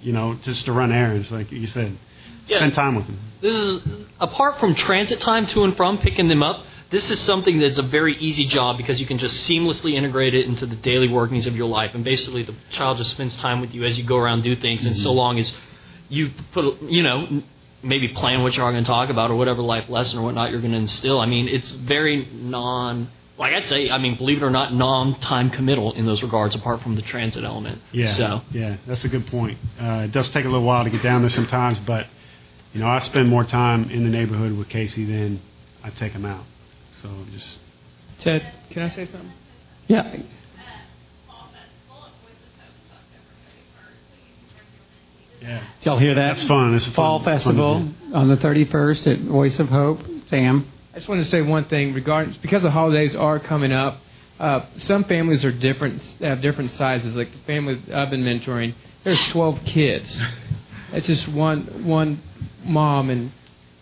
you 0.00 0.12
know, 0.12 0.34
just 0.36 0.64
to 0.64 0.72
run 0.72 0.90
errands, 0.90 1.30
like 1.30 1.52
you 1.52 1.66
said, 1.66 1.98
Yeah. 2.46 2.56
spend 2.56 2.74
time 2.74 2.94
with 2.94 3.06
them. 3.06 3.18
This 3.42 3.54
is 3.54 3.82
apart 4.20 4.58
from 4.58 4.74
transit 4.74 5.20
time 5.20 5.44
to 5.48 5.64
and 5.64 5.76
from 5.76 5.98
picking 5.98 6.28
them 6.28 6.42
up. 6.42 6.64
This 6.90 7.10
is 7.10 7.20
something 7.20 7.58
that's 7.58 7.76
a 7.78 7.82
very 7.82 8.16
easy 8.16 8.46
job 8.46 8.78
because 8.78 8.98
you 8.98 9.06
can 9.06 9.18
just 9.18 9.46
seamlessly 9.46 9.92
integrate 9.92 10.32
it 10.34 10.46
into 10.46 10.64
the 10.64 10.76
daily 10.76 11.08
workings 11.08 11.46
of 11.46 11.54
your 11.54 11.68
life, 11.68 11.94
and 11.94 12.02
basically 12.02 12.42
the 12.44 12.54
child 12.70 12.96
just 12.96 13.10
spends 13.10 13.36
time 13.36 13.60
with 13.60 13.74
you 13.74 13.84
as 13.84 13.98
you 13.98 14.04
go 14.04 14.16
around 14.16 14.34
and 14.34 14.44
do 14.44 14.56
things. 14.56 14.86
And 14.86 14.96
so 14.96 15.12
long 15.12 15.38
as 15.38 15.54
you 16.08 16.30
put, 16.52 16.80
you 16.84 17.02
know, 17.02 17.42
maybe 17.82 18.08
plan 18.08 18.42
what 18.42 18.56
you're 18.56 18.70
going 18.70 18.82
to 18.82 18.88
talk 18.88 19.10
about 19.10 19.30
or 19.30 19.36
whatever 19.36 19.62
life 19.62 19.88
lesson 19.88 20.18
or 20.18 20.22
whatnot 20.22 20.50
you're 20.50 20.60
going 20.60 20.72
to 20.72 20.78
instill. 20.78 21.20
I 21.20 21.26
mean, 21.26 21.48
it's 21.48 21.70
very 21.70 22.26
non. 22.32 23.08
Like 23.36 23.54
I'd 23.54 23.66
say, 23.66 23.88
I 23.88 23.98
mean, 23.98 24.16
believe 24.16 24.38
it 24.38 24.44
or 24.44 24.50
not, 24.50 24.74
non-time 24.74 25.50
committal 25.50 25.92
in 25.92 26.06
those 26.06 26.22
regards, 26.24 26.56
apart 26.56 26.82
from 26.82 26.96
the 26.96 27.02
transit 27.02 27.44
element. 27.44 27.80
Yeah, 27.92 28.08
So 28.08 28.42
yeah, 28.50 28.78
that's 28.86 29.04
a 29.04 29.08
good 29.08 29.28
point. 29.28 29.58
Uh, 29.80 30.06
it 30.06 30.12
does 30.12 30.28
take 30.30 30.44
a 30.44 30.48
little 30.48 30.64
while 30.66 30.82
to 30.82 30.90
get 30.90 31.02
down 31.02 31.20
there 31.22 31.30
sometimes, 31.30 31.78
but 31.78 32.06
you 32.72 32.80
know, 32.80 32.88
I 32.88 32.98
spend 32.98 33.28
more 33.28 33.44
time 33.44 33.90
in 33.90 34.02
the 34.02 34.10
neighborhood 34.10 34.56
with 34.58 34.68
Casey 34.68 35.04
than 35.04 35.40
I 35.84 35.90
take 35.90 36.12
him 36.12 36.24
out. 36.24 36.44
So 37.00 37.08
just 37.32 37.60
Ted, 38.18 38.52
can 38.70 38.82
I 38.82 38.88
say 38.88 39.04
something? 39.04 39.32
Yeah. 39.86 40.16
Yeah, 45.40 45.60
Did 45.80 45.86
y'all 45.86 45.98
hear 45.98 46.14
that? 46.14 46.28
That's 46.36 46.44
fun. 46.44 46.74
It's 46.74 46.86
a 46.86 46.90
Fall 46.92 47.18
fun- 47.18 47.24
fun 47.24 47.34
festival 47.36 47.76
event. 47.78 48.14
on 48.14 48.28
the 48.28 48.36
31st 48.36 49.06
at 49.06 49.20
Voice 49.20 49.58
of 49.58 49.68
Hope. 49.68 50.00
Sam. 50.28 50.66
I 50.92 50.96
just 50.98 51.08
wanted 51.08 51.24
to 51.24 51.30
say 51.30 51.42
one 51.42 51.64
thing 51.66 51.94
regarding 51.94 52.36
because 52.42 52.62
the 52.62 52.70
holidays 52.70 53.14
are 53.14 53.38
coming 53.38 53.72
up. 53.72 53.98
Uh, 54.40 54.64
some 54.78 55.04
families 55.04 55.44
are 55.44 55.52
different, 55.52 56.02
have 56.20 56.40
different 56.40 56.72
sizes. 56.72 57.14
Like 57.14 57.32
the 57.32 57.38
family 57.38 57.80
I've 57.92 58.10
been 58.10 58.22
mentoring, 58.24 58.74
there's 59.04 59.24
12 59.28 59.60
kids. 59.64 60.20
It's 60.90 61.06
just 61.06 61.28
one 61.28 61.84
one 61.84 62.22
mom 62.64 63.10
and 63.10 63.30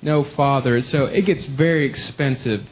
no 0.03 0.25
father. 0.25 0.83
So 0.83 1.05
it 1.05 1.23
gets 1.23 1.45
very 1.45 1.87
expensive 1.87 2.67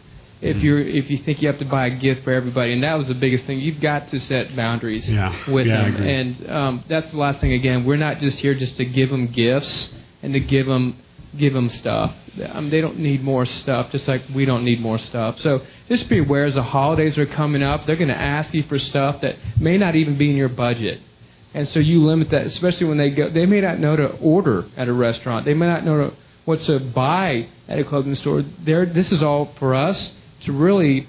if 0.45 0.57
Mm-hmm. 0.57 0.65
you're 0.67 0.81
if 0.81 1.11
you 1.11 1.19
think 1.19 1.41
you 1.43 1.49
have 1.49 1.59
to 1.59 1.65
buy 1.65 1.87
a 1.87 1.97
gift 1.99 2.23
for 2.25 2.33
everybody. 2.33 2.73
And 2.75 2.83
that 2.83 2.97
was 2.99 3.09
the 3.09 3.15
biggest 3.15 3.47
thing. 3.47 3.59
You've 3.61 3.81
got 3.81 4.09
to 4.11 4.21
set 4.21 4.55
boundaries 4.55 5.11
Yeah. 5.11 5.35
with 5.51 5.67
Yeah, 5.67 5.91
them. 5.91 5.97
And 6.03 6.51
um, 6.51 6.85
that's 6.89 7.11
the 7.11 7.17
last 7.17 7.41
thing. 7.41 7.53
Again, 7.53 7.85
we're 7.85 7.97
not 7.97 8.19
just 8.19 8.39
here 8.41 8.55
just 8.55 8.77
to 8.77 8.85
give 8.85 9.09
them 9.11 9.29
gifts 9.29 9.93
and 10.23 10.33
to 10.35 10.41
give 10.41 10.67
them 10.67 10.97
give 11.37 11.53
them 11.55 11.69
stuff. 11.69 12.15
Um, 12.51 12.71
they 12.71 12.81
don't 12.81 12.99
need 12.99 13.23
more 13.25 13.45
stuff, 13.47 13.91
just 13.91 14.07
like 14.07 14.23
we 14.35 14.45
don't 14.45 14.65
need 14.65 14.81
more 14.81 14.99
stuff. 14.99 15.41
So 15.41 15.63
just 15.89 16.09
be 16.09 16.19
aware 16.19 16.45
as 16.45 16.55
the 16.55 16.63
holidays 16.63 17.17
are 17.19 17.27
coming 17.27 17.63
up, 17.63 17.87
they're 17.87 17.97
going 17.97 18.09
to 18.09 18.17
ask 18.17 18.53
you 18.55 18.63
for 18.65 18.79
stuff 18.79 19.21
that 19.23 19.37
may 19.59 19.77
not 19.79 19.97
even 19.97 20.17
be 20.19 20.31
in 20.31 20.37
your 20.37 20.49
budget. 20.49 21.01
And 21.55 21.67
so 21.69 21.79
you 21.81 22.05
limit 22.05 22.31
that, 22.31 22.47
especially 22.47 22.87
when 22.89 22.99
they 22.99 23.11
go. 23.11 23.31
They 23.31 23.47
may 23.47 23.61
not 23.61 23.79
know 23.79 23.97
to 23.97 24.07
order 24.19 24.67
at 24.77 24.89
a 24.89 24.93
restaurant. 24.93 25.45
They 25.45 25.55
may 25.55 25.67
not 25.67 25.85
know 25.85 25.97
to, 26.11 26.17
what 26.45 26.61
to 26.63 26.79
buy 26.81 27.49
at 27.69 27.79
a 27.79 27.85
clothing 27.85 28.15
store. 28.17 28.43
There, 28.65 28.85
this 28.87 29.11
is 29.13 29.23
all 29.23 29.53
for 29.59 29.75
us 29.75 30.13
to 30.45 30.53
really 30.53 31.09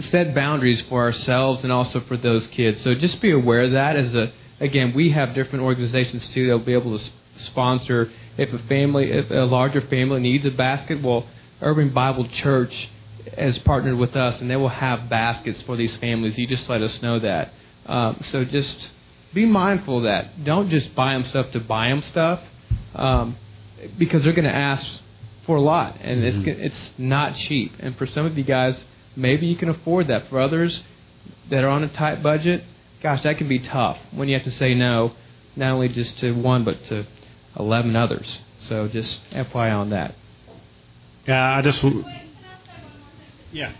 set 0.00 0.34
boundaries 0.34 0.80
for 0.82 1.02
ourselves 1.02 1.64
and 1.64 1.72
also 1.72 2.00
for 2.00 2.16
those 2.16 2.46
kids. 2.48 2.80
So 2.82 2.94
just 2.94 3.20
be 3.20 3.30
aware 3.30 3.62
of 3.62 3.72
that. 3.72 3.96
As 3.96 4.14
a 4.14 4.32
again, 4.60 4.92
we 4.94 5.10
have 5.10 5.34
different 5.34 5.64
organizations 5.64 6.26
too 6.28 6.46
that'll 6.46 6.60
be 6.60 6.74
able 6.74 6.98
to 6.98 7.04
sponsor 7.36 8.10
if 8.36 8.52
a 8.52 8.58
family, 8.66 9.10
if 9.10 9.30
a 9.30 9.44
larger 9.44 9.80
family 9.82 10.20
needs 10.20 10.44
a 10.46 10.50
basket. 10.50 11.02
Well, 11.02 11.26
Urban 11.60 11.90
Bible 11.90 12.26
Church 12.28 12.90
has 13.36 13.58
partnered 13.58 13.98
with 13.98 14.14
us, 14.14 14.40
and 14.40 14.50
they 14.50 14.56
will 14.56 14.68
have 14.68 15.08
baskets 15.08 15.62
for 15.62 15.76
these 15.76 15.96
families. 15.96 16.36
You 16.38 16.46
just 16.46 16.68
let 16.68 16.82
us 16.82 17.00
know 17.02 17.18
that. 17.18 17.52
Um, 17.86 18.20
so 18.30 18.44
just 18.44 18.90
be 19.32 19.46
mindful 19.46 19.98
of 19.98 20.02
that. 20.04 20.44
Don't 20.44 20.68
just 20.68 20.94
buy 20.94 21.14
them 21.14 21.24
stuff 21.24 21.50
to 21.52 21.60
buy 21.60 21.88
them 21.88 22.02
stuff, 22.02 22.40
um, 22.94 23.36
because 23.98 24.22
they're 24.22 24.32
going 24.32 24.44
to 24.44 24.54
ask 24.54 24.86
for 25.46 25.56
a 25.56 25.60
lot, 25.60 25.96
and 26.00 26.22
mm-hmm. 26.22 26.48
it's 26.48 26.74
it's 26.74 26.92
not 26.98 27.34
cheap. 27.36 27.72
And 27.78 27.96
for 27.96 28.06
some 28.06 28.26
of 28.26 28.36
you 28.36 28.44
guys, 28.44 28.84
maybe 29.14 29.46
you 29.46 29.56
can 29.56 29.68
afford 29.68 30.08
that. 30.08 30.28
For 30.28 30.40
others 30.40 30.82
that 31.48 31.64
are 31.64 31.68
on 31.68 31.84
a 31.84 31.88
tight 31.88 32.22
budget, 32.22 32.64
gosh, 33.02 33.22
that 33.22 33.38
can 33.38 33.48
be 33.48 33.60
tough 33.60 33.98
when 34.10 34.28
you 34.28 34.34
have 34.34 34.44
to 34.44 34.50
say 34.50 34.74
no, 34.74 35.12
not 35.54 35.72
only 35.72 35.88
just 35.88 36.18
to 36.18 36.32
one 36.32 36.64
but 36.64 36.84
to 36.86 37.06
eleven 37.58 37.96
others. 37.96 38.40
So 38.60 38.88
just 38.88 39.20
FYI 39.30 39.72
on 39.76 39.90
that. 39.90 40.14
Yeah, 41.26 41.56
I 41.56 41.62
just. 41.62 41.84
Yeah. 43.52 43.72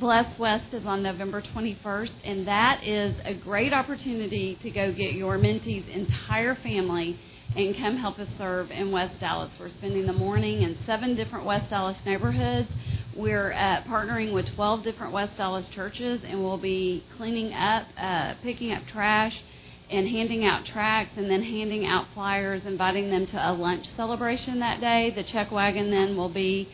Bless 0.00 0.36
West 0.40 0.74
is 0.74 0.84
on 0.86 1.04
November 1.04 1.40
21st, 1.40 2.10
and 2.24 2.48
that 2.48 2.84
is 2.84 3.14
a 3.24 3.32
great 3.32 3.72
opportunity 3.72 4.56
to 4.56 4.70
go 4.70 4.90
get 4.92 5.12
your 5.12 5.38
mentee's 5.38 5.88
entire 5.88 6.56
family 6.56 7.16
and 7.54 7.76
come 7.76 7.96
help 7.96 8.18
us 8.18 8.26
serve 8.38 8.72
in 8.72 8.90
West 8.90 9.20
Dallas. 9.20 9.52
We're 9.60 9.70
spending 9.70 10.06
the 10.06 10.14
morning 10.14 10.62
in 10.62 10.76
seven 10.84 11.14
different 11.14 11.44
West 11.44 11.70
Dallas 11.70 11.96
neighborhoods. 12.04 12.68
We're 13.14 13.52
uh, 13.52 13.82
partnering 13.82 14.32
with 14.32 14.52
12 14.56 14.82
different 14.82 15.12
West 15.12 15.36
Dallas 15.36 15.68
churches, 15.68 16.22
and 16.24 16.42
we'll 16.42 16.58
be 16.58 17.04
cleaning 17.16 17.52
up, 17.52 17.86
uh, 17.96 18.34
picking 18.42 18.72
up 18.72 18.84
trash, 18.88 19.40
and 19.88 20.08
handing 20.08 20.44
out 20.44 20.64
tracts, 20.64 21.16
and 21.16 21.30
then 21.30 21.44
handing 21.44 21.86
out 21.86 22.06
flyers, 22.14 22.62
inviting 22.64 23.10
them 23.10 23.26
to 23.26 23.36
a 23.36 23.52
lunch 23.52 23.86
celebration 23.94 24.58
that 24.58 24.80
day. 24.80 25.10
The 25.14 25.22
check 25.22 25.52
wagon 25.52 25.92
then 25.92 26.16
will 26.16 26.30
be 26.30 26.68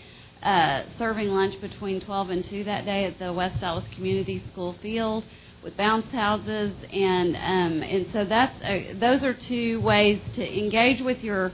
serving 0.99 1.29
lunch 1.29 1.61
between 1.61 2.01
12 2.01 2.31
and 2.31 2.45
2 2.45 2.65
that 2.65 2.85
day 2.85 3.05
at 3.05 3.19
the 3.19 3.33
West 3.33 3.61
Dallas 3.61 3.85
Community 3.95 4.43
School 4.53 4.77
field 4.81 5.25
with 5.63 5.77
bounce 5.77 6.11
houses, 6.13 6.73
and 6.93 7.37
um, 7.37 7.83
and 7.83 8.07
so 8.13 8.25
that's 8.25 8.65
uh, 8.65 8.95
those 9.01 9.23
are 9.23 9.35
two 9.35 9.81
ways 9.81 10.21
to 10.35 10.59
engage 10.59 11.01
with 11.03 11.23
your 11.23 11.53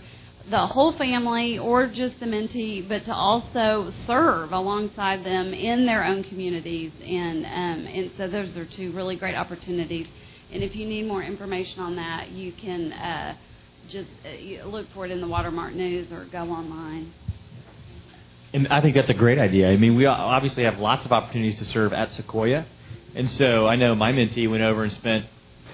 the 0.51 0.66
whole 0.66 0.93
family 0.93 1.59
or 1.59 1.87
just 1.87 2.20
the 2.20 2.26
mentee, 2.26 2.87
but 2.87 3.05
to 3.07 3.14
also 3.14 3.91
serve 4.07 4.53
alongside 4.53 5.24
them 5.24 5.55
in 5.55 5.87
their 5.87 6.05
own 6.05 6.22
communities, 6.22 6.93
and 7.03 7.47
um, 7.47 7.87
and 7.87 8.11
so 8.16 8.28
those 8.28 8.57
are 8.57 8.66
two 8.66 8.93
really 8.93 9.16
great 9.16 9.35
opportunities. 9.35 10.07
And 10.53 10.62
if 10.62 10.76
you 10.76 10.87
need 10.87 11.07
more 11.07 11.22
information 11.22 11.80
on 11.80 11.97
that, 11.97 12.30
you 12.30 12.53
can 12.53 12.93
uh, 12.93 13.35
just 13.89 14.09
uh, 14.24 14.66
look 14.66 14.87
for 14.93 15.07
it 15.07 15.11
in 15.11 15.20
the 15.20 15.26
Watermark 15.26 15.74
News 15.74 16.12
or 16.12 16.26
go 16.26 16.43
online. 16.51 17.12
And 18.55 18.68
I 18.68 18.80
think 18.80 18.94
that's 18.94 19.11
a 19.11 19.14
great 19.14 19.38
idea. 19.38 19.68
I 19.68 19.76
mean, 19.76 19.96
we 19.96 20.07
obviously 20.07 20.62
have 20.62 20.78
lots 20.78 21.05
of 21.05 21.11
opportunities 21.11 21.59
to 21.59 21.64
serve 21.64 21.92
at 21.92 22.12
Sequoia. 22.12 22.64
And 23.16 23.28
so 23.30 23.66
I 23.66 23.74
know 23.74 23.96
my 23.96 24.12
mentee 24.12 24.48
went 24.48 24.62
over 24.62 24.84
and 24.84 24.92
spent 24.92 25.26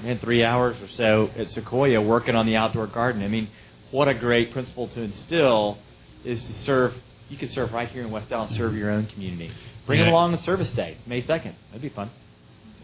man, 0.02 0.18
three 0.18 0.42
hours 0.42 0.76
or 0.80 0.88
so 0.88 1.30
at 1.36 1.50
Sequoia 1.52 2.00
working 2.00 2.34
on 2.34 2.46
the 2.46 2.56
outdoor 2.56 2.86
garden. 2.86 3.22
I 3.22 3.28
mean, 3.28 3.48
what 3.90 4.08
a 4.08 4.14
great 4.14 4.52
principle 4.52 4.88
to 4.88 5.02
instill 5.02 5.76
is 6.24 6.42
to 6.42 6.52
serve. 6.54 6.94
You 7.28 7.36
could 7.36 7.50
serve 7.52 7.72
right 7.72 7.88
here 7.88 8.02
in 8.02 8.10
West 8.10 8.30
Dallas, 8.30 8.50
serve 8.56 8.74
your 8.74 8.90
own 8.90 9.06
community. 9.08 9.52
Bring 9.86 10.00
yeah. 10.00 10.06
them 10.06 10.14
along 10.14 10.32
the 10.32 10.38
service 10.38 10.72
day, 10.72 10.96
May 11.06 11.20
2nd. 11.20 11.54
That'd 11.68 11.82
be 11.82 11.90
fun. 11.90 12.10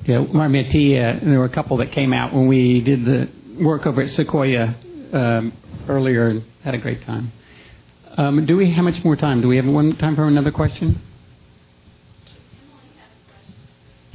Yeah, 0.05 0.20
my 0.20 0.47
mentee, 0.47 0.92
uh, 0.92 1.24
there 1.24 1.38
were 1.38 1.47
a 1.47 1.51
couple 1.51 1.78
that 1.78 1.92
came 1.92 2.12
out 2.12 2.34
when 2.34 2.49
we 2.49 2.82
did 2.82 3.05
the 3.07 3.30
work 3.59 3.86
over 3.86 4.03
at 4.03 4.11
Sequoia 4.11 4.74
um, 5.12 5.53
earlier 5.88 6.28
and 6.28 6.44
had 6.62 6.74
a 6.74 6.78
great 6.78 7.03
time. 7.03 7.32
Um, 8.18 8.46
do 8.46 8.56
we? 8.56 8.70
How 8.70 8.80
much 8.80 9.04
more 9.04 9.14
time? 9.14 9.42
Do 9.42 9.48
we 9.48 9.56
have 9.56 9.66
one 9.66 9.94
time 9.96 10.16
for 10.16 10.26
another 10.26 10.50
question? 10.50 11.02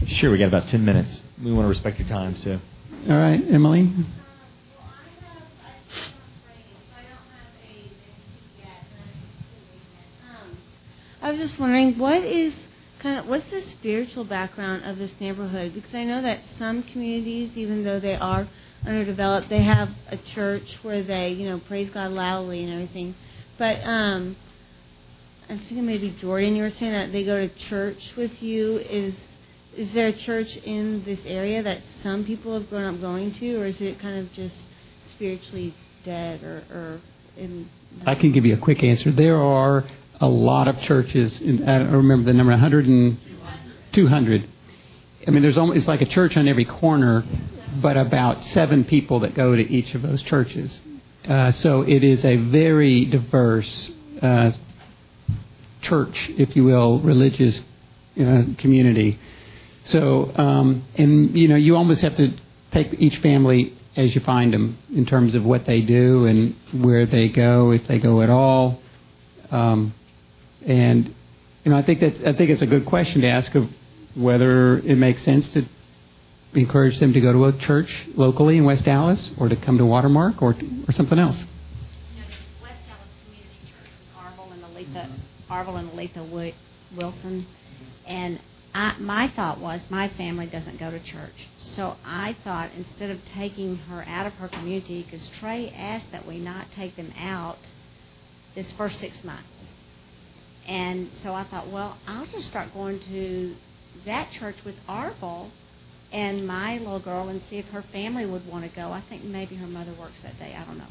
Sure, 0.08 0.32
we 0.32 0.40
got 0.40 0.48
about 0.48 0.68
ten 0.70 0.84
minutes. 0.84 1.22
We 1.44 1.54
want 1.54 1.66
to 1.66 1.70
respect 1.70 2.00
your 2.00 2.08
time, 2.08 2.36
so. 2.36 2.60
All 3.08 3.16
right, 3.18 3.40
Emily. 3.48 3.94
I 11.22 11.30
was 11.30 11.40
just 11.40 11.60
wondering 11.60 12.00
what 12.00 12.24
is 12.24 12.56
kind 12.98 13.20
of 13.20 13.28
what's 13.28 13.48
the 13.52 13.62
spiritual 13.70 14.24
background 14.24 14.84
of 14.84 14.98
this 14.98 15.12
neighborhood? 15.20 15.76
Because 15.76 15.94
I 15.94 16.06
know 16.06 16.24
that 16.24 16.40
some 16.58 16.82
communities, 16.82 17.52
even 17.56 17.84
though 17.84 18.00
they 18.00 18.16
are 18.16 18.48
underdeveloped, 18.84 19.50
they 19.50 19.62
have 19.62 19.92
a 20.08 20.18
church 20.18 20.80
where 20.82 21.04
they, 21.04 21.30
you 21.30 21.48
know, 21.48 21.60
praise 21.60 21.92
God 21.92 22.12
loudly 22.14 22.64
and 22.64 22.74
everything. 22.74 23.14
But 23.58 23.84
um, 23.84 24.36
I 25.50 25.58
think 25.58 25.82
maybe 25.82 26.12
Jordan, 26.12 26.56
you 26.56 26.64
were 26.64 26.70
saying 26.72 26.94
that 26.94 27.12
they 27.12 27.24
go 27.24 27.48
to 27.48 27.54
church 27.56 28.14
with 28.16 28.42
you. 28.42 28.78
Is 28.78 29.14
is 29.76 29.94
there 29.94 30.08
a 30.08 30.14
church 30.14 30.58
in 30.58 31.04
this 31.06 31.20
area 31.26 31.64
that 31.64 31.82
some 32.04 32.26
people 32.26 32.54
have 32.54 32.70
grown 32.70 32.94
up 32.94 33.00
going 33.00 33.34
to, 33.36 33.56
or 33.56 33.66
is 33.66 33.80
it 33.80 34.00
kind 34.00 34.20
of 34.20 34.32
just 34.34 34.56
spiritually 35.16 35.74
dead, 36.04 36.44
or, 36.44 36.64
or 36.72 37.02
in? 37.38 37.70
I 38.06 38.16
can 38.16 38.32
give 38.32 38.46
you 38.46 38.54
a 38.54 38.58
quick 38.58 38.84
answer. 38.84 39.12
There 39.12 39.42
are 39.42 39.86
a 40.20 40.28
lot 40.28 40.68
of 40.68 40.80
churches. 40.82 41.40
In, 41.42 41.68
I 41.68 41.80
don't 41.80 41.92
remember 41.92 42.32
the 42.32 42.38
number, 42.38 42.52
100 42.52 42.86
and 42.86 43.18
200. 43.94 44.48
I 45.28 45.32
mean, 45.32 45.42
there's 45.42 45.58
almost 45.58 45.78
it's 45.78 45.88
like 45.88 46.02
a 46.02 46.06
church 46.06 46.36
on 46.36 46.48
every 46.48 46.66
corner, 46.66 47.24
but 47.82 47.96
about 47.96 48.44
seven 48.44 48.84
people 48.84 49.20
that 49.22 49.36
go 49.36 49.56
to 49.56 49.62
each 49.62 49.96
of 49.96 50.02
those 50.02 50.22
churches. 50.22 50.80
Uh, 51.28 51.52
so 51.52 51.82
it 51.82 52.04
is 52.04 52.26
a 52.26 52.36
very 52.36 53.06
diverse 53.06 53.92
uh, 54.22 54.52
church, 55.82 56.30
if 56.38 56.56
you 56.56 56.64
will, 56.64 57.00
religious 57.00 57.62
uh, 58.20 58.44
community. 58.58 59.20
So, 59.84 60.32
um, 60.36 60.84
and 60.96 61.38
you 61.38 61.48
know, 61.48 61.56
you 61.56 61.76
almost 61.76 62.02
have 62.02 62.18
to 62.18 62.34
take 62.72 62.94
each 63.00 63.18
family 63.18 63.78
as 63.96 64.16
you 64.16 64.22
find 64.22 64.54
them 64.54 64.78
in 64.94 65.06
terms 65.06 65.36
of 65.36 65.44
what 65.44 65.66
they 65.66 65.82
do 65.82 66.26
and 66.26 66.56
where 66.84 67.06
they 67.06 67.28
go, 67.30 67.72
if 67.72 67.88
they 67.88 68.00
go 68.00 68.22
at 68.22 68.30
all. 68.30 68.80
Um, 69.52 69.94
and 70.66 71.14
you 71.64 71.72
know, 71.72 71.78
I 71.78 71.84
think 71.84 72.00
that 72.00 72.28
I 72.28 72.34
think 72.34 72.50
it's 72.50 72.62
a 72.62 72.68
good 72.68 72.86
question 72.86 73.22
to 73.22 73.28
ask 73.28 73.54
of 73.56 73.70
whether 74.16 74.78
it 74.80 74.98
makes 74.98 75.24
sense 75.24 75.50
to 75.50 75.66
encourage 76.54 77.00
them 77.00 77.14
to 77.14 77.22
go 77.22 77.32
to 77.32 77.46
a 77.46 77.54
church 77.54 78.08
locally 78.16 78.58
in 78.58 78.66
West 78.66 78.86
Dallas 78.86 79.30
or 79.38 79.50
to 79.50 79.56
come 79.56 79.78
to 79.78 79.86
Watermark 79.86 80.42
or, 80.42 80.56
or 80.88 80.92
something 80.92 81.20
else? 81.20 81.44
West 82.62 82.76
Dallas 82.88 83.10
Community 83.26 83.60
Church 83.70 83.90
and 84.54 84.64
Aletha, 84.64 85.10
Arvil 85.50 85.80
and 85.80 85.92
Aletha 85.92 86.54
Wilson. 86.96 87.48
And 88.06 88.40
I, 88.74 88.96
my 89.00 89.28
thought 89.30 89.60
was 89.60 89.82
my 89.90 90.10
family 90.10 90.46
doesn't 90.46 90.80
go 90.80 90.92
to 90.92 91.00
church. 91.00 91.48
So 91.58 91.98
I 92.06 92.36
thought 92.44 92.72
instead 92.76 93.10
of 93.10 93.24
taking 93.26 93.78
her 93.78 94.04
out 94.08 94.28
of 94.28 94.34
her 94.34 94.48
community, 94.48 95.04
because 95.04 95.28
Trey 95.28 95.70
asked 95.76 96.12
that 96.12 96.26
we 96.26 96.40
not 96.40 96.72
take 96.72 96.96
them 96.96 97.14
out 97.18 97.58
this 98.56 98.72
first 98.74 99.00
six 99.00 99.24
months. 99.24 99.48
And 100.68 101.12
so 101.24 101.34
I 101.34 101.44
thought, 101.44 101.70
well, 101.70 101.98
I'll 102.08 102.28
just 102.28 102.48
start 102.48 102.74
going 102.74 103.00
to 103.00 103.56
that 104.06 104.32
church 104.32 104.58
with 104.64 104.76
Arvil 104.88 105.50
and 106.12 106.46
my 106.46 106.78
little 106.78 107.00
girl 107.00 107.30
and 107.30 107.42
see 107.50 107.58
if 107.58 107.66
her 107.68 107.84
family 107.94 108.26
would 108.26 108.46
want 108.48 108.70
to 108.70 108.76
go. 108.76 108.92
I 108.92 109.02
think 109.02 109.24
maybe 109.24 109.56
her 109.56 109.68
mother 109.68 109.94
works 110.00 110.20
that 110.24 110.38
day. 110.38 110.56
I 110.58 110.66
don't 110.66 110.78
know. 110.78 110.88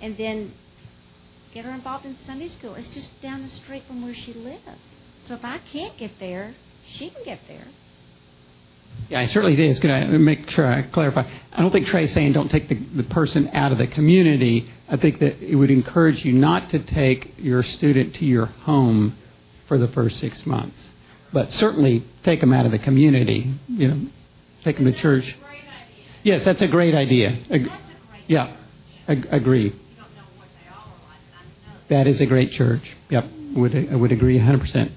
And 0.00 0.16
then 0.16 0.52
get 1.52 1.64
her 1.64 1.70
involved 1.70 2.04
in 2.04 2.16
Sunday 2.24 2.48
school. 2.48 2.74
It's 2.74 2.88
just 2.88 3.20
down 3.20 3.42
the 3.42 3.48
street 3.48 3.84
from 3.86 4.02
where 4.02 4.14
she 4.14 4.34
lives. 4.34 4.80
So 5.26 5.34
if 5.34 5.44
I 5.44 5.58
can't 5.72 5.96
get 5.96 6.18
there, 6.18 6.54
she 6.86 7.10
can 7.10 7.24
get 7.24 7.40
there. 7.48 7.66
Yeah, 9.08 9.20
I 9.20 9.26
certainly 9.26 9.60
is. 9.60 9.78
Can 9.80 9.90
I 9.90 10.04
make 10.18 10.50
sure 10.50 10.66
I 10.66 10.82
clarify? 10.82 11.28
I 11.52 11.60
don't 11.60 11.70
think 11.70 11.86
Trey's 11.86 12.12
saying 12.12 12.32
don't 12.32 12.50
take 12.50 12.68
the, 12.68 12.74
the 12.74 13.02
person 13.04 13.50
out 13.52 13.72
of 13.72 13.78
the 13.78 13.86
community. 13.86 14.70
I 14.88 14.96
think 14.96 15.18
that 15.20 15.40
it 15.42 15.54
would 15.56 15.70
encourage 15.70 16.24
you 16.24 16.32
not 16.32 16.70
to 16.70 16.78
take 16.78 17.34
your 17.38 17.62
student 17.62 18.14
to 18.16 18.24
your 18.24 18.46
home 18.46 19.16
for 19.66 19.78
the 19.78 19.88
first 19.88 20.18
six 20.18 20.46
months, 20.46 20.78
but 21.32 21.52
certainly 21.52 22.04
take 22.22 22.40
them 22.40 22.52
out 22.52 22.66
of 22.66 22.72
the 22.72 22.78
community. 22.78 23.52
You 23.68 23.88
know, 23.88 24.06
take 24.64 24.76
them 24.76 24.86
to 24.86 24.92
church. 24.92 25.36
Yes, 26.22 26.44
that's 26.44 26.62
a 26.62 26.68
great 26.68 26.94
idea. 26.94 27.30
That's 27.48 27.50
a 27.50 27.58
great 27.58 27.72
Yeah, 28.26 28.56
ag- 29.08 29.28
agree. 29.30 29.74
That 31.90 32.06
is 32.06 32.20
a 32.20 32.26
great 32.26 32.52
church. 32.52 32.82
Yep, 33.10 33.26
would 33.56 33.76
I 33.92 33.94
would 33.94 34.10
agree 34.12 34.36
100 34.38 34.60
percent. 34.60 34.92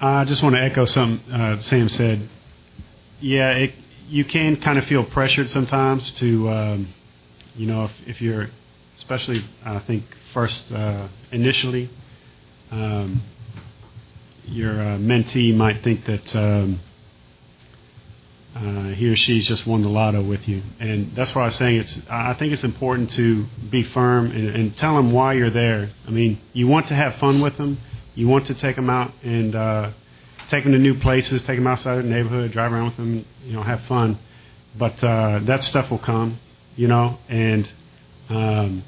I 0.00 0.24
just 0.24 0.42
want 0.42 0.54
to 0.54 0.62
echo 0.62 0.86
something 0.86 1.30
uh, 1.30 1.60
Sam 1.60 1.88
said. 1.90 2.26
Yeah, 3.20 3.50
it, 3.50 3.74
you 4.08 4.24
can 4.24 4.56
kind 4.56 4.78
of 4.78 4.86
feel 4.86 5.04
pressured 5.04 5.50
sometimes 5.50 6.10
to, 6.12 6.48
um, 6.48 6.88
you 7.54 7.66
know, 7.66 7.84
if, 7.84 7.92
if 8.06 8.22
you're, 8.22 8.48
especially 8.96 9.44
I 9.62 9.78
think 9.80 10.04
first 10.32 10.72
uh, 10.72 11.08
initially, 11.32 11.90
um, 12.70 13.20
your 14.46 14.72
uh, 14.72 14.98
mentee 14.98 15.54
might 15.54 15.82
think 15.82 16.04
that 16.06 16.36
um, 16.36 16.80
uh, 18.56 18.88
he 18.94 19.08
or 19.08 19.16
she's 19.16 19.46
just 19.46 19.66
won 19.66 19.82
the 19.82 19.88
lotto 19.88 20.22
with 20.22 20.48
you, 20.48 20.62
and 20.78 21.14
that's 21.14 21.34
why 21.34 21.42
I 21.42 21.44
was 21.46 21.56
saying 21.56 21.76
it's. 21.76 22.00
I 22.10 22.34
think 22.34 22.52
it's 22.52 22.64
important 22.64 23.10
to 23.12 23.46
be 23.70 23.82
firm 23.82 24.30
and, 24.32 24.48
and 24.48 24.76
tell 24.76 24.96
them 24.96 25.12
why 25.12 25.34
you're 25.34 25.50
there. 25.50 25.90
I 26.06 26.10
mean, 26.10 26.40
you 26.52 26.66
want 26.66 26.88
to 26.88 26.94
have 26.94 27.16
fun 27.16 27.40
with 27.40 27.56
them 27.56 27.78
you 28.14 28.28
want 28.28 28.46
to 28.46 28.54
take 28.54 28.76
them 28.76 28.90
out 28.90 29.12
and 29.22 29.54
uh, 29.54 29.90
take 30.48 30.64
them 30.64 30.72
to 30.72 30.78
new 30.78 30.98
places, 30.98 31.42
take 31.42 31.56
them 31.56 31.66
outside 31.66 31.98
of 31.98 32.04
the 32.04 32.10
neighborhood, 32.10 32.52
drive 32.52 32.72
around 32.72 32.86
with 32.86 32.96
them, 32.96 33.24
you 33.44 33.52
know, 33.52 33.62
have 33.62 33.80
fun. 33.84 34.18
But 34.78 35.02
uh, 35.02 35.40
that 35.44 35.64
stuff 35.64 35.90
will 35.90 35.98
come, 35.98 36.38
you 36.76 36.88
know, 36.88 37.18
and 37.28 37.68
um, 38.28 38.84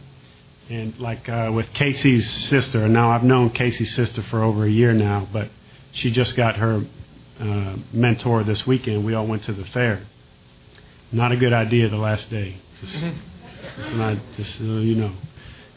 and 0.73 0.99
like 0.99 1.29
uh, 1.29 1.51
with 1.53 1.67
Casey's 1.75 2.29
sister. 2.29 2.89
Now 2.89 3.11
I've 3.11 3.23
known 3.23 3.51
Casey's 3.51 3.95
sister 3.95 4.23
for 4.23 4.43
over 4.43 4.65
a 4.65 4.71
year 4.71 4.95
now, 4.95 5.29
but 5.31 5.51
she 5.93 6.11
just 6.11 6.35
got 6.35 6.57
her 6.57 6.83
uh, 7.39 7.77
mentor 7.93 8.43
this 8.43 8.67
weekend. 8.67 9.05
We 9.05 9.15
all 9.15 9.27
went 9.27 9.45
to 9.45 9.53
the 9.53 9.67
fair. 9.67 10.03
Not 11.11 11.31
a 11.31 11.37
good 11.37 11.53
idea 11.53 11.91
the 11.91 11.99
last 11.99 12.31
day. 12.31 12.57
Just, 12.81 13.05
just 13.77 13.95
not, 13.95 14.17
just 14.37 14.57
so 14.57 14.65
you 14.65 14.95
know. 14.95 15.13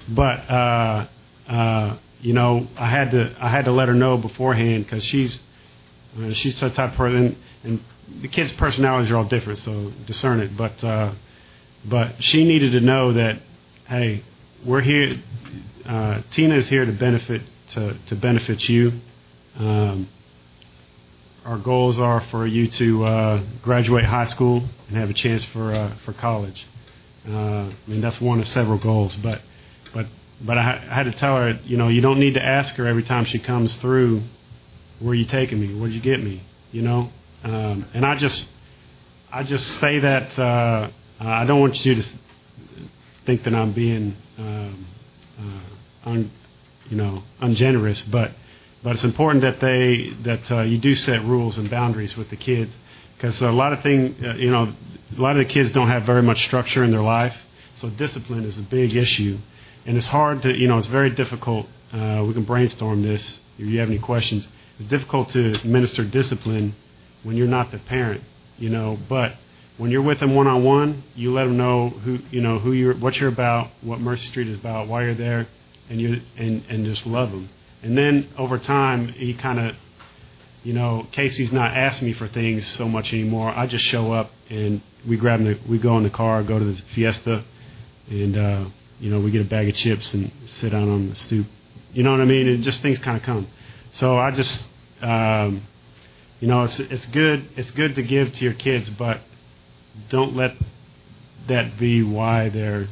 But 0.08 0.50
uh, 0.50 1.08
uh, 1.50 1.98
you 2.22 2.32
know, 2.32 2.68
I 2.78 2.90
had 2.90 3.12
to 3.12 3.36
I 3.38 3.50
had 3.50 3.66
to 3.66 3.72
let 3.72 3.90
her 3.90 3.94
know 3.94 4.18
beforehand 4.18 4.86
because 4.86 5.04
she's 5.04 5.38
uh, 6.18 6.32
she's 6.32 6.58
the 6.58 6.70
type 6.70 6.92
of 6.92 6.98
person, 6.98 7.38
and 7.66 7.84
the 8.22 8.30
kids' 8.30 8.54
personalities 8.54 9.12
are 9.12 9.18
all 9.18 9.26
different, 9.26 9.60
so 9.60 9.92
discern 10.06 10.40
it. 10.40 10.56
But 10.56 10.82
uh, 10.82 11.12
but 11.84 12.24
she 12.24 12.46
needed 12.46 12.72
to 12.72 12.80
know 12.80 13.12
that 13.12 13.42
hey, 13.88 14.24
we're 14.66 14.82
here. 14.82 15.22
Uh, 15.86 16.22
Tina 16.32 16.56
is 16.56 16.68
here 16.68 16.86
to 16.86 16.92
benefit 16.92 17.44
to 17.70 17.98
to 18.08 18.16
benefit 18.16 18.68
you. 18.68 18.94
Um, 19.58 20.10
our 21.46 21.60
goals 21.60 22.00
are 22.00 22.22
for 22.32 22.48
you 22.48 22.68
to 22.70 23.06
uh, 23.06 23.44
graduate 23.62 24.06
high 24.06 24.26
school 24.26 24.64
and 24.88 24.98
have 24.98 25.10
a 25.10 25.14
chance 25.14 25.44
for 25.46 25.72
uh, 25.72 25.96
for 26.04 26.14
college. 26.14 26.66
Uh, 27.28 27.32
I 27.32 27.76
mean 27.88 28.02
that's 28.02 28.20
one 28.20 28.40
of 28.40 28.48
several 28.48 28.80
goals, 28.80 29.16
but 29.18 29.42
but 29.94 30.08
but 30.42 30.58
I, 30.58 30.84
I 30.90 30.96
had 30.96 31.04
to 31.04 31.12
tell 31.12 31.38
her, 31.38 31.60
you 31.64 31.78
know, 31.78 31.88
you 31.88 32.02
don't 32.02 32.20
need 32.20 32.34
to 32.34 32.44
ask 32.44 32.76
her 32.76 32.88
every 32.88 33.04
time 33.04 33.26
she 33.26 33.40
comes 33.40 33.76
through, 33.78 34.24
where 35.00 35.12
are 35.12 35.16
you 35.16 35.26
taking 35.26 35.60
me? 35.60 35.80
Where'd 35.80 35.94
you 35.94 36.02
get 36.02 36.22
me? 36.22 36.42
You 36.72 36.82
know, 36.82 37.10
um, 37.44 37.86
and 37.94 38.06
I 38.06 38.16
just, 38.16 38.50
I 39.32 39.44
just 39.44 39.66
say 39.80 40.00
that 40.00 40.38
uh, 40.38 40.90
I 41.20 41.46
don't 41.46 41.62
want 41.62 41.86
you 41.86 41.96
to 41.96 42.10
think 43.26 43.44
that 43.44 43.54
I'm 43.54 43.74
being, 43.74 44.16
um, 44.38 44.88
uh, 45.40 46.10
un, 46.10 46.32
you 46.90 46.98
know, 46.98 47.24
ungenerous, 47.40 48.02
but 48.02 48.32
but 48.84 48.94
it's 48.94 49.04
important 49.04 49.42
that 49.42 49.60
they 49.60 50.14
that 50.24 50.52
uh, 50.52 50.62
you 50.62 50.78
do 50.78 50.96
set 50.96 51.24
rules 51.24 51.58
and 51.58 51.70
boundaries 51.70 52.16
with 52.16 52.30
the 52.30 52.36
kids 52.36 52.76
because 53.16 53.42
a 53.42 53.52
lot 53.52 53.74
of 53.74 53.82
thing, 53.82 54.16
uh, 54.24 54.34
you 54.36 54.52
know, 54.52 54.74
a 55.18 55.22
lot 55.22 55.32
of 55.32 55.38
the 55.38 55.54
kids 55.54 55.72
don't 55.72 55.88
have 55.90 56.04
very 56.04 56.22
much 56.22 56.44
structure 56.46 56.84
in 56.84 56.92
their 56.92 57.02
life, 57.02 57.36
so 57.76 57.90
discipline 57.90 58.44
is 58.44 58.58
a 58.58 58.62
big 58.62 58.96
issue 58.96 59.38
and 59.86 59.98
it's 59.98 60.08
hard 60.08 60.42
to, 60.42 60.54
you 60.54 60.68
know, 60.68 60.78
it's 60.78 60.88
very 60.88 61.12
difficult. 61.12 61.68
Uh, 61.94 62.24
we 62.28 62.34
can 62.34 62.44
brainstorm 62.44 63.04
this 63.04 63.40
if 63.58 63.66
you 63.66 63.80
have 63.80 63.90
any 63.90 64.00
questions. 64.00 64.48
It's 64.80 64.90
difficult 64.90 65.30
to 65.30 65.54
administer 65.54 66.04
discipline 66.04 66.76
when 67.24 67.38
you're 67.38 67.48
not 67.48 67.72
the 67.72 67.78
parent, 67.80 68.24
you 68.58 68.70
know, 68.70 68.98
but 69.08 69.36
when 69.78 69.92
you're 69.92 70.02
with 70.02 70.20
them 70.20 70.36
one 70.36 70.48
on 70.48 70.64
one, 70.64 71.04
you 71.16 71.34
let 71.34 71.44
them 71.46 71.58
know 71.58 71.90
who, 71.90 72.20
you 72.32 72.42
know, 72.42 72.60
who 72.60 72.72
you're, 72.72 72.96
what 72.96 73.18
you're 73.18 73.30
about, 73.30 73.70
what 73.82 74.00
Mercy 74.00 74.28
Street 74.28 74.48
is 74.48 74.58
about, 74.58 74.88
why 74.88 75.04
you're 75.04 75.16
there, 75.16 75.48
and 75.90 76.00
you, 76.00 76.22
and, 76.38 76.64
and 76.70 76.86
just 76.86 77.06
love 77.06 77.32
them. 77.32 77.50
And 77.84 77.98
then 77.98 78.30
over 78.38 78.58
time, 78.58 79.10
he 79.10 79.34
kind 79.34 79.60
of, 79.60 79.76
you 80.64 80.74
know, 80.74 81.08
Casey's 81.12 81.52
not 81.52 81.76
asking 81.76 82.08
me 82.08 82.14
for 82.14 82.28
things 82.28 82.66
so 82.66 82.88
much 82.88 83.12
anymore. 83.14 83.50
I 83.50 83.68
just 83.68 83.86
show 83.86 84.14
up 84.14 84.32
and 84.50 84.82
we 85.08 85.18
grab 85.18 85.44
the, 85.44 85.60
we 85.70 85.78
go 85.78 85.98
in 85.98 86.04
the 86.04 86.10
car, 86.10 86.42
go 86.42 86.58
to 86.58 86.66
the 86.66 86.82
Fiesta, 86.96 87.44
and, 88.10 88.38
uh, 88.38 88.66
you 89.00 89.12
know, 89.12 89.20
we 89.20 89.30
get 89.30 89.42
a 89.42 89.50
bag 89.50 89.68
of 89.68 89.76
chips 89.76 90.14
and 90.14 90.32
sit 90.48 90.72
down 90.72 90.90
on 90.90 91.10
the 91.10 91.16
stoop. 91.16 91.46
You 91.94 92.04
know 92.04 92.12
what 92.12 92.22
I 92.22 92.26
mean? 92.26 92.48
And 92.48 92.64
just 92.64 92.82
things 92.82 92.98
kind 93.00 93.18
of 93.18 93.24
come. 93.24 93.48
So 93.92 94.18
I 94.18 94.32
just, 94.32 94.70
um, 95.02 95.64
you 96.40 96.48
know, 96.48 96.64
it's 96.64 96.80
it's 96.80 97.06
good 97.08 97.48
it's 97.56 97.72
good 97.72 97.96
to 97.96 98.04
give 98.04 98.34
to 98.34 98.44
your 98.44 98.54
kids, 98.54 98.90
but 98.90 99.22
don't 100.10 100.36
let 100.36 100.56
that 101.48 101.78
be 101.78 102.04
why 102.04 102.50
they're 102.50 102.88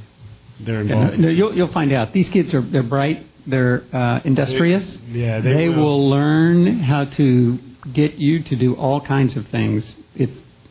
they're 0.60 0.82
involved. 0.82 1.14
Yeah, 1.14 1.20
no, 1.20 1.30
you'll 1.30 1.56
you'll 1.56 1.74
find 1.74 1.92
out. 1.94 2.14
These 2.14 2.30
kids 2.30 2.54
are 2.54 2.62
they're 2.62 2.84
bright. 2.84 3.26
They're 3.46 3.84
uh, 3.92 4.22
industrious. 4.24 4.98
They, 5.12 5.20
yeah, 5.20 5.42
they, 5.42 5.54
they 5.54 5.70
will. 5.70 5.78
will 5.78 6.10
learn 6.10 6.80
how 6.80 7.06
to 7.06 7.60
get 7.92 8.16
you 8.16 8.44
to 8.44 8.56
do 8.56 8.76
all 8.76 9.02
kinds 9.02 9.36
of 9.36 9.48
things 9.48 9.96
if 10.16 10.30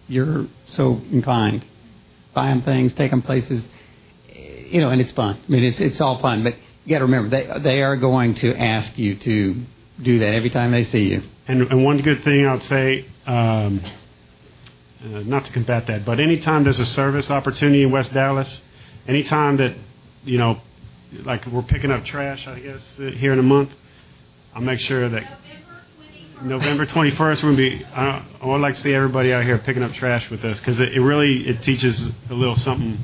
you're 0.08 0.46
so 0.66 1.00
inclined. 1.10 1.64
Buy 2.34 2.48
them 2.48 2.62
things, 2.62 2.94
take 2.94 3.10
them 3.10 3.20
places 3.20 3.62
you 4.72 4.80
know, 4.80 4.88
and 4.88 5.00
it's 5.00 5.12
fun. 5.12 5.38
I 5.46 5.50
mean, 5.50 5.64
it's 5.64 5.78
it's 5.80 6.00
all 6.00 6.18
fun, 6.20 6.42
but 6.42 6.54
you 6.84 6.90
got 6.90 7.00
to 7.00 7.04
remember 7.04 7.28
they 7.28 7.60
they 7.60 7.82
are 7.82 7.96
going 7.96 8.34
to 8.36 8.56
ask 8.56 8.96
you 8.98 9.16
to 9.16 9.62
do 10.02 10.18
that 10.20 10.34
every 10.34 10.50
time 10.50 10.72
they 10.72 10.84
see 10.84 11.10
you. 11.10 11.22
And 11.46 11.62
and 11.62 11.84
one 11.84 12.00
good 12.00 12.24
thing 12.24 12.46
I'll 12.46 12.60
say, 12.60 13.06
um, 13.26 13.82
uh, 15.04 15.20
not 15.20 15.44
to 15.46 15.52
combat 15.52 15.86
that, 15.86 16.04
but 16.04 16.20
anytime 16.20 16.64
there's 16.64 16.78
a 16.78 16.86
service 16.86 17.30
opportunity 17.30 17.82
in 17.82 17.90
West 17.90 18.12
Dallas, 18.12 18.62
anytime 19.06 19.56
that 19.56 19.74
you 20.24 20.38
know, 20.38 20.60
like 21.24 21.46
we're 21.46 21.62
picking 21.62 21.90
up 21.90 22.04
trash, 22.04 22.46
I 22.46 22.60
guess 22.60 22.82
uh, 22.98 23.10
here 23.10 23.32
in 23.32 23.38
a 23.38 23.42
month, 23.42 23.70
I'll 24.54 24.62
make 24.62 24.80
sure 24.80 25.08
that. 25.08 25.38
November 26.42 26.84
21st, 26.84 27.18
we're 27.18 27.36
gonna 27.36 27.56
be. 27.56 27.84
I, 27.84 28.26
I 28.40 28.46
would 28.46 28.60
like 28.60 28.74
to 28.74 28.80
see 28.80 28.92
everybody 28.92 29.32
out 29.32 29.44
here 29.44 29.58
picking 29.58 29.84
up 29.84 29.92
trash 29.92 30.28
with 30.28 30.44
us 30.44 30.58
because 30.58 30.80
it, 30.80 30.92
it 30.92 31.00
really 31.00 31.46
it 31.46 31.62
teaches 31.62 32.10
a 32.30 32.34
little 32.34 32.56
something 32.56 32.98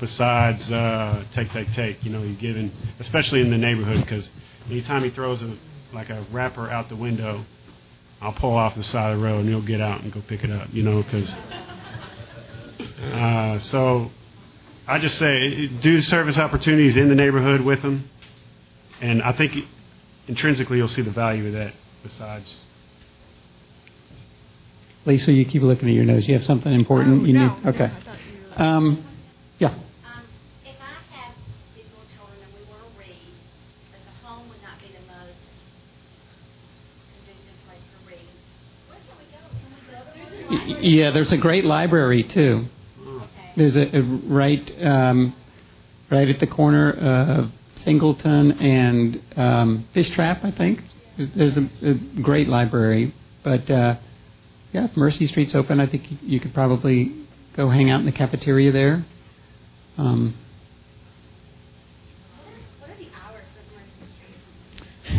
besides 0.00 0.72
uh, 0.72 1.24
take, 1.32 1.50
take, 1.52 1.72
take. 1.72 2.02
You 2.02 2.10
know, 2.10 2.22
you're 2.22 2.34
giving, 2.34 2.72
especially 2.98 3.42
in 3.42 3.50
the 3.50 3.58
neighborhood, 3.58 4.00
because 4.00 4.28
anytime 4.68 5.04
he 5.04 5.10
throws 5.10 5.40
a 5.42 5.56
like 5.92 6.10
a 6.10 6.24
wrapper 6.32 6.68
out 6.68 6.88
the 6.88 6.96
window, 6.96 7.44
I'll 8.20 8.32
pull 8.32 8.54
off 8.54 8.74
the 8.74 8.82
side 8.82 9.12
of 9.12 9.18
the 9.18 9.24
road 9.24 9.40
and 9.40 9.48
he'll 9.48 9.62
get 9.62 9.80
out 9.80 10.02
and 10.02 10.12
go 10.12 10.22
pick 10.26 10.44
it 10.44 10.50
up. 10.50 10.68
You 10.72 10.82
know, 10.82 11.02
because 11.02 11.34
uh, 13.02 13.58
so 13.60 14.10
I 14.86 14.98
just 14.98 15.16
say 15.18 15.66
do 15.66 16.00
service 16.00 16.36
opportunities 16.36 16.96
in 16.96 17.08
the 17.08 17.14
neighborhood 17.14 17.62
with 17.62 17.82
them, 17.82 18.10
and 19.00 19.22
I 19.22 19.32
think 19.32 19.56
intrinsically 20.28 20.76
you'll 20.78 20.88
see 20.88 21.02
the 21.02 21.10
value 21.10 21.46
of 21.46 21.52
that. 21.54 21.72
Besides. 22.02 22.54
Lisa, 25.06 25.32
you 25.32 25.44
keep 25.44 25.62
looking 25.62 25.88
at 25.88 25.94
your 25.94 26.04
nose. 26.04 26.28
You 26.28 26.34
have 26.34 26.44
something 26.44 26.72
important 26.72 27.22
oh, 27.22 27.24
you 27.24 27.32
no, 27.32 27.56
need? 27.56 27.66
Okay. 27.68 27.90
No, 28.58 28.64
um, 28.64 29.04
yeah. 29.58 29.74
Yeah, 40.78 41.10
there's 41.10 41.32
a 41.32 41.36
great 41.36 41.64
library 41.64 42.22
too. 42.22 42.66
There's 43.56 43.76
a, 43.76 43.96
a 43.96 44.02
right 44.02 44.84
um, 44.84 45.34
right 46.10 46.28
at 46.28 46.38
the 46.38 46.46
corner 46.46 46.92
of 46.92 47.50
Singleton 47.76 48.52
and 48.52 49.22
um, 49.36 49.88
Fish 49.92 50.10
Trap, 50.10 50.44
I 50.44 50.50
think. 50.50 50.82
There's 51.18 51.56
a, 51.56 51.68
a 51.82 51.94
great 52.22 52.48
library, 52.48 53.12
but 53.42 53.68
uh, 53.70 53.96
yeah, 54.72 54.84
if 54.84 54.96
Mercy 54.96 55.26
Street's 55.26 55.54
open, 55.54 55.80
I 55.80 55.86
think 55.86 56.04
you 56.22 56.40
could 56.40 56.54
probably 56.54 57.14
go 57.56 57.68
hang 57.68 57.90
out 57.90 58.00
in 58.00 58.06
the 58.06 58.12
cafeteria 58.12 58.70
there. 58.70 59.04
Um, 59.98 60.34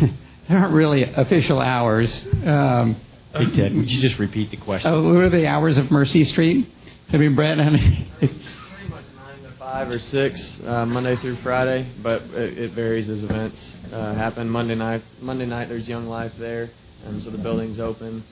there 0.48 0.58
aren't 0.58 0.72
really 0.72 1.02
official 1.04 1.60
hours. 1.60 2.26
Um, 2.44 2.96
Hey, 3.34 3.50
Ted, 3.56 3.74
would 3.74 3.90
you 3.90 4.00
just 4.02 4.18
repeat 4.18 4.50
the 4.50 4.58
question? 4.58 4.92
Oh, 4.92 5.02
what 5.02 5.22
are 5.22 5.30
the 5.30 5.46
hours 5.46 5.78
of 5.78 5.90
Mercy 5.90 6.22
Street? 6.24 6.68
I 7.10 7.16
mean, 7.16 7.34
Brad, 7.34 7.58
I 7.60 7.70
mean, 7.70 8.08
pretty 8.18 8.34
much 8.90 9.04
nine 9.16 9.42
to 9.42 9.52
five 9.58 9.88
or 9.88 9.98
six, 9.98 10.60
uh, 10.66 10.84
Monday 10.84 11.16
through 11.16 11.36
Friday, 11.36 11.88
but 12.02 12.22
it, 12.22 12.58
it 12.58 12.72
varies 12.72 13.08
as 13.08 13.24
events 13.24 13.58
uh, 13.90 14.14
happen. 14.14 14.50
Monday 14.50 14.74
night, 14.74 15.02
Monday 15.22 15.46
night, 15.46 15.70
there's 15.70 15.88
Young 15.88 16.08
Life 16.08 16.32
there, 16.38 16.70
um, 17.06 17.22
so 17.22 17.30
the 17.30 17.38
building's 17.38 17.80
open. 17.80 18.22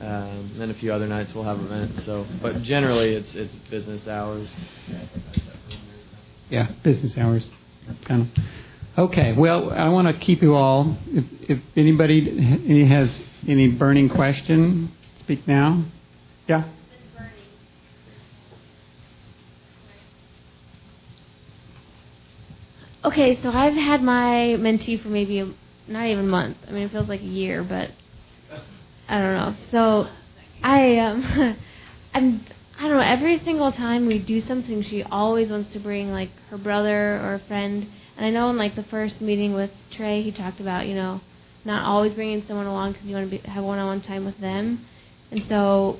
Um, 0.00 0.06
and 0.52 0.60
then 0.60 0.70
a 0.70 0.74
few 0.74 0.92
other 0.92 1.06
nights 1.06 1.34
we'll 1.34 1.44
have 1.44 1.60
events. 1.60 2.04
So, 2.04 2.26
but 2.40 2.62
generally 2.62 3.14
it's 3.14 3.34
it's 3.34 3.54
business 3.70 4.06
hours. 4.08 4.48
Yeah, 6.48 6.70
business 6.82 7.16
hours, 7.18 7.46
kind 8.04 8.22
of. 8.22 8.44
Okay, 9.10 9.34
well, 9.34 9.70
I 9.70 9.88
want 9.88 10.08
to 10.08 10.14
keep 10.18 10.40
you 10.40 10.54
all. 10.54 10.96
If, 11.08 11.24
if 11.42 11.58
anybody 11.76 12.84
has 12.86 13.18
any 13.46 13.68
burning 13.68 14.08
question, 14.08 14.92
speak 15.18 15.46
now. 15.46 15.84
Yeah. 16.48 16.64
Okay, 23.04 23.40
so 23.40 23.50
I've 23.50 23.74
had 23.74 24.02
my 24.02 24.56
mentee 24.58 25.00
for 25.00 25.08
maybe 25.08 25.38
a, 25.38 25.52
not 25.86 26.06
even 26.06 26.24
a 26.24 26.28
month. 26.28 26.56
I 26.66 26.72
mean, 26.72 26.84
it 26.84 26.90
feels 26.90 27.08
like 27.08 27.20
a 27.20 27.24
year, 27.24 27.62
but 27.62 27.90
I 29.08 29.18
don't 29.20 29.34
know. 29.34 29.54
So 29.70 30.08
I 30.62 30.98
um, 30.98 31.56
I'm 32.14 32.44
I 32.78 32.82
don't 32.88 32.96
know. 32.96 33.00
Every 33.00 33.38
single 33.38 33.70
time 33.72 34.06
we 34.06 34.18
do 34.18 34.40
something, 34.40 34.82
she 34.82 35.02
always 35.04 35.48
wants 35.50 35.72
to 35.72 35.78
bring 35.78 36.10
like 36.12 36.30
her 36.50 36.58
brother 36.58 37.20
or 37.20 37.34
a 37.34 37.38
friend. 37.38 37.86
And 38.16 38.26
I 38.26 38.30
know 38.30 38.50
in 38.50 38.56
like 38.56 38.74
the 38.74 38.82
first 38.82 39.20
meeting 39.20 39.54
with 39.54 39.70
Trey, 39.90 40.22
he 40.22 40.32
talked 40.32 40.60
about 40.60 40.86
you 40.86 40.94
know 40.94 41.20
not 41.66 41.84
always 41.84 42.14
bringing 42.14 42.44
someone 42.46 42.66
along 42.66 42.92
because 42.92 43.06
you 43.06 43.14
want 43.14 43.30
to 43.30 43.38
be, 43.38 43.48
have 43.48 43.64
one-on-one 43.64 44.00
time 44.02 44.24
with 44.24 44.38
them. 44.38 44.86
And 45.30 45.44
so, 45.46 45.98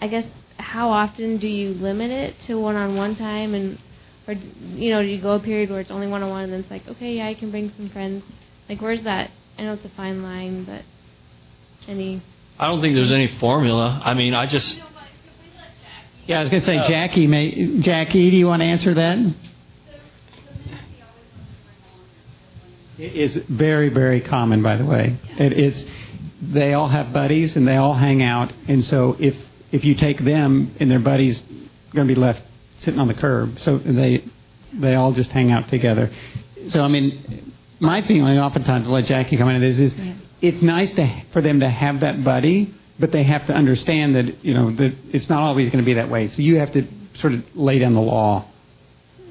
I 0.00 0.08
guess 0.08 0.26
how 0.58 0.90
often 0.90 1.38
do 1.38 1.48
you 1.48 1.74
limit 1.74 2.10
it 2.10 2.36
to 2.46 2.54
one-on-one 2.58 3.16
time, 3.16 3.54
and 3.54 3.78
or 4.26 4.34
you 4.34 4.90
know 4.90 5.02
do 5.02 5.08
you 5.08 5.20
go 5.20 5.32
a 5.32 5.40
period 5.40 5.70
where 5.70 5.80
it's 5.80 5.90
only 5.90 6.06
one-on-one 6.06 6.44
and 6.44 6.52
then 6.52 6.60
it's 6.60 6.70
like 6.70 6.86
okay 6.86 7.14
yeah 7.16 7.26
I 7.26 7.34
can 7.34 7.50
bring 7.50 7.72
some 7.76 7.88
friends. 7.90 8.22
Like 8.68 8.80
where's 8.80 9.02
that? 9.02 9.30
I 9.58 9.64
know 9.64 9.74
it's 9.74 9.84
a 9.84 9.90
fine 9.90 10.22
line, 10.22 10.64
but 10.64 10.82
any. 11.86 12.22
I 12.58 12.66
don't 12.66 12.80
think 12.80 12.94
there's 12.94 13.12
any 13.12 13.26
formula. 13.38 14.00
I 14.02 14.14
mean, 14.14 14.32
I 14.32 14.46
just. 14.46 14.82
Yeah, 16.26 16.38
I 16.38 16.42
was 16.42 16.50
going 16.50 16.60
to 16.60 16.66
say, 16.66 16.76
uh, 16.76 16.86
Jackie. 16.86 17.26
May, 17.26 17.80
Jackie, 17.80 18.30
do 18.30 18.36
you 18.36 18.46
want 18.46 18.60
to 18.60 18.66
answer 18.66 18.94
that? 18.94 19.18
It 19.18 19.34
is 23.00 23.36
very, 23.48 23.88
very 23.88 24.20
common, 24.20 24.62
by 24.62 24.76
the 24.76 24.84
way. 24.84 25.16
It 25.38 25.52
is. 25.52 25.84
They 26.42 26.74
all 26.74 26.88
have 26.88 27.12
buddies 27.12 27.56
and 27.56 27.66
they 27.66 27.76
all 27.76 27.94
hang 27.94 28.22
out, 28.22 28.52
and 28.68 28.84
so 28.84 29.16
if 29.18 29.36
if 29.72 29.84
you 29.84 29.94
take 29.94 30.24
them 30.24 30.74
and 30.80 30.90
their 30.90 30.98
buddies, 30.98 31.42
going 31.94 32.08
to 32.08 32.14
be 32.14 32.18
left 32.18 32.42
sitting 32.78 33.00
on 33.00 33.08
the 33.08 33.14
curb. 33.14 33.60
So 33.60 33.78
they 33.78 34.24
they 34.72 34.94
all 34.94 35.12
just 35.12 35.30
hang 35.32 35.50
out 35.50 35.68
together. 35.68 36.10
So 36.68 36.82
I 36.82 36.88
mean, 36.88 37.52
my 37.78 38.02
feeling, 38.02 38.38
oftentimes, 38.38 38.86
to 38.86 38.92
let 38.92 39.06
Jackie 39.06 39.36
come 39.36 39.48
into 39.48 39.66
this 39.66 39.78
is, 39.78 39.94
it's 40.40 40.62
nice 40.62 40.92
to 40.92 41.22
for 41.32 41.42
them 41.42 41.60
to 41.60 41.68
have 41.68 42.00
that 42.00 42.24
buddy, 42.24 42.74
but 42.98 43.12
they 43.12 43.22
have 43.24 43.46
to 43.46 43.52
understand 43.52 44.16
that 44.16 44.44
you 44.44 44.54
know 44.54 44.70
that 44.70 44.94
it's 45.12 45.28
not 45.28 45.40
always 45.40 45.70
going 45.70 45.82
to 45.82 45.86
be 45.86 45.94
that 45.94 46.10
way. 46.10 46.28
So 46.28 46.42
you 46.42 46.58
have 46.58 46.72
to 46.72 46.86
sort 47.14 47.34
of 47.34 47.44
lay 47.54 47.78
down 47.78 47.94
the 47.94 48.00
law 48.00 48.46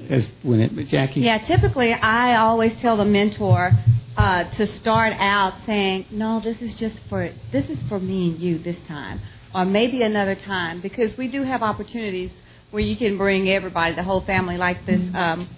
as 0.08 0.32
when 0.42 0.60
it. 0.60 0.88
Jackie. 0.88 1.20
Yeah, 1.20 1.38
typically 1.38 1.92
I 1.92 2.36
always 2.36 2.74
tell 2.80 2.96
the 2.96 3.04
mentor 3.04 3.72
uh, 4.16 4.44
to 4.44 4.66
start 4.66 5.14
out 5.18 5.54
saying, 5.66 6.06
"No, 6.10 6.40
this 6.40 6.60
is 6.60 6.74
just 6.74 7.00
for 7.08 7.30
this 7.52 7.68
is 7.68 7.82
for 7.84 8.00
me 8.00 8.30
and 8.30 8.40
you 8.40 8.58
this 8.58 8.80
time, 8.86 9.20
or 9.54 9.64
maybe 9.64 10.02
another 10.02 10.34
time," 10.34 10.80
because 10.80 11.16
we 11.16 11.28
do 11.28 11.42
have 11.42 11.62
opportunities 11.62 12.30
where 12.70 12.82
you 12.82 12.96
can 12.96 13.16
bring 13.18 13.48
everybody, 13.48 13.94
the 13.94 14.02
whole 14.02 14.20
family, 14.22 14.56
like 14.56 14.84
this 14.86 15.00
um, 15.14 15.48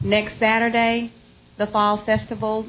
next 0.00 0.38
Saturday, 0.38 1.12
the 1.56 1.66
fall 1.66 1.98
festival. 1.98 2.66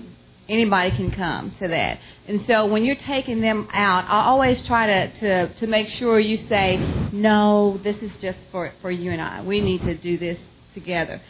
Anybody 0.47 0.89
can 0.89 1.11
come 1.11 1.51
to 1.59 1.67
that, 1.67 1.99
and 2.27 2.41
so 2.41 2.65
when 2.65 2.83
you're 2.83 2.95
taking 2.95 3.39
them 3.39 3.67
out, 3.71 4.05
I 4.05 4.25
always 4.25 4.63
try 4.63 4.87
to, 4.87 5.11
to 5.19 5.53
to 5.53 5.67
make 5.67 5.89
sure 5.89 6.19
you 6.19 6.37
say, 6.37 6.77
"No, 7.11 7.79
this 7.83 7.97
is 7.97 8.17
just 8.17 8.39
for 8.51 8.71
for 8.81 8.89
you 8.89 9.11
and 9.11 9.21
I. 9.21 9.43
We 9.43 9.61
need 9.61 9.81
to 9.81 9.93
do 9.93 10.17
this 10.17 10.39
together." 10.73 11.21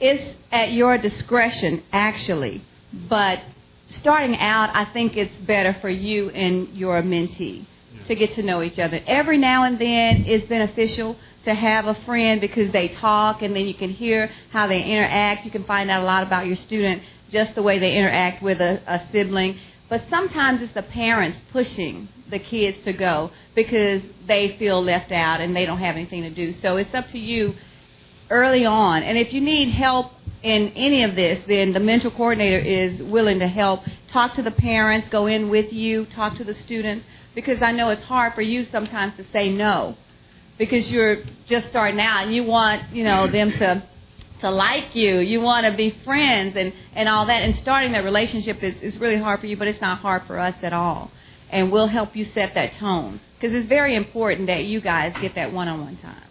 It's 0.00 0.34
at 0.50 0.72
your 0.72 0.96
discretion, 0.96 1.82
actually, 1.92 2.62
but 2.92 3.40
starting 3.88 4.36
out, 4.38 4.70
I 4.74 4.86
think 4.86 5.16
it's 5.16 5.36
better 5.42 5.76
for 5.80 5.90
you 5.90 6.30
and 6.30 6.68
your 6.68 7.02
mentee 7.02 7.66
to 8.06 8.14
get 8.14 8.32
to 8.34 8.42
know 8.42 8.62
each 8.62 8.78
other. 8.78 9.00
Every 9.06 9.36
now 9.36 9.64
and 9.64 9.78
then 9.78 10.24
it's 10.26 10.46
beneficial 10.46 11.16
to 11.44 11.54
have 11.54 11.86
a 11.86 11.94
friend 11.94 12.40
because 12.40 12.70
they 12.72 12.88
talk 12.88 13.42
and 13.42 13.54
then 13.54 13.66
you 13.66 13.74
can 13.74 13.90
hear 13.90 14.30
how 14.50 14.66
they 14.66 14.82
interact. 14.82 15.44
You 15.44 15.50
can 15.50 15.64
find 15.64 15.90
out 15.90 16.02
a 16.02 16.06
lot 16.06 16.22
about 16.22 16.46
your 16.46 16.56
student 16.56 17.02
just 17.30 17.54
the 17.54 17.62
way 17.62 17.78
they 17.78 17.96
interact 17.96 18.42
with 18.42 18.60
a, 18.60 18.80
a 18.86 19.02
sibling. 19.12 19.58
But 19.88 20.04
sometimes 20.08 20.62
it's 20.62 20.74
the 20.74 20.82
parents 20.82 21.40
pushing 21.52 22.08
the 22.28 22.38
kids 22.38 22.78
to 22.84 22.92
go 22.92 23.32
because 23.54 24.02
they 24.26 24.56
feel 24.56 24.82
left 24.82 25.10
out 25.12 25.40
and 25.40 25.54
they 25.56 25.66
don't 25.66 25.78
have 25.78 25.96
anything 25.96 26.22
to 26.22 26.30
do. 26.30 26.52
So 26.54 26.76
it's 26.76 26.94
up 26.94 27.08
to 27.08 27.18
you 27.18 27.54
early 28.30 28.64
on. 28.64 29.02
And 29.02 29.18
if 29.18 29.32
you 29.32 29.40
need 29.40 29.70
help 29.70 30.12
in 30.42 30.68
any 30.68 31.02
of 31.02 31.16
this, 31.16 31.44
then 31.46 31.72
the 31.72 31.80
mental 31.80 32.10
coordinator 32.10 32.58
is 32.58 33.02
willing 33.02 33.40
to 33.40 33.46
help. 33.46 33.82
Talk 34.08 34.34
to 34.34 34.42
the 34.42 34.50
parents, 34.50 35.08
go 35.08 35.26
in 35.26 35.50
with 35.50 35.72
you, 35.72 36.06
talk 36.06 36.36
to 36.36 36.44
the 36.44 36.54
students, 36.54 37.04
because 37.34 37.60
I 37.62 37.72
know 37.72 37.90
it's 37.90 38.04
hard 38.04 38.34
for 38.34 38.42
you 38.42 38.64
sometimes 38.64 39.16
to 39.16 39.24
say 39.32 39.52
no 39.52 39.96
because 40.60 40.92
you're 40.92 41.22
just 41.46 41.68
starting 41.68 41.98
out 41.98 42.24
and 42.24 42.34
you 42.34 42.44
want, 42.44 42.82
you 42.92 43.02
know, 43.02 43.26
them 43.26 43.50
to 43.50 43.82
to 44.40 44.50
like 44.50 44.94
you. 44.94 45.18
You 45.18 45.40
want 45.40 45.66
to 45.66 45.72
be 45.72 45.90
friends 46.04 46.54
and 46.54 46.72
and 46.94 47.08
all 47.08 47.26
that. 47.26 47.42
And 47.42 47.56
starting 47.56 47.92
that 47.92 48.04
relationship 48.04 48.62
is 48.62 48.80
is 48.82 48.98
really 48.98 49.16
hard 49.16 49.40
for 49.40 49.46
you, 49.46 49.56
but 49.56 49.68
it's 49.68 49.80
not 49.80 49.98
hard 49.98 50.24
for 50.24 50.38
us 50.38 50.54
at 50.62 50.74
all. 50.74 51.10
And 51.48 51.72
we'll 51.72 51.88
help 51.88 52.14
you 52.14 52.24
set 52.24 52.54
that 52.54 52.74
tone 52.74 53.20
because 53.38 53.56
it's 53.56 53.68
very 53.68 53.94
important 53.94 54.46
that 54.48 54.66
you 54.66 54.80
guys 54.80 55.14
get 55.20 55.34
that 55.34 55.52
one-on-one 55.52 55.96
time. 55.96 56.29